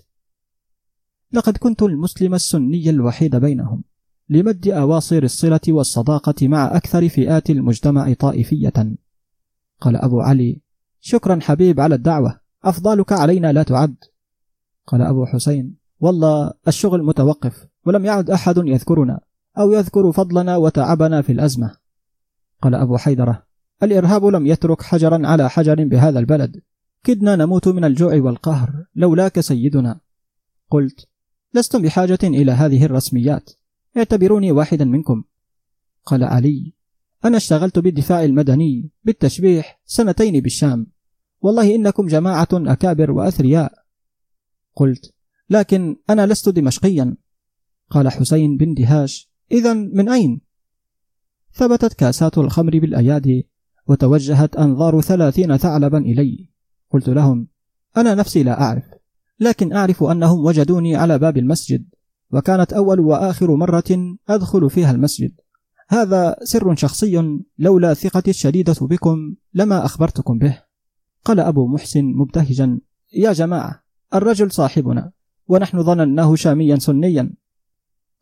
لقد 1.31 1.57
كنت 1.57 1.83
المسلم 1.83 2.33
السني 2.33 2.89
الوحيد 2.89 3.35
بينهم 3.35 3.83
لمد 4.29 4.67
أواصر 4.67 5.23
الصلة 5.23 5.59
والصداقة 5.67 6.47
مع 6.47 6.77
أكثر 6.77 7.09
فئات 7.09 7.49
المجتمع 7.49 8.13
طائفية. 8.13 8.95
قال 9.81 9.95
أبو 9.95 10.21
علي 10.21 10.61
شكرا 10.99 11.39
حبيب 11.41 11.79
على 11.79 11.95
الدعوة 11.95 12.39
أفضالك 12.63 13.11
علينا 13.11 13.53
لا 13.53 13.63
تعد. 13.63 13.95
قال 14.87 15.01
أبو 15.01 15.25
حسين 15.25 15.80
والله 16.01 16.53
الشغل 16.67 17.03
متوقف 17.03 17.67
ولم 17.85 18.05
يعد 18.05 18.29
أحد 18.29 18.57
يذكرنا 18.57 19.19
أو 19.57 19.71
يذكر 19.71 20.11
فضلنا 20.11 20.57
وتعبنا 20.57 21.21
في 21.21 21.31
الأزمة. 21.31 21.75
قال 22.61 22.75
أبو 22.75 22.97
حيدرة 22.97 23.43
الإرهاب 23.83 24.25
لم 24.25 24.47
يترك 24.47 24.81
حجرا 24.81 25.27
على 25.27 25.49
حجر 25.49 25.85
بهذا 25.85 26.19
البلد. 26.19 26.61
كدنا 27.03 27.35
نموت 27.35 27.67
من 27.67 27.85
الجوع 27.85 28.15
والقهر 28.15 28.85
لولاك 28.95 29.39
سيدنا. 29.39 29.99
قلت 30.69 31.07
لستم 31.53 31.81
بحاجة 31.81 32.19
إلى 32.23 32.51
هذه 32.51 32.85
الرسميات. 32.85 33.49
اعتبروني 33.97 34.51
واحدا 34.51 34.85
منكم. 34.85 35.23
قال 36.05 36.23
علي 36.23 36.73
أنا 37.25 37.37
اشتغلت 37.37 37.79
بالدفاع 37.79 38.23
المدني 38.23 38.91
بالتشبيح 39.03 39.81
سنتين 39.85 40.39
بالشام. 40.39 40.87
والله 41.41 41.75
إنكم 41.75 42.07
جماعة 42.07 42.49
أكابر 42.53 43.11
وأثرياء. 43.11 43.73
قلت 44.75 45.13
لكن 45.51 45.95
أنا 46.09 46.27
لست 46.27 46.49
دمشقيا. 46.49 47.17
قال 47.89 48.09
حسين 48.09 48.57
باندهاش 48.57 49.31
إذا 49.51 49.73
من 49.73 50.09
أين؟ 50.09 50.41
ثبتت 51.53 51.93
كاسات 51.93 52.37
الخمر 52.37 52.79
بالأيادي 52.79 53.49
وتوجهت 53.87 54.55
أنظار 54.55 55.01
ثلاثين 55.01 55.57
ثعلبا 55.57 55.97
إلي. 55.97 56.49
قلت 56.89 57.09
لهم 57.09 57.47
أنا 57.97 58.15
نفسي 58.15 58.43
لا 58.43 58.61
أعرف 58.61 58.83
لكن 59.39 59.73
أعرف 59.73 60.03
أنهم 60.03 60.45
وجدوني 60.45 60.95
على 60.95 61.19
باب 61.19 61.37
المسجد 61.37 61.85
وكانت 62.31 62.73
أول 62.73 62.99
وآخر 62.99 63.55
مرة 63.55 64.17
أدخل 64.29 64.69
فيها 64.69 64.91
المسجد. 64.91 65.31
هذا 65.89 66.35
سر 66.43 66.75
شخصي 66.75 67.41
لولا 67.57 67.93
ثقتي 67.93 68.29
الشديدة 68.29 68.75
بكم 68.81 69.35
لما 69.53 69.85
أخبرتكم 69.85 70.37
به. 70.37 70.63
قال 71.25 71.39
أبو 71.39 71.67
محسن 71.67 72.05
مبتهجا 72.05 72.79
يا 73.13 73.33
جماعة 73.33 73.83
الرجل 74.13 74.51
صاحبنا. 74.51 75.11
ونحن 75.47 75.83
ظنناه 75.83 76.35
شاميا 76.35 76.75
سنيا. 76.75 77.33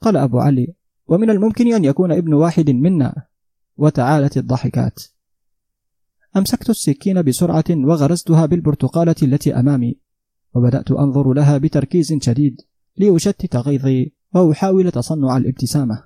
قال 0.01 0.17
أبو 0.17 0.39
علي 0.39 0.73
ومن 1.07 1.29
الممكن 1.29 1.73
أن 1.73 1.85
يكون 1.85 2.11
ابن 2.11 2.33
واحد 2.33 2.69
منا. 2.69 3.25
وتعالت 3.77 4.37
الضحكات. 4.37 4.99
أمسكت 6.37 6.69
السكين 6.69 7.21
بسرعة 7.21 7.63
وغرزتها 7.69 8.45
بالبرتقالة 8.45 9.15
التي 9.23 9.59
أمامي 9.59 9.99
وبدأت 10.53 10.91
أنظر 10.91 11.33
لها 11.33 11.57
بتركيز 11.57 12.13
شديد 12.21 12.61
لأشتت 12.97 13.55
غيظي 13.55 14.13
وأحاول 14.35 14.91
تصنع 14.91 15.37
الابتسامة. 15.37 16.03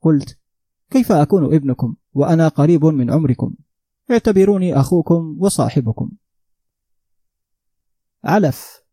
قلت 0.00 0.38
كيف 0.90 1.12
أكون 1.12 1.54
ابنكم 1.54 1.94
وأنا 2.14 2.48
قريب 2.48 2.84
من 2.84 3.10
عمركم؟ 3.10 3.54
اعتبروني 4.10 4.80
أخوكم 4.80 5.36
وصاحبكم. 5.38 6.10
علف. 8.24 8.83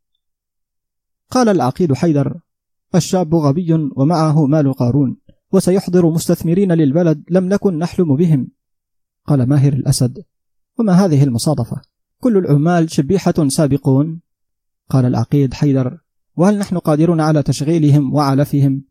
قال 1.32 1.50
العقيد 1.50 1.94
حيدر 1.94 2.40
الشاب 2.96 3.36
غبي 3.36 3.74
ومعه 3.96 4.46
مال 4.46 4.74
قارون 4.74 5.18
وسيحضر 5.52 6.10
مستثمرين 6.10 6.72
للبلد 6.72 7.24
لم 7.30 7.50
نكن 7.50 7.80
نحلم 7.80 8.16
بهم. 8.16 8.48
قال 9.28 9.44
ماهر 9.50 9.74
الأسد 9.74 10.24
وما 10.80 10.94
هذه 10.94 11.24
المصادفة؟ 11.24 11.82
كل 12.20 12.38
العمال 12.38 12.92
شبيحة 12.92 13.48
سابقون. 13.48 14.22
قال 14.90 15.06
العقيد 15.06 15.54
حيدر 15.54 15.98
وهل 16.36 16.58
نحن 16.58 16.78
قادرون 16.78 17.22
على 17.22 17.44
تشغيلهم 17.44 18.14
وعلفهم؟ 18.14 18.84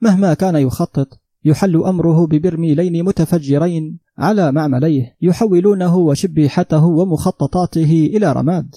مهما 0.00 0.34
كان 0.34 0.56
يخطط 0.56 1.20
يحل 1.44 1.76
أمره 1.76 2.26
ببرميلين 2.26 3.04
متفجرين 3.04 3.98
على 4.18 4.52
معمليه 4.52 5.16
يحولونه 5.20 5.96
وشبيحته 5.96 6.84
ومخططاته 6.84 8.10
إلى 8.16 8.32
رماد. 8.32 8.74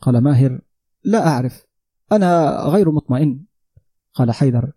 قال 0.00 0.18
ماهر 0.18 0.60
لا 1.04 1.28
أعرف. 1.28 1.63
أنا 2.12 2.60
غير 2.66 2.90
مطمئن. 2.90 3.44
قال 4.14 4.32
حيدر 4.32 4.72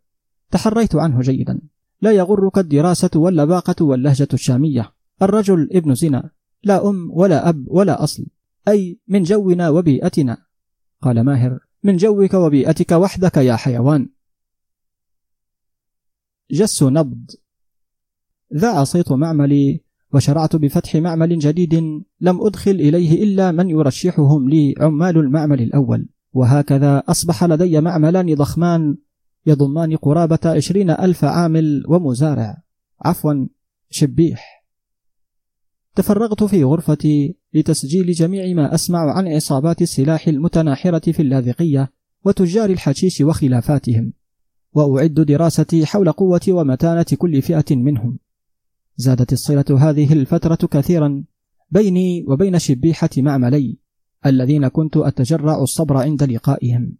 تحريت 0.51 0.95
عنه 0.95 1.21
جيدا. 1.21 1.61
لا 2.01 2.11
يغرك 2.11 2.57
الدراسة 2.57 3.09
واللباقة 3.15 3.85
واللهجة 3.85 4.27
الشامية. 4.33 4.93
الرجل 5.21 5.69
ابن 5.71 5.95
زنا 5.95 6.29
لا 6.63 6.89
أم 6.89 7.11
ولا 7.11 7.49
أب 7.49 7.65
ولا 7.67 8.03
أصل. 8.03 8.25
أي 8.67 8.99
من 9.07 9.23
جونا 9.23 9.69
وبيئتنا. 9.69 10.37
قال 11.01 11.21
ماهر 11.21 11.59
من 11.83 11.97
جوك 11.97 12.33
وبيئتك 12.33 12.91
وحدك 12.91 13.37
يا 13.37 13.55
حيوان. 13.55 14.09
جس 16.51 16.83
نبض. 16.83 17.31
ذاع 18.55 18.83
صيت 18.83 19.11
معملي 19.11 19.83
وشرعت 20.13 20.55
بفتح 20.55 20.95
معمل 20.95 21.39
جديد 21.39 21.73
لم 22.21 22.45
أدخل 22.45 22.71
إليه 22.71 23.23
إلا 23.23 23.51
من 23.51 23.69
يرشحهم 23.69 24.49
لي 24.49 24.75
عمال 24.77 25.17
المعمل 25.17 25.61
الأول. 25.61 26.07
وهكذا 26.37 27.03
أصبح 27.07 27.43
لدي 27.43 27.81
معملان 27.81 28.35
ضخمان 28.35 28.97
يضمان 29.45 29.95
قرابة 29.95 30.39
عشرين 30.45 30.89
ألف 30.89 31.25
عامل 31.25 31.83
ومزارع. 31.87 32.63
عفوا 33.01 33.47
شبيح. 33.89 34.65
تفرغت 35.95 36.43
في 36.43 36.63
غرفتي 36.63 37.37
لتسجيل 37.53 38.11
جميع 38.11 38.55
ما 38.55 38.73
أسمع 38.73 39.11
عن 39.13 39.27
عصابات 39.27 39.81
السلاح 39.81 40.27
المتناحرة 40.27 41.11
في 41.11 41.21
اللاذقية 41.21 41.91
وتجار 42.25 42.69
الحشيش 42.69 43.21
وخلافاتهم 43.21 44.13
وأعد 44.73 45.13
دراستي 45.13 45.85
حول 45.85 46.11
قوة 46.11 46.41
ومتانة 46.49 47.05
كل 47.17 47.41
فئة 47.41 47.75
منهم. 47.75 48.19
زادت 48.97 49.33
الصلة 49.33 49.89
هذه 49.89 50.13
الفترة 50.13 50.67
كثيرا 50.71 51.23
بيني 51.71 52.25
وبين 52.27 52.59
شبيحة 52.59 53.09
معملي. 53.17 53.86
الذين 54.29 54.67
كنت 54.67 54.97
أتجرع 54.97 55.61
الصبر 55.61 55.97
عند 55.97 56.23
لقائهم. 56.23 56.97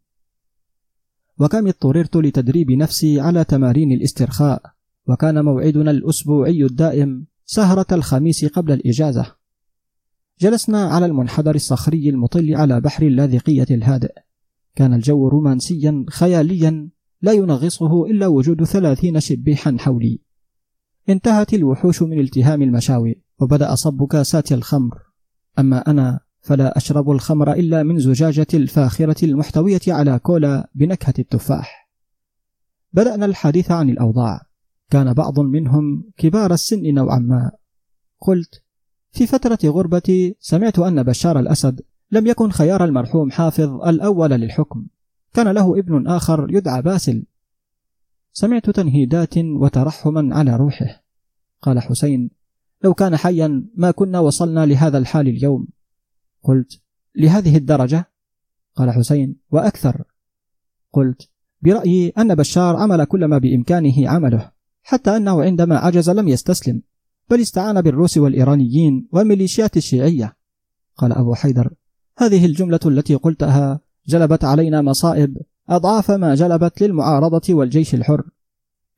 وكم 1.40 1.68
اضطررت 1.68 2.18
لتدريب 2.18 2.72
نفسي 2.72 3.20
على 3.20 3.44
تمارين 3.44 3.92
الاسترخاء 3.92 4.62
وكان 5.08 5.46
موعدنا 5.46 5.92
الأسبوعي 5.92 6.64
الدائم 6.64 7.26
سهرة 7.46 7.86
الخميس 7.92 8.46
قبل 8.46 8.72
الإجازة. 8.72 9.36
جلسنا 10.40 10.84
على 10.84 11.06
المنحدر 11.06 11.56
الصخري 11.56 12.10
المطل 12.10 12.56
على 12.56 12.82
بحر 12.82 13.04
اللاذقية 13.04 13.68
الهادئ. 13.72 14.14
كان 14.76 14.94
الجو 14.94 15.28
رومانسيا 15.28 16.06
خياليا 16.10 16.90
لا 17.22 17.32
ينغصه 17.32 18.06
إلا 18.06 18.28
وجود 18.28 18.64
ثلاثين 18.64 19.20
شبيحا 19.20 19.78
حولي. 19.80 20.20
انتهت 21.10 21.54
الوحوش 21.54 22.02
من 22.02 22.20
التهام 22.20 22.62
المشاوي 22.62 23.22
وبدأ 23.40 23.76
صب 23.76 24.08
كاسات 24.08 24.52
الخمر. 24.52 24.98
أما 25.60 25.78
أنا 25.92 26.20
فلا 26.48 26.78
أشرب 26.78 27.12
الخمر 27.12 27.54
إلا 27.54 27.84
من 27.84 28.00
زجاجة 28.00 28.48
الفاخرة 28.54 29.26
المحتوية 29.26 29.82
على 29.88 30.20
كولا 30.20 30.70
بنكهة 30.76 31.14
التفاح. 31.20 31.90
بدأنا 32.94 33.26
الحديث 33.26 33.72
عن 33.72 33.90
الأوضاع. 33.90 34.42
كان 34.90 35.14
بعض 35.14 35.40
منهم 35.40 36.04
كبار 36.18 36.54
السن 36.54 36.94
نوعا 36.94 37.20
ما. 37.20 37.52
قلت 38.20 38.64
في 39.12 39.28
فترة 39.28 39.60
غربتي 39.64 40.36
سمعت 40.40 40.80
أن 40.80 41.04
بشار 41.04 41.40
الأسد 41.40 41.82
لم 42.12 42.28
يكن 42.28 42.50
خيار 42.50 42.86
المرحوم 42.86 43.32
حافظ 43.32 43.70
الأول 43.88 44.30
للحكم. 44.30 44.88
كان 45.34 45.48
له 45.48 45.80
ابن 45.80 46.08
آخر 46.08 46.48
يدعى 46.50 46.82
باسل. 46.82 47.26
سمعت 48.32 48.70
تنهيدات 48.70 49.38
وترحما 49.38 50.36
على 50.36 50.56
روحه. 50.56 51.04
قال 51.62 51.80
حسين 51.80 52.30
لو 52.84 52.94
كان 52.94 53.18
حيا 53.18 53.66
ما 53.76 53.92
كنا 53.92 54.20
وصلنا 54.20 54.66
لهذا 54.66 54.98
الحال 54.98 55.28
اليوم. 55.28 55.68
قلت 56.48 56.82
لهذه 57.16 57.58
الدرجة؟ 57.58 58.12
قال 58.76 58.92
حسين. 58.92 59.36
وأكثر. 59.52 60.04
قلت 60.94 61.30
برأيي 61.62 62.10
أن 62.10 62.36
بشار 62.36 62.76
عمل 62.76 63.06
كل 63.06 63.26
ما 63.26 63.38
بإمكانه 63.38 64.10
عمله 64.10 64.52
حتى 64.84 65.18
أنه 65.18 65.44
عندما 65.44 65.78
عجز 65.78 66.10
لم 66.10 66.28
يستسلم 66.28 66.82
بل 67.30 67.42
استعان 67.42 67.82
بالروس 67.82 68.18
والإيرانيين 68.18 69.08
والميليشيات 69.12 69.78
الشيعية. 69.78 70.38
قال 70.98 71.12
أبو 71.14 71.34
حيدر 71.34 71.74
هذه 72.18 72.46
الجملة 72.46 72.80
التي 72.86 73.16
قلتها 73.16 73.80
جلبت 74.08 74.44
علينا 74.44 74.82
مصائب 74.82 75.38
أضعاف 75.70 76.12
ما 76.12 76.36
جلبت 76.36 76.82
للمعارضة 76.82 77.54
والجيش 77.54 77.96
الحر. 77.96 78.30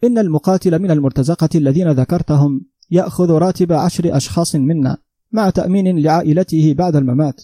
إن 0.04 0.18
المقاتل 0.18 0.80
من 0.80 0.92
المرتزقة 0.92 1.50
الذين 1.56 1.92
ذكرتهم 1.92 2.66
يأخذ 2.92 3.32
راتب 3.32 3.74
عشر 3.74 4.18
أشخاص 4.18 4.56
منا. 4.56 4.98
مع 5.32 5.50
تأمين 5.50 6.00
لعائلته 6.00 6.74
بعد 6.74 6.96
الممات. 6.96 7.42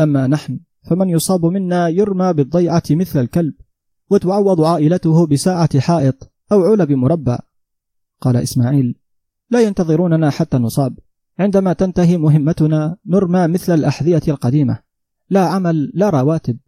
أما 0.00 0.26
نحن 0.26 0.60
فمن 0.82 1.08
يصاب 1.08 1.46
منا 1.46 1.88
يرمى 1.88 2.32
بالضيعة 2.32 2.82
مثل 2.90 3.20
الكلب 3.20 3.54
وتعوض 4.10 4.60
عائلته 4.60 5.26
بساعة 5.26 5.80
حائط 5.80 6.30
أو 6.52 6.64
علب 6.64 6.92
مربع 6.92 7.38
قال 8.20 8.36
إسماعيل 8.36 8.94
لا 9.50 9.60
ينتظروننا 9.60 10.30
حتى 10.30 10.58
نصاب. 10.58 10.98
عندما 11.38 11.72
تنتهي 11.72 12.16
مهمتنا 12.16 12.96
نرمى 13.06 13.46
مثل 13.46 13.74
الأحذية 13.74 14.22
القديمة. 14.28 14.78
لا 15.30 15.46
عمل 15.46 15.92
لا 15.94 16.10
رواتب. 16.10 16.58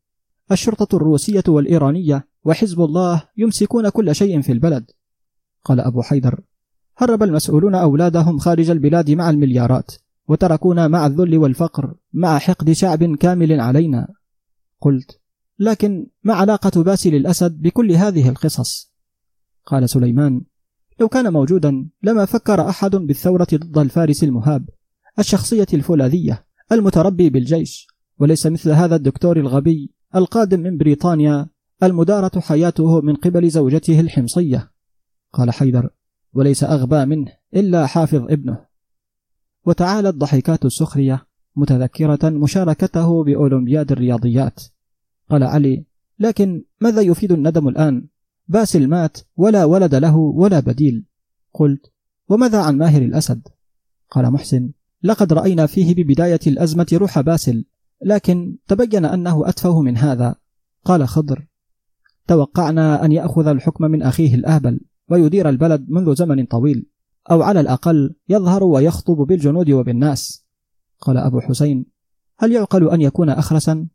الشرطة 0.53 0.97
الروسية 0.97 1.45
والإيرانية 1.49 2.27
وحزب 2.45 2.81
الله 2.81 3.23
يمسكون 3.37 3.89
كل 3.89 4.15
شيء 4.15 4.41
في 4.41 4.53
البلد. 4.53 4.91
قال 5.65 5.81
أبو 5.81 6.03
حيدر 6.03 6.41
هرب 6.99 7.23
المسؤولون 7.23 7.75
أولادهم 7.75 8.39
خارج 8.39 8.71
البلاد 8.71 9.11
مع 9.11 9.31
المليارات. 9.31 9.93
وتركونا 10.33 10.89
مع 10.89 11.07
الذل 11.07 11.39
والفقر 11.39 11.95
مع 12.13 12.39
حقد 12.39 12.73
شعب 12.73 13.17
كامل 13.17 13.61
علينا. 13.61 14.09
قلت 14.81 15.21
لكن 15.59 16.07
ما 16.25 16.35
علاقة 16.35 16.83
باسل 16.83 17.15
الأسد 17.15 17.63
بكل 17.63 17.93
هذه 17.93 18.29
القصص؟ 18.29 18.93
قال 19.67 19.91
سليمان 19.91 20.41
لو 21.01 21.09
كان 21.09 21.33
موجودا 21.33 21.89
لما 22.03 22.25
فكر 22.25 22.69
أحد 22.69 22.91
بالثورة 22.91 23.47
ضد 23.55 23.79
الفارس 23.79 24.25
المهاب 24.25 24.69
الشخصية 25.19 25.67
الفولاذية 25.75 26.47
المتربي 26.73 27.31
بالجيش 27.31 27.87
وليس 28.19 28.47
مثل 28.47 28.71
هذا 28.71 28.97
الدكتور 28.97 29.37
الغبي 29.37 29.91
القادم 30.15 30.61
من 30.61 30.79
بريطانيا 30.79 31.49
المدارة 31.83 32.41
حياته 32.41 33.01
من 33.01 33.15
قبل 33.15 33.51
زوجته 33.51 34.01
الحمصية. 34.01 34.73
قال 35.33 35.51
حيدر 35.51 35.91
وليس 36.33 36.65
أغبى 36.65 37.05
منه 37.05 37.33
إلا 37.57 37.87
حافظ 37.87 38.23
ابنه. 38.31 38.72
وتعالت 39.67 40.15
ضحكات 40.15 40.65
السخرية 40.65 41.27
متذكرة 41.57 42.29
مشاركته 42.29 43.25
بأولمبياد 43.25 43.93
الرياضيات. 43.93 44.61
قال 45.31 45.43
علي 45.43 45.85
لكن 46.19 46.65
ماذا 46.81 47.01
يفيد 47.01 47.33
الندم 47.33 47.69
الآن؟ 47.69 48.09
باسل 48.49 48.89
مات 48.89 49.19
ولا 49.37 49.65
ولد 49.65 49.95
له 49.95 50.17
ولا 50.17 50.61
بديل. 50.61 51.05
قلت 51.55 51.93
وماذا 52.29 52.63
عن 52.63 52.79
ماهر 52.79 53.03
الأسد؟ 53.03 53.49
قال 54.11 54.31
محسن 54.31 54.71
لقد 55.03 55.33
رأينا 55.33 55.67
فيه 55.67 55.95
ببداية 55.95 56.41
الأزمة 56.47 56.87
روح 56.93 57.21
باسل 57.21 57.65
لكن 58.03 58.57
تبين 58.69 59.05
أنه 59.05 59.49
أتفه 59.49 59.83
من 59.83 59.97
هذا. 59.97 60.35
قال 60.85 61.09
خضر 61.09 61.47
توقعنا 62.27 63.05
أن 63.05 63.13
يأخذ 63.13 63.47
الحكم 63.47 63.85
من 63.85 64.03
أخيه 64.03 64.35
الأهبل 64.35 64.81
ويدير 65.09 65.49
البلد 65.49 65.87
منذ 65.89 66.15
زمن 66.15 66.47
طويل. 66.47 66.87
أو 67.31 67.43
على 67.43 67.61
الأقل 67.61 68.15
يظهر 68.29 68.65
ويخطب 68.65 69.17
بالجنود 69.17 69.71
وبالناس. 69.71 70.47
قال 71.01 71.17
أبو 71.17 71.41
حسين 71.41 71.87
هل 72.39 72.53
يعقل 72.53 72.91
أن 72.91 73.01
يكون 73.01 73.31
أخرسا؟ 73.31 73.87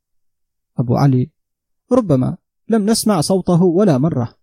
أبو 0.77 0.95
علي 0.95 1.31
ربما 1.91 2.37
لم 2.69 2.85
نسمع 2.85 3.21
صوته 3.21 3.63
ولا 3.63 3.97
مرة. 3.97 4.35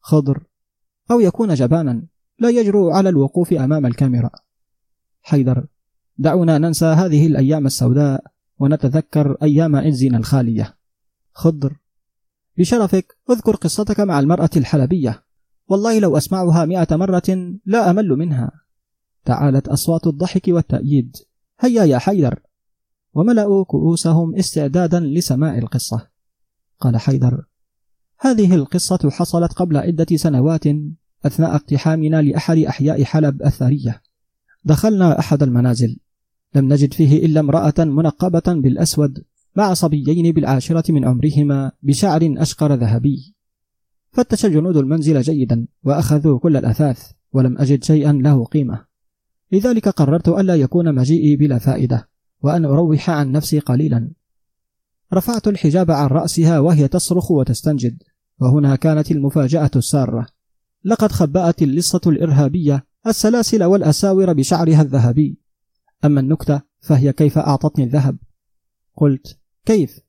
خضر 0.00 0.44
أو 1.10 1.20
يكون 1.20 1.54
جبانا 1.54 2.06
لا 2.38 2.48
يجرؤ 2.50 2.90
على 2.90 3.08
الوقوف 3.08 3.52
أمام 3.52 3.86
الكاميرا. 3.86 4.30
حيدر 5.22 5.66
دعونا 6.18 6.58
ننسى 6.58 6.86
هذه 6.86 7.26
الأيام 7.26 7.66
السوداء 7.66 8.24
ونتذكر 8.58 9.36
أيام 9.42 9.76
عزنا 9.76 10.18
الخالية. 10.18 10.76
خضر 11.32 11.76
بشرفك 12.58 13.18
اذكر 13.30 13.56
قصتك 13.56 14.00
مع 14.00 14.20
المرأة 14.20 14.50
الحلبية. 14.56 15.24
والله 15.68 15.98
لو 15.98 16.16
أسمعها 16.16 16.64
مئة 16.64 16.96
مرة 16.96 17.58
لا 17.66 17.90
أمل 17.90 18.08
منها. 18.08 18.50
تعالت 19.24 19.68
أصوات 19.68 20.06
الضحك 20.06 20.48
والتأييد. 20.48 21.16
هيا 21.60 21.84
يا 21.84 21.98
حيدر. 21.98 22.40
وملأوا 23.14 23.64
كؤوسهم 23.64 24.36
استعدادا 24.36 25.00
لسماع 25.00 25.58
القصة. 25.58 26.08
قال 26.80 26.96
حيدر 26.96 27.44
هذه 28.20 28.54
القصة 28.54 29.10
حصلت 29.10 29.52
قبل 29.52 29.76
عدة 29.76 30.16
سنوات 30.16 30.64
أثناء 31.26 31.54
اقتحامنا 31.54 32.22
لأحد 32.22 32.58
أحياء 32.58 33.04
حلب 33.04 33.42
الثرية. 33.42 34.02
دخلنا 34.64 35.18
أحد 35.18 35.42
المنازل. 35.42 35.96
لم 36.54 36.72
نجد 36.72 36.92
فيه 36.92 37.26
إلا 37.26 37.40
امرأة 37.40 37.74
منقبة 37.78 38.42
بالأسود 38.46 39.24
مع 39.56 39.74
صبيين 39.74 40.34
بالعاشرة 40.34 40.92
من 40.92 41.04
عمرهما 41.04 41.72
بشعر 41.82 42.34
أشقر 42.38 42.74
ذهبي. 42.74 43.34
فتش 44.18 44.46
جنود 44.46 44.76
المنزل 44.76 45.20
جيدا 45.20 45.66
وأخذوا 45.84 46.38
كل 46.38 46.56
الأثاث 46.56 47.10
ولم 47.32 47.58
أجد 47.58 47.84
شيئا 47.84 48.12
له 48.12 48.44
قيمة. 48.44 48.84
لذلك 49.52 49.88
قررت 49.88 50.28
ألا 50.28 50.54
يكون 50.54 50.94
مجيئي 50.94 51.36
بلا 51.36 51.58
فائدة 51.58 52.08
وأن 52.42 52.64
أروح 52.64 53.10
عن 53.10 53.32
نفسي 53.32 53.58
قليلا. 53.58 54.10
رفعت 55.14 55.48
الحجاب 55.48 55.90
عن 55.90 56.06
رأسها 56.06 56.58
وهي 56.58 56.88
تصرخ 56.88 57.30
وتستنجد 57.30 58.02
وهنا 58.40 58.76
كانت 58.76 59.10
المفاجأة 59.10 59.70
السارة. 59.76 60.26
لقد 60.84 61.12
خبأت 61.12 61.62
اللصة 61.62 62.00
الإرهابية 62.06 62.86
السلاسل 63.06 63.64
والأساور 63.64 64.32
بشعرها 64.32 64.82
الذهبي. 64.82 65.38
أما 66.04 66.20
النكتة 66.20 66.62
فهي 66.80 67.12
كيف 67.12 67.38
أعطتني 67.38 67.84
الذهب؟ 67.84 68.18
قلت 68.96 69.38
كيف؟ 69.64 70.00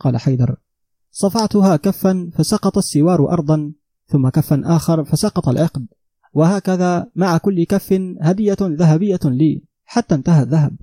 قال 0.00 0.16
حيدر 0.16 0.56
صفعتها 1.16 1.76
كفا 1.76 2.30
فسقط 2.34 2.78
السوار 2.78 3.32
أرضا 3.32 3.72
ثم 4.06 4.28
كفا 4.28 4.62
آخر 4.64 5.04
فسقط 5.04 5.48
العقد. 5.48 5.86
وهكذا 6.32 7.10
مع 7.14 7.38
كل 7.38 7.64
كف 7.64 7.92
هدية 8.20 8.56
ذهبية 8.60 9.20
لي 9.24 9.64
حتى 9.84 10.14
انتهى 10.14 10.42
الذهب. 10.42 10.76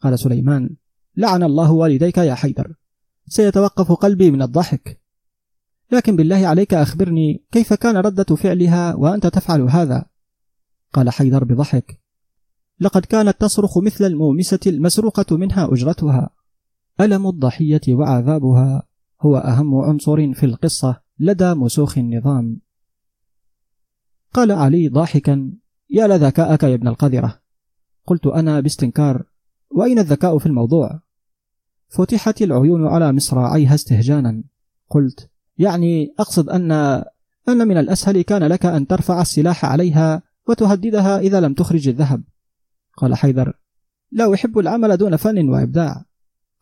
قال 0.00 0.18
سليمان 0.18 0.70
لعن 1.16 1.42
الله 1.42 1.72
والديك 1.72 2.18
يا 2.18 2.34
حيدر. 2.34 2.74
سيتوقف 3.26 3.92
قلبي 3.92 4.30
من 4.30 4.42
الضحك. 4.42 5.00
لكن 5.92 6.16
بالله 6.16 6.46
عليك 6.46 6.74
أخبرني 6.74 7.44
كيف 7.52 7.72
كان 7.72 7.96
ردة 7.96 8.36
فعلها 8.36 8.94
وأنت 8.94 9.26
تفعل 9.26 9.60
هذا؟ 9.60 10.04
قال 10.92 11.10
حيدر 11.10 11.44
بضحك. 11.44 12.00
لقد 12.80 13.04
كانت 13.04 13.40
تصرخ 13.40 13.78
مثل 13.78 14.04
المومسة 14.04 14.60
المسروقة 14.66 15.36
منها 15.36 15.72
أجرتها. 15.72 16.30
ألم 17.00 17.26
الضحية 17.26 17.80
وعذابها؟ 17.88 18.89
هو 19.20 19.36
أهم 19.36 19.74
عنصر 19.74 20.34
في 20.34 20.46
القصة 20.46 21.00
لدى 21.18 21.54
مسوخ 21.54 21.98
النظام. 21.98 22.60
قال 24.34 24.52
علي 24.52 24.88
ضاحكا 24.88 25.52
يا 25.90 26.06
لذكاءك 26.06 26.62
يا 26.62 26.74
ابن 26.74 26.88
القذرة. 26.88 27.40
قلت 28.06 28.26
أنا 28.26 28.60
باستنكار. 28.60 29.22
وأين 29.70 29.98
الذكاء 29.98 30.38
في 30.38 30.46
الموضوع؟ 30.46 31.00
فتحت 31.88 32.42
العيون 32.42 32.86
على 32.86 33.12
مصراعيها 33.12 33.74
استهجانا. 33.74 34.42
قلت 34.90 35.30
يعني 35.58 36.14
أقصد 36.18 36.48
أن 36.48 36.72
أن 37.48 37.68
من 37.68 37.76
الأسهل 37.76 38.22
كان 38.22 38.42
لك 38.42 38.66
أن 38.66 38.86
ترفع 38.86 39.20
السلاح 39.20 39.64
عليها 39.64 40.22
وتهددها 40.48 41.18
إذا 41.18 41.40
لم 41.40 41.54
تخرج 41.54 41.88
الذهب. 41.88 42.22
قال 42.96 43.14
حيدر 43.14 43.58
لا 44.12 44.34
أحب 44.34 44.58
العمل 44.58 44.96
دون 44.96 45.16
فن 45.16 45.48
وإبداع. 45.48 46.04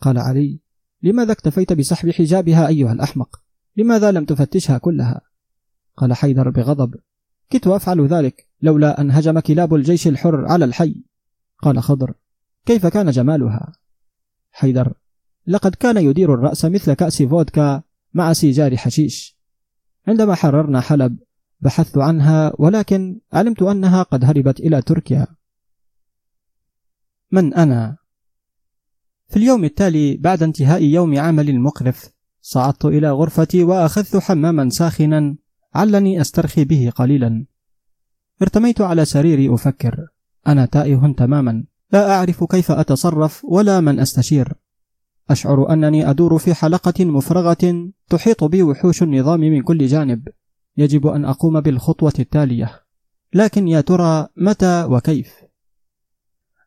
قال 0.00 0.18
علي 0.18 0.60
لماذا 1.02 1.32
اكتفيت 1.32 1.72
بسحب 1.72 2.10
حجابها 2.10 2.68
أيها 2.68 2.92
الأحمق؟ 2.92 3.40
لماذا 3.76 4.10
لم 4.10 4.24
تفتشها 4.24 4.78
كلها؟ 4.78 5.20
قال 5.96 6.12
حيدر 6.12 6.50
بغضب. 6.50 6.94
كنت 7.52 7.66
أفعل 7.66 8.06
ذلك 8.06 8.48
لولا 8.62 9.00
أن 9.00 9.10
هجم 9.10 9.40
كلاب 9.40 9.74
الجيش 9.74 10.08
الحر 10.08 10.46
على 10.46 10.64
الحي. 10.64 11.04
قال 11.58 11.82
خضر. 11.82 12.14
كيف 12.66 12.86
كان 12.86 13.10
جمالها؟ 13.10 13.72
حيدر. 14.50 14.94
لقد 15.46 15.74
كان 15.74 15.96
يدير 15.96 16.34
الرأس 16.34 16.64
مثل 16.64 16.94
كأس 16.94 17.22
فودكا 17.22 17.82
مع 18.14 18.32
سيجار 18.32 18.76
حشيش. 18.76 19.38
عندما 20.08 20.34
حررنا 20.34 20.80
حلب 20.80 21.18
بحثت 21.60 21.98
عنها 21.98 22.52
ولكن 22.58 23.20
علمت 23.32 23.62
أنها 23.62 24.02
قد 24.02 24.24
هربت 24.24 24.60
إلى 24.60 24.82
تركيا. 24.82 25.26
من 27.32 27.54
أنا؟ 27.54 27.96
في 29.28 29.36
اليوم 29.36 29.64
التالي 29.64 30.16
بعد 30.16 30.42
انتهاء 30.42 30.82
يوم 30.82 31.18
عمل 31.18 31.60
مقرف 31.60 32.10
صعدت 32.40 32.84
إلى 32.84 33.10
غرفتي 33.10 33.62
وأخذت 33.62 34.16
حماما 34.16 34.68
ساخنا 34.68 35.36
علني 35.74 36.20
أسترخي 36.20 36.64
به 36.64 36.92
قليلا. 36.96 37.46
ارتميت 38.42 38.80
على 38.80 39.04
سريري 39.04 39.54
أفكر 39.54 40.06
أنا 40.46 40.66
تائه 40.66 41.14
تماما 41.16 41.64
لا 41.92 42.10
أعرف 42.10 42.44
كيف 42.44 42.70
أتصرف 42.70 43.44
ولا 43.44 43.80
من 43.80 44.00
أستشير. 44.00 44.52
أشعر 45.30 45.72
أنني 45.72 46.10
أدور 46.10 46.38
في 46.38 46.54
حلقة 46.54 47.04
مفرغة 47.04 47.90
تحيط 48.10 48.44
بي 48.44 48.62
وحوش 48.62 49.02
النظام 49.02 49.40
من 49.40 49.62
كل 49.62 49.86
جانب. 49.86 50.28
يجب 50.76 51.06
أن 51.06 51.24
أقوم 51.24 51.60
بالخطوة 51.60 52.12
التالية. 52.18 52.80
لكن 53.34 53.68
يا 53.68 53.80
ترى 53.80 54.28
متى 54.36 54.84
وكيف؟ 54.84 55.32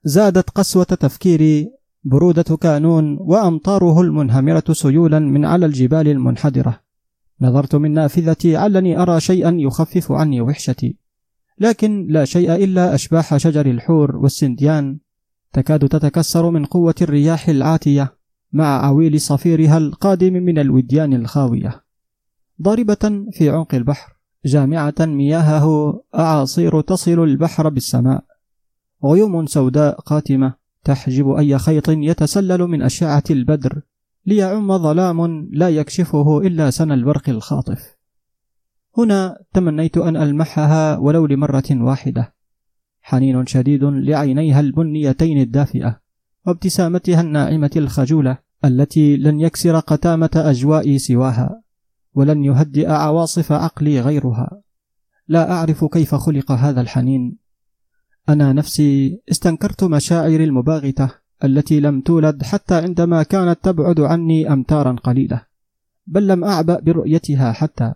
زادت 0.03 0.49
قسوة 0.49 0.83
تفكيري 0.83 1.80
برودة 2.03 2.57
كانون 2.57 3.17
وأمطاره 3.19 4.01
المنهمرة 4.01 4.63
سيولا 4.71 5.19
من 5.19 5.45
على 5.45 5.65
الجبال 5.65 6.07
المنحدرة. 6.07 6.79
نظرت 7.41 7.75
من 7.75 7.93
نافذتي 7.93 8.57
علني 8.57 9.01
أرى 9.01 9.19
شيئا 9.19 9.55
يخفف 9.59 10.11
عني 10.11 10.41
وحشتي. 10.41 10.97
لكن 11.59 12.07
لا 12.09 12.25
شيء 12.25 12.55
إلا 12.55 12.95
أشباح 12.95 13.37
شجر 13.37 13.65
الحور 13.65 14.15
والسنديان 14.15 14.99
تكاد 15.53 15.87
تتكسر 15.87 16.49
من 16.49 16.65
قوة 16.65 16.95
الرياح 17.01 17.49
العاتية 17.49 18.17
مع 18.53 18.85
عويل 18.85 19.21
صفيرها 19.21 19.77
القادم 19.77 20.33
من 20.33 20.59
الوديان 20.59 21.13
الخاوية. 21.13 21.83
ضاربة 22.61 23.25
في 23.31 23.49
عمق 23.49 23.75
البحر 23.75 24.17
جامعة 24.45 24.95
مياهه 24.99 25.99
أعاصير 26.15 26.81
تصل 26.81 27.23
البحر 27.23 27.69
بالسماء. 27.69 28.23
غيوم 29.05 29.45
سوداء 29.45 29.99
قاتمة 29.99 30.60
تحجب 30.83 31.29
أي 31.29 31.57
خيط 31.57 31.89
يتسلل 31.89 32.61
من 32.61 32.81
أشعة 32.81 33.23
البدر 33.29 33.81
ليعم 34.25 34.77
ظلام 34.77 35.49
لا 35.51 35.69
يكشفه 35.69 36.37
إلا 36.37 36.69
سن 36.69 36.91
البرق 36.91 37.29
الخاطف. 37.29 37.97
هنا 38.97 39.37
تمنيت 39.53 39.97
أن 39.97 40.17
ألمحها 40.17 40.97
ولو 40.97 41.25
لمرة 41.25 41.63
واحدة. 41.71 42.33
حنين 43.01 43.45
شديد 43.45 43.83
لعينيها 43.83 44.59
البنيتين 44.59 45.41
الدافئة 45.41 45.99
وابتسامتها 46.47 47.21
الناعمة 47.21 47.71
الخجولة 47.75 48.37
التي 48.65 49.17
لن 49.17 49.39
يكسر 49.39 49.79
قتامة 49.79 50.29
أجوائي 50.35 50.99
سواها 50.99 51.61
ولن 52.13 52.43
يهدئ 52.43 52.89
عواصف 52.89 53.51
عقلي 53.51 53.99
غيرها. 54.01 54.61
لا 55.27 55.51
أعرف 55.51 55.85
كيف 55.85 56.15
خلق 56.15 56.51
هذا 56.51 56.81
الحنين. 56.81 57.37
أنا 58.29 58.53
نفسي 58.53 59.21
استنكرت 59.31 59.83
مشاعري 59.83 60.43
المباغتة 60.43 61.11
التي 61.43 61.79
لم 61.79 62.01
تولد 62.01 62.43
حتى 62.43 62.75
عندما 62.75 63.23
كانت 63.23 63.59
تبعد 63.63 63.99
عني 63.99 64.53
أمتارا 64.53 64.91
قليلة 64.91 65.41
بل 66.07 66.27
لم 66.27 66.43
أعبأ 66.43 66.79
برؤيتها 66.79 67.51
حتى. 67.51 67.93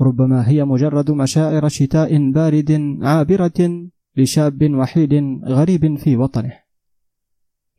ربما 0.00 0.48
هي 0.48 0.64
مجرد 0.64 1.10
مشاعر 1.10 1.68
شتاء 1.68 2.30
بارد 2.30 2.98
عابرة 3.02 3.88
لشاب 4.16 4.74
وحيد 4.74 5.40
غريب 5.44 5.96
في 5.98 6.16
وطنه. 6.16 6.52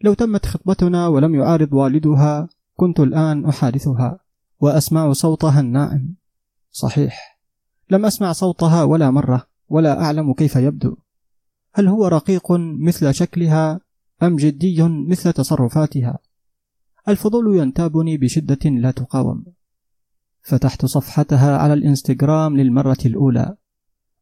لو 0.02 0.14
تمت 0.14 0.46
خطبتنا 0.46 1.08
ولم 1.08 1.36
يعارض 1.36 1.74
والدها 1.74 2.50
كنت 2.76 3.00
الآن 3.00 3.46
أحادثها 3.46 4.20
وأسمع 4.60 5.14
صوتها 5.14 5.60
الناعم. 5.60 6.16
صحيح 6.72 7.40
لم 7.90 8.06
أسمع 8.06 8.32
صوتها 8.32 8.84
ولا 8.84 9.12
مرة 9.12 9.48
ولا 9.70 10.02
أعلم 10.02 10.34
كيف 10.34 10.56
يبدو. 10.56 10.96
هل 11.74 11.88
هو 11.88 12.08
رقيق 12.08 12.52
مثل 12.60 13.14
شكلها 13.14 13.80
أم 14.24 14.36
جدي 14.36 14.84
مثل 14.84 15.34
تصرفاتها؟ 15.34 16.20
الفضول 17.08 17.58
ينتابني 17.58 18.18
بشدة 18.18 18.70
لا 18.70 18.92
تقاوم. 18.92 19.46
فتحت 20.42 20.86
صفحتها 20.86 21.58
على 21.58 21.74
الإنستغرام 21.74 22.58
للمرة 22.58 22.98
الأولى. 23.06 23.56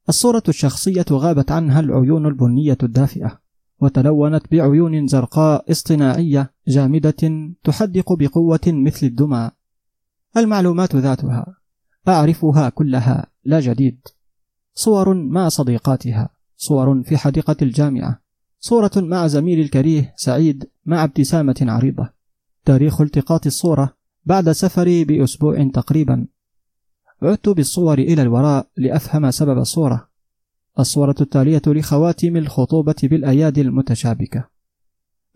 الصورة 0.10 0.44
الشخصية 0.50 1.06
غابت 1.12 1.52
عنها 1.52 1.80
العيون 1.80 2.26
البنية 2.26 2.78
الدافئة 2.84 3.42
وتلونت 3.80 4.52
بعيون 4.52 5.08
زرقاء 5.08 5.72
اصطناعية 5.72 6.54
جامدة 6.68 7.52
تحدق 7.64 8.14
بقوة 8.14 8.60
مثل 8.68 9.08
الدمى. 9.08 9.52
المعلومات 10.38 10.96
ذاتها 10.96 11.56
أعرفها 12.08 12.70
كلها 12.70 13.28
لا 13.44 13.60
جديد. 13.60 14.00
صور 14.74 15.14
مع 15.14 15.50
صديقاتها. 15.50 16.30
صور 16.64 17.04
في 17.04 17.18
حديقة 17.18 17.56
الجامعة. 17.62 18.22
صورة 18.60 18.92
مع 18.96 19.28
زميل 19.28 19.60
الكريه 19.60 20.14
سعيد 20.18 20.70
مع 20.86 21.04
ابتسامة 21.04 21.56
عريضة. 21.62 22.10
تاريخ 22.66 23.02
التقاط 23.02 23.46
الصورة 23.46 23.94
بعد 24.26 24.52
سفري 24.52 25.04
بأسبوع 25.04 25.70
تقريبا. 25.74 26.28
عدت 27.22 27.50
بالصور 27.50 28.00
إلى 28.00 28.22
الوراء 28.22 28.68
لأفهم 28.78 29.32
سبب 29.32 29.58
الصورة. 29.58 30.10
الصورة 30.80 31.16
التالية 31.22 31.62
لخواتم 31.68 32.38
الخطوبة 32.38 32.96
بالأيادي 33.04 33.62
المتشابكة. 33.62 34.48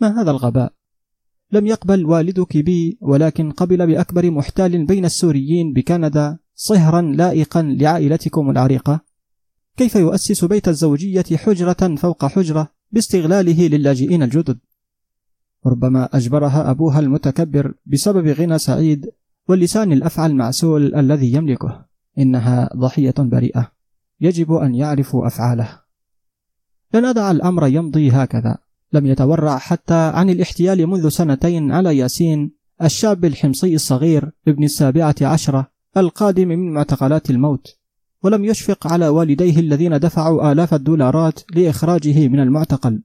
ما 0.01 0.21
هذا 0.21 0.31
الغباء؟ 0.31 0.73
لم 1.51 1.67
يقبل 1.67 2.05
والدك 2.05 2.57
بي 2.57 2.97
ولكن 3.01 3.51
قبل 3.51 3.87
بأكبر 3.87 4.31
محتال 4.31 4.85
بين 4.85 5.05
السوريين 5.05 5.73
بكندا 5.73 6.37
صهرا 6.55 7.01
لائقا 7.01 7.61
لعائلتكم 7.61 8.49
العريقة. 8.49 9.04
كيف 9.77 9.95
يؤسس 9.95 10.45
بيت 10.45 10.67
الزوجية 10.67 11.37
حجرة 11.37 11.95
فوق 11.95 12.25
حجرة 12.25 12.67
باستغلاله 12.91 13.67
للاجئين 13.67 14.23
الجدد؟ 14.23 14.57
ربما 15.65 16.09
أجبرها 16.13 16.71
أبوها 16.71 16.99
المتكبر 16.99 17.73
بسبب 17.85 18.27
غنى 18.27 18.59
سعيد 18.59 19.11
واللسان 19.47 19.91
الأفعى 19.91 20.25
المعسول 20.25 20.95
الذي 20.95 21.33
يملكه. 21.33 21.85
إنها 22.17 22.69
ضحية 22.75 23.13
بريئة. 23.17 23.71
يجب 24.21 24.53
أن 24.53 24.75
يعرفوا 24.75 25.27
أفعاله. 25.27 25.79
لن 26.93 27.05
أدع 27.05 27.31
الأمر 27.31 27.67
يمضي 27.67 28.11
هكذا. 28.11 28.57
لم 28.93 29.05
يتورع 29.05 29.57
حتى 29.57 29.93
عن 29.93 30.29
الاحتيال 30.29 30.87
منذ 30.87 31.09
سنتين 31.09 31.71
على 31.71 31.97
ياسين 31.97 32.51
الشاب 32.83 33.25
الحمصي 33.25 33.75
الصغير 33.75 34.31
ابن 34.47 34.63
السابعة 34.63 35.15
عشرة 35.21 35.71
القادم 35.97 36.47
من 36.47 36.73
معتقلات 36.73 37.29
الموت. 37.29 37.84
ولم 38.25 38.45
يشفق 38.45 38.87
على 38.87 39.07
والديه 39.07 39.59
الذين 39.59 39.99
دفعوا 39.99 40.51
آلاف 40.51 40.73
الدولارات 40.73 41.39
لإخراجه 41.55 42.27
من 42.27 42.39
المعتقل 42.39 43.03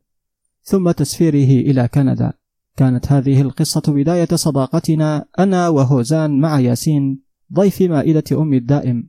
ثم 0.62 0.90
تسفيره 0.90 1.70
إلى 1.70 1.88
كندا. 1.88 2.32
كانت 2.76 3.12
هذه 3.12 3.40
القصة 3.40 3.82
بداية 3.88 4.28
صداقتنا 4.34 5.24
أنا 5.38 5.68
وهوزان 5.68 6.40
مع 6.40 6.60
ياسين 6.60 7.22
ضيف 7.52 7.82
مائدة 7.82 8.24
أم 8.32 8.54
الدائم. 8.54 9.08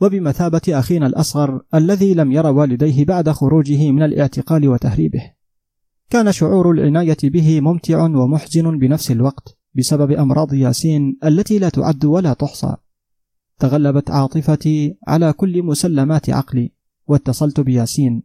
وبمثابة 0.00 0.60
أخينا 0.68 1.06
الأصغر 1.06 1.60
الذي 1.74 2.14
لم 2.14 2.32
ير 2.32 2.46
والديه 2.46 3.04
بعد 3.04 3.30
خروجه 3.30 3.90
من 3.90 4.02
الاعتقال 4.02 4.68
وتهريبه. 4.68 5.32
كان 6.10 6.32
شعور 6.32 6.70
العناية 6.70 7.16
به 7.24 7.60
ممتع 7.60 8.02
ومحزن 8.02 8.78
بنفس 8.78 9.10
الوقت 9.10 9.58
بسبب 9.74 10.12
أمراض 10.12 10.54
ياسين 10.54 11.18
التي 11.24 11.58
لا 11.58 11.68
تعد 11.68 12.04
ولا 12.04 12.32
تحصى. 12.32 12.76
تغلبت 13.58 14.10
عاطفتي 14.10 14.98
على 15.06 15.32
كل 15.32 15.62
مسلمات 15.62 16.30
عقلي 16.30 16.72
واتصلت 17.06 17.60
بياسين. 17.60 18.22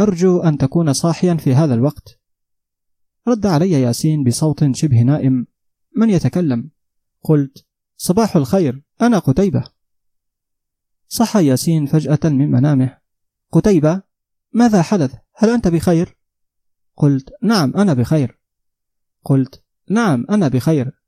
أرجو 0.00 0.40
أن 0.40 0.58
تكون 0.58 0.92
صاحيا 0.92 1.34
في 1.34 1.54
هذا 1.54 1.74
الوقت. 1.74 2.20
رد 3.28 3.46
علي 3.46 3.70
ياسين 3.70 4.24
بصوت 4.24 4.74
شبه 4.76 5.02
نائم. 5.02 5.46
من 5.96 6.10
يتكلم؟ 6.10 6.70
قلت 7.22 7.66
صباح 7.96 8.36
الخير 8.36 8.82
أنا 9.02 9.18
قتيبة. 9.18 9.64
صحى 11.08 11.46
ياسين 11.46 11.86
فجأة 11.86 12.20
من 12.24 12.50
منامه. 12.50 12.98
قتيبة 13.52 14.02
ماذا 14.52 14.82
حدث؟ 14.82 15.14
هل 15.34 15.50
أنت 15.50 15.68
بخير؟ 15.68 16.16
قلت 16.96 17.30
نعم 17.42 17.76
أنا 17.76 17.94
بخير. 17.94 18.38
قلت 19.24 19.64
نعم 19.90 20.26
أنا 20.30 20.48
بخير. 20.48 21.02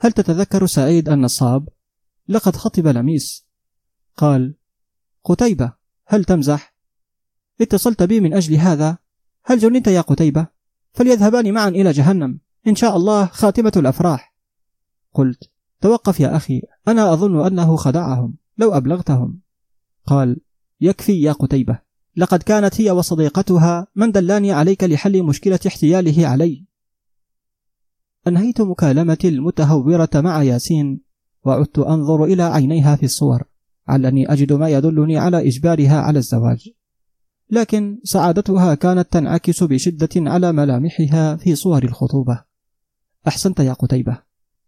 هل 0.00 0.12
تتذكر 0.12 0.66
سعيد 0.66 1.08
النصاب 1.08 1.68
لقد 2.28 2.56
خطب 2.56 2.86
لميس 2.86 3.46
قال 4.16 4.54
قتيبة 5.24 5.72
هل 6.06 6.24
تمزح؟ 6.24 6.74
اتصلت 7.60 8.02
بي 8.02 8.20
من 8.20 8.34
أجل 8.34 8.54
هذا. 8.54 8.98
هل 9.44 9.58
جننت 9.58 9.86
يا 9.86 10.00
قتيبة؟ 10.00 10.46
فليذهبان 10.92 11.54
معا 11.54 11.68
إلى 11.68 11.90
جهنم. 11.90 12.40
إن 12.66 12.74
شاء 12.74 12.96
الله 12.96 13.26
خاتمة 13.26 13.72
الأفراح. 13.76 14.34
قلت 15.14 15.50
توقف 15.80 16.20
يا 16.20 16.36
أخي. 16.36 16.62
أنا 16.88 17.12
أظن 17.12 17.46
أنه 17.46 17.76
خدعهم 17.76 18.34
لو 18.58 18.72
أبلغتهم. 18.72 19.40
قال 20.06 20.40
يكفي 20.80 21.22
يا 21.22 21.32
قتيبة. 21.32 21.78
لقد 22.16 22.42
كانت 22.42 22.80
هي 22.80 22.90
وصديقتها 22.90 23.86
من 23.94 24.12
دلاني 24.12 24.52
عليك 24.52 24.84
لحل 24.84 25.22
مشكلة 25.22 25.60
احتياله 25.66 26.26
علي. 26.26 26.66
أنهيت 28.26 28.60
مكالمتي 28.60 29.28
المتهورة 29.28 30.10
مع 30.14 30.42
ياسين 30.42 31.07
وعدت 31.48 31.78
أنظر 31.78 32.24
إلى 32.24 32.42
عينيها 32.42 32.96
في 32.96 33.02
الصور 33.02 33.42
علني 33.88 34.32
أجد 34.32 34.52
ما 34.52 34.68
يدلني 34.68 35.18
على 35.18 35.48
إجبارها 35.48 36.00
على 36.00 36.18
الزواج. 36.18 36.70
لكن 37.50 37.98
سعادتها 38.04 38.74
كانت 38.74 39.12
تنعكس 39.12 39.62
بشدة 39.64 40.08
على 40.16 40.52
ملامحها 40.52 41.36
في 41.36 41.54
صور 41.54 41.84
الخطوبة. 41.84 42.44
أحسنت 43.28 43.60
يا 43.60 43.72
قتيبة. 43.72 44.18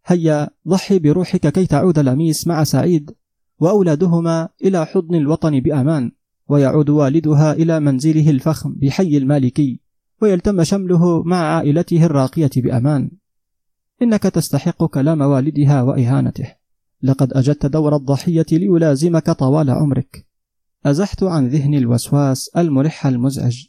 هيا 0.07 0.49
ضحي 0.69 0.99
بروحك 0.99 1.47
كي 1.47 1.67
تعود 1.67 1.99
لميس 1.99 2.47
مع 2.47 2.65
سعيد 2.65 3.11
وأولادهما 3.59 4.49
إلى 4.65 4.87
حضن 4.87 5.15
الوطن 5.15 5.61
بأمان 5.61 6.13
ويعود 6.49 6.91
والدها 6.91 7.53
إلى 7.53 7.81
منزله 7.81 8.31
الفخم 8.31 8.73
بحي 8.73 9.17
المالكي 9.17 9.81
ويلتم 10.23 10.65
شمله 10.65 11.23
مع 11.23 11.37
عائلته 11.37 12.05
الراقية 12.05 12.51
بأمان. 12.57 13.11
إنك 14.03 14.23
تستحق 14.23 14.85
كلام 14.85 15.21
والدها 15.21 15.83
وإهانته. 15.83 16.60
لقد 17.03 17.33
أجدت 17.33 17.67
دور 17.67 17.97
الضحية 17.97 18.47
ليلازمك 18.53 19.31
طوال 19.31 19.71
عمرك. 19.71 20.27
أزحت 20.87 21.23
عن 21.23 21.49
ذهني 21.49 21.79
الوسواس 21.79 22.49
الملح 22.57 23.07
المزعج. 23.07 23.67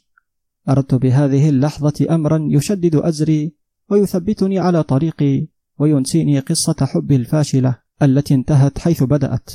أردت 0.68 0.94
بهذه 0.94 1.48
اللحظة 1.48 2.06
أمرا 2.10 2.46
يشدد 2.50 2.96
أزري 2.96 3.54
ويثبتني 3.88 4.58
على 4.58 4.82
طريقي 4.82 5.46
وينسيني 5.78 6.38
قصة 6.38 6.76
حبي 6.80 7.16
الفاشلة 7.16 7.78
التي 8.02 8.34
انتهت 8.34 8.78
حيث 8.78 9.02
بدأت. 9.02 9.50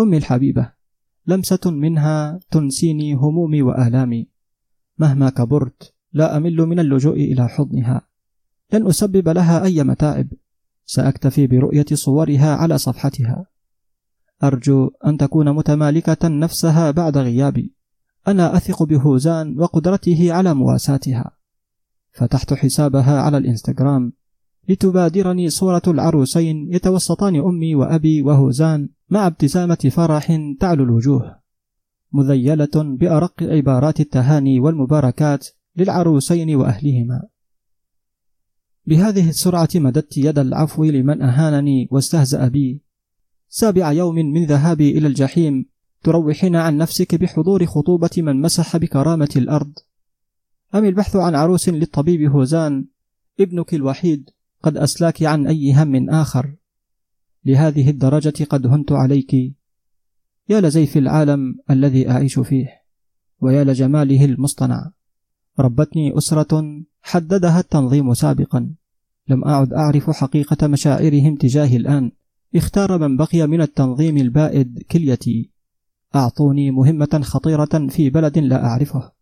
أمي 0.00 0.16
الحبيبة 0.16 0.72
لمسة 1.26 1.60
منها 1.66 2.40
تنسيني 2.50 3.14
همومي 3.14 3.62
وآلامي. 3.62 4.28
مهما 4.98 5.30
كبرت 5.30 5.94
لا 6.12 6.36
أمل 6.36 6.56
من 6.56 6.80
اللجوء 6.80 7.16
إلى 7.16 7.48
حضنها. 7.48 8.08
لن 8.72 8.86
أسبب 8.86 9.28
لها 9.28 9.64
أي 9.64 9.84
متاعب. 9.84 10.28
سأكتفي 10.86 11.46
برؤية 11.46 11.86
صورها 11.92 12.54
على 12.56 12.78
صفحتها. 12.78 13.46
أرجو 14.44 14.90
أن 15.06 15.18
تكون 15.18 15.52
متمالكة 15.52 16.28
نفسها 16.28 16.90
بعد 16.90 17.18
غيابي. 17.18 17.74
أنا 18.28 18.56
أثق 18.56 18.82
بهوزان 18.82 19.60
وقدرته 19.60 20.32
على 20.32 20.54
مواساتها. 20.54 21.30
فتحت 22.12 22.54
حسابها 22.54 23.20
على 23.20 23.38
الإنستغرام. 23.38 24.12
لتبادرني 24.68 25.50
صورة 25.50 25.82
العروسين 25.86 26.74
يتوسطان 26.74 27.36
أمي 27.36 27.74
وأبي 27.74 28.22
وهوزان 28.22 28.88
مع 29.10 29.26
ابتسامة 29.26 29.90
فرح 29.92 30.38
تعلو 30.60 30.84
الوجوه. 30.84 31.36
مذيلة 32.12 32.70
بأرق 32.74 33.42
عبارات 33.42 34.00
التهاني 34.00 34.60
والمباركات 34.60 35.48
للعروسين 35.76 36.54
وأهلهما. 36.54 37.22
بهذه 38.86 39.28
السرعة 39.28 39.68
مددت 39.74 40.18
يد 40.18 40.38
العفو 40.38 40.84
لمن 40.84 41.22
أهانني 41.22 41.88
واستهزأ 41.90 42.48
بي. 42.48 42.80
سابع 43.48 43.92
يوم 43.92 44.14
من 44.14 44.44
ذهابي 44.46 44.98
إلى 44.98 45.06
الجحيم 45.06 45.66
تروحين 46.02 46.56
عن 46.56 46.76
نفسك 46.76 47.14
بحضور 47.14 47.66
خطوبة 47.66 48.10
من 48.16 48.40
مسح 48.40 48.76
بكرامة 48.76 49.28
الأرض. 49.36 49.72
أم 50.74 50.84
البحث 50.84 51.16
عن 51.16 51.34
عروس 51.34 51.68
للطبيب 51.68 52.30
هوزان؟ 52.30 52.84
ابنك 53.40 53.74
الوحيد 53.74 54.30
قد 54.62 54.76
أسلاك 54.76 55.22
عن 55.22 55.46
أي 55.46 55.72
هم 55.72 56.10
آخر. 56.10 56.54
لهذه 57.44 57.90
الدرجة 57.90 58.44
قد 58.44 58.66
هنت 58.66 58.92
عليك. 58.92 59.34
يا 60.48 60.60
لزيف 60.60 60.96
العالم 60.96 61.58
الذي 61.70 62.10
أعيش 62.10 62.38
فيه 62.38 62.68
ويا 63.40 63.64
لجماله 63.64 64.24
المصطنع. 64.24 64.90
ربتني 65.58 66.18
أسرة 66.18 66.82
حددها 67.06 67.60
التنظيم 67.60 68.14
سابقا. 68.14 68.74
لم 69.28 69.44
أعد 69.44 69.72
أعرف 69.72 70.10
حقيقة 70.10 70.66
مشاعرهم 70.66 71.36
تجاهي 71.36 71.76
الآن. 71.76 72.12
اختار 72.56 72.98
من 72.98 73.16
بقي 73.16 73.46
من 73.46 73.60
التنظيم 73.60 74.16
البائد 74.16 74.82
كليتي. 74.90 75.50
أعطوني 76.14 76.70
مهمة 76.70 77.20
خطيرة 77.22 77.88
في 77.88 78.10
بلد 78.10 78.38
لا 78.38 78.64
أعرفه. 78.64 79.12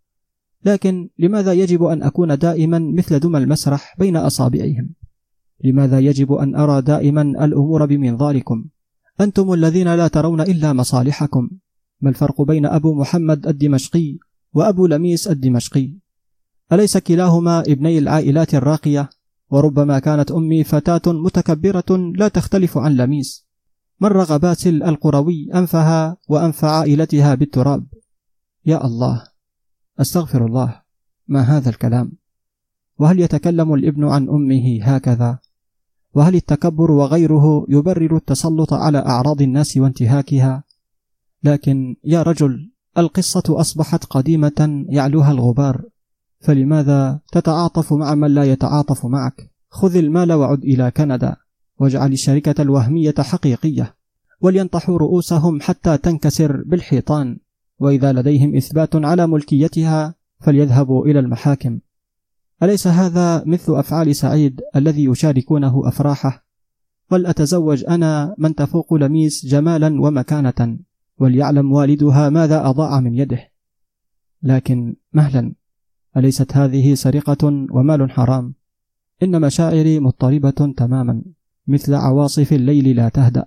لكن 0.64 1.08
لماذا 1.18 1.52
يجب 1.52 1.82
أن 1.82 2.02
أكون 2.02 2.38
دائما 2.38 2.78
مثل 2.78 3.20
دم 3.20 3.36
المسرح 3.36 3.96
بين 3.98 4.16
أصابعهم 4.16 4.90
لماذا 5.64 5.98
يجب 5.98 6.32
أن 6.32 6.54
أرى 6.56 6.82
دائما 6.82 7.22
الأمور 7.22 7.86
بمنظاركم؟ 7.86 8.64
أنتم 9.20 9.52
الذين 9.52 9.94
لا 9.94 10.08
ترون 10.08 10.40
إلا 10.40 10.72
مصالحكم. 10.72 11.50
ما 12.00 12.10
الفرق 12.10 12.42
بين 12.42 12.66
أبو 12.66 12.94
محمد 12.94 13.46
الدمشقي 13.46 14.18
وأبو 14.54 14.86
لميس 14.86 15.28
الدمشقي؟ 15.28 16.01
أليس 16.72 16.98
كلاهما 16.98 17.60
ابني 17.60 17.98
العائلات 17.98 18.54
الراقية؟ 18.54 19.10
وربما 19.50 19.98
كانت 19.98 20.30
أمي 20.30 20.64
فتاة 20.64 21.12
متكبرة 21.12 22.12
لا 22.16 22.28
تختلف 22.28 22.78
عن 22.78 22.96
لميس. 22.96 23.46
مرغ 24.00 24.36
باسل 24.36 24.82
القروي 24.82 25.50
أنفها 25.54 26.16
وأنف 26.28 26.64
عائلتها 26.64 27.34
بالتراب؟ 27.34 27.86
يا 28.66 28.86
الله 28.86 29.24
أستغفر 30.00 30.46
الله. 30.46 30.82
ما 31.28 31.40
هذا 31.40 31.70
الكلام؟ 31.70 32.12
وهل 32.98 33.20
يتكلم 33.20 33.74
الابن 33.74 34.04
عن 34.08 34.28
أمه 34.28 34.78
هكذا؟ 34.82 35.38
وهل 36.14 36.34
التكبر 36.34 36.90
وغيره 36.90 37.66
يبرر 37.68 38.16
التسلط 38.16 38.72
على 38.74 38.98
أعراض 38.98 39.42
الناس 39.42 39.76
وانتهاكها؟ 39.76 40.64
لكن 41.44 41.96
يا 42.04 42.22
رجل 42.22 42.70
القصة 42.98 43.42
أصبحت 43.48 44.04
قديمة 44.04 44.84
يعلوها 44.88 45.32
الغبار. 45.32 45.91
فلماذا 46.42 47.20
تتعاطف 47.32 47.92
مع 47.92 48.14
من 48.14 48.34
لا 48.34 48.44
يتعاطف 48.44 49.06
معك؟ 49.06 49.50
خذ 49.70 49.96
المال 49.96 50.32
وعد 50.32 50.64
إلى 50.64 50.90
كندا 50.90 51.36
واجعل 51.78 52.12
الشركة 52.12 52.62
الوهمية 52.62 53.14
حقيقية 53.18 53.94
ولينطحوا 54.40 54.98
رؤوسهم 54.98 55.60
حتى 55.60 55.98
تنكسر 55.98 56.62
بالحيطان 56.66 57.38
وإذا 57.78 58.12
لديهم 58.12 58.56
إثبات 58.56 58.96
على 58.96 59.26
ملكيتها 59.26 60.14
فليذهبوا 60.40 61.06
إلى 61.06 61.18
المحاكم. 61.18 61.78
أليس 62.62 62.86
هذا 62.86 63.44
مثل 63.46 63.74
أفعال 63.78 64.16
سعيد 64.16 64.60
الذي 64.76 65.04
يشاركونه 65.04 65.88
أفراحه؟ 65.88 66.46
ولأتزوج 67.10 67.84
أنا 67.88 68.34
من 68.38 68.54
تفوق 68.54 68.94
لميس 68.94 69.46
جمالا 69.46 70.00
ومكانة 70.00 70.78
وليعلم 71.18 71.72
والدها 71.72 72.28
ماذا 72.28 72.68
أضاع 72.68 73.00
من 73.00 73.14
يده. 73.14 73.48
لكن 74.42 74.96
مهلا 75.12 75.54
أليست 76.16 76.56
هذه 76.56 76.94
سرقة 76.94 77.46
ومال 77.70 78.10
حرام؟ 78.10 78.54
إن 79.22 79.40
مشاعري 79.40 80.00
مضطربة 80.00 80.74
تماما 80.76 81.22
مثل 81.66 81.94
عواصف 81.94 82.52
الليل 82.52 82.96
لا 82.96 83.08
تهدأ. 83.08 83.46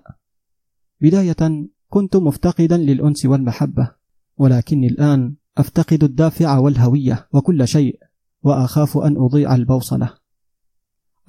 بداية 1.00 1.66
كنت 1.88 2.16
مفتقدا 2.16 2.76
للأنس 2.76 3.26
والمحبة 3.26 3.90
ولكني 4.36 4.86
الآن 4.86 5.34
أفتقد 5.58 6.04
الدافع 6.04 6.58
والهوية 6.58 7.28
وكل 7.32 7.68
شيء 7.68 8.00
وأخاف 8.42 8.98
أن 8.98 9.16
أضيع 9.16 9.54
البوصلة. 9.54 10.10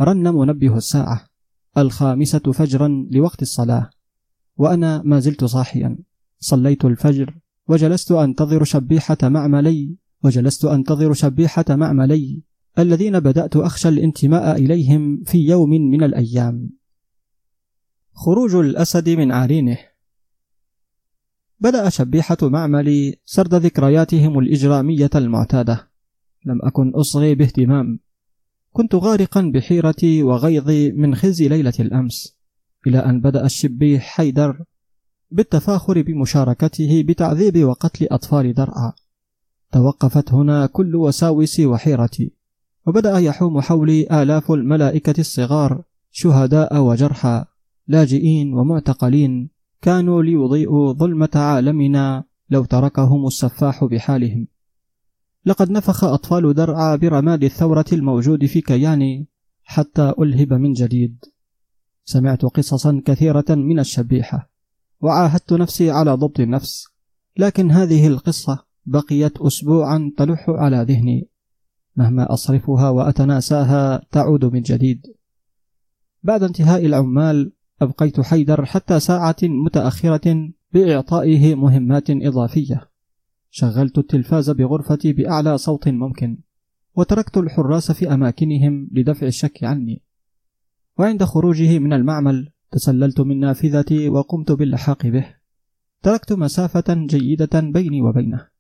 رن 0.02 0.34
منبه 0.34 0.78
الساعة 0.78 1.22
الخامسة 1.78 2.52
فجرا 2.54 3.08
لوقت 3.12 3.42
الصلاة 3.42 3.90
وأنا 4.58 5.02
ما 5.06 5.20
زلت 5.20 5.44
صاحيا. 5.44 5.98
صليت 6.40 6.86
الفجر 6.86 7.38
وجلست 7.68 8.12
أنتظر 8.12 8.64
شبيحة 8.64 9.18
معملي 9.24 9.96
وجلست 10.24 10.66
أنتظر 10.66 11.14
شبيحة 11.14 11.66
معملي 11.70 12.42
الذين 12.80 13.20
بدأت 13.20 13.56
أخشى 13.56 13.90
الانتماء 13.90 14.58
إليهم 14.58 15.24
في 15.24 15.38
يوم 15.38 15.70
من 15.70 16.04
الأيام. 16.04 16.70
خروج 18.14 18.56
الأسد 18.56 19.10
من 19.10 19.32
عرينه. 19.32 19.78
بدأ 21.60 21.90
شبيحة 21.90 22.38
معملي 22.42 23.16
سرد 23.26 23.56
ذكرياتهم 23.56 24.40
الإجرامية 24.40 25.10
المعتادة. 25.16 25.88
لم 26.46 26.60
أكن 26.64 26.90
أصغي 26.90 27.36
باهتمام. 27.36 28.00
كنت 28.72 28.96
غارقا 28.96 29.52
بحيرتي 29.54 30.24
وغيظي 30.24 30.92
من 30.92 31.16
خزي 31.16 31.48
ليلة 31.48 31.74
الأمس 31.80 32.38
إلى 32.88 32.98
أن 32.98 33.22
بدأ 33.22 33.46
الشبيح 33.46 34.04
حيدر 34.04 34.64
بالتفاخر 35.32 36.02
بمشاركته 36.02 37.04
بتعذيب 37.08 37.64
وقتل 37.64 38.08
أطفال 38.12 38.54
درعا. 38.54 38.94
توقفت 39.72 40.34
هنا 40.34 40.66
كل 40.66 40.96
وساوسي 40.96 41.66
وحيرتي. 41.66 42.32
وبدأ 42.86 43.18
يحوم 43.18 43.62
حولي 43.62 44.22
آلاف 44.22 44.52
الملائكة 44.52 45.20
الصغار 45.20 45.84
شهداء 46.12 46.78
وجرحى 46.78 47.46
لاجئين 47.88 48.54
ومعتقلين. 48.54 49.50
كانوا 49.82 50.24
ليضيئوا 50.24 50.94
ظلمة 50.94 51.30
عالمنا 51.36 52.24
لو 52.50 52.66
تركهم 52.66 53.28
السفاح 53.28 53.84
بحالهم. 53.84 54.48
لقد 55.46 55.72
نفخ 55.72 56.04
أطفال 56.04 56.54
درعا 56.54 56.96
برماد 56.96 57.44
الثورة 57.44 57.86
الموجود 57.94 58.46
في 58.46 58.62
كياني 58.62 59.28
حتى 59.64 60.14
ألهب 60.20 60.54
من 60.54 60.74
جديد. 60.74 61.26
سمعت 62.06 62.46
قصصا 62.46 63.02
كثيرة 63.06 63.46
من 63.50 63.80
الشبيحة 63.80 64.52
وعاهدت 65.02 65.54
نفسي 65.54 65.92
على 65.92 66.12
ضبط 66.14 66.40
النفس. 66.40 66.88
لكن 67.38 67.72
هذه 67.72 68.08
القصة 68.08 68.67
بقيت 68.88 69.38
أسبوعا 69.38 70.12
تلح 70.18 70.50
على 70.50 70.86
ذهني. 70.90 71.30
مهما 71.96 72.34
أصرفها 72.34 72.90
وأتناساها 72.90 74.02
تعود 74.12 74.46
من 74.46 74.62
جديد. 74.62 75.02
بعد 76.24 76.44
انتهاء 76.44 76.86
العمال 76.86 77.52
أبقيت 77.82 78.22
حيدر 78.22 78.66
حتى 78.66 79.00
ساعة 79.00 79.36
متأخرة 79.44 80.52
بإعطائه 80.74 81.56
مهمات 81.56 82.10
إضافية. 82.10 82.90
شغلت 83.50 83.98
التلفاز 83.98 84.50
بغرفتي 84.50 85.14
بأعلى 85.14 85.58
صوت 85.58 85.88
ممكن 85.88 86.38
وتركت 86.96 87.38
الحراس 87.38 87.92
في 87.92 88.14
أماكنهم 88.14 88.90
لدفع 88.92 89.28
الشك 89.28 89.64
عني. 89.64 90.02
وعند 91.00 91.24
خروجه 91.24 91.80
من 91.80 91.94
المعمل 91.94 92.50
تسللت 92.72 93.22
من 93.22 93.40
نافذتي 93.40 94.10
وقمت 94.10 94.52
باللحاق 94.52 95.08
به. 95.08 95.26
تركت 96.04 96.34
مسافة 96.34 96.94
جيدة 96.94 97.60
بيني 97.60 98.02
وبينه. 98.02 98.57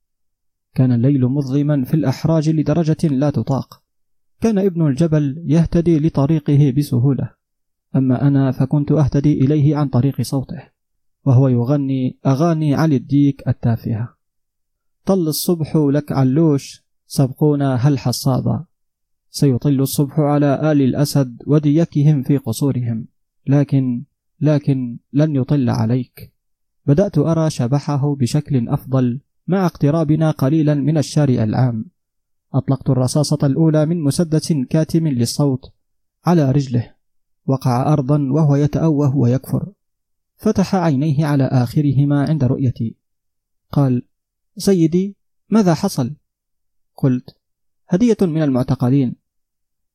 كان 0.77 0.91
الليل 0.91 1.25
مظلما 1.27 1.83
في 1.83 1.93
الأحراج 1.93 2.49
لدرجة 2.49 3.07
لا 3.07 3.29
تطاق. 3.29 3.81
كان 4.41 4.57
ابن 4.57 4.87
الجبل 4.87 5.43
يهتدي 5.45 5.99
لطريقه 5.99 6.73
بسهولة. 6.77 7.29
أما 7.95 8.27
أنا 8.27 8.51
فكنت 8.51 8.91
أهتدي 8.91 9.33
إليه 9.33 9.75
عن 9.75 9.87
طريق 9.87 10.21
صوته 10.21 10.61
وهو 11.25 11.47
يغني 11.47 12.17
أغاني 12.25 12.75
علي 12.75 12.95
الديك 12.95 13.47
التافهة. 13.47 14.15
طل 15.05 15.27
الصبح 15.27 15.75
لك 15.75 16.11
علوش 16.11 16.83
سبقونا 17.07 17.75
هل 17.75 17.99
حصادا 17.99 18.65
سيطل 19.29 19.81
الصبح 19.81 20.19
على 20.19 20.71
آل 20.71 20.81
الأسد 20.81 21.43
وديكهم 21.47 22.23
في 22.23 22.37
قصورهم. 22.37 23.05
لكن 23.47 24.03
لكن 24.41 24.97
لن 25.13 25.35
يطل 25.35 25.69
عليك. 25.69 26.33
بدأت 26.85 27.17
أرى 27.17 27.49
شبحه 27.49 28.15
بشكل 28.15 28.69
أفضل 28.69 29.19
مع 29.47 29.65
اقترابنا 29.65 30.31
قليلا 30.31 30.73
من 30.73 30.97
الشارع 30.97 31.43
العام. 31.43 31.85
أطلقت 32.53 32.89
الرصاصة 32.89 33.37
الأولى 33.43 33.85
من 33.85 34.01
مسدس 34.01 34.53
كاتم 34.69 35.07
للصوت 35.07 35.71
على 36.25 36.51
رجله 36.51 36.93
وقع 37.45 37.93
أرضا 37.93 38.27
وهو 38.31 38.55
يتأوه 38.55 39.17
ويكفر. 39.17 39.71
فتح 40.37 40.75
عينيه 40.75 41.25
على 41.25 41.43
آخرهما 41.43 42.25
عند 42.29 42.43
رؤيتي. 42.43 42.95
قال 43.71 44.05
سيدي 44.57 45.15
ماذا 45.49 45.73
حصل؟ 45.73 46.15
قلت 46.95 47.37
هدية 47.87 48.17
من 48.21 48.43
المعتقلين. 48.43 49.15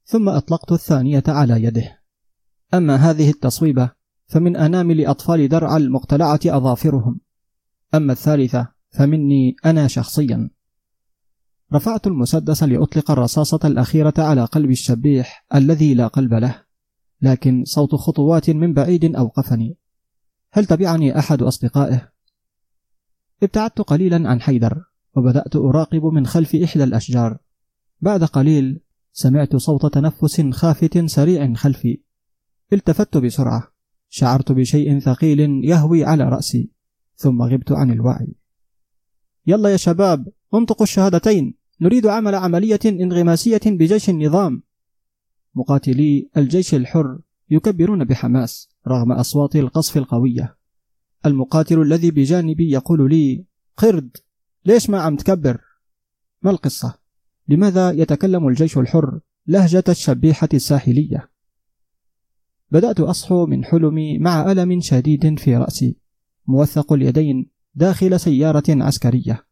ثم 0.04 0.28
أطلقت 0.28 0.72
الثانية 0.72 1.22
على 1.28 1.62
يده. 1.62 1.98
أما 2.74 2.96
هذه 2.96 3.30
التصويبة 3.30 3.90
فمن 4.26 4.56
أنامل 4.56 5.06
أطفال 5.06 5.48
درع 5.48 5.76
المقتلعة 5.76 6.40
أظافرهم. 6.46 7.20
أما 7.94 8.12
الثالثة 8.12 8.71
فمني 8.92 9.56
أنا 9.64 9.86
شخصيا. 9.86 10.50
رفعت 11.72 12.06
المسدس 12.06 12.62
لأطلق 12.62 13.10
الرصاصة 13.10 13.60
الأخيرة 13.64 14.14
على 14.18 14.44
قلب 14.44 14.70
الشبيح 14.70 15.46
الذي 15.54 15.94
لا 15.94 16.06
قلب 16.06 16.34
له 16.34 16.62
لكن 17.22 17.64
صوت 17.64 17.94
خطوات 17.94 18.50
من 18.50 18.74
بعيد 18.74 19.16
أوقفني. 19.16 19.76
هل 20.52 20.66
تبعني 20.66 21.18
أحد 21.18 21.42
أصدقائه؟ 21.42 22.12
ابتعدت 23.42 23.80
قليلا 23.80 24.30
عن 24.30 24.40
حيدر 24.40 24.84
وبدأت 25.16 25.56
أراقب 25.56 26.04
من 26.04 26.26
خلف 26.26 26.54
إحدى 26.54 26.84
الأشجار. 26.84 27.38
بعد 28.00 28.24
قليل 28.24 28.80
سمعت 29.12 29.56
صوت 29.56 29.94
تنفس 29.94 30.40
خافت 30.40 30.98
سريع 31.06 31.54
خلفي. 31.54 32.02
التفت 32.72 33.16
بسرعة 33.16 33.68
شعرت 34.08 34.52
بشيء 34.52 34.98
ثقيل 34.98 35.40
يهوي 35.64 36.04
على 36.04 36.24
رأسي 36.24 36.70
ثم 37.14 37.42
غبت 37.42 37.72
عن 37.72 37.90
الوعي. 37.90 38.41
يلا 39.46 39.72
يا 39.72 39.76
شباب 39.76 40.28
انطقوا 40.54 40.82
الشهادتين. 40.82 41.54
نريد 41.80 42.06
عمل 42.06 42.34
عملية 42.34 42.80
انغماسية 42.86 43.60
بجيش 43.66 44.10
النظام. 44.10 44.62
مقاتلي 45.54 46.30
الجيش 46.36 46.74
الحر 46.74 47.18
يكبرون 47.50 48.04
بحماس 48.04 48.68
رغم 48.88 49.12
أصوات 49.12 49.56
القصف 49.56 49.96
القوية. 49.96 50.56
المقاتل 51.26 51.82
الذي 51.82 52.10
بجانبي 52.10 52.70
يقول 52.70 53.10
لي 53.10 53.44
قرد 53.76 54.16
ليش 54.64 54.90
ما 54.90 55.00
عم 55.00 55.16
تكبر؟ 55.16 55.60
ما 56.42 56.50
القصة؟ 56.50 56.98
لماذا 57.48 57.90
يتكلم 57.90 58.48
الجيش 58.48 58.78
الحر 58.78 59.20
لهجة 59.46 59.84
الشبيحة 59.88 60.48
الساحلية؟ 60.54 61.30
بدأت 62.70 63.00
أصحو 63.00 63.46
من 63.46 63.64
حلمي 63.64 64.18
مع 64.18 64.52
ألم 64.52 64.80
شديد 64.80 65.38
في 65.38 65.56
رأسي. 65.56 65.96
موثق 66.46 66.92
اليدين 66.92 67.50
داخل 67.74 68.20
سيارة 68.20 68.62
عسكرية. 68.68 69.46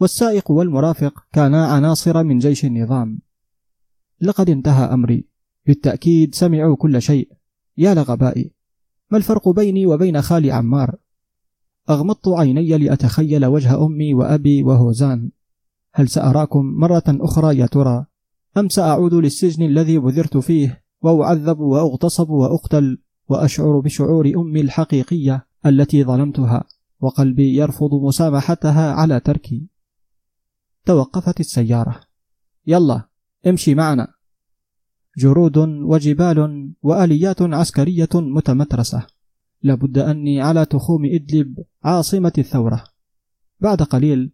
والسائق 0.00 0.50
والمرافق 0.50 1.26
كانا 1.32 1.66
عناصر 1.66 2.22
من 2.22 2.38
جيش 2.38 2.64
النظام. 2.64 3.20
لقد 4.20 4.50
انتهى 4.50 4.84
أمري. 4.84 5.28
بالتأكيد 5.66 6.34
سمعوا 6.34 6.76
كل 6.76 7.02
شيء. 7.02 7.28
يا 7.78 7.94
لغبائي 7.94 8.50
ما 9.10 9.18
الفرق 9.18 9.48
بيني 9.48 9.86
وبين 9.86 10.22
خالي 10.22 10.52
عمار؟ 10.52 10.96
أغمضت 11.90 12.28
عيني 12.28 12.78
لأتخيل 12.78 13.46
وجه 13.46 13.84
أمي 13.84 14.14
وأبي 14.14 14.62
وهوزان. 14.62 15.30
هل 15.94 16.08
سأراكم 16.08 16.64
مرة 16.64 17.04
أخرى 17.08 17.58
يا 17.58 17.66
ترى؟ 17.66 18.06
أم 18.56 18.68
سأعود 18.68 19.14
للسجن 19.14 19.62
الذي 19.62 19.98
بذرت 19.98 20.36
فيه 20.36 20.82
وأعذب 21.02 21.60
وأغتصب 21.60 22.30
وأقتل 22.30 22.98
وأشعر 23.28 23.80
بشعور 23.80 24.32
أمي 24.36 24.60
الحقيقية 24.60 25.46
التي 25.66 26.04
ظلمتها؟ 26.04 26.64
وقلبي 27.00 27.56
يرفض 27.56 27.94
مسامحتها 27.94 28.92
على 28.92 29.20
تركي. 29.20 29.66
توقفت 30.84 31.40
السيارة. 31.40 32.00
يلا 32.66 33.08
امشي 33.46 33.74
معنا. 33.74 34.08
جرود 35.18 35.58
وجبال 35.58 36.70
وآليات 36.82 37.42
عسكرية 37.42 38.08
متمترسة. 38.14 39.06
لابد 39.62 39.98
أني 39.98 40.40
على 40.40 40.64
تخوم 40.64 41.04
إدلب 41.04 41.64
عاصمة 41.84 42.32
الثورة. 42.38 42.84
بعد 43.60 43.82
قليل 43.82 44.32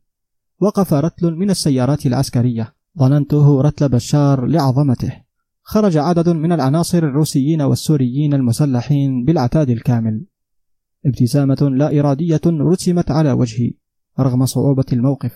وقف 0.60 0.94
رتل 0.94 1.34
من 1.34 1.51
السيارات 1.51 2.06
العسكرية. 2.06 2.74
ظننته 2.98 3.60
رتل 3.60 3.88
بشار 3.88 4.47
لعظمته. 4.47 5.12
خرج 5.62 5.97
عدد 5.97 6.28
من 6.28 6.52
العناصر 6.52 6.98
الروسيين 6.98 7.62
والسوريين 7.62 8.34
المسلحين 8.34 9.24
بالعتاد 9.24 9.70
الكامل. 9.70 10.24
ابتسامة 11.06 11.70
لا 11.73 12.01
إرادية 12.01 12.40
رسمت 12.47 13.10
على 13.10 13.32
وجهي 13.32 13.73
رغم 14.20 14.47
صعوبة 14.47 14.85
الموقف. 14.93 15.32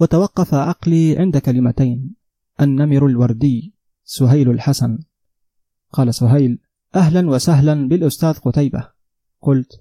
وتوقف 0.00 0.54
عقلي 0.54 1.18
عند 1.18 1.38
كلمتين 1.38 2.14
النمر 2.60 3.06
الوردي 3.06 3.74
سهيل 4.04 4.50
الحسن. 4.50 4.98
قال 5.92 6.14
سهيل 6.14 6.58
أهلا 6.96 7.30
وسهلا 7.30 7.88
بالأستاذ 7.88 8.32
قتيبة. 8.32 8.88
قلت 9.40 9.72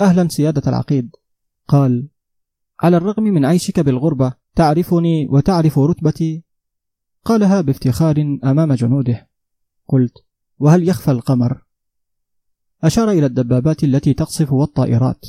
أهلا 0.00 0.28
سيادة 0.28 0.62
العقيد. 0.66 1.16
قال 1.68 2.08
على 2.80 2.96
الرغم 2.96 3.22
من 3.22 3.44
عيشك 3.44 3.80
بالغربة 3.80 4.32
تعرفني 4.54 5.28
وتعرف 5.30 5.78
رتبتي؟ 5.78 6.44
قالها 7.24 7.60
بافتخار 7.60 8.38
أمام 8.44 8.72
جنوده. 8.72 9.28
قلت 9.88 10.14
وهل 10.58 10.88
يخفى 10.88 11.10
القمر؟ 11.10 11.62
أشار 12.84 13.10
إلى 13.10 13.26
الدبابات 13.26 13.84
التي 13.84 14.14
تقصف 14.14 14.52
والطائرات. 14.52 15.26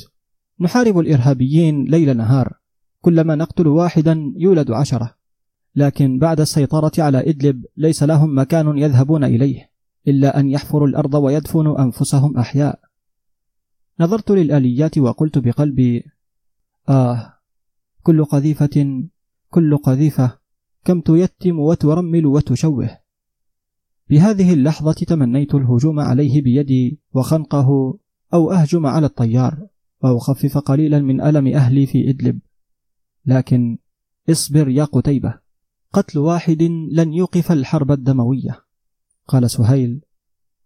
نحارب 0.60 0.98
الإرهابيين 0.98 1.84
ليل 1.84 2.16
نهار. 2.16 2.52
كلما 3.00 3.34
نقتل 3.34 3.66
واحدا 3.66 4.32
يولد 4.36 4.70
عشرة. 4.70 5.14
لكن 5.76 6.18
بعد 6.18 6.40
السيطرة 6.40 6.92
على 6.98 7.30
إدلب 7.30 7.64
ليس 7.76 8.02
لهم 8.02 8.38
مكان 8.38 8.78
يذهبون 8.78 9.24
إليه 9.24 9.70
إلا 10.08 10.40
أن 10.40 10.50
يحفروا 10.50 10.88
الأرض 10.88 11.14
ويدفنوا 11.14 11.82
أنفسهم 11.82 12.36
أحياء. 12.36 12.80
نظرت 14.00 14.30
للآليات 14.30 14.98
وقلت 14.98 15.38
بقلبي 15.38 16.04
آه 16.88 17.34
كل 18.02 18.24
قذيفة 18.24 19.04
كل 19.50 19.76
قذيفة 19.76 20.38
كم 20.84 21.00
تيتم 21.00 21.58
وترمل 21.58 22.26
وتشوه. 22.26 23.01
بهذه 24.12 24.52
اللحظة 24.52 24.92
تمنيت 24.92 25.54
الهجوم 25.54 26.00
عليه 26.00 26.42
بيدي 26.42 26.98
وخنقه 27.14 27.98
أو 28.34 28.52
أهجم 28.52 28.86
على 28.86 29.06
الطيار 29.06 29.66
وأخفف 30.02 30.58
قليلا 30.58 30.98
من 31.00 31.20
ألم 31.20 31.46
أهلي 31.46 31.86
في 31.86 32.10
إدلب. 32.10 32.38
لكن 33.26 33.78
اصبر 34.30 34.68
يا 34.68 34.84
قتيبة 34.84 35.34
قتل 35.92 36.18
واحد 36.18 36.62
لن 36.92 37.12
يوقف 37.12 37.52
الحرب 37.52 37.90
الدموية. 37.90 38.64
قال 39.28 39.50
سهيل 39.50 40.00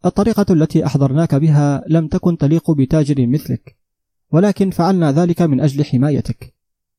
الطريقة 0.04 0.46
التي 0.52 0.86
أحضرناك 0.86 1.34
بها 1.34 1.84
لم 1.88 2.08
تكن 2.08 2.38
تليق 2.38 2.70
بتاجر 2.70 3.26
مثلك 3.26 3.76
ولكن 4.30 4.70
فعلنا 4.70 5.12
ذلك 5.12 5.42
من 5.42 5.60
أجل 5.60 5.84
حمايتك. 5.84 6.54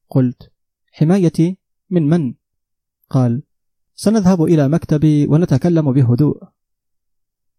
قلت 0.10 0.52
حمايتي 0.92 1.58
من 1.90 2.10
من؟ 2.10 2.34
قال 3.10 3.42
سنذهب 4.00 4.44
إلى 4.44 4.68
مكتبي 4.70 5.28
ونتكلم 5.28 5.92
بهدوء 5.92 6.44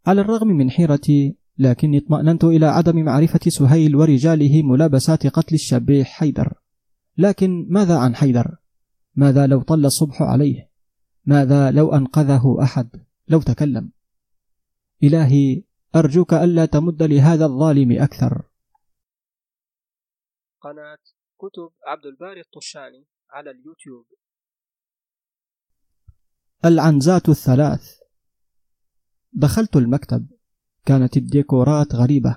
على 0.07 0.21
الرغم 0.21 0.49
من 0.49 0.71
حيرتي 0.71 1.37
لكني 1.59 1.99
اطمأننت 1.99 2.45
إلى 2.45 2.67
عدم 2.67 3.05
معرفة 3.05 3.41
سهيل 3.49 3.97
ورجاله 3.97 4.63
ملابسات 4.63 5.27
قتل 5.27 5.55
الشبيح 5.55 6.09
حيدر 6.09 6.55
لكن 7.17 7.67
ماذا 7.71 7.99
عن 7.99 8.15
حيدر؟ 8.15 8.57
ماذا 9.15 9.47
لو 9.47 9.63
طل 9.63 9.87
الصبح 9.87 10.23
عليه؟ 10.23 10.71
ماذا 11.25 11.71
لو 11.71 11.93
أنقذه 11.95 12.63
أحد؟ 12.63 12.89
لو 13.29 13.41
تكلم 13.41 13.93
إلهي 15.03 15.63
أرجوك 15.97 16.35
ألا 16.35 16.67
تمد 16.67 17.03
لهذا 17.03 17.45
الظالم 17.45 18.03
أكثر 18.03 18.43
قناة 20.61 20.99
كتب 21.39 21.71
عبد 21.87 22.07
الباري 22.07 22.41
الطشاني 22.41 23.07
على 23.31 23.51
اليوتيوب 23.51 24.07
العنزات 26.65 27.29
الثلاث. 27.29 27.99
دخلت 29.33 29.77
المكتب. 29.77 30.27
كانت 30.85 31.17
الديكورات 31.17 31.95
غريبة. 31.95 32.37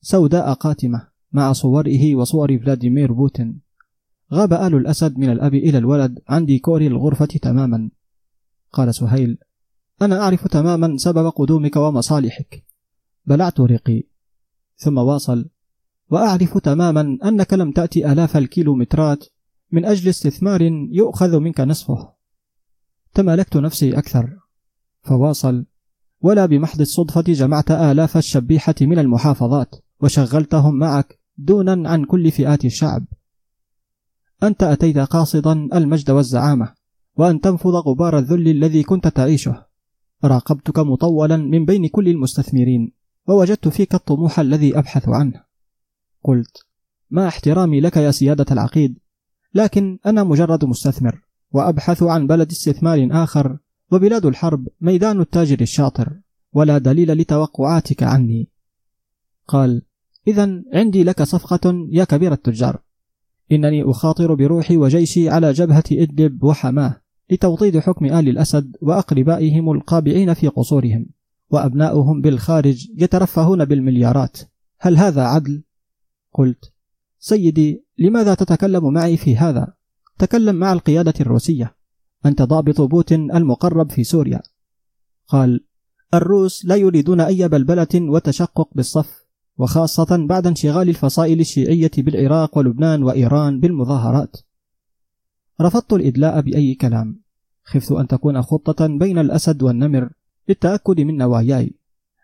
سوداء 0.00 0.52
قاتمة 0.52 1.08
مع 1.32 1.52
صوره 1.52 2.14
وصور 2.14 2.58
فلاديمير 2.58 3.12
بوتين. 3.12 3.60
غاب 4.32 4.52
آل 4.52 4.74
الأسد 4.74 5.18
من 5.18 5.30
الأب 5.30 5.54
إلى 5.54 5.78
الولد 5.78 6.18
عن 6.28 6.46
ديكور 6.46 6.80
الغرفة 6.80 7.26
تماما. 7.26 7.90
قال 8.72 8.94
سهيل 8.94 9.38
أنا 10.02 10.20
أعرف 10.20 10.48
تماما 10.48 10.96
سبب 10.96 11.26
قدومك 11.26 11.76
ومصالحك. 11.76 12.64
بلعت 13.26 13.60
رقي 13.60 14.02
ثم 14.76 14.98
واصل. 14.98 15.48
وأعرف 16.10 16.58
تماما 16.58 17.18
أنك 17.24 17.52
لم 17.52 17.72
تأتي 17.72 18.12
آلاف 18.12 18.36
الكيلومترات 18.36 19.24
من 19.70 19.84
أجل 19.84 20.08
استثمار 20.10 20.62
يؤخذ 20.90 21.38
منك 21.38 21.60
نصفه. 21.60 22.21
تمالكت 23.14 23.56
نفسي 23.56 23.98
أكثر. 23.98 24.38
فواصل. 25.02 25.64
ولا 26.20 26.46
بمحض 26.46 26.80
الصدفة 26.80 27.20
جمعت 27.20 27.70
آلاف 27.70 28.16
الشبيحة 28.16 28.74
من 28.80 28.98
المحافظات 28.98 29.74
وشغلتهم 30.00 30.74
معك 30.78 31.18
دونا 31.38 31.88
عن 31.90 32.04
كل 32.04 32.30
فئات 32.30 32.64
الشعب. 32.64 33.04
أنت 34.42 34.62
أتيت 34.62 34.98
قاصدا 34.98 35.52
المجد 35.52 36.10
والزعامة 36.10 36.74
وأن 37.16 37.40
تنفض 37.40 37.74
غبار 37.74 38.18
الذل 38.18 38.48
الذي 38.48 38.82
كنت 38.82 39.08
تعيشه. 39.08 39.66
راقبتك 40.24 40.78
مطولا 40.78 41.36
من 41.36 41.64
بين 41.64 41.88
كل 41.88 42.08
المستثمرين 42.08 42.92
ووجدت 43.28 43.68
فيك 43.68 43.94
الطموح 43.94 44.40
الذي 44.40 44.78
أبحث 44.78 45.08
عنه. 45.08 45.44
قلت 46.24 46.66
مع 47.10 47.28
احترامي 47.28 47.80
لك 47.80 47.96
يا 47.96 48.10
سيادة 48.10 48.46
العقيد 48.50 48.98
لكن 49.54 49.98
أنا 50.06 50.24
مجرد 50.24 50.64
مستثمر. 50.64 51.22
وأبحث 51.52 52.02
عن 52.02 52.26
بلد 52.26 52.50
استثمار 52.50 53.08
آخر 53.10 53.58
وبلاد 53.90 54.26
الحرب 54.26 54.68
ميدان 54.80 55.20
التاجر 55.20 55.60
الشاطر 55.60 56.12
ولا 56.52 56.78
دليل 56.78 57.12
لتوقعاتك 57.12 58.02
عني 58.02 58.48
قال 59.48 59.82
إذا 60.28 60.62
عندي 60.74 61.04
لك 61.04 61.22
صفقة 61.22 61.86
يا 61.90 62.04
كبير 62.04 62.32
التجار 62.32 62.82
إنني 63.52 63.90
أخاطر 63.90 64.34
بروحي 64.34 64.76
وجيشي 64.76 65.28
على 65.28 65.52
جبهة 65.52 65.84
إدلب 65.92 66.44
وحماة 66.44 67.00
لتوطيد 67.30 67.78
حكم 67.78 68.04
آل 68.04 68.28
الأسد 68.28 68.76
وأقربائهم 68.82 69.72
القابعين 69.72 70.34
في 70.34 70.48
قصورهم 70.48 71.06
وأبناؤهم 71.50 72.20
بالخارج 72.20 72.88
يترفهون 72.96 73.64
بالمليارات 73.64 74.38
هل 74.78 74.96
هذا 74.96 75.22
عدل؟ 75.22 75.62
قلت 76.32 76.72
سيدي 77.18 77.84
لماذا 77.98 78.34
تتكلم 78.34 78.92
معي 78.92 79.16
في 79.16 79.36
هذا؟ 79.36 79.74
تكلم 80.22 80.54
مع 80.54 80.72
القيادة 80.72 81.14
الروسية. 81.20 81.76
أنت 82.26 82.42
ضابط 82.42 82.80
بوتين 82.80 83.32
المقرب 83.36 83.90
في 83.90 84.04
سوريا. 84.04 84.42
قال 85.28 85.64
الروس 86.14 86.64
لا 86.64 86.76
يريدون 86.76 87.20
أي 87.20 87.48
بلبلة 87.48 87.88
وتشقق 87.94 88.68
بالصف 88.74 89.26
وخاصة 89.58 90.26
بعد 90.26 90.46
انشغال 90.46 90.88
الفصائل 90.88 91.40
الشيعية 91.40 91.90
بالعراق 91.98 92.58
ولبنان 92.58 93.02
وإيران 93.02 93.60
بالمظاهرات. 93.60 94.36
رفضت 95.60 95.92
الإدلاء 95.92 96.40
بأي 96.40 96.74
كلام. 96.74 97.22
خفت 97.64 97.92
أن 97.92 98.06
تكون 98.06 98.42
خطة 98.42 98.86
بين 98.86 99.18
الأسد 99.18 99.62
والنمر 99.62 100.10
للتأكد 100.48 101.00
من 101.00 101.16
نواياي. 101.16 101.74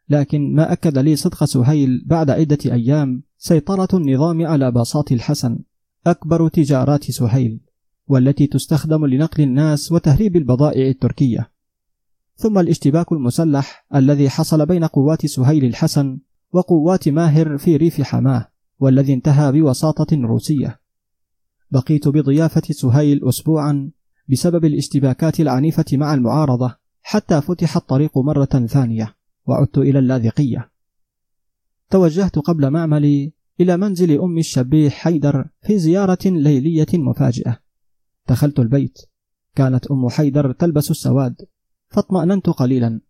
لكن 0.09 0.55
ما 0.55 0.73
أكد 0.73 0.99
لي 0.99 1.17
صدق 1.17 1.45
سهيل 1.45 2.05
بعد 2.07 2.31
عدة 2.31 2.59
أيام 2.73 3.23
سيطرة 3.39 3.89
النظام 3.95 4.47
على 4.47 4.71
باصات 4.71 5.13
الحسن. 5.13 5.59
أكبر 6.07 6.49
تجارات 6.49 7.11
سهيل. 7.11 7.68
والتي 8.09 8.47
تستخدم 8.47 9.07
لنقل 9.07 9.43
الناس 9.43 9.93
وتهريب 9.93 10.37
البضائع 10.37 10.89
التركية. 10.89 11.51
ثم 12.37 12.59
الاشتباك 12.59 13.13
المسلح 13.13 13.87
الذي 13.95 14.31
حصل 14.31 14.67
بين 14.67 14.85
قوات 14.85 15.27
سهيل 15.27 15.65
الحسن 15.65 16.19
وقوات 16.53 17.09
ماهر 17.09 17.59
في 17.59 17.77
ريف 17.77 18.03
حماة 18.03 18.49
والذي 18.81 19.15
انتهى 19.15 19.53
بوساطة 19.53 20.17
روسية. 20.17 20.81
بقيت 21.71 22.09
بضيافة 22.09 22.63
سهيل 22.71 23.29
أسبوعا 23.29 23.91
بسبب 24.29 24.65
الاشتباكات 24.65 25.41
العنيفة 25.41 25.85
مع 25.93 26.15
المعارضة 26.15 26.77
حتى 27.03 27.41
فتح 27.41 27.77
الطريق 27.77 28.19
مرة 28.19 28.45
ثانية 28.45 29.15
وعدت 29.47 29.79
إلى 29.79 29.99
اللاذقية. 29.99 30.71
توجهت 31.91 32.39
قبل 32.39 32.71
معملي 32.71 33.33
إلى 33.61 33.77
منزل 33.77 34.21
أم 34.21 34.39
الشبيح 34.39 34.95
حيدر 34.95 35.49
في 35.63 35.79
زيارة 35.79 36.19
ليلية 36.25 36.87
مفاجئة. 36.95 37.68
دخلت 38.29 38.59
البيت. 38.59 38.99
كانت 39.55 39.87
أم 39.87 40.09
حيدر 40.09 40.53
تلبس 40.53 40.91
السواد. 40.91 41.47
فاطمأننت 41.89 42.51
قليلا. 42.51 43.01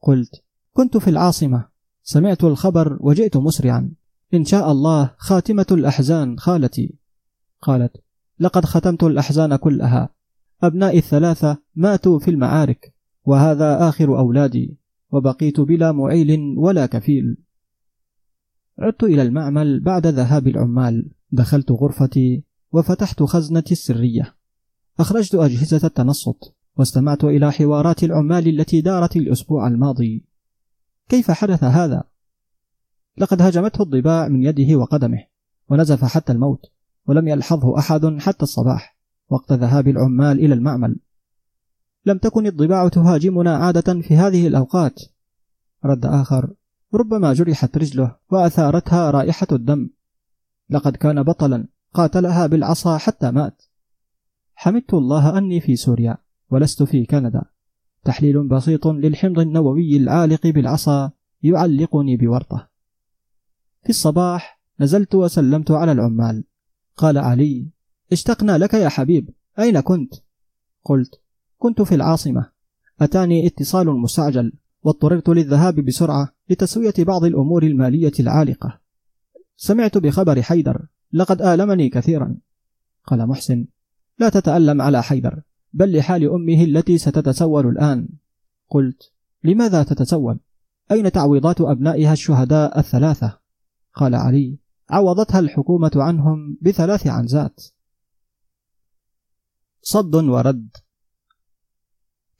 قلت 0.00 0.42
كنت 0.72 0.96
في 0.96 1.10
العاصمة. 1.10 1.68
سمعت 2.02 2.44
الخبر 2.44 2.98
وجئت 3.00 3.36
مسرعا. 3.36 3.90
إن 4.34 4.44
شاء 4.44 4.72
الله 4.72 5.14
خاتمة 5.16 5.66
الأحزان 5.70 6.38
خالتي. 6.38 6.94
قالت 7.62 7.96
لقد 8.40 8.64
ختمت 8.64 9.02
الأحزان 9.02 9.56
كلها. 9.56 10.08
أبنائي 10.62 10.98
الثلاثة 10.98 11.58
ماتوا 11.74 12.18
في 12.18 12.30
المعارك 12.30 12.94
وهذا 13.24 13.88
آخر 13.88 14.18
أولادي 14.18 14.78
وبقيت 15.10 15.60
بلا 15.60 15.92
معيل 15.92 16.54
ولا 16.58 16.86
كفيل. 16.86 17.36
عدت 18.78 19.04
إلى 19.04 19.22
المعمل 19.22 19.80
بعد 19.80 20.06
ذهاب 20.06 20.48
العمال. 20.48 21.10
دخلت 21.32 21.72
غرفتي 21.72 22.44
وفتحت 22.72 23.22
خزنتي 23.22 23.72
السرية. 23.72 24.37
أخرجت 25.00 25.34
أجهزة 25.34 25.86
التنصت 25.86 26.54
واستمعت 26.76 27.24
إلى 27.24 27.52
حوارات 27.52 28.04
العمال 28.04 28.48
التي 28.48 28.80
دارت 28.80 29.16
الأسبوع 29.16 29.66
الماضي. 29.66 30.24
كيف 31.08 31.30
حدث 31.30 31.64
هذا؟ 31.64 32.04
لقد 33.18 33.42
هجمته 33.42 33.82
الضباع 33.82 34.28
من 34.28 34.42
يده 34.42 34.76
وقدمه 34.76 35.24
ونزف 35.68 36.04
حتى 36.04 36.32
الموت 36.32 36.66
ولم 37.06 37.28
يلحظه 37.28 37.78
أحد 37.78 38.16
حتى 38.18 38.42
الصباح 38.42 38.96
وقت 39.28 39.52
ذهاب 39.52 39.88
العمال 39.88 40.38
إلى 40.38 40.54
المعمل. 40.54 40.96
لم 42.06 42.18
تكن 42.18 42.46
الضباع 42.46 42.88
تهاجمنا 42.88 43.56
عادة 43.56 44.00
في 44.00 44.16
هذه 44.16 44.46
الأوقات. 44.46 45.00
رد 45.84 46.06
آخر 46.06 46.54
ربما 46.94 47.32
جرحت 47.32 47.78
رجله 47.78 48.16
وأثارتها 48.30 49.10
رائحة 49.10 49.46
الدم. 49.52 49.90
لقد 50.70 50.96
كان 50.96 51.22
بطلا 51.22 51.68
قاتلها 51.94 52.46
بالعصا 52.46 52.98
حتى 52.98 53.30
مات. 53.30 53.62
حمدت 54.60 54.94
الله 54.94 55.38
أني 55.38 55.60
في 55.60 55.76
سوريا 55.76 56.16
ولست 56.50 56.82
في 56.82 57.06
كندا. 57.06 57.42
تحليل 58.04 58.48
بسيط 58.48 58.86
للحمض 58.86 59.38
النووي 59.38 59.96
العالق 59.96 60.46
بالعصا 60.46 61.10
يعلقني 61.42 62.16
بورطة. 62.16 62.68
في 63.82 63.88
الصباح 63.90 64.60
نزلت 64.80 65.14
وسلمت 65.14 65.70
على 65.70 65.92
العمال. 65.92 66.44
قال 66.96 67.18
علي 67.18 67.68
اشتقنا 68.12 68.58
لك 68.58 68.74
يا 68.74 68.88
حبيب 68.88 69.30
أين 69.58 69.80
كنت؟ 69.80 70.14
قلت 70.84 71.20
كنت 71.58 71.82
في 71.82 71.94
العاصمة. 71.94 72.50
أتاني 73.00 73.46
اتصال 73.46 73.86
مستعجل 73.86 74.52
واضطررت 74.82 75.28
للذهاب 75.28 75.74
بسرعة 75.74 76.34
لتسوية 76.50 76.94
بعض 76.98 77.24
الأمور 77.24 77.62
المالية 77.62 78.12
العالقة. 78.20 78.80
سمعت 79.56 79.98
بخبر 79.98 80.42
حيدر 80.42 80.86
لقد 81.12 81.42
آلمني 81.42 81.88
كثيرا. 81.88 82.36
قال 83.04 83.26
محسن 83.26 83.66
لا 84.18 84.28
تتألم 84.28 84.82
على 84.82 85.02
حيدر 85.02 85.42
بل 85.72 85.96
لحال 85.96 86.30
أمه 86.30 86.64
التي 86.64 86.98
ستتسول 86.98 87.66
الآن 87.66 88.08
قلت 88.68 89.12
لماذا 89.44 89.82
تتسول؟ 89.82 90.40
أين 90.90 91.12
تعويضات 91.12 91.60
أبنائها 91.60 92.12
الشهداء 92.12 92.78
الثلاثة؟ 92.78 93.38
قال 93.94 94.14
علي 94.14 94.58
عوضتها 94.90 95.38
الحكومة 95.38 95.90
عنهم 95.96 96.58
بثلاث 96.62 97.06
عنزات 97.06 97.64
صد 99.82 100.14
ورد 100.14 100.68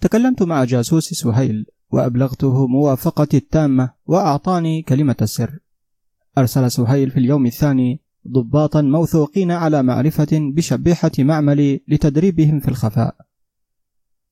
تكلمت 0.01 0.43
مع 0.43 0.65
جاسوس 0.65 1.05
سهيل 1.05 1.67
وأبلغته 1.91 2.67
موافقتي 2.67 3.37
التامة 3.37 3.95
وأعطاني 4.07 4.83
كلمة 4.83 5.17
السر 5.23 5.59
أرسل 6.39 6.71
سهيل 6.71 7.11
في 7.11 7.19
اليوم 7.19 7.47
الثاني 7.47 8.03
ضباطا 8.33 8.81
موثوقين 8.83 9.51
على 9.51 9.83
معرفة 9.83 10.29
بشبيحة 10.33 11.11
معملي 11.19 11.81
لتدريبهم 11.89 12.61
في 12.61 12.69
الخفاء. 12.69 13.17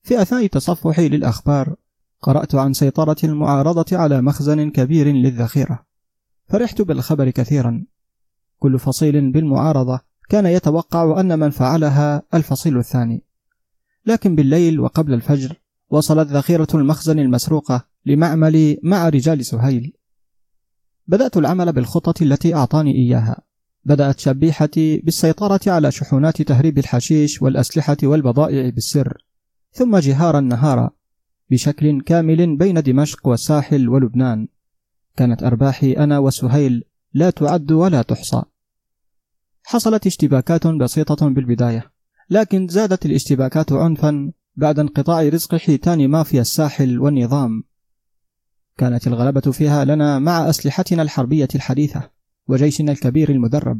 في 0.03 0.21
أثناء 0.21 0.47
تصفحي 0.47 1.09
للأخبار 1.09 1.75
قرأت 2.21 2.55
عن 2.55 2.73
سيطرة 2.73 3.17
المعارضة 3.23 3.97
على 3.97 4.21
مخزن 4.21 4.69
كبير 4.69 5.07
للذخيرة. 5.07 5.85
فرحت 6.47 6.81
بالخبر 6.81 7.29
كثيرا. 7.29 7.85
كل 8.59 8.79
فصيل 8.79 9.31
بالمعارضة 9.31 9.99
كان 10.29 10.45
يتوقع 10.45 11.19
أن 11.19 11.39
من 11.39 11.49
فعلها 11.49 12.23
الفصيل 12.33 12.77
الثاني. 12.77 13.23
لكن 14.05 14.35
بالليل 14.35 14.79
وقبل 14.79 15.13
الفجر 15.13 15.61
وصلت 15.89 16.27
ذخيرة 16.27 16.67
المخزن 16.73 17.19
المسروقة 17.19 17.85
لمعملي 18.05 18.79
مع 18.83 19.09
رجال 19.09 19.45
سهيل. 19.45 19.93
بدأت 21.07 21.37
العمل 21.37 21.73
بالخطة 21.73 22.23
التي 22.23 22.55
أعطاني 22.55 22.95
إياها. 22.95 23.46
بدأت 23.87 24.19
شبيحتي 24.19 24.97
بالسيطرة 24.97 25.59
على 25.67 25.91
شحنات 25.91 26.41
تهريب 26.41 26.77
الحشيش 26.77 27.41
والأسلحة 27.41 27.97
والبضائع 28.03 28.69
بالسر 28.69 29.25
ثم 29.71 29.97
جهارا 29.97 30.39
نهارا 30.39 30.89
بشكل 31.49 32.01
كامل 32.01 32.57
بين 32.57 32.81
دمشق 32.81 33.27
والساحل 33.27 33.89
ولبنان. 33.89 34.47
كانت 35.15 35.43
أرباحي 35.43 35.93
أنا 35.93 36.19
وسهيل 36.19 36.83
لا 37.13 37.29
تعد 37.29 37.71
ولا 37.71 38.01
تحصى. 38.01 38.43
حصلت 39.63 40.07
اشتباكات 40.07 40.67
بسيطة 40.67 41.29
بالبداية 41.29 41.91
لكن 42.29 42.67
زادت 42.67 43.05
الاشتباكات 43.05 43.71
عنفا 43.71 44.31
بعد 44.55 44.79
انقطاع 44.79 45.21
رزق 45.21 45.55
حيتان 45.55 46.07
مافيا 46.07 46.41
الساحل 46.41 46.99
والنظام. 46.99 47.63
كانت 48.77 49.07
الغلبة 49.07 49.51
فيها 49.51 49.85
لنا 49.85 50.19
مع 50.19 50.49
أسلحتنا 50.49 51.01
الحربية 51.01 51.47
الحديثة. 51.55 52.16
وجيشنا 52.47 52.91
الكبير 52.91 53.29
المدرب. 53.29 53.79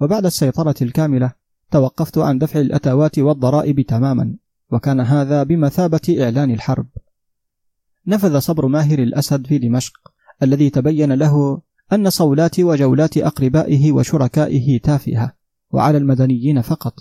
وبعد 0.00 0.26
السيطرة 0.26 0.74
الكاملة 0.82 1.32
توقفت 1.70 2.18
عن 2.18 2.38
دفع 2.38 2.60
الأتوات 2.60 3.18
والضرائب 3.18 3.80
تماما 3.80 4.36
وكان 4.70 5.00
هذا 5.00 5.42
بمثابة 5.42 6.16
إعلان 6.20 6.50
الحرب. 6.50 6.86
نفذ 8.06 8.38
صبر 8.38 8.66
ماهر 8.66 8.98
الأسد 8.98 9.46
في 9.46 9.58
دمشق 9.58 9.92
الذي 10.42 10.70
تبين 10.70 11.12
له 11.12 11.60
أن 11.92 12.10
صولات 12.10 12.60
وجولات 12.60 13.18
أقربائه 13.18 13.92
وشركائه 13.92 14.80
تافهة 14.80 15.32
وعلى 15.70 15.98
المدنيين 15.98 16.62
فقط 16.62 16.94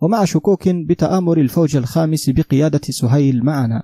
ومع 0.00 0.24
شكوك 0.24 0.68
بتآمر 0.68 1.40
الفوج 1.40 1.76
الخامس 1.76 2.30
بقيادة 2.30 2.80
سهيل 2.90 3.44
معنا. 3.44 3.82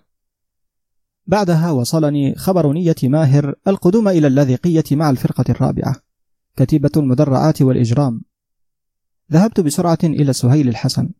بعدها 1.27 1.71
وصلني 1.71 2.35
خبر 2.35 2.73
نية 2.73 2.95
ماهر 3.05 3.55
القدوم 3.69 4.09
إلى 4.09 4.27
اللاذقية 4.27 4.85
مع 4.93 5.11
الفرقة 5.11 5.45
الرابعة. 5.49 5.97
كتيبة 6.57 6.91
المدرعات 6.97 7.63
والإجرام. 7.63 8.23
ذهبت 9.33 9.61
بسرعة 9.61 9.99
إلى 10.05 10.33
سهيل 10.33 10.69
الحسن. 10.69 11.11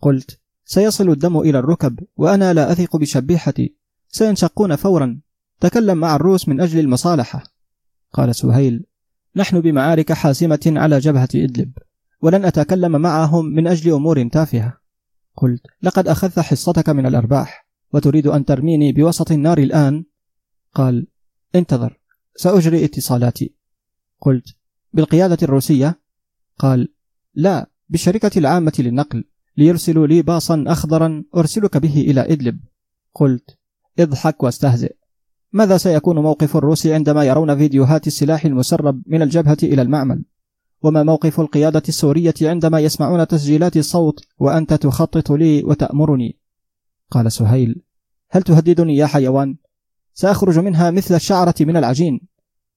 قلت 0.00 0.40
سيصل 0.64 1.10
الدم 1.10 1.38
إلى 1.38 1.58
الركب 1.58 2.00
وأنا 2.16 2.52
لا 2.52 2.72
أثق 2.72 2.96
بشبيحتي. 2.96 3.76
سينشقون 4.08 4.76
فورا. 4.76 5.20
تكلم 5.60 5.98
مع 5.98 6.16
الروس 6.16 6.48
من 6.48 6.60
أجل 6.60 6.78
المصالحة. 6.80 7.42
قال 8.12 8.34
سهيل 8.34 8.84
نحن 9.36 9.60
بمعارك 9.60 10.12
حاسمة 10.12 10.60
على 10.66 10.98
جبهة 10.98 11.28
إدلب 11.34 11.72
ولن 12.22 12.44
أتكلم 12.44 13.00
معهم 13.00 13.44
من 13.44 13.66
أجل 13.66 13.92
أمور 13.92 14.28
تافهة. 14.28 14.78
قلت 15.36 15.62
لقد 15.82 16.08
أخذت 16.08 16.40
حصتك 16.40 16.88
من 16.88 17.06
الأرباح 17.06 17.68
وتريد 17.92 18.26
أن 18.26 18.44
ترميني 18.44 18.92
بوسط 18.92 19.32
النار 19.32 19.58
الآن؟ 19.58 20.04
قال 20.74 21.06
انتظر 21.54 22.00
سأجري 22.36 22.84
اتصالاتي. 22.84 23.54
قلت 24.20 24.57
بالقيادة 24.92 25.38
الروسية 25.42 26.00
قال 26.58 26.88
لا 27.34 27.70
بالشركة 27.88 28.38
العامة 28.38 28.72
للنقل 28.78 29.24
ليرسلوا 29.56 30.06
لي 30.06 30.22
باصا 30.22 30.64
أخضرا 30.66 31.24
أرسلك 31.36 31.76
به 31.76 32.00
إلى 32.00 32.32
إدلب. 32.32 32.60
قلت 33.14 33.58
اضحك 33.98 34.42
واستهزئ. 34.42 34.96
ماذا 35.52 35.76
سيكون 35.76 36.18
موقف 36.18 36.56
الروس 36.56 36.86
عندما 36.86 37.24
يرون 37.24 37.56
فيديوهات 37.56 38.06
السلاح 38.06 38.44
المسرب 38.44 39.02
من 39.06 39.22
الجبهة 39.22 39.56
إلى 39.62 39.82
المعمل؟ 39.82 40.24
وما 40.82 41.02
موقف 41.02 41.40
القيادة 41.40 41.82
السورية 41.88 42.34
عندما 42.42 42.80
يسمعون 42.80 43.26
تسجيلات 43.26 43.76
الصوت 43.76 44.24
وأنت 44.38 44.74
تخطط 44.74 45.32
لي 45.32 45.64
وتأمرني 45.64 46.38
قال 47.10 47.32
سهيل 47.32 47.82
هل 48.30 48.42
تهددني 48.42 48.96
يا 48.96 49.06
حيوان؟ 49.06 49.56
سأخرج 50.14 50.58
منها 50.58 50.90
مثل 50.90 51.14
الشعرة 51.14 51.54
من 51.60 51.76
العجين. 51.76 52.20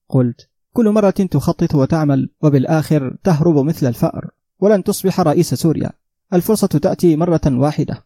قلت 0.10 0.50
كل 0.73 0.89
مرة 0.89 1.10
تخطط 1.10 1.76
وتعمل 1.76 2.30
وبالآخر 2.41 3.18
تهرب 3.23 3.57
مثل 3.65 3.88
الفأر 3.88 4.30
ولن 4.60 4.84
تصبح 4.84 5.19
رئيس 5.19 5.53
سوريا. 5.53 5.91
الفرصة 6.34 6.68
تأتي 6.68 7.15
مرة 7.15 7.41
واحدة. 7.45 8.06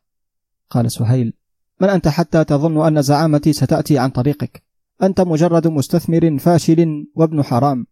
قال 0.69 0.91
سهيل 0.91 1.33
من 1.81 1.89
أنت 1.89 2.07
حتى 2.07 2.43
تظن 2.43 2.87
أن 2.87 3.01
زعامتي 3.01 3.53
ستأتي 3.53 3.99
عن 3.99 4.09
طريقك؟ 4.09 4.63
أنت 5.03 5.21
مجرد 5.21 5.67
مستثمر 5.67 6.37
فاشل 6.39 7.07
وابن 7.15 7.43
حرام. 7.43 7.87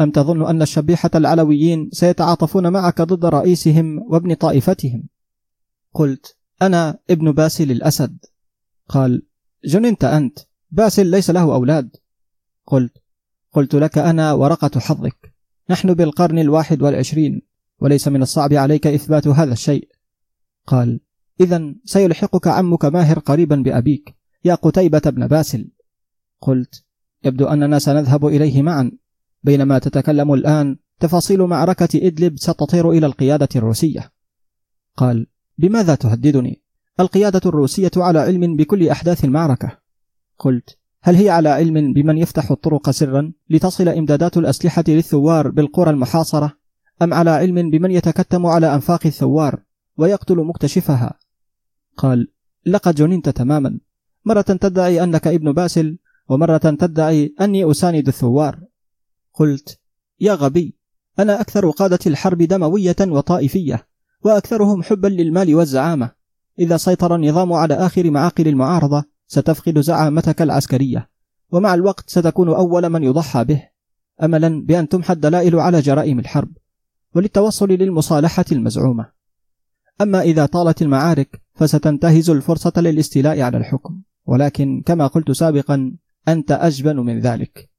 أم 0.00 0.10
تظن 0.10 0.46
أن 0.46 0.62
الشبيحة 0.62 1.10
العلويين 1.14 1.90
سيتعاطفون 1.92 2.72
معك 2.72 3.02
ضد 3.02 3.24
رئيسهم 3.24 3.98
وابن 3.98 4.34
طائفتهم؟ 4.34 5.08
قلت 5.94 6.36
أنا 6.62 6.98
ابن 7.10 7.32
باسل 7.32 7.70
الأسد. 7.70 8.18
قال 8.88 9.22
جننت 9.64 10.04
أنت. 10.04 10.38
باسل 10.70 11.06
ليس 11.06 11.30
له 11.30 11.54
أولاد. 11.54 11.96
قلت 12.66 12.92
قلت 13.52 13.74
لك 13.74 13.98
أنا 13.98 14.32
ورقة 14.32 14.80
حظك. 14.80 15.32
نحن 15.70 15.94
بالقرن 15.94 16.38
الواحد 16.38 16.82
والعشرين 16.82 17.42
وليس 17.80 18.08
من 18.08 18.22
الصعب 18.22 18.52
عليك 18.52 18.86
إثبات 18.86 19.26
هذا 19.26 19.52
الشيء. 19.52 19.88
قال 20.66 21.00
إذا 21.40 21.74
سيلحقك 21.84 22.46
عمك 22.46 22.84
ماهر 22.84 23.18
قريبا 23.18 23.56
بأبيك 23.56 24.14
يا 24.44 24.54
قتيبة 24.54 25.02
بن 25.06 25.26
باسل. 25.26 25.70
قلت 26.40 26.84
يبدو 27.24 27.46
أننا 27.46 27.78
سنذهب 27.78 28.26
إليه 28.26 28.62
معا. 28.62 28.92
بينما 29.42 29.78
تتكلم 29.78 30.34
الآن 30.34 30.76
تفاصيل 31.00 31.42
معركة 31.42 31.88
إدلب 31.94 32.38
ستطير 32.38 32.90
إلى 32.90 33.06
القيادة 33.06 33.48
الروسية. 33.56 34.12
قال 34.96 35.26
بماذا 35.58 35.94
تهددني؟ 35.94 36.62
القيادة 37.00 37.40
الروسية 37.46 37.90
على 37.96 38.18
علم 38.18 38.56
بكل 38.56 38.88
أحداث 38.88 39.24
المعركة. 39.24 39.78
قلت 40.38 40.77
هل 41.02 41.16
هي 41.16 41.30
على 41.30 41.48
علم 41.48 41.92
بمن 41.92 42.18
يفتح 42.18 42.50
الطرق 42.50 42.90
سرا 42.90 43.32
لتصل 43.50 43.88
إمدادات 43.88 44.36
الأسلحة 44.36 44.84
للثوار 44.88 45.50
بالقرى 45.50 45.90
المحاصرة؟ 45.90 46.52
أم 47.02 47.14
على 47.14 47.30
علم 47.30 47.70
بمن 47.70 47.90
يتكتم 47.90 48.46
على 48.46 48.74
أنفاق 48.74 49.06
الثوار 49.06 49.62
ويقتل 49.96 50.36
مكتشفها؟ 50.36 51.18
قال 51.96 52.28
لقد 52.66 52.94
جننت 52.94 53.28
تماما. 53.28 53.80
مرة 54.24 54.40
تدعي 54.40 55.02
أنك 55.02 55.26
ابن 55.26 55.52
باسل 55.52 55.98
ومرة 56.28 56.56
تدعي 56.56 57.34
أني 57.40 57.70
أساند 57.70 58.08
الثوار. 58.08 58.60
قلت 59.34 59.78
يا 60.20 60.34
غبي 60.34 60.76
أنا 61.18 61.40
أكثر 61.40 61.70
قادة 61.70 61.98
الحرب 62.06 62.42
دموية 62.42 62.96
وطائفية 63.00 63.86
وأكثرهم 64.24 64.82
حبا 64.82 65.08
للمال 65.08 65.54
والزعامة. 65.54 66.10
إذا 66.58 66.76
سيطر 66.76 67.14
النظام 67.14 67.52
على 67.52 67.74
آخر 67.74 68.10
معاقل 68.10 68.48
المعارضة 68.48 69.04
ستفقد 69.28 69.78
زعامتك 69.78 70.42
العسكرية. 70.42 71.10
ومع 71.50 71.74
الوقت 71.74 72.10
ستكون 72.10 72.48
أول 72.48 72.88
من 72.88 73.02
يضحى 73.02 73.44
به. 73.44 73.68
أملا 74.22 74.64
بأن 74.66 74.88
تمحى 74.88 75.12
الدلائل 75.12 75.56
على 75.56 75.80
جرائم 75.80 76.18
الحرب. 76.18 76.56
وللتوصل 77.14 77.68
للمصالحة 77.68 78.44
المزعومة. 78.52 79.10
أما 80.00 80.20
إذا 80.20 80.46
طالت 80.46 80.82
المعارك 80.82 81.42
فستنتهز 81.54 82.30
الفرصة 82.30 82.72
للاستيلاء 82.76 83.40
على 83.40 83.58
الحكم. 83.58 84.00
ولكن 84.26 84.82
كما 84.86 85.06
قلت 85.06 85.30
سابقا 85.30 85.96
أنت 86.28 86.52
أجبن 86.52 86.96
من 86.96 87.20
ذلك. 87.20 87.70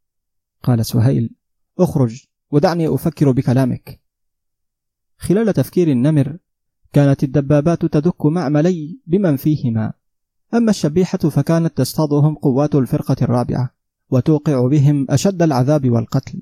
قال 0.64 0.86
سهيل 0.86 1.36
اخرج 1.80 2.26
ودعني 2.52 2.88
أفكر 2.88 3.32
بكلامك. 3.32 4.02
خلال 5.18 5.54
تفكير 5.54 5.88
النمر 5.88 6.38
كانت 6.94 7.24
الدبابات 7.24 7.86
تدك 7.86 8.26
معملي 8.26 9.00
بمن 9.08 9.36
فيهما. 9.36 9.94
أما 10.54 10.70
الشبيحة 10.70 11.18
فكانت 11.18 11.78
تصطادهم 11.78 12.36
قوات 12.36 12.76
الفرقة 12.76 13.16
الرابعة 13.22 13.74
وتوقع 14.10 14.68
بهم 14.68 15.06
أشد 15.10 15.42
العذاب 15.42 15.90
والقتل. 15.90 16.42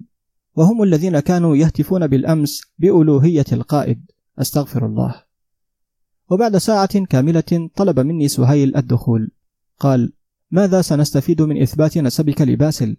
وهم 0.55 0.83
الذين 0.83 1.19
كانوا 1.19 1.55
يهتفون 1.55 2.07
بالأمس 2.07 2.61
بألوهية 2.79 3.45
القائد 3.51 4.11
أستغفر 4.39 4.85
الله. 4.85 5.23
وبعد 6.29 6.57
ساعة 6.57 7.05
كاملة 7.05 7.69
طلب 7.75 7.99
مني 7.99 8.27
سهيل 8.27 8.77
الدخول. 8.77 9.31
قال 9.79 10.13
ماذا 10.51 10.81
سنستفيد 10.81 11.41
من 11.41 11.61
إثبات 11.61 11.97
نسبك 11.97 12.41
لباسل؟ 12.41 12.97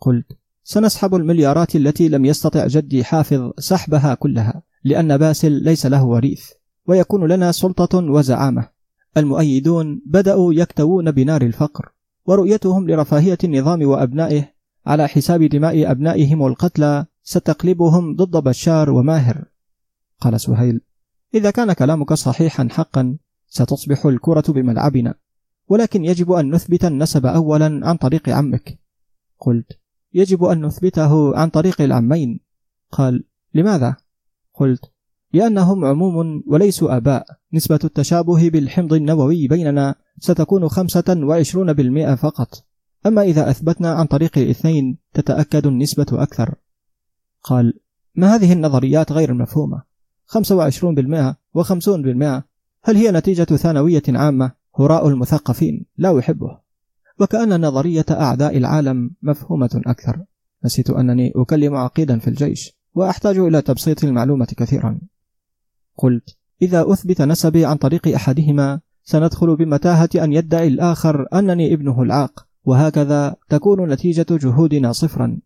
قلت 0.00 0.26
سنسحب 0.64 1.14
المليارات 1.14 1.76
التي 1.76 2.08
لم 2.08 2.24
يستطع 2.24 2.66
جدي 2.66 3.04
حافظ 3.04 3.50
سحبها 3.58 4.14
كلها 4.14 4.62
لأن 4.84 5.16
باسل 5.16 5.52
ليس 5.52 5.86
له 5.86 6.04
وريث 6.04 6.50
ويكون 6.86 7.32
لنا 7.32 7.52
سلطة 7.52 7.98
وزعامة. 7.98 8.77
المؤيدون 9.18 10.02
بدأوا 10.06 10.54
يكتوون 10.54 11.10
بنار 11.10 11.42
الفقر 11.42 11.92
ورؤيتهم 12.26 12.90
لرفاهية 12.90 13.38
النظام 13.44 13.88
وأبنائه 13.88 14.52
على 14.86 15.08
حساب 15.08 15.42
دماء 15.42 15.90
أبنائهم 15.90 16.46
القتلى 16.46 17.06
ستقلبهم 17.22 18.16
ضد 18.16 18.36
بشار 18.36 18.90
وماهر. 18.90 19.44
قال 20.20 20.40
سهيل 20.40 20.80
إذا 21.34 21.50
كان 21.50 21.72
كلامك 21.72 22.12
صحيحا 22.12 22.68
حقا 22.70 23.18
ستصبح 23.48 24.06
الكرة 24.06 24.52
بملعبنا 24.52 25.14
ولكن 25.68 26.04
يجب 26.04 26.32
أن 26.32 26.54
نثبت 26.54 26.84
النسب 26.84 27.26
أولا 27.26 27.88
عن 27.88 27.96
طريق 27.96 28.28
عمك. 28.28 28.78
قلت 29.38 29.80
يجب 30.14 30.44
أن 30.44 30.66
نثبته 30.66 31.36
عن 31.36 31.48
طريق 31.48 31.80
العمين. 31.80 32.40
قال 32.90 33.24
لماذا؟ 33.54 33.96
قلت 34.54 34.92
لأنهم 35.32 35.84
عموم 35.84 36.42
وليسوا 36.46 36.96
آباء. 36.96 37.26
نسبة 37.52 37.78
التشابه 37.84 38.50
بالحمض 38.50 38.92
النووي 38.92 39.48
بيننا 39.48 39.94
ستكون 40.20 40.68
خمسة 40.68 41.04
وعشرون 41.08 41.72
بالمئة 41.72 42.14
فقط. 42.14 42.64
أما 43.06 43.22
إذا 43.22 43.50
أثبتنا 43.50 43.92
عن 43.92 44.06
طريق 44.06 44.38
الاثنين 44.38 44.98
تتأكد 45.14 45.66
النسبة 45.66 46.06
أكثر. 46.12 46.54
قال 47.42 47.72
ما 48.14 48.34
هذه 48.34 48.52
النظريات 48.52 49.12
غير 49.12 49.30
المفهومة 49.32 49.82
خمسة 50.26 50.56
وعشرون 50.56 50.94
بالمئة 50.94 51.36
وخمسون 51.54 52.02
بالمئة. 52.02 52.44
هل 52.84 52.96
هي 52.96 53.10
نتيجة 53.10 53.44
ثانوية 53.44 54.02
عامة؟ 54.08 54.52
هراء 54.78 55.08
المثقفين. 55.08 55.86
لا 55.96 56.18
أحبه. 56.18 56.58
وكأن 57.20 57.60
نظرية 57.60 58.06
أعداء 58.10 58.56
العالم 58.56 59.10
مفهومة 59.22 59.82
أكثر. 59.86 60.24
نسيت 60.64 60.90
أنني 60.90 61.32
أكلم 61.36 61.74
عقيدا 61.74 62.18
في 62.18 62.28
الجيش 62.28 62.78
وأحتاج 62.94 63.38
إلى 63.38 63.62
تبسيط 63.62 64.04
المعلومة 64.04 64.46
كثيرا. 64.56 64.98
قلت 65.98 66.36
إذا 66.62 66.92
أثبت 66.92 67.22
نسبي 67.22 67.64
عن 67.64 67.76
طريق 67.76 68.08
أحدهما 68.08 68.80
سندخل 69.02 69.56
بمتاهة 69.56 70.08
أن 70.14 70.32
يدعي 70.32 70.68
الآخر 70.68 71.26
أنني 71.32 71.74
ابنه 71.74 72.02
العاق 72.02 72.48
وهكذا 72.64 73.36
تكون 73.48 73.92
نتيجة 73.92 74.26
جهودنا 74.30 74.92
صفرا. 74.92 75.40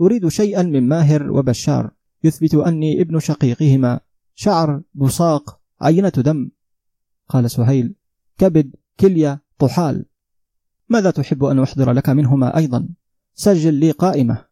أريد 0.00 0.28
شيئا 0.28 0.62
من 0.62 0.88
ماهر 0.88 1.32
وبشار. 1.32 1.90
يثبت 2.24 2.54
أني 2.54 3.00
ابن 3.00 3.18
شقيقهما. 3.18 4.00
شعر 4.34 4.82
بصاق 4.94 5.60
عينة 5.80 6.08
دم. 6.08 6.50
قال 7.28 7.50
سهيل 7.50 7.94
كبد 8.38 8.76
كلية 9.00 9.42
طحال. 9.58 10.06
ماذا 10.88 11.10
تحب 11.10 11.44
أن 11.44 11.58
أحضر 11.58 11.92
لك 11.92 12.08
منهما 12.08 12.56
أيضا؟ 12.56 12.88
سجل 13.34 13.74
لي 13.74 13.90
قائمة. 13.90 14.46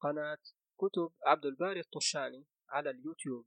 قناة 0.00 0.38
كتب 0.78 1.10
عبد 1.26 1.44
الباري 1.44 1.80
الطشاني. 1.80 2.44
على 2.70 2.90
اليوتيوب. 2.90 3.44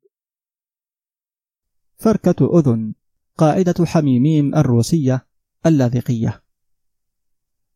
فركة 1.98 2.60
أذن 2.60 2.94
قاعدة 3.38 3.86
حميميم 3.86 4.56
الروسية 4.56 5.28
اللاذقية. 5.66 6.44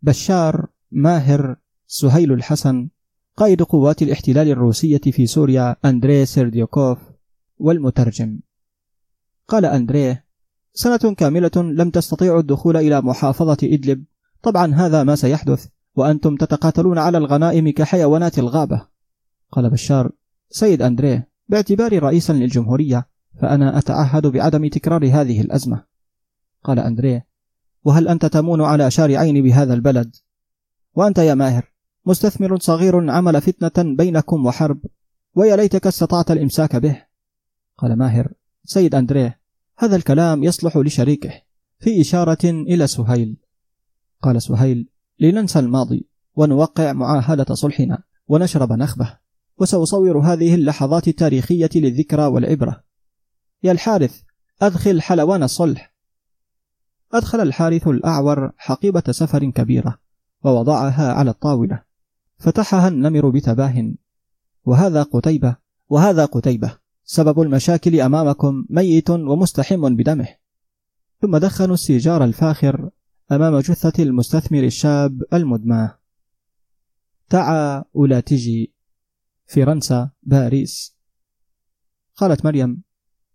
بشار 0.01 0.67
ماهر 0.91 1.55
سهيل 1.87 2.31
الحسن 2.31 2.89
قائد 3.37 3.63
قوات 3.63 4.01
الاحتلال 4.01 4.47
الروسية 4.47 4.97
في 4.97 5.27
سوريا 5.27 5.75
أندري 5.85 6.25
سيرديوكوف 6.25 6.97
والمترجم. 7.57 8.39
قال 9.47 9.65
أندريه 9.65 10.25
سنة 10.73 11.13
كاملة 11.13 11.51
لم 11.55 11.89
تستطيعوا 11.89 12.39
الدخول 12.39 12.77
إلى 12.77 13.01
محافظة 13.01 13.57
إدلب. 13.63 14.05
طبعا 14.41 14.73
هذا 14.73 15.03
ما 15.03 15.15
سيحدث 15.15 15.67
وأنتم 15.95 16.35
تتقاتلون 16.35 16.97
على 16.97 17.17
الغنائم 17.17 17.71
كحيوانات 17.71 18.39
الغابة. 18.39 18.87
قال 19.51 19.69
بشار 19.69 20.11
سيد 20.49 20.81
أندريه 20.81 21.34
باعتباري 21.47 21.99
رئيسا 21.99 22.33
للجمهورية 22.33 23.07
فأنا 23.41 23.77
أتعهد 23.77 24.27
بعدم 24.27 24.67
تكرار 24.67 25.05
هذه 25.05 25.41
الأزمة. 25.41 25.83
قال 26.63 26.79
أندريه 26.79 27.27
وهل 27.83 28.07
أنت 28.07 28.25
تمون 28.25 28.61
على 28.61 28.91
شارعين 28.91 29.43
بهذا 29.43 29.73
البلد؟ 29.73 30.15
وأنت 30.93 31.17
يا 31.17 31.33
ماهر 31.33 31.71
مستثمر 32.05 32.59
صغير 32.59 33.11
عمل 33.11 33.41
فتنة 33.41 33.95
بينكم 33.95 34.45
وحرب 34.45 34.79
ويا 35.35 35.55
ليتك 35.55 35.87
استطعت 35.87 36.31
الإمساك 36.31 36.75
به. 36.75 37.01
قال 37.77 37.95
ماهر 37.95 38.33
سيد 38.63 38.95
أندريه 38.95 39.39
هذا 39.77 39.95
الكلام 39.95 40.43
يصلح 40.43 40.77
لشريكه. 40.77 41.31
في 41.79 42.01
إشارة 42.01 42.45
إلى 42.45 42.87
سهيل. 42.87 43.37
قال 44.21 44.41
سهيل 44.41 44.89
لننسى 45.19 45.59
الماضي 45.59 46.07
ونوقع 46.35 46.93
معاهدة 46.93 47.53
صلحنا 47.53 48.03
ونشرب 48.27 48.73
نخبة. 48.73 49.24
وسأصور 49.57 50.19
هذه 50.19 50.55
اللحظات 50.55 51.07
التاريخية 51.07 51.69
للذكرى 51.75 52.25
والعبرة. 52.25 52.83
يا 53.63 53.71
الحارث 53.71 54.21
أدخل 54.61 55.01
حلوان 55.01 55.43
الصلح. 55.43 55.93
أدخل 57.13 57.41
الحارث 57.41 57.87
الأعور 57.87 58.51
حقيبة 58.57 59.03
سفر 59.09 59.49
كبيرة 59.49 59.99
ووضعها 60.43 61.13
على 61.13 61.29
الطاولة. 61.31 61.83
فتحها 62.37 62.87
النمر 62.87 63.29
بتباه. 63.29 63.93
وهذا 64.65 65.03
قتيبة 65.03 65.55
وهذا 65.89 66.25
قتيبة. 66.25 66.77
سبب 67.03 67.41
المشاكل 67.41 67.99
أمامكم 68.01 68.65
ميت 68.69 69.09
ومستحم 69.09 69.95
بدمه. 69.95 70.27
ثم 71.21 71.37
دخنوا 71.37 71.73
السيجار 71.73 72.23
الفاخر 72.23 72.89
أمام 73.31 73.59
جثة 73.59 74.03
المستثمر 74.03 74.63
الشاب 74.63 75.23
المدماه 75.33 75.97
تعا 77.29 77.83
ولا 77.93 78.19
تجي. 78.19 78.74
فرنسا 79.45 80.09
باريس. 80.23 80.95
قالت 82.15 82.45
مريم 82.45 82.83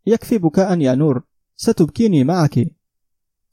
يكفي 0.06 0.38
بكاء 0.38 0.80
يا 0.80 0.94
نور 0.94 1.22
ستبكيني 1.56 2.24
معك. 2.24 2.66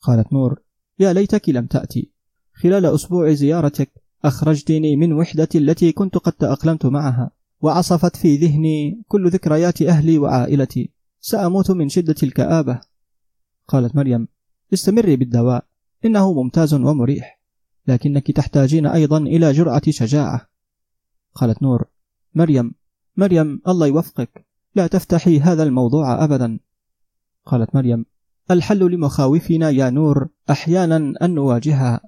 قالت 0.02 0.34
نور 0.34 0.62
يا 1.00 1.14
ليتك 1.14 1.50
لم 1.50 1.66
تأتي. 1.66 2.12
خلال 2.54 2.86
أسبوع 2.86 3.34
زيارتك 3.34 3.92
أخرجتني 4.26 4.96
من 4.96 5.14
وحدتي 5.14 5.58
التي 5.58 5.92
كنت 5.92 6.18
قد 6.18 6.32
تأقلمت 6.32 6.86
معها 6.86 7.32
وعصفت 7.62 8.16
في 8.16 8.36
ذهني 8.36 9.04
كل 9.08 9.30
ذكريات 9.30 9.82
أهلي 9.82 10.18
وعائلتي. 10.18 10.92
سأموت 11.20 11.72
من 11.72 11.90
شدة 11.90 12.16
الكآبة. 12.24 12.82
قالت 13.68 13.96
مريم 13.96 14.28
استمري 14.74 15.16
بالدواء 15.16 15.66
إنه 16.06 16.34
ممتاز 16.34 16.74
ومريح 16.74 17.42
لكنك 17.88 18.32
تحتاجين 18.32 18.86
أيضا 18.86 19.18
إلى 19.18 19.52
جرعة 19.52 19.92
شجاعة. 19.92 20.50
قالت 21.36 21.64
نور 21.64 21.86
مريم 22.38 22.72
مريم 23.18 23.62
الله 23.68 23.88
يوفقك. 23.88 24.46
لا 24.76 24.88
تفتحي 24.88 25.40
هذا 25.40 25.64
الموضوع 25.64 26.24
أبدا. 26.24 26.60
قالت 27.46 27.76
مريم 27.76 28.06
الحل 28.52 28.92
لمخاوفنا 28.92 29.70
يا 29.70 29.90
نور 29.90 30.28
أحيانا 30.50 31.14
أن 31.22 31.34
نواجهها. 31.34 32.02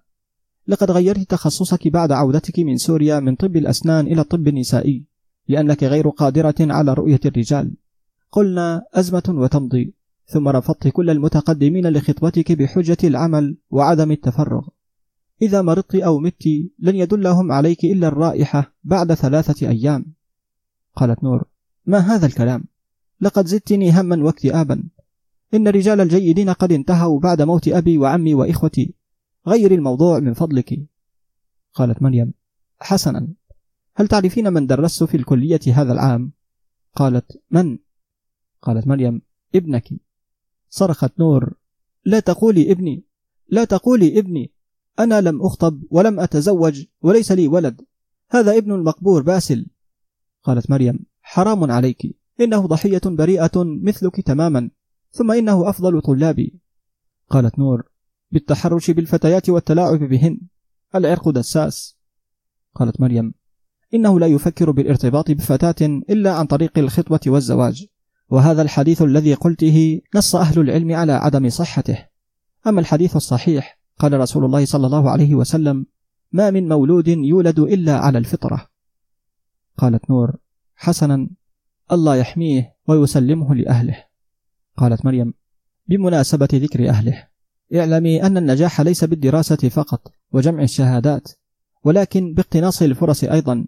لقد 0.68 0.91
غيرت 0.91 1.30
تخصصك 1.30 1.88
بعد 1.88 2.11
عودتك 2.11 2.60
من 2.60 2.77
سوريا 2.77 3.19
من 3.19 3.35
طب 3.35 3.56
الأسنان 3.56 4.07
إلى 4.07 4.22
الطب 4.22 4.47
النسائي 4.47 5.03
لأنك 5.47 5.84
غير 5.84 6.10
قادرة 6.10 6.56
على 6.60 6.93
رؤية 6.93 7.19
الرجال. 7.26 7.72
قلنا 8.31 8.81
أزمة 8.93 9.23
وتمضي. 9.30 9.93
ثم 10.26 10.47
رفضت 10.47 10.88
كل 10.88 11.10
المتقدمين 11.10 11.88
لخطبتك 11.88 12.51
بحجة 12.51 12.97
العمل 13.03 13.57
وعدم 13.69 14.11
التفرغ. 14.11 14.68
إذا 15.41 15.61
مرضت 15.61 15.95
أو 15.95 16.19
مت 16.19 16.43
لن 16.80 16.95
يدلهم 16.95 17.51
عليك 17.51 17.85
إلا 17.85 18.07
الرائحة 18.07 18.73
بعد 18.84 19.14
ثلاثة 19.14 19.69
أيام. 19.69 20.19
قالت 20.95 21.24
نور. 21.24 21.45
ما 21.86 21.98
هذا 21.98 22.26
الكلام؟ 22.26 22.64
لقد 23.22 23.45
زدتني 23.45 23.91
هما 23.91 24.24
واكتئابا. 24.24 24.84
إن 25.53 25.68
الرجال 25.68 26.02
الجيدين 26.02 26.49
قد 26.49 26.72
انتهوا 26.72 27.20
بعد 27.20 27.41
موت 27.41 27.68
أبي 27.68 27.98
وعمي 27.98 28.34
وإخوتي. 28.34 28.94
غير 29.48 29.72
الموضوع 29.72 30.20
من 30.20 30.34
فضلك. 30.34 30.80
قالت 31.74 32.02
مريم. 32.02 32.34
حسنا. 32.80 33.28
هل 33.95 34.07
تعرفين 34.07 34.53
من 34.53 34.68
درست 34.68 35.03
في 35.03 35.18
الكلية 35.18 35.60
هذا 35.68 35.94
العام؟ 35.94 36.32
قالت. 36.95 37.41
من؟ 37.52 37.78
قالت 38.61 38.88
مريم. 38.88 39.22
ابنك. 39.56 39.90
صرخت 40.70 41.20
نور. 41.20 41.53
لا 42.06 42.20
تقولي 42.20 42.72
ابني. 42.72 43.03
لا 43.48 43.64
تقولي 43.64 44.20
ابني. 44.20 44.52
أنا 44.99 45.22
لم 45.22 45.41
أخطب 45.41 45.84
ولم 45.90 46.20
أتزوج 46.20 46.86
وليس 47.02 47.32
لي 47.32 47.48
ولد. 47.48 47.82
هذا 48.30 48.57
ابن 48.57 48.72
المقبور 48.72 49.22
باسل. 49.22 49.68
قالت 50.50 50.72
مريم 50.72 51.00
حرام 51.22 51.72
عليك. 51.72 52.18
إنه 52.42 52.68
ضحية 52.68 53.02
بريئة 53.06 53.52
مثلك 53.56 54.22
تماما. 54.22 54.70
ثم 55.12 55.32
إنه 55.32 55.70
أفضل 55.70 56.02
طلابي. 56.02 56.60
قالت 57.30 57.60
نور 57.60 57.84
بالتحرش 58.32 58.92
بالفتيات 58.92 59.50
والتلاعب 59.50 60.00
بهن. 60.00 60.40
العرق 60.96 61.30
دساس. 61.30 61.98
قالت 62.76 63.02
مريم 63.02 63.34
إنه 63.94 64.20
لا 64.20 64.28
يفكر 64.28 64.72
بالارتباط 64.72 65.32
بفتاة 65.32 65.86
إلا 66.10 66.34
عن 66.34 66.46
طريق 66.46 66.78
الخطبة 66.78 67.20
والزواج. 67.28 67.88
وهذا 68.30 68.62
الحديث 68.62 69.02
الذي 69.02 69.34
قلته 69.34 70.02
نص 70.16 70.36
أهل 70.36 70.60
العلم 70.62 70.92
على 70.92 71.12
عدم 71.12 71.50
صحته. 71.50 72.06
أما 72.68 72.80
الحديث 72.80 73.16
الصحيح 73.16 73.80
قال 74.00 74.20
رسول 74.20 74.46
الله 74.46 74.66
صلى 74.66 74.86
الله 74.86 75.10
عليه 75.10 75.36
وسلم 75.36 75.86
ما 76.32 76.52
من 76.52 76.68
مولود 76.68 77.08
يولد 77.08 77.60
إلا 77.60 77.98
على 77.98 78.18
الفطرة. 78.18 78.69
قالت 79.80 80.10
نور 80.10 80.35
حسنا 80.76 81.30
الله 81.91 82.15
يحميه 82.15 82.76
ويسلمه 82.88 83.56
لأهله. 83.56 84.03
قالت 84.77 85.06
مريم 85.06 85.34
بمناسبة 85.88 86.47
ذكر 86.53 86.89
أهله 86.89 87.27
اعلمي 87.76 88.23
أن 88.23 88.38
النجاح 88.38 88.81
ليس 88.81 89.03
بالدراسة 89.03 89.56
فقط 89.56 90.11
وجمع 90.31 90.64
الشهادات 90.64 91.31
ولكن 91.84 92.34
باقتناص 92.34 92.81
الفرص 92.81 93.23
أيضا. 93.23 93.65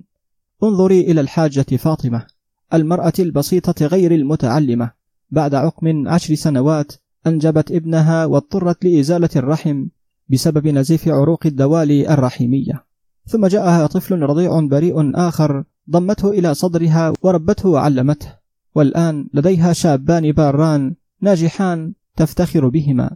انظري 0.63 1.01
إلى 1.01 1.21
الحاجة 1.21 1.61
فاطمة 1.61 2.27
المرأة 2.73 3.13
البسيطة 3.19 3.85
غير 3.85 4.11
المتعلمة. 4.15 4.91
بعد 5.29 5.55
عقم 5.55 6.07
عشر 6.07 6.35
سنوات 6.35 6.93
أنجبت 7.27 7.71
ابنها 7.71 8.25
واضطرت 8.25 8.85
لإزالة 8.85 9.29
الرحم 9.35 9.88
بسبب 10.29 10.67
نزيف 10.67 11.07
عروق 11.07 11.45
الدوالي 11.45 12.13
الرحمية 12.13 12.85
ثم 13.27 13.47
جاءها 13.47 13.88
طفل 13.88 14.21
رضيع 14.21 14.59
بريء 14.59 15.11
آخر 15.15 15.63
ضمته 15.91 16.30
إلى 16.30 16.53
صدرها 16.53 17.13
وربته 17.22 17.69
وعلمته 17.69 18.35
والآن 18.76 19.27
لديها 19.34 19.73
شابان 19.73 20.31
باران 20.31 20.95
ناجحان 21.22 21.93
تفتخر 22.15 22.68
بهما 22.68 23.15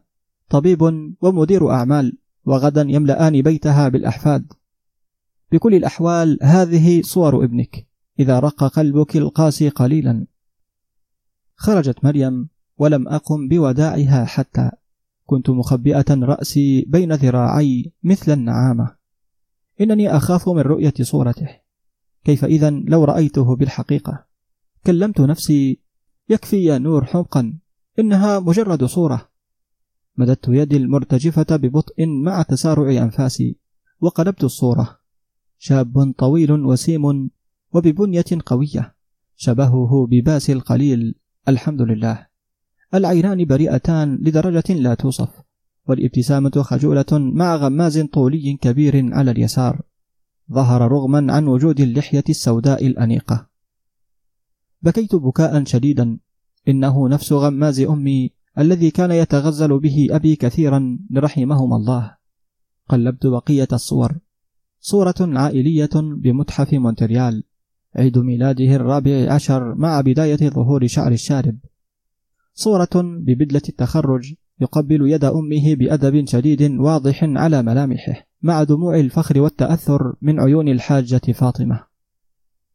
طبيب 0.49 0.81
ومدير 1.21 1.71
أعمال 1.71 2.17
وغدا 2.45 2.81
يملأان 2.81 3.41
بيتها 3.41 3.89
بالأحفاد. 3.89 4.53
بكل 5.51 5.75
الأحوال 5.75 6.39
هذه 6.41 7.01
صور 7.01 7.43
ابنك 7.43 7.87
إذا 8.19 8.39
رق 8.39 8.63
قلبك 8.63 9.17
القاسي 9.17 9.69
قليلا. 9.69 10.27
خرجت 11.55 12.05
مريم 12.05 12.49
ولم 12.77 13.07
أقم 13.07 13.47
بوداعها 13.47 14.25
حتى. 14.25 14.71
كنت 15.25 15.49
مخبئة 15.49 16.05
رأسي 16.09 16.85
بين 16.87 17.13
ذراعي 17.13 17.91
مثل 18.03 18.31
النعامة. 18.31 18.95
إنني 19.81 20.17
أخاف 20.17 20.49
من 20.49 20.61
رؤية 20.61 20.93
صورته. 21.01 21.64
كيف 22.25 22.45
إذا 22.45 22.69
لو 22.69 23.03
رأيته 23.03 23.55
بالحقيقة. 23.55 24.25
كلمت 24.85 25.21
نفسي 25.21 25.79
يكفي 26.29 26.63
يا 26.63 26.77
نور 26.77 27.05
حمقا 27.05 27.53
إنها 27.99 28.39
مجرد 28.39 28.83
صورة. 28.83 29.29
مددت 30.17 30.47
يدي 30.47 30.77
المرتجفة 30.77 31.55
ببطء 31.55 32.05
مع 32.07 32.41
تسارع 32.41 33.03
أنفاسي 33.03 33.55
وقلبت 34.01 34.43
الصورة. 34.43 34.99
شاب 35.57 36.13
طويل 36.17 36.51
وسيم 36.51 37.29
وببنية 37.73 38.25
قوية 38.45 38.95
شبهه 39.35 40.07
بباس 40.11 40.49
القليل 40.49 41.15
الحمد 41.47 41.81
لله. 41.81 42.27
العينان 42.93 43.45
بريئتان 43.45 44.15
لدرجة 44.15 44.73
لا 44.73 44.93
توصف 44.93 45.29
والابتسامة 45.87 46.51
خجولة 46.61 47.05
مع 47.11 47.55
غماز 47.55 47.99
طولي 47.99 48.57
كبير 48.61 49.13
على 49.13 49.31
اليسار. 49.31 49.81
ظهر 50.51 50.91
رغما 50.91 51.33
عن 51.33 51.47
وجود 51.47 51.79
اللحية 51.79 52.23
السوداء 52.29 52.87
الأنيقة. 52.87 53.47
بكيت 54.81 55.15
بكاء 55.15 55.63
شديدا. 55.63 56.17
إنه 56.67 57.09
نفس 57.09 57.33
غماز 57.33 57.79
أمي 57.79 58.31
الذي 58.57 58.91
كان 58.91 59.11
يتغزل 59.11 59.79
به 59.79 60.07
أبي 60.11 60.35
كثيرا 60.35 60.99
لرحمهما 61.09 61.75
الله. 61.75 62.15
قلبت 62.89 63.27
بقية 63.27 63.67
الصور. 63.73 64.19
صورة 64.79 65.15
عائلية 65.19 65.89
بمتحف 65.95 66.73
مونتريال. 66.73 67.43
عيد 67.95 68.17
ميلاده 68.17 68.75
الرابع 68.75 69.33
عشر 69.33 69.75
مع 69.75 70.01
بداية 70.01 70.49
ظهور 70.49 70.87
شعر 70.87 71.11
الشارب. 71.11 71.57
صورة 72.53 72.89
ببدلة 72.95 73.61
التخرج. 73.69 74.33
يقبل 74.61 75.11
يد 75.11 75.23
أمه 75.23 75.75
بأدب 75.75 76.25
شديد 76.27 76.61
واضح 76.79 77.23
على 77.23 77.63
ملامحه. 77.63 78.27
مع 78.45 78.63
دموع 78.63 78.99
الفخر 78.99 79.41
والتأثر 79.41 80.15
من 80.21 80.39
عيون 80.39 80.67
الحاجة 80.67 81.31
فاطمة. 81.33 81.83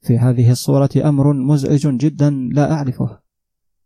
في 0.03 0.19
هذه 0.19 0.51
الصورة 0.51 0.91
أمر 0.97 1.33
مزعج 1.33 1.87
جدا 1.97 2.31
لا 2.31 2.73
أعرفه. 2.73 3.19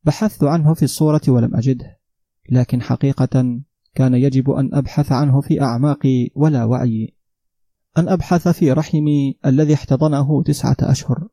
بحثت 0.05 0.45
عنه 0.45 0.75
في 0.75 0.83
الصورة 0.83 1.21
ولم 1.29 1.57
أجده. 1.57 1.99
لكن 2.51 2.83
حقيقة 2.83 3.61
كان 3.95 4.15
يجب 4.15 4.51
أن 4.51 4.75
أبحث 4.75 5.13
عنه 5.13 5.41
في 5.41 5.63
أعماقي 5.63 6.31
ولا 6.35 6.65
وعي. 6.65 7.15
أن 7.99 8.09
أبحث 8.09 8.49
في 8.49 8.73
رحمي 8.73 9.37
الذي 9.47 9.75
احتضنه 9.75 10.43
تسعة 10.43 10.77
أشهر. 10.81 11.29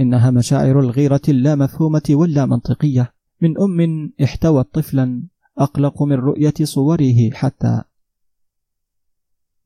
إنها 0.00 0.30
مشاعر 0.30 0.80
الغيرة 0.80 1.22
اللامفهومة 1.28 2.02
واللا 2.10 2.46
منطقية 2.46 3.12
من 3.40 3.60
أم 3.60 4.12
احتوت 4.22 4.74
طفلا 4.74 5.22
أقلق 5.58 6.02
من 6.02 6.16
رؤية 6.16 6.54
صوره 6.62 7.30
حتى 7.32 7.82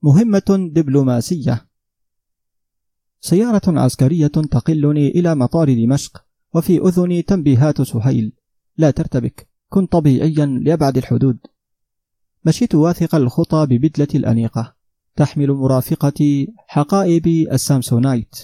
مهمة 0.02 0.70
دبلوماسية. 0.72 1.66
سيارة 3.20 3.80
عسكرية 3.80 4.26
تقلني 4.26 5.08
إلى 5.08 5.34
مطار 5.34 5.74
دمشق 5.74 6.24
وفي 6.54 6.78
أذني 6.78 7.22
تنبيهات 7.22 7.82
سهيل. 7.82 8.32
لا 8.76 8.90
ترتبك 8.90 9.48
كن 9.68 9.86
طبيعيا 9.86 10.46
لأبعد 10.46 10.96
الحدود. 10.96 11.38
مشيت 12.44 12.74
واثق 12.74 13.14
الخطى 13.14 13.66
ببدلة 13.66 14.08
الأنيقة. 14.14 14.74
تحمل 15.16 15.52
مرافقتي 15.52 16.54
حقائب 16.66 17.26
السامسونايت. 17.26 18.36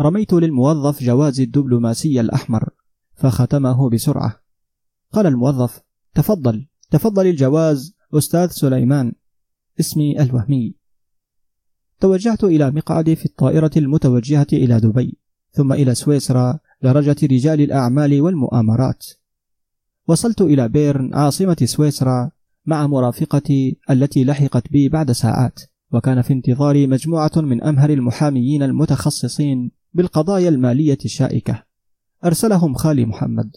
رميت 0.00 0.32
للموظف 0.32 1.02
جواز 1.02 1.40
الدبلوماسي 1.40 2.20
الأحمر 2.20 2.68
فختمه 3.14 3.90
بسرعة. 3.90 4.42
قال 5.12 5.26
الموظف 5.26 5.80
تفضل 6.14 6.66
تفضل 6.90 7.26
الجواز 7.26 7.94
أستاذ 8.14 8.48
سليمان. 8.48 9.12
اسمي 9.80 10.22
الوهمي. 10.22 10.79
توجهت 12.00 12.44
إلى 12.44 12.70
مقعدي 12.70 13.16
في 13.16 13.26
الطائرة 13.26 13.70
المتوجهة 13.76 14.46
إلى 14.52 14.80
دبي 14.80 15.18
ثم 15.52 15.72
إلى 15.72 15.94
سويسرا 15.94 16.58
درجة 16.82 17.16
رجال 17.22 17.60
الأعمال 17.60 18.20
والمؤامرات. 18.20 19.06
وصلت 20.08 20.40
إلى 20.40 20.68
بيرن 20.68 21.14
عاصمة 21.14 21.56
سويسرا 21.64 22.30
مع 22.66 22.86
مرافقتي 22.86 23.78
التي 23.90 24.24
لحقت 24.24 24.72
بي 24.72 24.88
بعد 24.88 25.12
ساعات 25.12 25.60
وكان 25.92 26.22
في 26.22 26.32
انتظاري 26.32 26.86
مجموعة 26.86 27.32
من 27.36 27.62
أمهر 27.62 27.90
المحاميين 27.90 28.62
المتخصصين 28.62 29.70
بالقضايا 29.94 30.48
المالية 30.48 30.98
الشائكة. 31.04 31.62
أرسلهم 32.24 32.74
خالي 32.74 33.04
محمد. 33.04 33.56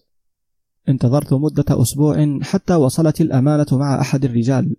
انتظرت 0.89 1.33
مدة 1.33 1.81
أسبوع 1.81 2.39
حتى 2.41 2.75
وصلت 2.75 3.21
الأمانة 3.21 3.65
مع 3.71 4.01
أحد 4.01 4.25
الرجال. 4.25 4.75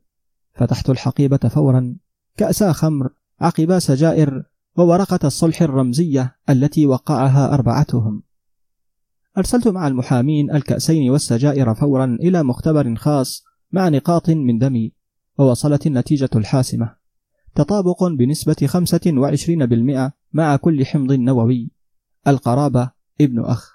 فتحت 0.54 0.90
الحقيبة 0.90 1.36
فورا 1.36 1.96
كأسا 2.36 2.72
خمر 2.72 3.10
عقبا 3.40 3.78
سجائر 3.78 4.42
وورقة 4.76 5.18
الصلح 5.24 5.62
الرمزية 5.62 6.36
التي 6.50 6.86
وقعها 6.86 7.54
أربعتهم. 7.54 8.22
أرسلت 9.38 9.68
مع 9.68 9.86
المحامين 9.86 10.50
الكأسين 10.50 11.10
والسجائر 11.10 11.74
فورا 11.74 12.04
إلى 12.20 12.42
مختبر 12.42 12.94
خاص 12.96 13.44
مع 13.72 13.88
نقاط 13.88 14.30
من 14.30 14.58
دمي 14.58 14.92
ووصلت 15.38 15.86
النتيجة 15.86 16.30
الحاسمة. 16.36 16.94
تطابق 17.54 18.04
بنسبة 18.04 18.66
25% 18.66 20.12
مع 20.32 20.56
كل 20.56 20.86
حمض 20.86 21.12
نووي. 21.12 21.70
القرابة 22.28 22.90
ابن 23.20 23.44
أخ. 23.44 23.74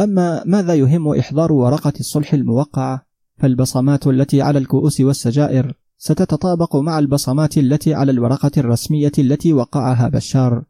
أما 0.00 0.44
ماذا 0.44 0.74
يهم 0.74 1.08
إحضار 1.08 1.52
ورقة 1.52 1.92
الصلح 2.00 2.34
الموقعة 2.34 3.06
فالبصمات 3.38 4.06
التي 4.06 4.42
على 4.42 4.58
الكؤوس 4.58 5.00
والسجائر 5.00 5.74
ستتطابق 5.98 6.76
مع 6.76 6.98
البصمات 6.98 7.58
التي 7.58 7.94
على 7.94 8.12
الورقة 8.12 8.50
الرسمية 8.56 9.12
التي 9.18 9.52
وقعها 9.52 10.08
بشار 10.08 10.64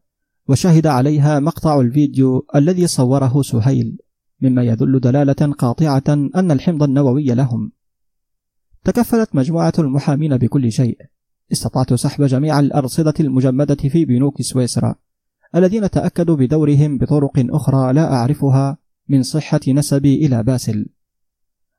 وشهد 0.48 0.86
عليها 0.86 1.40
مقطع 1.40 1.80
الفيديو 1.80 2.46
الذي 2.54 2.86
صوره 2.86 3.42
سهيل 3.42 3.98
مما 4.40 4.62
يدل 4.62 5.00
دلالة 5.00 5.52
قاطعة 5.58 6.04
أن 6.08 6.50
الحمض 6.50 6.82
النووي 6.82 7.24
لهم. 7.24 7.72
تكفلت 8.84 9.36
مجموعة 9.36 9.72
المحامين 9.78 10.36
بكل 10.36 10.72
شيء. 10.72 10.98
استطعت 11.52 11.94
سحب 11.94 12.24
جميع 12.24 12.60
الأرصدة 12.60 13.14
المجمدة 13.20 13.74
في 13.74 14.04
بنوك 14.04 14.42
سويسرا 14.42 14.94
الذين 15.56 15.90
تأكدوا 15.90 16.36
بدورهم 16.36 16.98
بطرق 16.98 17.32
أخرى 17.38 17.92
لا 17.92 18.12
أعرفها 18.12 18.78
من 19.08 19.22
صحة 19.22 19.60
نسبي 19.68 20.26
إلى 20.26 20.42
باسل. 20.42 20.86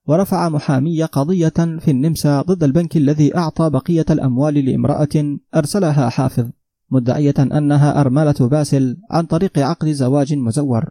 ورفع 0.08 0.50
محامي 0.50 1.04
قضية 1.04 1.78
في 1.80 1.92
النمسا 1.92 2.42
ضد 2.42 2.64
البنك 2.64 2.98
الذي 2.98 3.38
أعطى 3.38 3.70
بقية 3.70 4.06
الأموال 4.10 4.66
لامرأة 4.66 5.38
أرسلها 5.56 6.10
حافظ 6.10 6.50
مدعية 6.92 7.34
أنها 7.40 8.02
أرملة 8.02 8.36
باسل 8.40 8.98
عن 9.12 9.26
طريق 9.26 9.60
عقد 9.60 9.88
زواج 9.88 10.34
مزور. 10.34 10.90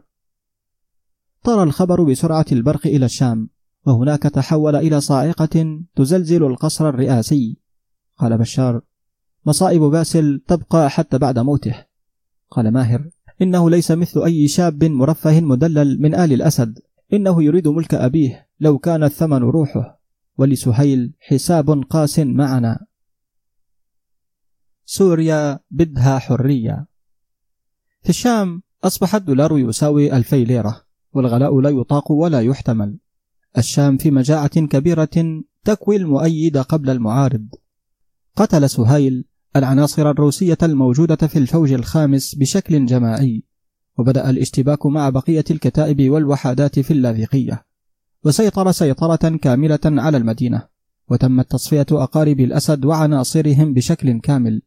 طار 1.43 1.62
الخبر 1.62 2.02
بسرعة 2.02 2.47
البرق 2.52 2.86
إلى 2.86 3.05
الشام 3.05 3.48
وهناك 3.86 4.22
تحول 4.22 4.76
إلى 4.76 5.01
صاعقة 5.01 5.80
تزلزل 5.97 6.44
القصر 6.44 6.88
الرئاسي. 6.88 7.56
قال 8.16 8.38
بشار 8.38 8.80
مصائب 9.47 9.82
باسل 9.82 10.43
تبقى 10.48 10.90
حتى 10.90 11.18
بعد 11.18 11.38
موته. 11.38 11.84
قال 12.51 12.72
ماهر 12.72 13.10
إنه 13.43 13.70
ليس 13.70 13.90
مثل 13.90 14.22
أي 14.22 14.48
شاب 14.48 14.84
مرفه 14.84 15.40
مدلل 15.40 16.02
من 16.02 16.14
آل 16.14 16.32
الأسد 16.32 16.78
إنه 17.12 17.43
يريد 17.43 17.68
ملك 17.68 17.94
أبيه. 17.94 18.45
لو 18.60 18.78
كان 18.78 19.04
الثمن 19.04 19.42
روحه 19.42 20.00
ولسهيل 20.38 21.12
حساب 21.20 21.70
قاس 21.70 22.18
معنا. 22.18 22.86
سوريا 24.84 25.60
بدها 25.70 26.18
حرية. 26.18 26.86
في 28.02 28.08
الشام 28.08 28.62
أصبح 28.84 29.14
الدولار 29.14 29.58
يساوي 29.58 30.16
ألفي 30.16 30.44
ليرة 30.44 30.86
والغلاء 31.12 31.60
لا 31.60 31.70
يطاق 31.70 32.12
ولا 32.12 32.40
يحتمل. 32.40 32.98
الشام 33.58 33.96
في 33.96 34.10
مجاعة 34.10 34.60
كبيرة 34.66 35.42
تكوي 35.64 35.96
المؤيد 35.96 36.58
قبل 36.58 36.90
المعارض. 36.90 37.48
قتل 38.36 38.70
سهيل 38.70 39.24
العناصر 39.56 40.10
الروسية 40.10 40.58
الموجودة 40.62 41.16
في 41.16 41.38
الفوج 41.38 41.72
الخامس 41.72 42.34
بشكل 42.34 42.86
جماعي 42.86 43.42
وبدأ 43.98 44.30
الاشتباك 44.30 44.86
مع 44.86 45.10
بقية 45.10 45.44
الكتائب 45.50 46.10
والوحدات 46.10 46.78
في 46.78 46.90
اللاذقية. 46.90 47.65
وسيطر 48.27 48.73
سيطرة 48.73 49.36
كاملة 49.43 49.78
على 49.85 50.16
المدينة 50.16 50.62
وتمت 51.09 51.51
تصفية 51.51 51.86
أقارب 51.93 52.40
الأسد 52.40 52.85
وعناصرهم 52.85 53.74
بشكل 53.74 54.20
كامل. 54.20 54.62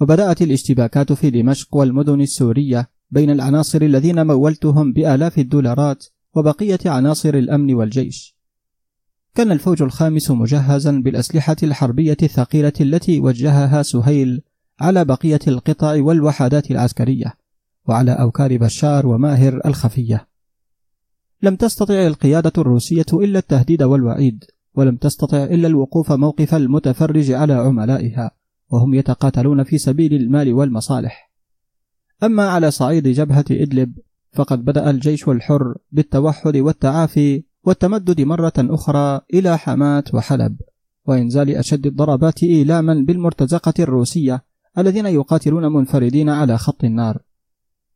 وبدأت 0.00 0.42
الاشتباكات 0.42 1.12
في 1.12 1.30
دمشق 1.30 1.76
والمدن 1.76 2.20
السورية 2.20 2.90
بين 3.10 3.30
العناصر 3.30 3.82
الذين 3.82 4.26
مولتهم 4.26 4.92
بآلاف 4.92 5.38
الدولارات 5.38 6.04
وبقية 6.34 6.78
عناصر 6.86 7.34
الأمن 7.34 7.74
والجيش. 7.74 8.36
كان 9.34 9.52
الفوج 9.52 9.82
الخامس 9.82 10.30
مجهزا 10.30 10.90
بالأسلحة 10.90 11.56
الحربية 11.62 12.16
الثقيلة 12.22 12.72
التي 12.80 13.20
وجهها 13.20 13.82
سهيل 13.82 14.42
على 14.80 15.04
بقية 15.04 15.40
القطع 15.48 16.02
والوحدات 16.02 16.70
العسكرية 16.70 17.34
وعلى 17.88 18.12
أوكار 18.12 18.56
بشار 18.56 19.06
وماهر 19.06 19.60
الخفية. 19.66 20.31
لم 21.42 21.56
تستطع 21.56 22.06
القيادة 22.06 22.52
الروسية 22.58 23.06
إلا 23.12 23.38
التهديد 23.38 23.82
والوعيد 23.82 24.44
ولم 24.74 24.96
تستطع 24.96 25.44
إلا 25.44 25.68
الوقوف 25.68 26.12
موقف 26.12 26.54
المتفرج 26.54 27.30
على 27.30 27.52
عملائها 27.52 28.30
وهم 28.70 28.94
يتقاتلون 28.94 29.62
في 29.62 29.78
سبيل 29.78 30.14
المال 30.14 30.52
والمصالح. 30.52 31.32
أما 32.22 32.48
على 32.48 32.70
صعيد 32.70 33.08
جبهة 33.08 33.44
إدلب 33.50 33.98
فقد 34.32 34.64
بدأ 34.64 34.90
الجيش 34.90 35.28
الحر 35.28 35.74
بالتوحد 35.92 36.56
والتعافي 36.56 37.44
والتمدد 37.64 38.20
مرة 38.20 38.52
أخرى 38.58 39.20
إلى 39.34 39.58
حماة 39.58 40.04
وحلب 40.14 40.56
وإنزال 41.06 41.50
أشد 41.50 41.86
الضربات 41.86 42.42
إيلاما 42.42 42.94
بالمرتزقة 42.94 43.74
الروسية 43.78 44.44
الذين 44.78 45.06
يقاتلون 45.06 45.72
منفردين 45.72 46.28
على 46.28 46.58
خط 46.58 46.84
النار. 46.84 47.18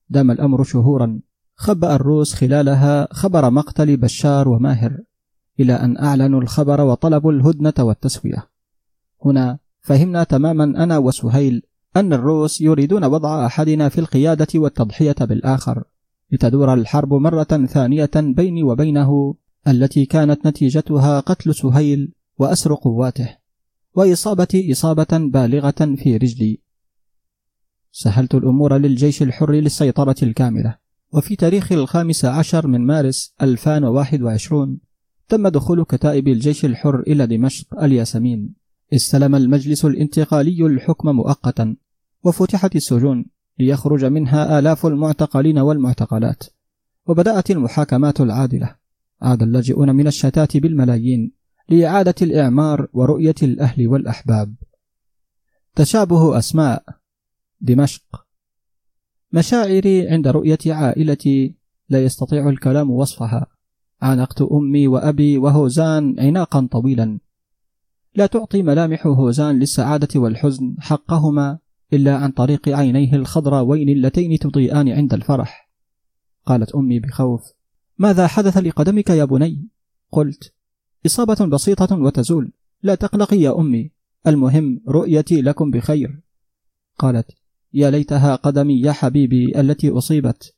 دام 0.09 0.31
الأمر 0.31 0.65
شهورا 0.65 1.21
خبأ 1.59 1.95
الروس 1.95 2.35
خلالها 2.35 3.09
خبر 3.13 3.51
مقتل 3.51 3.97
بشار 3.97 4.49
وماهر 4.49 4.99
إلى 5.61 5.73
أن 5.73 5.99
أعلنوا 5.99 6.41
الخبر 6.41 6.81
وطلبوا 6.81 7.33
الهدنة 7.33 7.75
والتسوية. 7.79 8.49
هنا 9.25 9.59
فهمنا 9.81 10.25
تماما 10.25 10.65
أنا 10.65 10.99
وسهيل 10.99 11.63
أن 11.97 12.13
الروس 12.13 12.61
يريدون 12.61 13.05
وضع 13.05 13.47
أحدنا 13.47 13.89
في 13.89 13.99
القيادة 13.99 14.47
والتضحية 14.55 15.15
بالآخر 15.21 15.85
لتدور 16.33 16.75
الحرب 16.75 17.15
مرة 17.15 17.67
ثانية 17.67 18.11
بيني 18.15 18.63
وبينه 18.63 19.35
التي 19.69 20.07
كانت 20.07 20.47
نتيجتها 20.47 21.21
قتل 21.21 21.55
سهيل 21.55 22.13
وأسر 22.39 22.75
قواته 22.75 23.37
وإصابتي 23.95 24.73
إصابة 24.73 25.07
بالغة 25.13 25.95
في 25.97 26.17
رجلي. 26.17 26.61
سهلت 27.93 28.35
الأمور 28.35 28.77
للجيش 28.77 29.23
الحر 29.23 29.53
للسيطرة 29.53 30.17
الكاملة. 30.23 30.86
وفي 31.13 31.37
تاريخ 31.37 31.73
الخامس 31.73 32.25
عشر 32.25 32.67
من 32.67 32.87
مارس 32.87 33.35
2021 33.43 34.79
تم 35.29 35.49
دخول 35.49 35.85
كتائب 35.85 36.29
الجيش 36.29 36.65
الحر 36.65 37.01
إلى 37.01 37.27
دمشق 37.27 37.83
الياسمين. 37.83 38.55
استلم 38.93 39.35
المجلس 39.35 39.85
الانتقالي 39.85 40.67
الحكم 40.67 41.09
مؤقتا 41.09 41.77
وفتحت 42.23 42.77
السجون 42.77 43.27
ليخرج 43.59 44.05
منها 44.05 44.59
آلاف 44.59 44.87
المعتقلين 44.87 45.59
والمعتقلات. 45.59 46.43
وبدأت 47.07 47.51
المحاكمات 47.51 48.21
العادلة. 48.21 48.77
عاد 49.23 49.43
اللاجئون 49.43 49.95
من 49.95 50.07
الشتات 50.07 50.57
بالملايين 50.57 51.33
لإعادة 51.69 52.15
الإعمار 52.23 52.89
ورؤية 52.93 53.35
الأهل 53.43 53.89
والأحباب. 53.89 54.55
تشابه 55.75 56.39
أسماء. 56.39 56.85
دمشق. 57.61 58.26
مشاعري 59.37 60.09
عند 60.09 60.29
رؤية 60.29 60.59
عائلتي 60.67 61.55
لا 61.89 62.05
يستطيع 62.05 62.49
الكلام 62.49 62.91
وصفها. 62.91 63.47
عانقت 64.03 64.43
أمي 64.43 64.89
وأبي 64.89 65.39
وهوزان 65.39 66.21
عناقا 66.21 66.69
طويلا. 66.73 67.19
لا 68.15 68.27
تعطي 68.27 68.63
ملامح 68.63 69.07
هوزان 69.07 69.59
للسعادة 69.59 70.21
والحزن 70.21 70.77
حقهما 70.81 71.59
إلا 71.93 72.17
عن 72.17 72.31
طريق 72.31 72.69
عينيه 72.69 73.15
الخضراوين 73.15 73.89
اللتين 73.89 74.39
تضيئان 74.39 74.89
عند 74.89 75.15
الفرح. 75.15 75.71
قالت 76.47 76.75
أمي 76.75 77.01
بخوف. 77.01 77.43
ماذا 77.99 78.27
حدث 78.27 78.57
لقدمك 78.57 79.11
يا 79.11 79.25
بني؟ 79.25 79.69
قلت. 80.13 80.53
إصابة 81.07 81.47
بسيطة 81.47 81.97
وتزول. 81.97 82.53
لا 82.83 82.95
تقلقي 82.95 83.37
يا 83.37 83.59
أمي. 83.59 83.91
المهم 84.27 84.81
رؤيتي 84.89 85.43
لكم 85.43 85.71
بخير. 85.71 86.21
قالت. 86.99 87.46
يا 87.73 87.91
ليتها 87.91 88.35
قدمي 88.35 88.81
يا 88.81 88.93
حبيبي 88.93 89.61
التي 89.61 89.91
أصيبت. 89.91 90.55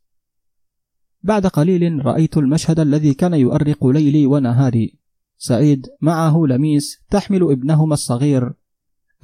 بعد 1.22 1.46
قليل 1.46 2.06
رأيت 2.06 2.36
المشهد 2.36 2.80
الذي 2.80 3.14
كان 3.14 3.34
يؤرق 3.34 3.86
ليلي 3.86 4.26
ونهاري. 4.26 4.98
سعيد 5.38 5.86
معه 6.00 6.46
لميس 6.48 7.02
تحمل 7.10 7.42
ابنهما 7.42 7.94
الصغير 7.94 8.52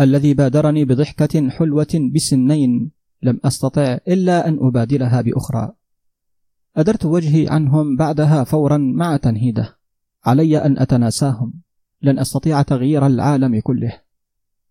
الذي 0.00 0.34
بادرني 0.34 0.84
بضحكة 0.84 1.48
حلوة 1.48 2.10
بسنين. 2.14 2.90
لم 3.22 3.40
أستطع 3.44 3.98
إلا 4.08 4.48
أن 4.48 4.58
أبادلها 4.60 5.20
بأخرى. 5.20 5.72
أدرت 6.76 7.04
وجهي 7.04 7.48
عنهم 7.48 7.96
بعدها 7.96 8.44
فورا 8.44 8.76
مع 8.76 9.16
تنهيده. 9.16 9.76
علي 10.24 10.58
أن 10.58 10.78
أتناساهم. 10.78 11.52
لن 12.02 12.18
أستطيع 12.18 12.62
تغيير 12.62 13.06
العالم 13.06 13.60
كله. 13.60 14.00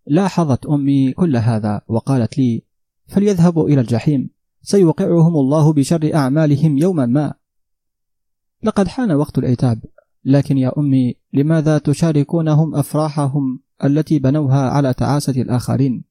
لاحظت 0.07 0.65
أمي 0.65 1.11
كل 1.13 1.37
هذا 1.37 1.81
وقالت 1.87 2.37
لي 2.37 2.63
فليذهبوا 3.05 3.69
إلى 3.69 3.81
الجحيم. 3.81 4.29
سيوقعهم 4.61 5.35
الله 5.35 5.73
بشر 5.73 6.15
أعمالهم 6.15 6.77
يوما 6.77 7.05
ما. 7.05 7.33
لقد 8.63 8.87
حان 8.87 9.11
وقت 9.11 9.37
العتاب. 9.37 9.81
لكن 10.25 10.57
يا 10.57 10.71
أمي 10.77 11.15
لماذا 11.33 11.77
تشاركونهم 11.77 12.75
أفراحهم 12.75 13.59
التي 13.83 14.19
بنوها 14.19 14.69
على 14.69 14.93
تعاسة 14.93 15.41
الآخرين؟ 15.41 16.03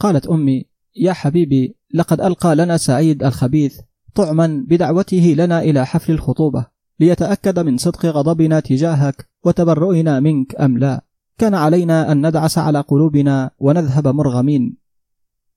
قالت 0.00 0.26
أمي 0.26 0.64
يا 0.96 1.12
حبيبي 1.12 1.76
لقد 1.94 2.20
ألقى 2.20 2.56
لنا 2.56 2.76
سعيد 2.76 3.22
الخبيث 3.22 3.80
طعما 4.14 4.64
بدعوته 4.68 5.34
لنا 5.38 5.62
إلى 5.62 5.86
حفل 5.86 6.12
الخطوبة 6.12 6.66
ليتأكد 7.00 7.58
من 7.58 7.76
صدق 7.76 8.06
غضبنا 8.06 8.60
تجاهك 8.60 9.28
وتبرؤنا 9.44 10.20
منك 10.20 10.60
أم 10.60 10.78
لا؟ 10.78 11.04
كان 11.38 11.54
علينا 11.54 12.12
أن 12.12 12.26
ندعس 12.26 12.58
على 12.58 12.80
قلوبنا 12.80 13.50
ونذهب 13.58 14.08
مرغمين. 14.08 14.83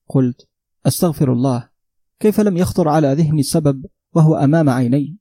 قلت 0.08 0.48
أستغفر 0.86 1.32
الله. 1.32 1.68
كيف 2.20 2.40
لم 2.40 2.56
يخطر 2.56 2.88
على 2.88 3.12
ذهني 3.12 3.40
السبب 3.40 3.86
وهو 4.14 4.36
أمام 4.36 4.68
عيني؟ 4.70 5.18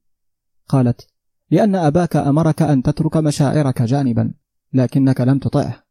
قالت 0.68 1.08
لأن 1.52 1.76
أباك 1.76 2.16
أمرك 2.16 2.62
أن 2.62 2.84
تترك 2.84 3.18
مشاعرك 3.18 3.82
جانبا 3.82 4.34
لكنك 4.74 5.22
لم 5.22 5.40
تطعه. 5.40 5.84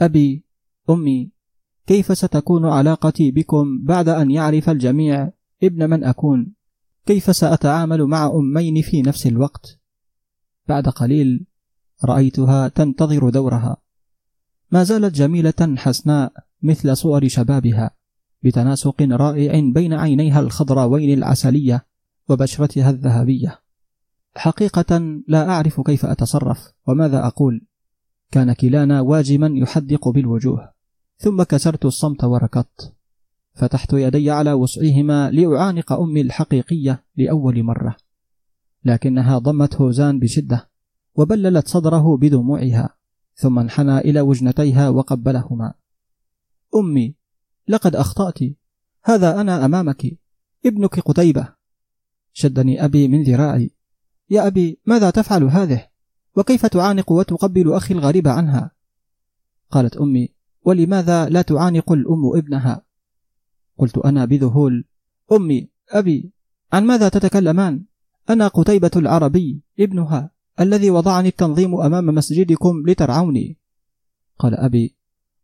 أبي 0.00 0.44
أمي 0.90 1.32
كيف 1.86 2.18
ستكون 2.18 2.66
علاقتي 2.66 3.30
بكم 3.30 3.84
بعد 3.84 4.08
أن 4.08 4.30
يعرف 4.30 4.70
الجميع 4.70 5.32
ابن 5.62 5.90
من 5.90 6.04
أكون؟ 6.04 6.52
كيف 7.06 7.36
سأتعامل 7.36 8.04
مع 8.04 8.26
أمين 8.26 8.82
في 8.82 9.02
نفس 9.02 9.26
الوقت؟ 9.26 9.80
بعد 10.68 10.88
قليل 10.88 11.46
رأيتها 12.04 12.68
تنتظر 12.68 13.30
دورها. 13.30 13.76
ما 14.70 14.84
زالت 14.84 15.14
جميلة 15.14 15.76
حسناء. 15.76 16.47
مثل 16.62 16.96
صور 16.96 17.28
شبابها 17.28 17.90
بتناسق 18.42 19.02
رائع 19.02 19.72
بين 19.74 19.92
عينيها 19.92 20.40
الخضراوين 20.40 21.18
العسلية 21.18 21.86
وبشرتها 22.28 22.90
الذهبية. 22.90 23.60
حقيقة 24.36 25.20
لا 25.28 25.48
أعرف 25.48 25.80
كيف 25.80 26.06
أتصرف 26.06 26.72
وماذا 26.86 27.26
أقول. 27.26 27.66
كان 28.30 28.52
كلانا 28.52 29.00
واجما 29.00 29.50
يحدق 29.54 30.08
بالوجوه 30.08 30.72
ثم 31.18 31.42
كسرت 31.42 31.84
الصمت 31.84 32.24
وركضت. 32.24 32.94
فتحت 33.54 33.92
يدي 33.92 34.30
على 34.30 34.52
وسعهما 34.52 35.30
لأعانق 35.30 35.92
أمي 35.92 36.20
الحقيقية 36.20 37.04
لأول 37.16 37.62
مرة. 37.62 37.96
لكنها 38.84 39.38
ضمت 39.38 39.74
هوزان 39.76 40.18
بشدة 40.18 40.68
وبللت 41.14 41.68
صدره 41.68 42.16
بدموعها 42.16 42.88
ثم 43.34 43.58
انحنى 43.58 43.98
إلى 43.98 44.20
وجنتيها 44.20 44.88
وقبلهما. 44.88 45.74
أمي 46.74 47.14
لقد 47.68 47.96
أخطأت. 47.96 48.38
هذا 49.04 49.40
أنا 49.40 49.64
أمامك. 49.64 50.18
ابنك 50.66 51.00
قتيبة. 51.00 51.54
شدني 52.32 52.84
أبي 52.84 53.08
من 53.08 53.22
ذراعي. 53.22 53.70
يا 54.30 54.46
أبي 54.46 54.80
ماذا 54.86 55.10
تفعل 55.10 55.44
هذه؟ 55.44 55.88
وكيف 56.36 56.66
تعانق 56.66 57.12
وتقبل 57.12 57.72
أخي 57.72 57.94
الغريب 57.94 58.28
عنها؟ 58.28 58.70
قالت 59.70 59.96
أمي 59.96 60.28
ولماذا 60.62 61.28
لا 61.28 61.42
تعانق 61.42 61.92
الأم 61.92 62.36
ابنها؟ 62.36 62.84
قلت 63.78 63.98
أنا 63.98 64.24
بذهول. 64.24 64.84
أمي 65.32 65.70
أبي 65.90 66.32
عن 66.72 66.84
ماذا 66.84 67.08
تتكلمان؟ 67.08 67.84
أنا 68.30 68.48
قتيبة 68.48 68.90
العربي 68.96 69.62
ابنها 69.80 70.30
الذي 70.60 70.90
وضعني 70.90 71.28
التنظيم 71.28 71.80
أمام 71.80 72.06
مسجدكم 72.06 72.82
لترعوني. 72.86 73.58
قال 74.38 74.54
أبي 74.54 74.97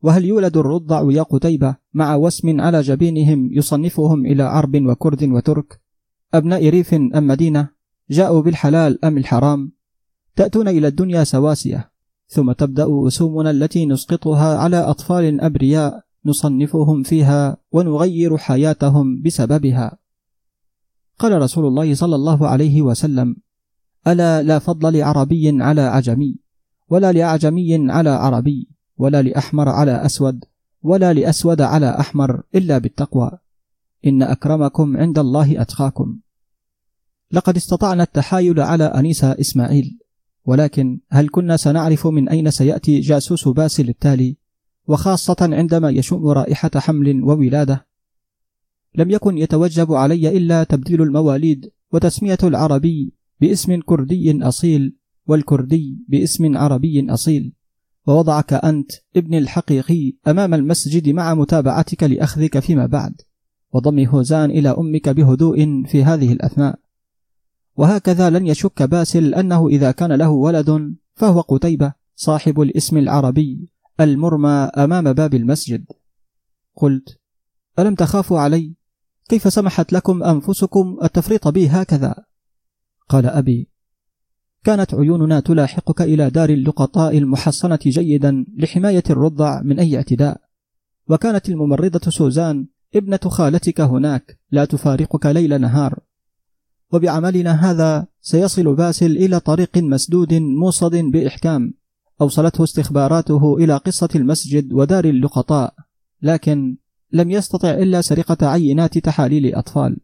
وهل 0.04 0.24
يولد 0.24 0.56
الرضع 0.56 1.12
يا 1.12 1.22
قتيبة 1.22 1.76
مع 1.94 2.14
وسم 2.14 2.60
على 2.60 2.80
جبينهم 2.80 3.48
يصنفهم 3.52 4.26
إلى 4.26 4.42
عرب 4.42 4.86
وكرد 4.86 5.24
وترك؟ 5.24 5.80
أبناء 6.34 6.68
ريف 6.68 6.94
أم 6.94 7.26
مدينة؟ 7.26 7.68
جاءوا 8.10 8.42
بالحلال 8.42 9.04
أم 9.04 9.18
الحرام؟ 9.18 9.72
تأتون 10.36 10.68
إلى 10.68 10.88
الدنيا 10.88 11.24
سواسية. 11.24 11.90
ثم 12.26 12.52
تبدأ 12.52 12.84
وسومنا 12.84 13.50
التي 13.50 13.86
نسقطها 13.86 14.58
على 14.58 14.76
أطفال 14.76 15.40
أبرياء 15.40 16.04
نصنفهم 16.26 17.02
فيها 17.02 17.56
ونغير 17.72 18.36
حياتهم 18.36 19.22
بسببها. 19.22 19.98
قال 21.18 21.42
رسول 21.42 21.66
الله 21.66 21.94
صلى 21.94 22.14
الله 22.14 22.48
عليه 22.48 22.82
وسلم 22.82 23.36
ألا 24.06 24.42
لا 24.42 24.58
فضل 24.58 24.98
لعربي 24.98 25.62
على 25.62 25.80
عجمي 25.80 26.36
ولا 26.88 27.12
لأعجمي 27.12 27.90
على 27.92 28.10
عربي. 28.10 28.73
ولا 28.96 29.22
لأحمر 29.22 29.68
على 29.68 30.06
أسود 30.06 30.44
ولا 30.82 31.12
لأسود 31.12 31.60
على 31.60 32.00
أحمر 32.00 32.42
إلا 32.54 32.78
بالتقوى. 32.78 33.30
إن 34.06 34.22
أكرمكم 34.22 34.96
عند 34.96 35.18
الله 35.18 35.62
أتقاكم. 35.62 36.18
لقد 37.32 37.56
استطعنا 37.56 38.02
التحايل 38.02 38.60
على 38.60 38.84
أنيسة 38.84 39.32
إسماعيل 39.40 39.98
ولكن 40.44 41.00
هل 41.10 41.28
كنا 41.28 41.56
سنعرف 41.56 42.06
من 42.06 42.28
أين 42.28 42.50
سيأتي 42.50 43.00
جاسوس 43.00 43.48
باسل 43.48 43.88
التالي 43.88 44.36
وخاصة 44.86 45.36
عندما 45.40 45.90
يشم 45.90 46.26
رائحة 46.26 46.70
حمل 46.76 47.22
وولادة؟ 47.22 47.86
لم 48.94 49.10
يكن 49.10 49.38
يتوجب 49.38 49.92
علي 49.92 50.36
إلا 50.36 50.64
تبديل 50.64 51.02
المواليد 51.02 51.70
وتسمية 51.92 52.38
العربي 52.42 53.12
باسم 53.40 53.80
كردي 53.80 54.42
أصيل 54.42 54.96
والكردي 55.26 55.98
باسم 56.08 56.56
عربي 56.56 57.06
أصيل. 57.10 57.52
ووضعك 58.06 58.52
أنت 58.52 58.92
ابن 59.16 59.34
الحقيقي 59.34 60.12
أمام 60.28 60.54
المسجد 60.54 61.08
مع 61.08 61.34
متابعتك 61.34 62.02
لأخذك 62.02 62.58
فيما 62.58 62.86
بعد. 62.86 63.20
وضم 63.72 64.06
هوزان 64.06 64.50
إلى 64.50 64.68
أمك 64.68 65.08
بهدوء 65.08 65.84
في 65.86 66.04
هذه 66.04 66.32
الأثناء. 66.32 66.78
وهكذا 67.76 68.30
لن 68.30 68.46
يشك 68.46 68.82
باسل 68.82 69.34
أنه 69.34 69.68
إذا 69.68 69.90
كان 69.90 70.12
له 70.12 70.30
ولد 70.30 70.94
فهو 71.14 71.40
قتيبة 71.40 71.92
صاحب 72.16 72.60
الاسم 72.60 72.96
العربي 72.96 73.68
المرمى 74.00 74.70
أمام 74.76 75.12
باب 75.12 75.34
المسجد. 75.34 75.84
قلت 76.76 77.18
ألم 77.78 77.94
تخافوا 77.94 78.38
علي؟ 78.38 78.74
كيف 79.28 79.52
سمحت 79.52 79.92
لكم 79.92 80.22
أنفسكم 80.22 80.98
التفريط 81.02 81.48
بي 81.48 81.68
هكذا؟ 81.68 82.24
قال 83.08 83.26
أبي 83.26 83.68
كانت 84.64 84.94
عيوننا 84.94 85.40
تلاحقك 85.40 86.02
إلى 86.02 86.30
دار 86.30 86.50
اللقطاء 86.50 87.18
المحصنة 87.18 87.78
جيدا 87.86 88.46
لحماية 88.58 89.02
الرضع 89.10 89.62
من 89.62 89.78
أي 89.78 89.96
اعتداء. 89.96 90.40
وكانت 91.08 91.48
الممرضة 91.48 92.10
سوزان 92.10 92.66
ابنة 92.94 93.20
خالتك 93.24 93.80
هناك 93.80 94.38
لا 94.50 94.64
تفارقك 94.64 95.26
ليل 95.26 95.60
نهار. 95.60 95.98
وبعملنا 96.92 97.70
هذا 97.70 98.06
سيصل 98.20 98.74
باسل 98.74 99.10
إلى 99.10 99.40
طريق 99.40 99.78
مسدود 99.78 100.34
موصد 100.34 100.96
بإحكام 100.96 101.74
أوصلته 102.20 102.64
استخباراته 102.64 103.56
إلى 103.56 103.76
قصة 103.76 104.08
المسجد 104.14 104.72
ودار 104.72 105.04
اللقطاء 105.04 105.74
لكن 106.22 106.76
لم 107.12 107.30
يستطع 107.30 107.70
إلا 107.70 108.00
سرقة 108.00 108.46
عينات 108.46 108.98
تحاليل 108.98 109.54
أطفال. 109.54 109.96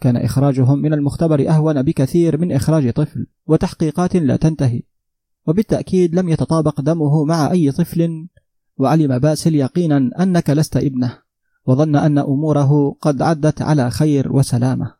كان 0.00 0.16
إخراجهم 0.16 0.78
من 0.78 0.92
المختبر 0.94 1.48
أهون 1.48 1.82
بكثير 1.82 2.40
من 2.40 2.52
إخراج 2.52 2.92
طفل 2.92 3.26
وتحقيقات 3.46 4.16
لا 4.16 4.36
تنتهي. 4.36 4.82
وبالتأكيد 5.46 6.14
لم 6.14 6.28
يتطابق 6.28 6.80
دمه 6.80 7.24
مع 7.24 7.50
أي 7.50 7.72
طفل 7.72 8.28
وعلم 8.76 9.18
باسل 9.18 9.54
يقينا 9.54 10.10
أنك 10.22 10.50
لست 10.50 10.76
ابنه 10.76 11.18
وظن 11.66 11.96
أن 11.96 12.18
أموره 12.18 12.96
قد 13.00 13.22
عدت 13.22 13.62
على 13.62 13.90
خير 13.90 14.32
وسلامة. 14.32 14.94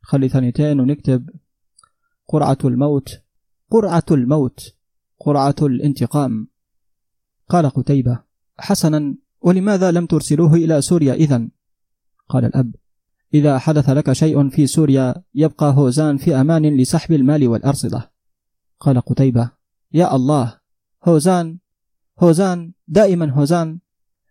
خلي 0.00 0.28
ثانيتين 0.28 0.80
ونكتب. 0.80 1.30
قرعة 2.28 2.58
الموت. 2.64 3.22
قرعة 3.70 4.04
الموت. 4.10 4.74
قرعة 5.20 5.56
الانتقام. 5.62 6.48
قال 7.48 7.70
قتيبة 7.70 8.22
حسنا 8.58 9.14
ولماذا 9.40 9.90
لم 9.90 10.06
ترسلوه 10.06 10.54
إلى 10.54 10.82
سوريا 10.82 11.14
إذا 11.14 11.48
قال 12.28 12.44
الأب 12.44 12.74
إذا 13.34 13.58
حدث 13.58 13.90
لك 13.90 14.12
شيء 14.12 14.48
في 14.48 14.66
سوريا 14.66 15.14
يبقى 15.34 15.74
هوزان 15.76 16.16
في 16.16 16.40
أمان 16.40 16.76
لسحب 16.76 17.12
المال 17.12 17.48
والأرصدة. 17.48 18.12
قال 18.80 19.00
قتيبة 19.00 19.50
يا 19.92 20.16
الله 20.16 20.58
هوزان 21.04 21.58
هوزان 22.20 22.72
دائما 22.88 23.30
هوزان. 23.32 23.78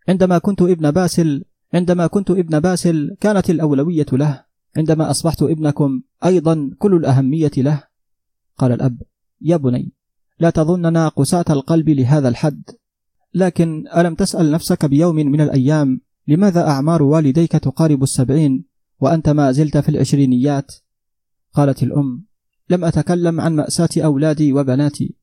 عندما 0.09 0.37
كنت 0.37 0.61
ابن 0.61 0.91
باسل 0.91 1.43
عندما 1.73 2.07
كنت 2.07 2.31
ابن 2.31 2.59
باسل 2.59 3.15
كانت 3.19 3.49
الأولوية 3.49 4.05
له. 4.11 4.43
عندما 4.77 5.11
أصبحت 5.11 5.43
ابنكم 5.43 6.01
أيضا 6.25 6.71
كل 6.79 6.93
الأهمية 6.93 7.51
له. 7.57 7.83
قال 8.57 8.71
الأب 8.71 9.01
يا 9.41 9.57
بني 9.57 9.93
لا 10.39 10.49
تظننا 10.49 11.07
قساة 11.07 11.45
القلب 11.49 11.89
لهذا 11.89 12.29
الحد. 12.29 12.63
لكن 13.33 13.87
ألم 13.97 14.15
تسأل 14.15 14.51
نفسك 14.51 14.85
بيوم 14.85 15.15
من 15.15 15.41
الأيام 15.41 16.01
لماذا 16.27 16.67
أعمار 16.67 17.03
والديك 17.03 17.51
تقارب 17.51 18.03
السبعين؟ 18.03 18.65
وأنت 18.99 19.29
ما 19.29 19.51
زلت 19.51 19.77
في 19.77 19.89
العشرينيات؟ 19.89 20.75
قالت 21.53 21.83
الأم 21.83 22.25
لم 22.69 22.85
أتكلم 22.85 23.41
عن 23.41 23.55
مأساة 23.55 23.89
أولادي 23.97 24.53
وبناتي. 24.53 25.15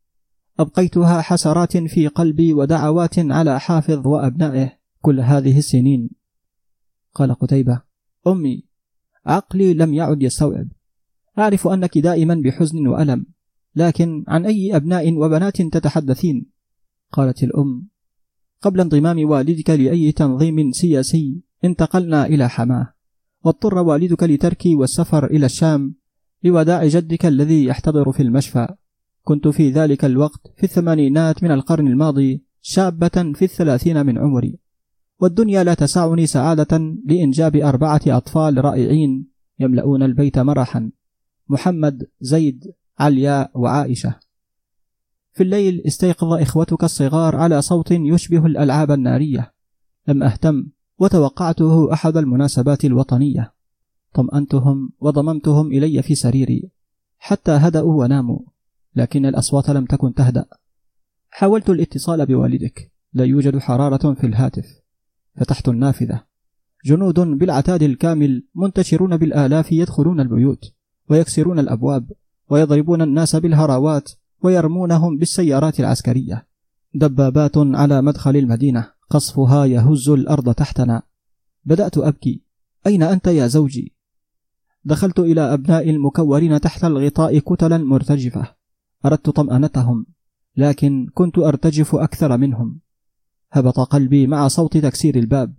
أبقيتها 0.61 1.21
حسرات 1.21 1.77
في 1.77 2.09
قلبي 2.09 2.53
ودعوات 2.53 3.19
على 3.19 3.61
حافظ 3.61 4.07
وأبنائه 4.07 4.73
كل 5.01 5.21
هذه 5.21 5.59
السنين. 5.59 6.11
قال 7.15 7.35
قتيبة 7.35 7.83
أمي 8.27 8.65
عقلي 9.27 9.75
لم 9.75 9.95
يعد 9.95 10.23
يستوعب. 10.23 10.69
أعرف 11.39 11.69
أنك 11.69 11.99
دائما 11.99 12.35
بحزن 12.35 12.87
وألم 12.87 13.27
لكن 13.77 14.25
عن 14.29 14.47
أي 14.47 14.77
أبناء 14.77 15.13
وبنات 15.15 15.63
تتحدثين؟ 15.63 16.47
قالت 17.13 17.43
الأم 17.43 17.89
قبل 18.61 18.81
انضمام 18.81 19.31
والدك 19.31 19.71
لأي 19.71 20.13
تنظيم 20.13 20.73
سياسي 20.73 21.43
انتقلنا 21.65 22.27
إلى 22.27 22.49
حماة. 22.49 22.94
واضطر 23.45 23.79
والدك 23.79 24.23
لتركي 24.23 24.75
والسفر 24.75 25.27
إلى 25.27 25.47
الشام 25.47 25.95
لوداع 26.45 26.87
جدك 26.87 27.27
الذي 27.27 27.65
يحتضر 27.65 28.13
في 28.13 28.23
المشفى. 28.23 28.69
كنت 29.23 29.49
في 29.49 29.71
ذلك 29.71 30.05
الوقت 30.05 30.53
في 30.57 30.65
الثمانينات 30.65 31.43
من 31.43 31.51
القرن 31.51 31.87
الماضي 31.87 32.45
شابة 32.61 33.33
في 33.35 33.43
الثلاثين 33.43 34.07
من 34.07 34.19
عمري. 34.19 34.59
والدنيا 35.21 35.65
لا 35.65 35.75
تسعني 35.75 36.27
سعادة 36.27 36.79
لإنجاب 37.07 37.57
أربعة 37.57 38.01
أطفال 38.07 38.65
رائعين 38.65 39.27
يملؤون 39.61 40.03
البيت 40.03 40.39
مرحا. 40.39 40.91
محمد 41.49 42.07
زيد 42.21 42.73
علياء 42.99 43.51
وعائشة. 43.55 44.15
في 45.33 45.43
الليل 45.43 45.83
استيقظ 45.87 46.33
إخوتك 46.33 46.85
الصغار 46.85 47.37
على 47.37 47.63
صوت 47.63 47.91
يشبه 47.91 48.47
الألعاب 48.47 48.91
النارية. 48.91 49.53
لم 50.09 50.23
أهتم 50.23 50.67
وتوقعته 50.99 51.93
أحد 51.93 52.17
المناسبات 52.17 52.85
الوطنية. 52.85 53.55
طمأنتهم 54.15 54.91
وضممتهم 55.01 55.67
إلي 55.67 56.03
في 56.03 56.15
سريري. 56.15 56.71
حتى 57.19 57.53
هدأوا 57.53 58.05
وناموا 58.05 58.39
لكن 58.97 59.27
الأصوات 59.27 59.71
لم 59.71 59.85
تكن 59.85 60.15
تهدأ. 60.15 60.47
حاولت 61.31 61.71
الاتصال 61.71 62.27
بوالدك. 62.27 62.93
لا 63.13 63.25
يوجد 63.25 63.59
حرارة 63.59 64.15
في 64.15 64.27
الهاتف. 64.27 64.67
فتحت 65.37 65.69
النافذة. 65.69 66.25
جنود 66.85 67.21
بالعتاد 67.21 67.83
الكامل 67.83 68.45
منتشرون 68.55 69.17
بالآلاف 69.17 69.73
يدخلون 69.73 70.21
البيوت 70.21 70.73
ويكسرون 71.11 71.59
الأبواب 71.59 72.13
ويضربون 72.51 73.03
الناس 73.03 73.37
بالهراوات 73.37 74.11
ويرمونهم 74.43 75.19
بالسيارات 75.19 75.81
العسكرية. 75.81 76.47
دبابات 76.95 77.57
على 77.57 78.03
مدخل 78.03 78.37
المدينة. 78.37 78.94
قصفها 79.11 79.65
يهز 79.65 80.09
الأرض 80.09 80.55
تحتنا. 80.55 81.03
بدأت 81.65 81.99
أبكي. 81.99 82.43
أين 82.87 83.03
أنت 83.03 83.27
يا 83.27 83.47
زوجي؟ 83.47 83.95
دخلت 84.85 85.19
إلى 85.19 85.41
أبناء 85.41 85.91
المكورين 85.91 86.61
تحت 86.61 86.85
الغطاء 86.85 87.39
كتلا 87.39 87.79
مرتجفة. 87.79 88.55
أردت 89.07 89.31
طمأنتهم 89.31 90.07
لكن 90.57 91.11
كنت 91.15 91.39
أرتجف 91.39 91.95
أكثر 91.95 92.37
منهم. 92.37 92.81
هبط 93.53 93.81
قلبي 93.81 94.27
مع 94.27 94.49
صوت 94.49 94.77
تكسير 94.77 95.19
الباب. 95.19 95.55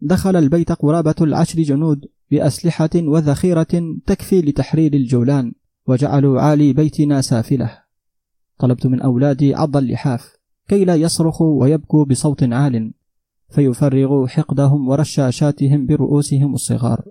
دخل 0.00 0.36
البيت 0.36 0.72
قرابة 0.72 1.14
العشر 1.20 1.62
جنود 1.62 2.08
بأسلحة 2.30 2.90
وذخيرة 2.94 3.96
تكفي 4.06 4.40
لتحرير 4.40 4.94
الجولان 4.94 5.52
وجعلوا 5.86 6.40
عالي 6.40 6.72
بيتنا 6.72 7.20
سافلة. 7.20 7.78
طلبت 8.58 8.86
من 8.86 9.00
أولادي 9.00 9.54
عض 9.54 9.76
اللحاف. 9.76 10.37
كي 10.68 10.84
لا 10.84 10.94
يصرخوا 10.94 11.60
ويبكوا 11.60 12.04
بصوت 12.04 12.42
عال 12.42 12.92
فيفرغوا 13.50 14.26
حقدهم 14.26 14.88
ورشاشاتهم 14.88 15.86
برؤوسهم 15.86 16.54
الصغار 16.54 17.04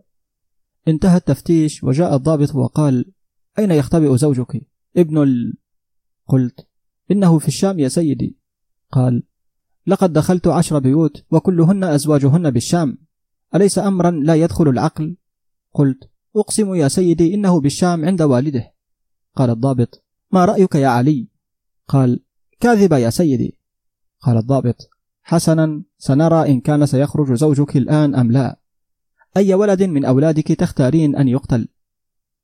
انتهى 0.87 1.17
التفتيش 1.17 1.83
وجاء 1.83 2.15
الضابط 2.15 2.55
وقال 2.55 3.05
أين 3.59 3.71
يختبئ 3.71 4.17
زوجك؟ 4.17 4.67
ابن 4.97 5.23
ال... 5.23 5.57
قلت 6.27 6.67
إنه 7.11 7.39
في 7.39 7.47
الشام 7.47 7.79
يا 7.79 7.87
سيدي 7.87 8.37
قال 8.91 9.23
لقد 9.87 10.13
دخلت 10.13 10.47
عشر 10.47 10.79
بيوت 10.79 11.23
وكلهن 11.31 11.83
أزواجهن 11.83 12.51
بالشام 12.51 12.97
أليس 13.55 13.79
أمرا 13.79 14.11
لا 14.11 14.35
يدخل 14.35 14.67
العقل؟ 14.67 15.17
قلت 15.73 16.09
أقسم 16.35 16.75
يا 16.75 16.87
سيدي 16.87 17.33
إنه 17.33 17.61
بالشام 17.61 18.05
عند 18.05 18.21
والده 18.21 18.73
قال 19.35 19.49
الضابط 19.49 20.03
ما 20.31 20.45
رأيك 20.45 20.75
يا 20.75 20.87
علي؟ 20.87 21.27
قال 21.87 22.19
كاذب 22.59 22.93
يا 22.93 23.09
سيدي. 23.09 23.59
قال 24.19 24.37
الضابط 24.37 24.89
حسنا 25.21 25.83
سنرى 25.97 26.51
إن 26.51 26.59
كان 26.59 26.85
سيخرج 26.85 27.33
زوجك 27.33 27.77
الآن 27.77 28.15
أم 28.15 28.31
لا. 28.31 28.59
أي 29.37 29.53
ولد 29.53 29.83
من 29.83 30.05
أولادك 30.05 30.47
تختارين 30.47 31.15
أن 31.15 31.27
يقتل؟ 31.27 31.67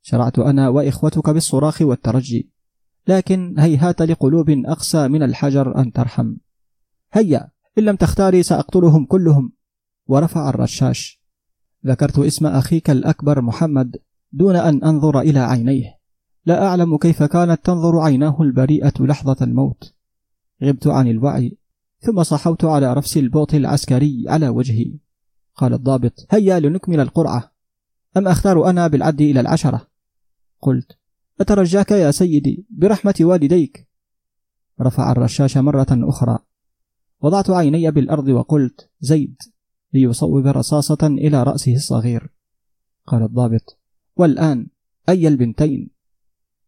شرعت 0.02 0.40
أنا 0.40 0.70
وإخوتك 0.70 1.30
بالصراخ 1.30 1.82
والترجي. 1.82 2.52
لكن 3.08 3.60
هيهات 3.60 4.02
لقلوب 4.02 4.50
أقسى 4.50 5.08
من 5.08 5.24
الحجر 5.24 5.78
أن 5.78 5.92
ترحم. 5.92 6.36
هيا 7.14 7.52
إن 7.78 7.84
لم 7.84 7.96
تختاري 7.96 8.44
سأقتلهم 8.44 9.06
كلهم. 9.06 9.52
ورفع 10.08 10.50
الرشاش. 10.50 11.22
ذكرت 11.86 12.20
اسم 12.20 12.46
أخيك 12.46 12.90
الأكبر 12.90 13.42
محمد 13.42 13.98
دون 14.32 14.56
أن 14.56 14.84
أنظر 14.84 15.20
إلى 15.20 15.40
عينيه. 15.40 16.00
لا 16.46 16.66
أعلم 16.66 16.98
كيف 16.98 17.24
كانت 17.24 17.66
تنظر 17.66 18.00
عيناه 18.00 18.42
البريئة 18.42 18.94
لحظة 19.00 19.38
الموت. 19.42 19.93
غبت 20.64 20.88
عن 20.88 21.08
الوعي 21.08 21.58
ثم 22.00 22.24
صحوت 22.24 22.66
على 22.66 22.94
رفس 22.94 23.18
البوط 23.18 23.54
العسكري 23.54 24.26
على 24.28 24.50
وجهي. 24.50 24.94
قال 25.56 25.74
الضابط 25.74 26.28
هيا 26.30 26.60
لنكمل 26.60 27.00
القرعة. 27.00 27.54
أم 28.18 28.28
أختار 28.28 28.70
أنا 28.70 28.88
بالعد 28.88 29.22
إلى 29.22 29.40
العشرة؟ 29.40 29.88
قلت 30.62 30.98
أترجاك 31.42 31.92
يا 31.92 32.12
سيدي 32.12 32.66
برحمة 32.70 33.16
والديك. 33.22 33.88
رفع 34.82 35.12
الرشاش 35.12 35.58
مرة 35.58 35.88
أخرى. 35.92 36.40
وضعت 37.22 37.50
عيني 37.50 37.92
بالأرض 37.92 38.28
وقلت 38.28 38.90
زيد 39.00 39.36
ليصوب 39.94 40.48
رصاصة 40.48 41.08
إلى 41.08 41.44
رأسه 41.44 41.76
الصغير. 41.76 42.34
قال 43.08 43.24
الضابط 43.24 43.80
والآن 44.16 44.68
أي 45.10 45.28
البنتين؟ 45.28 45.90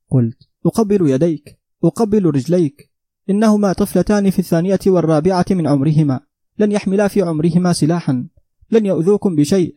قلت 0.09 0.49
أقبل 0.65 1.09
يديك 1.09 1.59
أقبل 1.83 2.25
رجليك 2.25 2.94
إنهما 3.29 3.73
طفلتان 3.73 4.29
في 4.29 4.39
الثانية 4.39 4.79
والرابعة 4.87 5.45
من 5.51 5.67
عمرهما. 5.67 6.19
لن 6.59 6.71
يحملا 6.71 7.07
في 7.07 7.21
عمرهما 7.21 7.73
سلاحا. 7.73 8.27
لن 8.71 8.85
يؤذوكم 8.85 9.35
بشيء. 9.35 9.73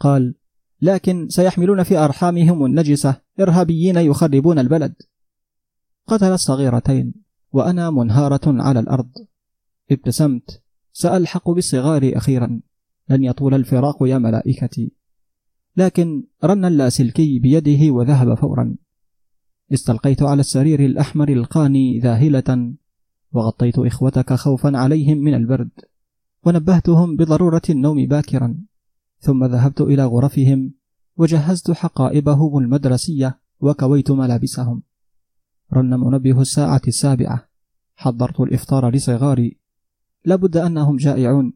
قال 0.00 0.34
لكن 0.82 1.28
سيحملون 1.28 1.82
في 1.82 1.96
أرحامهم 1.96 2.64
النجسة. 2.64 3.16
إرهابيين 3.40 3.96
يخربون 3.96 4.58
البلد. 4.58 4.94
قتل 6.06 6.32
الصغيرتين 6.32 7.14
وأنا 7.52 7.90
منهارة 7.90 8.62
على 8.62 8.80
الأرض. 8.80 9.10
ابتسمت. 9.90 10.62
سألحق 10.92 11.50
بالصغار 11.50 12.12
أخيرا. 12.16 12.60
لن 13.08 13.24
يطول 13.24 13.54
الفراق 13.54 13.96
يا 14.02 14.18
ملائكتي. 14.18 14.92
لكن 15.76 16.24
رن 16.44 16.64
اللاسلكي 16.64 17.38
بيده 17.38 17.92
وذهب 17.92 18.34
فورا. 18.34 18.76
استلقيت 19.72 20.22
على 20.22 20.40
السرير 20.40 20.80
الأحمر 20.84 21.28
القاني 21.28 21.98
ذاهلة 21.98 22.74
وغطيت 23.32 23.78
إخوتك 23.78 24.32
خوفا 24.32 24.76
عليهم 24.76 25.18
من 25.18 25.34
البرد. 25.34 25.70
ونبهتهم 26.44 27.16
بضرورة 27.16 27.62
النوم 27.70 28.06
باكرا. 28.06 28.56
ثم 29.20 29.44
ذهبت 29.44 29.80
إلى 29.80 30.04
غرفهم 30.04 30.74
وجهزت 31.16 31.70
حقائبهم 31.70 32.58
المدرسية 32.58 33.38
وكويت 33.60 34.10
ملابسهم. 34.10 34.82
رن 35.72 36.00
منبه 36.00 36.40
الساعة 36.40 36.82
السابعة. 36.88 37.48
حضرت 37.96 38.40
الإفطار 38.40 38.90
لصغاري. 38.90 39.58
لابد 40.24 40.56
أنهم 40.56 40.96
جائعون. 40.96 41.52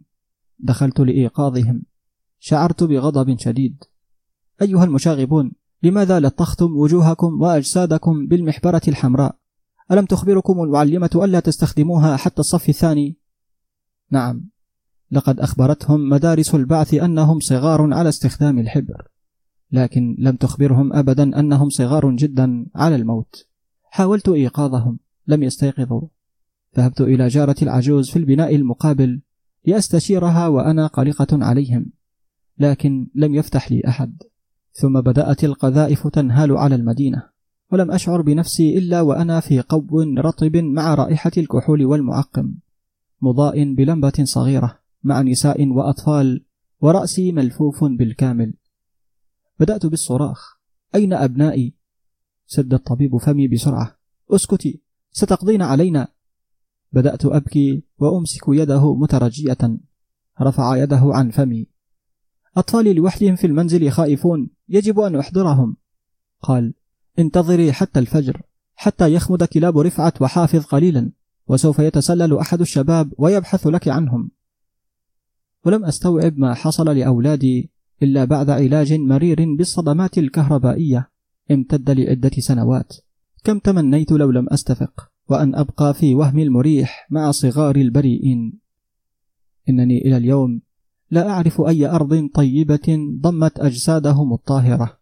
دخلت 0.59 1.01
لإيقاظهم. 1.01 1.83
شعرت 2.39 2.85
بغضب 2.85 3.39
شديد. 3.39 3.85
أيها 4.63 4.85
المشاغبون 4.85 5.53
لماذا 5.83 6.21
لطختم 6.21 6.77
وجوهكم 6.77 7.43
وأجسادكم 7.43 8.27
بالمحبرة 8.27 8.83
الحمراء؟ 8.89 9.37
ألم 9.93 10.05
تخبركم 10.05 10.63
المعلمة 10.63 11.11
ألا 11.15 11.41
تستخدموها 11.41 12.17
حتى 12.17 12.41
الصف 12.41 12.69
الثاني؟ 12.69 13.17
نعم. 14.11 14.49
لقد 15.11 15.41
أخبرتهم 15.41 16.09
مدارس 16.09 16.55
البعث 16.55 16.95
أنهم 16.95 17.41
صغار 17.41 17.95
على 17.95 18.09
استخدام 18.09 18.59
الحبر 18.59 19.09
لكن 19.73 20.17
لم 20.19 20.37
تخبرهم 20.37 20.93
أبدا 20.93 21.41
أنهم 21.41 21.71
صغار 21.71 22.11
جدا 22.11 22.67
على 22.75 22.97
الموت. 22.97 23.47
حاولت 23.83 24.29
إيقاظهم 24.29 24.99
لم 25.27 25.43
يستيقظوا. 25.43 26.09
ذهبت 26.77 27.01
إلى 27.01 27.29
جارة 27.29 27.57
العجوز 27.63 28.11
في 28.11 28.19
البناء 28.19 28.55
المقابل 28.55 29.21
لأستشيرها 29.65 30.49
وأنا 30.49 30.87
قلقة 30.87 31.45
عليهم 31.45 31.87
لكن 32.59 33.09
لم 33.15 33.35
يفتح 33.35 33.73
لي 33.73 33.83
أحد. 33.89 34.23
ثم 34.81 35.01
بدأت 35.01 35.45
القذائف 35.45 36.07
تنهال 36.07 36.57
على 36.57 36.75
المدينة. 36.75 37.23
ولم 37.73 37.91
أشعر 37.91 38.23
بنفسي 38.23 38.79
إلا 38.79 39.01
وأنا 39.01 39.41
في 39.41 39.61
قو 39.61 40.01
رطب 40.19 40.57
مع 40.57 40.95
رائحة 40.95 41.31
الكحول 41.37 41.85
والمعقم 41.85 42.55
مضاء 43.23 43.75
بلمبة 43.75 44.13
صغيرة 44.23 44.79
مع 45.05 45.23
نساء 45.23 45.69
وأطفال 45.69 46.45
ورأسي 46.81 47.33
ملفوف 47.33 47.85
بالكامل. 47.85 48.55
بدأت 49.61 49.87
بالصراخ. 49.87 50.57
أين 50.95 51.13
أبنائي؟ 51.13 51.75
سد 52.47 52.75
الطبيب 52.75 53.17
فمي 53.17 53.49
بسرعة. 53.49 53.99
أسكتي. 54.31 54.81
ستقضين 55.11 55.63
علينا؟ 55.63 56.09
بدأت 56.93 57.25
أبكي 57.25 57.83
وأمسك 57.99 58.43
يده 58.49 58.95
مترجية. 58.95 59.79
رفع 60.41 60.77
يده 60.77 61.03
عن 61.05 61.31
فمي. 61.31 61.67
أطفالي 62.57 62.95
لوحدهم 62.95 63.37
في 63.37 63.47
المنزل 63.47 63.91
خائفون. 63.91 64.56
يجب 64.69 65.01
أن 65.01 65.17
أحضرهم. 65.17 65.77
قال 66.43 66.75
انتظري 67.19 67.73
حتى 67.73 68.01
الفجر 68.01 68.43
حتى 68.75 69.13
يخمد 69.13 69.45
كلاب 69.45 69.79
رفعة 69.79 70.13
وحافظ 70.21 70.65
قليلا 70.65 71.11
وسوف 71.49 71.79
يتسلل 71.79 72.39
أحد 72.39 72.61
الشباب 72.61 73.13
ويبحث 73.19 73.67
لك 73.67 73.89
عنهم. 73.89 74.31
ولم 75.65 75.85
أستوعب 75.85 76.39
ما 76.39 76.55
حصل 76.55 76.97
لأولادي 76.99 77.71
إلا 78.03 78.25
بعد 78.25 78.51
علاج 78.51 78.93
مرير 78.93 79.55
بالصدمات 79.55 80.19
الكهربائية 80.19 81.11
امتد 81.51 81.91
لعدة 81.91 82.31
سنوات. 82.39 82.97
كم 83.45 83.59
تمنيت 83.59 84.13
لو 84.13 84.31
لم 84.31 84.49
أستفق 84.49 85.11
وأن 85.29 85.55
أبقى 85.55 85.95
في 85.95 86.15
وهم 86.15 86.39
المريح 86.39 87.07
مع 87.11 87.31
صغار 87.31 87.77
البريئين. 87.77 88.59
إنني 89.69 89.99
إلى 89.99 90.17
اليوم 90.17 90.61
لا 91.11 91.29
أعرف 91.29 91.61
أي 91.61 91.87
أرض 91.87 92.29
طيبة 92.35 93.17
ضمت 93.21 93.59
أجسادهم 93.59 94.33
الطاهرة. 94.33 94.99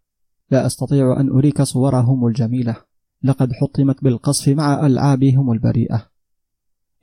لا 0.50 0.66
أستطيع 0.66 1.20
أن 1.20 1.31
أريك 1.31 1.62
صورهم 1.62 2.26
الجميلة. 2.26 2.76
لقد 3.23 3.52
حطمت 3.52 4.05
بالقصف 4.05 4.49
مع 4.49 4.86
ألعابهم 4.86 5.52
البريئة. 5.52 6.10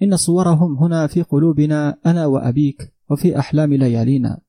إن 0.03 0.17
صورهم 0.17 0.77
هنا 0.77 1.07
في 1.07 1.21
قلوبنا 1.21 1.97
أنا 2.05 2.25
وأبيك 2.25 2.93
وفي 3.09 3.39
أحلام 3.39 3.73
ليالينا. 3.73 4.39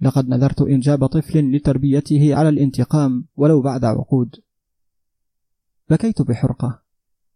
لقد 0.00 0.28
نذرت 0.28 0.60
إنجاب 0.62 1.06
طفل 1.06 1.52
لتربيته 1.56 2.34
على 2.34 2.48
الانتقام 2.48 3.26
ولو 3.36 3.62
بعد 3.62 3.84
عقود. 3.84 4.36
بكيت 5.90 6.22
بحرقة. 6.22 6.82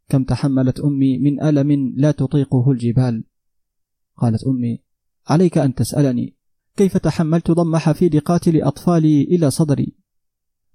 كم 0.09 0.25
تحملت 0.25 0.81
أمي 0.81 1.19
من 1.19 1.43
ألم 1.43 1.95
لا 1.97 2.11
تطيقه 2.11 2.71
الجبال؟ 2.71 3.25
قالت 4.17 4.45
أمي 4.45 4.86
عليك 5.29 5.59
أن 5.59 5.75
تسألني 5.75 6.35
كيف 6.77 6.97
تحملت 6.97 7.51
ضم 7.51 7.77
حفيد 7.77 8.17
قاتل 8.17 8.63
أطفالي 8.63 9.23
إلى 9.23 9.51
صدري؟ 9.51 9.93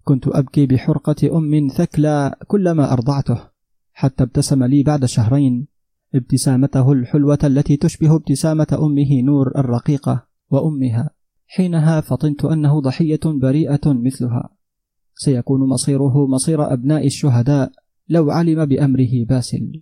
كنت 0.04 0.28
أبكي 0.28 0.66
بحرقة 0.66 1.38
أم 1.38 1.68
ثكلى 1.68 2.36
كلما 2.48 2.94
أرضعته 2.94 3.52
حتى 3.94 4.24
ابتسم 4.24 4.64
لي 4.64 4.84
بعد 4.84 5.06
شهرين. 5.06 5.68
ابتسامته 6.16 6.92
الحلوة 6.92 7.40
التي 7.44 7.78
تشبه 7.78 8.16
ابتسامة 8.16 8.68
أمه 8.80 9.22
نور 9.22 9.48
الرقيقة 9.58 10.28
وأمها. 10.50 11.10
حينها 11.48 12.02
فطنت 12.02 12.46
أنه 12.46 12.82
ضحية 12.82 13.20
بريئة 13.26 13.82
مثلها. 13.86 14.50
سيكون 15.16 15.70
مصيره 15.70 16.28
مصير 16.28 16.74
أبناء 16.74 17.06
الشهداء 17.06 17.72
لو 18.10 18.32
علم 18.32 18.66
بأمره 18.66 19.26
باسل. 19.30 19.82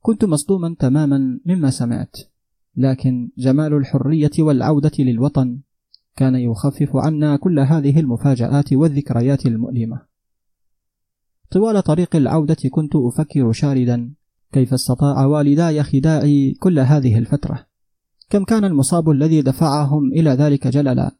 كنت 0.00 0.24
مصدوما 0.24 0.76
تماما 0.78 1.40
مما 1.46 1.70
سمعت. 1.70 2.16
لكن 2.76 3.30
جمال 3.38 3.74
الحرية 3.74 4.30
والعودة 4.38 4.92
للوطن 4.98 5.60
كان 6.16 6.34
يخفف 6.34 6.96
عنا 6.96 7.36
كل 7.36 7.58
هذه 7.58 8.00
المفاجآت 8.00 8.72
والذكريات 8.72 9.46
المؤلمة. 9.46 10.02
طوال 11.50 11.82
طريق 11.82 12.16
العودة 12.16 12.56
كنت 12.70 12.96
أفكر 12.96 13.52
شاردا 13.52 14.14
كيف 14.52 14.74
استطاع 14.74 15.26
والداي 15.26 15.82
خداعي 15.82 16.54
كل 16.60 16.78
هذه 16.78 17.18
الفترة؟ 17.18 17.66
كم 18.30 18.44
كان 18.44 18.64
المصاب 18.64 19.10
الذي 19.10 19.42
دفعهم 19.42 20.12
إلى 20.12 20.30
ذلك 20.30 20.66
جللا؟ 20.66 21.16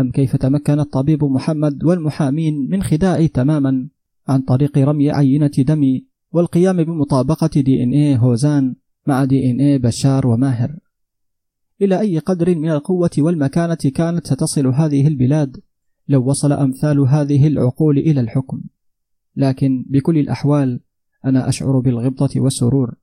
أم 0.00 0.10
كيف 0.10 0.36
تمكن 0.36 0.80
الطبيب 0.80 1.24
محمد 1.24 1.84
والمحامين 1.84 2.70
من 2.70 2.82
خداعي 2.82 3.28
تماما 3.28 3.88
عن 4.28 4.40
طريق 4.40 4.78
رمي 4.78 5.10
عينة 5.10 5.50
دمي 5.58 6.06
والقيام 6.32 6.84
بمطابقة 6.84 7.50
دي 7.60 7.82
إن 7.82 7.92
إيه 7.92 8.16
هوزان؟ 8.16 8.74
مع 9.06 9.24
دي 9.24 9.50
إن 9.50 9.60
إيه 9.60 9.78
بشار 9.78 10.26
وماهر. 10.26 10.78
إلى 11.82 12.00
أي 12.00 12.18
قدر 12.18 12.54
من 12.54 12.70
القوة 12.70 13.10
والمكانة 13.18 13.92
كانت 13.94 14.26
ستصل 14.26 14.66
هذه 14.66 15.06
البلاد؟ 15.06 15.60
لو 16.08 16.30
وصل 16.30 16.52
أمثال 16.52 17.00
هذه 17.00 17.46
العقول 17.46 17.98
إلى 17.98 18.20
الحكم. 18.20 18.60
لكن 19.36 19.84
بكل 19.88 20.18
الأحوال 20.18 20.80
أنا 21.24 21.48
أشعر 21.48 21.78
بالغبطة 21.78 22.40
والسرور. 22.40 22.94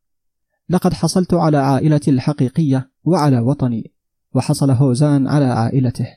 لقد 0.70 0.94
حصلت 0.94 1.34
على 1.34 1.58
عائلتي 1.58 2.12
الحقيقية 2.12 2.92
وعلى 3.04 3.40
وطني 3.40 3.92
وحصل 4.34 4.72
هوزان 4.72 5.28
على 5.28 5.46
عائلته. 5.46 6.08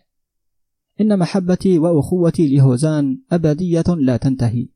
إن 1.00 1.18
محبتي 1.18 1.78
وأخوتي 1.78 2.56
لهوزان 2.56 3.20
أبدية 3.32 3.84
لا 3.88 4.16
تنتهي. 4.16 4.68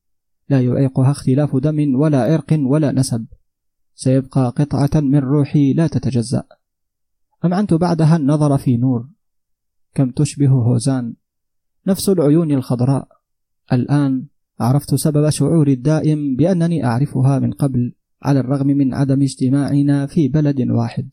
لا 0.48 0.60
يعيقها 0.60 1.10
اختلاف 1.10 1.56
دم 1.56 1.94
ولا 1.94 2.22
عرق 2.22 2.58
ولا 2.62 2.92
نسب. 2.92 3.26
سيبقى 4.02 4.52
قطعة 4.56 5.00
من 5.00 5.18
روحي 5.18 5.72
لا 5.72 5.86
تتجزأ. 5.86 6.44
أمعنت 7.44 7.74
بعدها 7.74 8.16
النظر 8.16 8.58
في 8.58 8.76
نور؟ 8.76 9.08
كم 9.94 10.10
تشبه 10.10 10.48
هوزان؟ 10.48 11.14
نفس 11.86 12.08
العيون 12.08 12.52
الخضراء. 12.52 13.08
الآن 13.72 14.26
عرفت 14.60 14.94
سبب 14.94 15.30
شعوري 15.30 15.72
الدائم 15.72 16.36
بأنني 16.36 16.84
أعرفها 16.84 17.38
من 17.38 17.52
قبل 17.52 17.94
على 18.22 18.40
الرغم 18.40 18.66
من 18.66 18.94
عدم 18.94 19.22
اجتماعنا 19.22 20.06
في 20.06 20.28
بلد 20.28 20.60
واحد. 20.70 21.10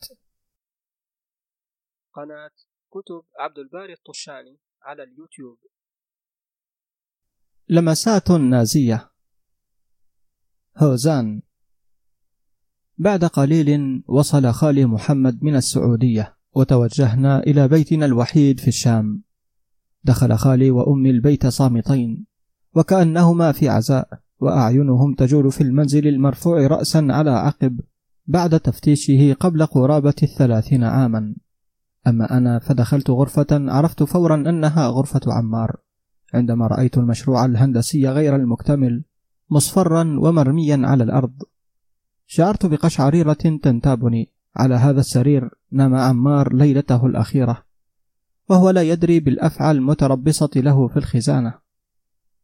قناة 2.13 2.51
كتب 2.91 3.23
عبد 3.39 3.57
الباري 3.57 3.93
الطشاني 3.93 4.57
على 4.81 5.03
اليوتيوب. 5.03 5.57
لمسات 7.69 8.31
نازية. 8.31 9.11
هوزان. 10.77 11.46
بعد 12.99 13.25
قليل 13.25 14.03
وصل 14.07 14.51
خالي 14.51 14.85
محمد 14.85 15.43
من 15.43 15.55
السعودية 15.55 16.35
وتوجهنا 16.55 17.39
إلى 17.39 17.67
بيتنا 17.67 18.05
الوحيد 18.05 18.59
في 18.59 18.67
الشام. 18.67 19.21
دخل 20.03 20.35
خالي 20.35 20.71
وأمي 20.71 21.09
البيت 21.09 21.47
صامتين 21.47 22.25
وكأنهما 22.75 23.51
في 23.51 23.69
عزاء 23.69 24.07
وأعينهم 24.39 25.13
تجول 25.13 25.51
في 25.51 25.61
المنزل 25.61 26.07
المرفوع 26.07 26.67
رأسا 26.67 27.07
على 27.09 27.29
عقب 27.29 27.79
بعد 28.27 28.59
تفتيشه 28.59 29.33
قبل 29.33 29.65
قرابة 29.65 30.15
الثلاثين 30.23 30.83
عاما. 30.83 31.35
أما 32.07 32.37
أنا 32.37 32.59
فدخلت 32.59 33.09
غرفة 33.09 33.47
عرفت 33.51 34.03
فورا 34.03 34.35
أنها 34.35 34.87
غرفة 34.87 35.21
عمار. 35.27 35.75
عندما 36.33 36.67
رأيت 36.67 36.97
المشروع 36.97 37.45
الهندسي 37.45 38.09
غير 38.09 38.35
المكتمل 38.35 39.03
مصفرا 39.49 40.19
ومرميا 40.19 40.81
على 40.83 41.03
الأرض 41.03 41.33
شعرت 42.27 42.65
بقشعريرة 42.65 43.33
تنتابني. 43.33 44.31
على 44.55 44.75
هذا 44.75 44.99
السرير 44.99 45.49
نام 45.71 45.95
عمار 45.95 46.53
ليلته 46.53 47.05
الأخيرة 47.05 47.63
وهو 48.49 48.69
لا 48.69 48.81
يدري 48.81 49.19
بالأفعى 49.19 49.71
المتربصة 49.71 50.49
له 50.55 50.87
في 50.87 50.97
الخزانة. 50.97 51.53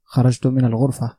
خرجت 0.04 0.48
من 0.48 0.66
الغرفة. 0.66 1.18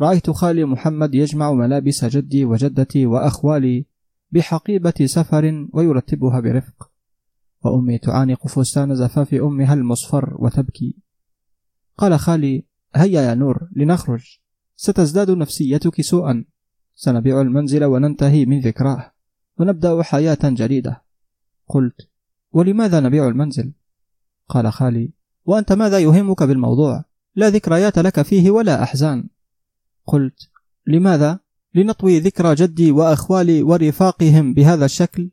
رأيت 0.00 0.30
خالي 0.30 0.64
محمد 0.64 1.14
يجمع 1.14 1.52
ملابس 1.52 2.04
جدي 2.04 2.44
وجدتي 2.44 3.06
وأخوالي 3.06 3.86
بحقيبة 4.30 4.94
سفر 5.04 5.68
ويرتبها 5.72 6.40
برفق. 6.40 6.90
وأمي 7.64 7.98
تعانق 7.98 8.46
فستان 8.46 8.94
زفاف 8.94 9.34
أمها 9.34 9.74
المصفر 9.74 10.36
وتبكي. 10.38 10.96
قال 11.98 12.18
خالي 12.18 12.64
هيا 12.94 13.22
يا 13.22 13.34
نور 13.34 13.68
لنخرج. 13.76 14.38
ستزداد 14.76 15.30
نفسيتك 15.30 16.00
سوءا. 16.00 16.44
سنبيع 16.94 17.40
المنزل 17.40 17.84
وننتهي 17.84 18.46
من 18.46 18.60
ذكراه 18.60 19.12
ونبدأ 19.58 20.02
حياة 20.02 20.38
جديدة. 20.44 21.02
قلت 21.68 22.08
ولماذا 22.52 23.00
نبيع 23.00 23.28
المنزل؟ 23.28 23.72
قال 24.48 24.72
خالي 24.72 25.12
وأنت 25.44 25.72
ماذا 25.72 25.98
يهمك 25.98 26.42
بالموضوع؟ 26.42 27.04
لا 27.36 27.50
ذكريات 27.50 27.98
لك 27.98 28.22
فيه 28.22 28.50
ولا 28.50 28.82
أحزان. 28.82 29.28
قلت 30.06 30.48
لماذا؟ 30.86 31.38
لنطوي 31.74 32.18
ذكرى 32.18 32.54
جدي 32.54 32.90
وأخوالي 32.90 33.62
ورفاقهم 33.62 34.54
بهذا 34.54 34.84
الشكل؟ 34.84 35.30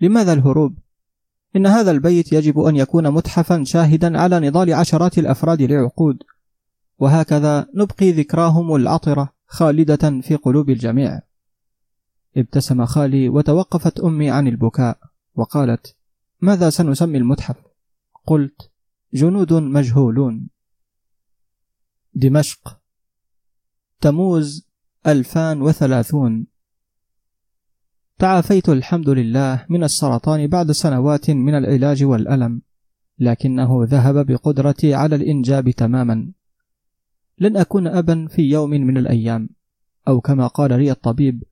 لماذا 0.00 0.32
الهروب؟ 0.32 0.78
إن 1.56 1.66
هذا 1.66 1.90
البيت 1.90 2.32
يجب 2.32 2.60
أن 2.60 2.76
يكون 2.76 3.10
متحفا 3.10 3.64
شاهدا 3.64 4.18
على 4.18 4.40
نضال 4.40 4.74
عشرات 4.74 5.18
الأفراد 5.18 5.62
لعقود. 5.62 6.22
وهكذا 6.98 7.66
نبقي 7.74 8.12
ذكراهم 8.12 8.74
العطرة 8.74 9.35
خالدة 9.46 10.20
في 10.20 10.36
قلوب 10.36 10.70
الجميع. 10.70 11.20
ابتسم 12.36 12.84
خالي 12.84 13.28
وتوقفت 13.28 14.00
أمي 14.00 14.30
عن 14.30 14.48
البكاء 14.48 14.98
وقالت 15.34 15.96
ماذا 16.40 16.70
سنسمي 16.70 17.18
المتحف؟ 17.18 17.56
قلت 18.26 18.70
جنود 19.14 19.52
مجهولون. 19.52 20.48
دمشق. 22.14 22.80
تموز 24.00 24.66
2030 25.06 26.46
تعافيت 28.18 28.68
الحمد 28.68 29.08
لله 29.08 29.66
من 29.68 29.84
السرطان 29.84 30.46
بعد 30.46 30.72
سنوات 30.72 31.30
من 31.30 31.54
العلاج 31.54 32.04
والألم 32.04 32.62
لكنه 33.18 33.84
ذهب 33.84 34.26
بقدرتي 34.26 34.94
على 34.94 35.16
الإنجاب 35.16 35.70
تماما. 35.70 36.32
لن 37.38 37.56
أكون 37.56 37.86
أبا 37.86 38.26
في 38.26 38.42
يوم 38.42 38.70
من 38.70 38.96
الأيام. 38.96 39.48
أو 40.08 40.20
كما 40.20 40.46
قال 40.46 40.70
لي 40.78 40.90
الطبيب 40.90 41.42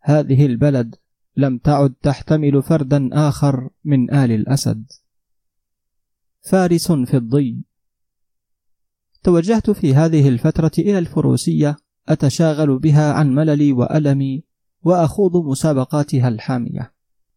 هذه 0.00 0.46
البلد 0.46 0.94
لم 1.36 1.58
تعد 1.58 1.94
تحتمل 2.02 2.62
فردا 2.62 3.08
آخر 3.12 3.70
من 3.84 4.14
آل 4.14 4.32
الأسد. 4.32 4.84
فارس 6.40 6.92
في 6.92 7.16
الضي. 7.16 7.64
توجهت 9.22 9.70
في 9.70 9.94
هذه 9.94 10.28
الفترة 10.28 10.70
إلى 10.78 10.98
الفروسية 10.98 11.76
أتشاغل 12.08 12.78
بها 12.78 13.12
عن 13.12 13.34
مللي 13.34 13.72
وألمي 13.72 14.44
وأخوض 14.82 15.36
مسابقاتها 15.36 16.28
الحامية. 16.28 16.92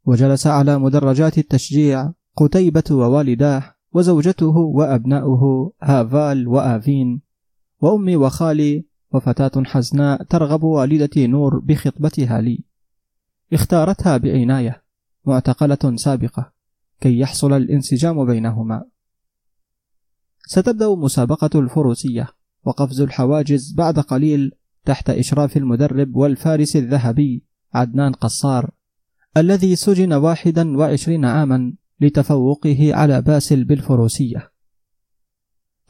وجلس 0.06 0.48
على 0.48 0.80
مدرجات 0.80 1.38
التشجيع 1.38 2.12
قتيبة 2.36 2.84
ووالداه 2.92 3.76
وزوجته 3.94 4.58
وأبناؤه 4.58 5.74
هافال 5.82 6.48
وآفين. 6.48 7.31
وأمي 7.82 8.16
وخالي 8.16 8.86
وفتاة 9.12 9.64
حزناء 9.64 10.24
ترغب 10.24 10.64
والدتي 10.64 11.28
نور 11.28 11.60
بخطبتها 11.60 12.42
لي. 12.42 12.64
اختارتها 13.54 14.18
بعناية 14.18 14.84
معتقلة 15.26 15.96
سابقة 15.96 16.54
كي 17.02 17.20
يحصل 17.20 17.54
الانسجام 17.54 18.26
بينهما. 18.26 18.84
ستبدأ 20.46 20.96
مسابقة 20.96 21.60
الفروسية 21.60 22.28
وقفز 22.64 23.02
الحواجز 23.02 23.74
بعد 23.74 24.00
قليل 24.00 24.52
تحت 24.86 25.10
إشراف 25.10 25.58
المدرب 25.58 26.16
والفارس 26.16 26.76
الذهبي 26.76 27.44
عدنان 27.74 28.14
قصار 28.14 28.72
الذي 29.38 29.76
سجن 29.76 30.14
واحدا 30.14 30.78
وعشرين 30.78 31.26
عاما 31.26 31.74
لتفوقه 32.00 32.96
على 32.96 33.22
باسل 33.22 33.64
بالفروسية. 33.64 34.51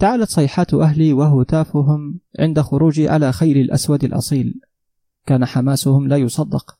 تعالت 0.01 0.29
صيحات 0.29 0.73
أهلي 0.73 1.13
وهتافهم 1.13 2.19
عند 2.39 2.59
خروجي 2.59 3.09
على 3.09 3.31
خيل 3.31 3.57
الأسود 3.57 4.03
الأصيل. 4.03 4.61
كان 5.25 5.45
حماسهم 5.45 6.07
لا 6.07 6.17
يصدق. 6.17 6.77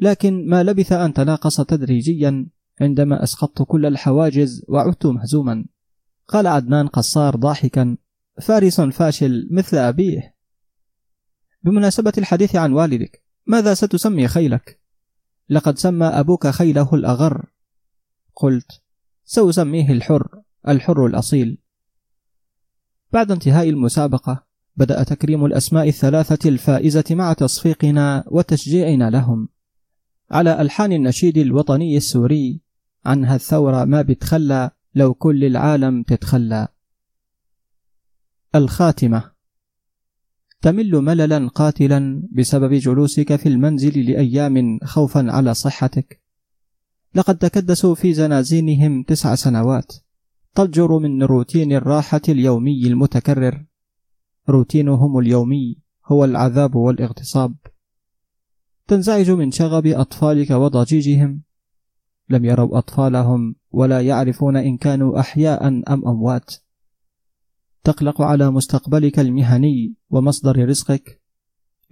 لكن 0.00 0.48
ما 0.48 0.62
لبث 0.62 0.92
أن 0.92 1.12
تناقص 1.12 1.60
تدريجيا 1.60 2.46
عندما 2.80 3.22
أسقطت 3.22 3.62
كل 3.62 3.86
الحواجز 3.86 4.64
وعدت 4.68 5.06
مهزوما. 5.06 5.64
قال 6.28 6.46
عدنان 6.46 6.86
قصار 6.86 7.36
ضاحكا 7.36 7.96
فارس 8.42 8.80
فاشل 8.80 9.48
مثل 9.50 9.76
أبيه. 9.76 10.34
بمناسبة 11.62 12.12
الحديث 12.18 12.56
عن 12.56 12.72
والدك 12.72 13.22
ماذا 13.46 13.74
ستسمي 13.74 14.28
خيلك؟ 14.28 14.80
لقد 15.48 15.78
سمى 15.78 16.06
أبوك 16.06 16.46
خيله 16.46 16.94
الأغر. 16.94 17.46
قلت 18.34 18.80
سأسميه 19.24 19.92
الحر 19.92 20.42
الحر 20.68 21.06
الأصيل. 21.06 21.58
بعد 23.12 23.30
انتهاء 23.30 23.68
المسابقة 23.68 24.44
بدأ 24.76 25.02
تكريم 25.02 25.44
الأسماء 25.44 25.88
الثلاثة 25.88 26.48
الفائزة 26.48 27.04
مع 27.10 27.32
تصفيقنا 27.32 28.24
وتشجيعنا 28.26 29.10
لهم. 29.10 29.48
على 30.30 30.60
ألحان 30.60 30.92
النشيد 30.92 31.38
الوطني 31.38 31.96
السوري 31.96 32.60
عنها 33.04 33.34
الثورة 33.34 33.84
ما 33.84 34.02
بتخلى 34.02 34.70
لو 34.94 35.14
كل 35.14 35.44
العالم 35.44 36.02
تتخلى. 36.02 36.68
الخاتمة. 38.54 39.30
تمل 40.62 40.90
مللا 40.92 41.48
قاتلا 41.48 42.28
بسبب 42.32 42.74
جلوسك 42.74 43.36
في 43.36 43.48
المنزل 43.48 44.10
لأيام 44.10 44.78
خوفا 44.84 45.32
على 45.32 45.54
صحتك. 45.54 46.20
لقد 47.14 47.38
تكدسوا 47.38 47.94
في 47.94 48.14
زنازينهم 48.14 49.02
تسع 49.02 49.34
سنوات. 49.34 49.92
تضجر 50.54 50.98
من 50.98 51.22
روتين 51.22 51.72
الراحة 51.72 52.20
اليومي 52.28 52.86
المتكرر. 52.86 53.64
روتينهم 54.48 55.18
اليومي 55.18 55.78
هو 56.06 56.24
العذاب 56.24 56.74
والاغتصاب. 56.74 57.54
تنزعج 58.86 59.30
من 59.30 59.50
شغب 59.50 59.86
أطفالك 59.86 60.50
وضجيجهم. 60.50 61.42
لم 62.28 62.44
يروا 62.44 62.78
أطفالهم 62.78 63.54
ولا 63.70 64.00
يعرفون 64.00 64.56
إن 64.56 64.76
كانوا 64.76 65.20
أحياء 65.20 65.68
أم 65.68 65.82
أموات. 65.88 66.54
تقلق 67.84 68.22
على 68.22 68.50
مستقبلك 68.50 69.18
المهني 69.18 69.94
ومصدر 70.10 70.68
رزقك. 70.68 71.20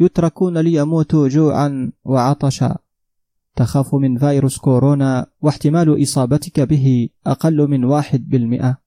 يتركون 0.01 0.59
ليموتوا 0.59 1.29
جوعا 1.29 1.93
وعطشا. 2.05 2.79
تخاف 3.59 3.95
من 3.95 4.19
فيروس 4.19 4.59
كورونا 4.59 5.27
واحتمال 5.41 6.03
إصابتك 6.03 6.61
به 6.61 7.09
أقل 7.27 7.69
من 7.69 7.85
واحد 7.85 8.29
بالمئة. 8.29 8.79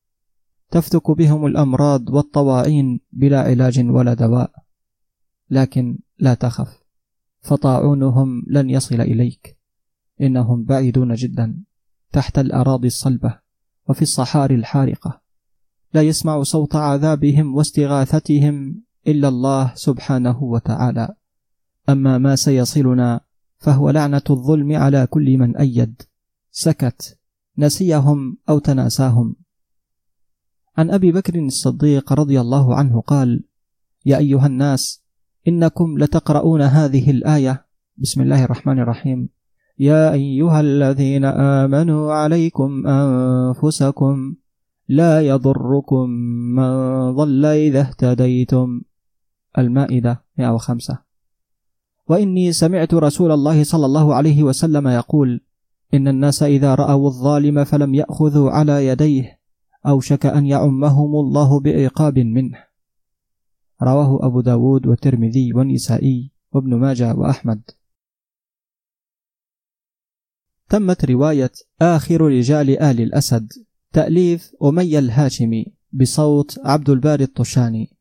تفتك 0.72 1.11
بهم 1.11 1.45
الأمراض 1.45 2.09
والطواعين 2.09 3.00
بلا 3.11 3.41
علاج 3.41 3.80
ولا 3.90 4.14
دواء. 4.14 4.51
لكن 5.50 6.00
لا 6.19 6.33
تخف 6.33 6.83
فطاعونهم 7.41 8.43
لن 8.48 8.69
يصل 8.69 9.01
إليك. 9.01 9.58
إنهم 10.22 10.64
بعيدون 10.64 11.14
جدا 11.14 11.64
تحت 12.11 12.40
الأراضي 12.40 12.88
الصلبة 12.88 13.40
وفي 13.90 14.01
الصحاري 14.01 14.56
الحارقة. 14.56 15.22
لا 15.93 16.01
يسمع 16.01 16.43
صوت 16.43 16.75
عذابهم 16.75 17.56
واستغاثتهم 17.56 18.82
إلا 19.08 19.27
الله 19.27 19.72
سبحانه 19.75 20.43
وتعالى. 20.43 21.16
أما 21.90 22.17
ما 22.17 22.35
سيصلنا 22.35 23.22
فهو 23.61 23.90
لعنة 23.90 24.22
الظلم 24.30 24.75
على 24.75 25.07
كل 25.07 25.38
من 25.38 25.57
أيد. 25.57 26.01
سكت. 26.51 27.19
نسيهم 27.57 28.38
أو 28.49 28.59
تناساهم. 28.59 29.35
عن 30.77 30.91
أبي 30.91 31.11
بكر 31.11 31.40
الصديق 31.40 32.14
رضي 32.14 32.41
الله 32.41 32.75
عنه 32.75 33.01
قال 33.01 33.43
يا 34.06 34.17
أيها 34.17 34.48
الناس 34.48 35.03
إنكم 35.48 35.98
لتقرؤون 35.98 36.61
هذه 36.61 37.11
الآية. 37.11 37.65
بسم 37.98 38.22
الله 38.22 38.43
الرحمن 38.43 38.80
الرحيم. 38.80 39.30
يا 39.80 40.14
أيها 40.14 40.61
الذين 40.61 41.25
آمنوا 41.25 42.14
عليكم 42.14 42.88
أنفسكم 42.88 44.35
لا 44.88 45.22
يضركم 45.22 46.09
من 46.56 46.72
ضل 47.11 47.45
إذا 47.45 47.81
اهتديتم. 47.81 48.81
المائدة 49.57 50.23
105 50.38 51.10
وإني 52.11 52.53
سمعت 52.53 52.93
رسول 52.93 53.31
الله 53.31 53.64
صلى 53.64 53.85
الله 53.85 54.15
عليه 54.15 54.43
وسلم 54.43 54.88
يقول 54.88 55.41
إن 55.93 56.07
الناس 56.07 56.43
إذا 56.43 56.75
رأوا 56.75 57.07
الظالم 57.07 57.64
فلم 57.64 57.95
يأخذوا 57.95 58.51
على 58.51 58.88
يديه 58.88 59.40
أوشك 59.85 60.25
أن 60.25 60.45
يعمهم 60.45 61.15
الله 61.15 61.59
بعقاب 61.59 62.19
منه. 62.19 62.57
رواه 63.83 64.25
أبو 64.25 64.41
داود 64.41 64.88
والترمذي 64.88 65.53
والنسائي 65.53 66.31
وابن 66.51 66.75
ماجه 66.75 67.15
وأحمد. 67.15 67.61
تمت 70.69 71.06
رواية 71.06 71.51
آخر 71.81 72.22
رجال 72.22 72.80
آل 72.80 73.01
الأسد. 73.01 73.48
تأليف 73.93 74.51
أمية 74.64 74.99
الهاشمي 74.99 75.65
بصوت 75.93 76.59
عبد 76.65 76.90
الباري 76.90 77.23
الطشاني. 77.23 77.98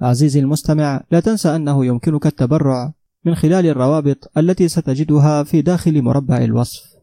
عزيزي 0.00 0.40
المستمع 0.40 1.04
لا 1.10 1.20
تنسى 1.20 1.56
أنه 1.56 1.86
يمكنك 1.86 2.26
التبرع 2.26 2.97
من 3.24 3.34
خلال 3.34 3.66
الروابط 3.66 4.30
التي 4.38 4.68
ستجدها 4.68 5.42
في 5.42 5.62
داخل 5.62 6.02
مربع 6.02 6.38
الوصف. 6.38 6.97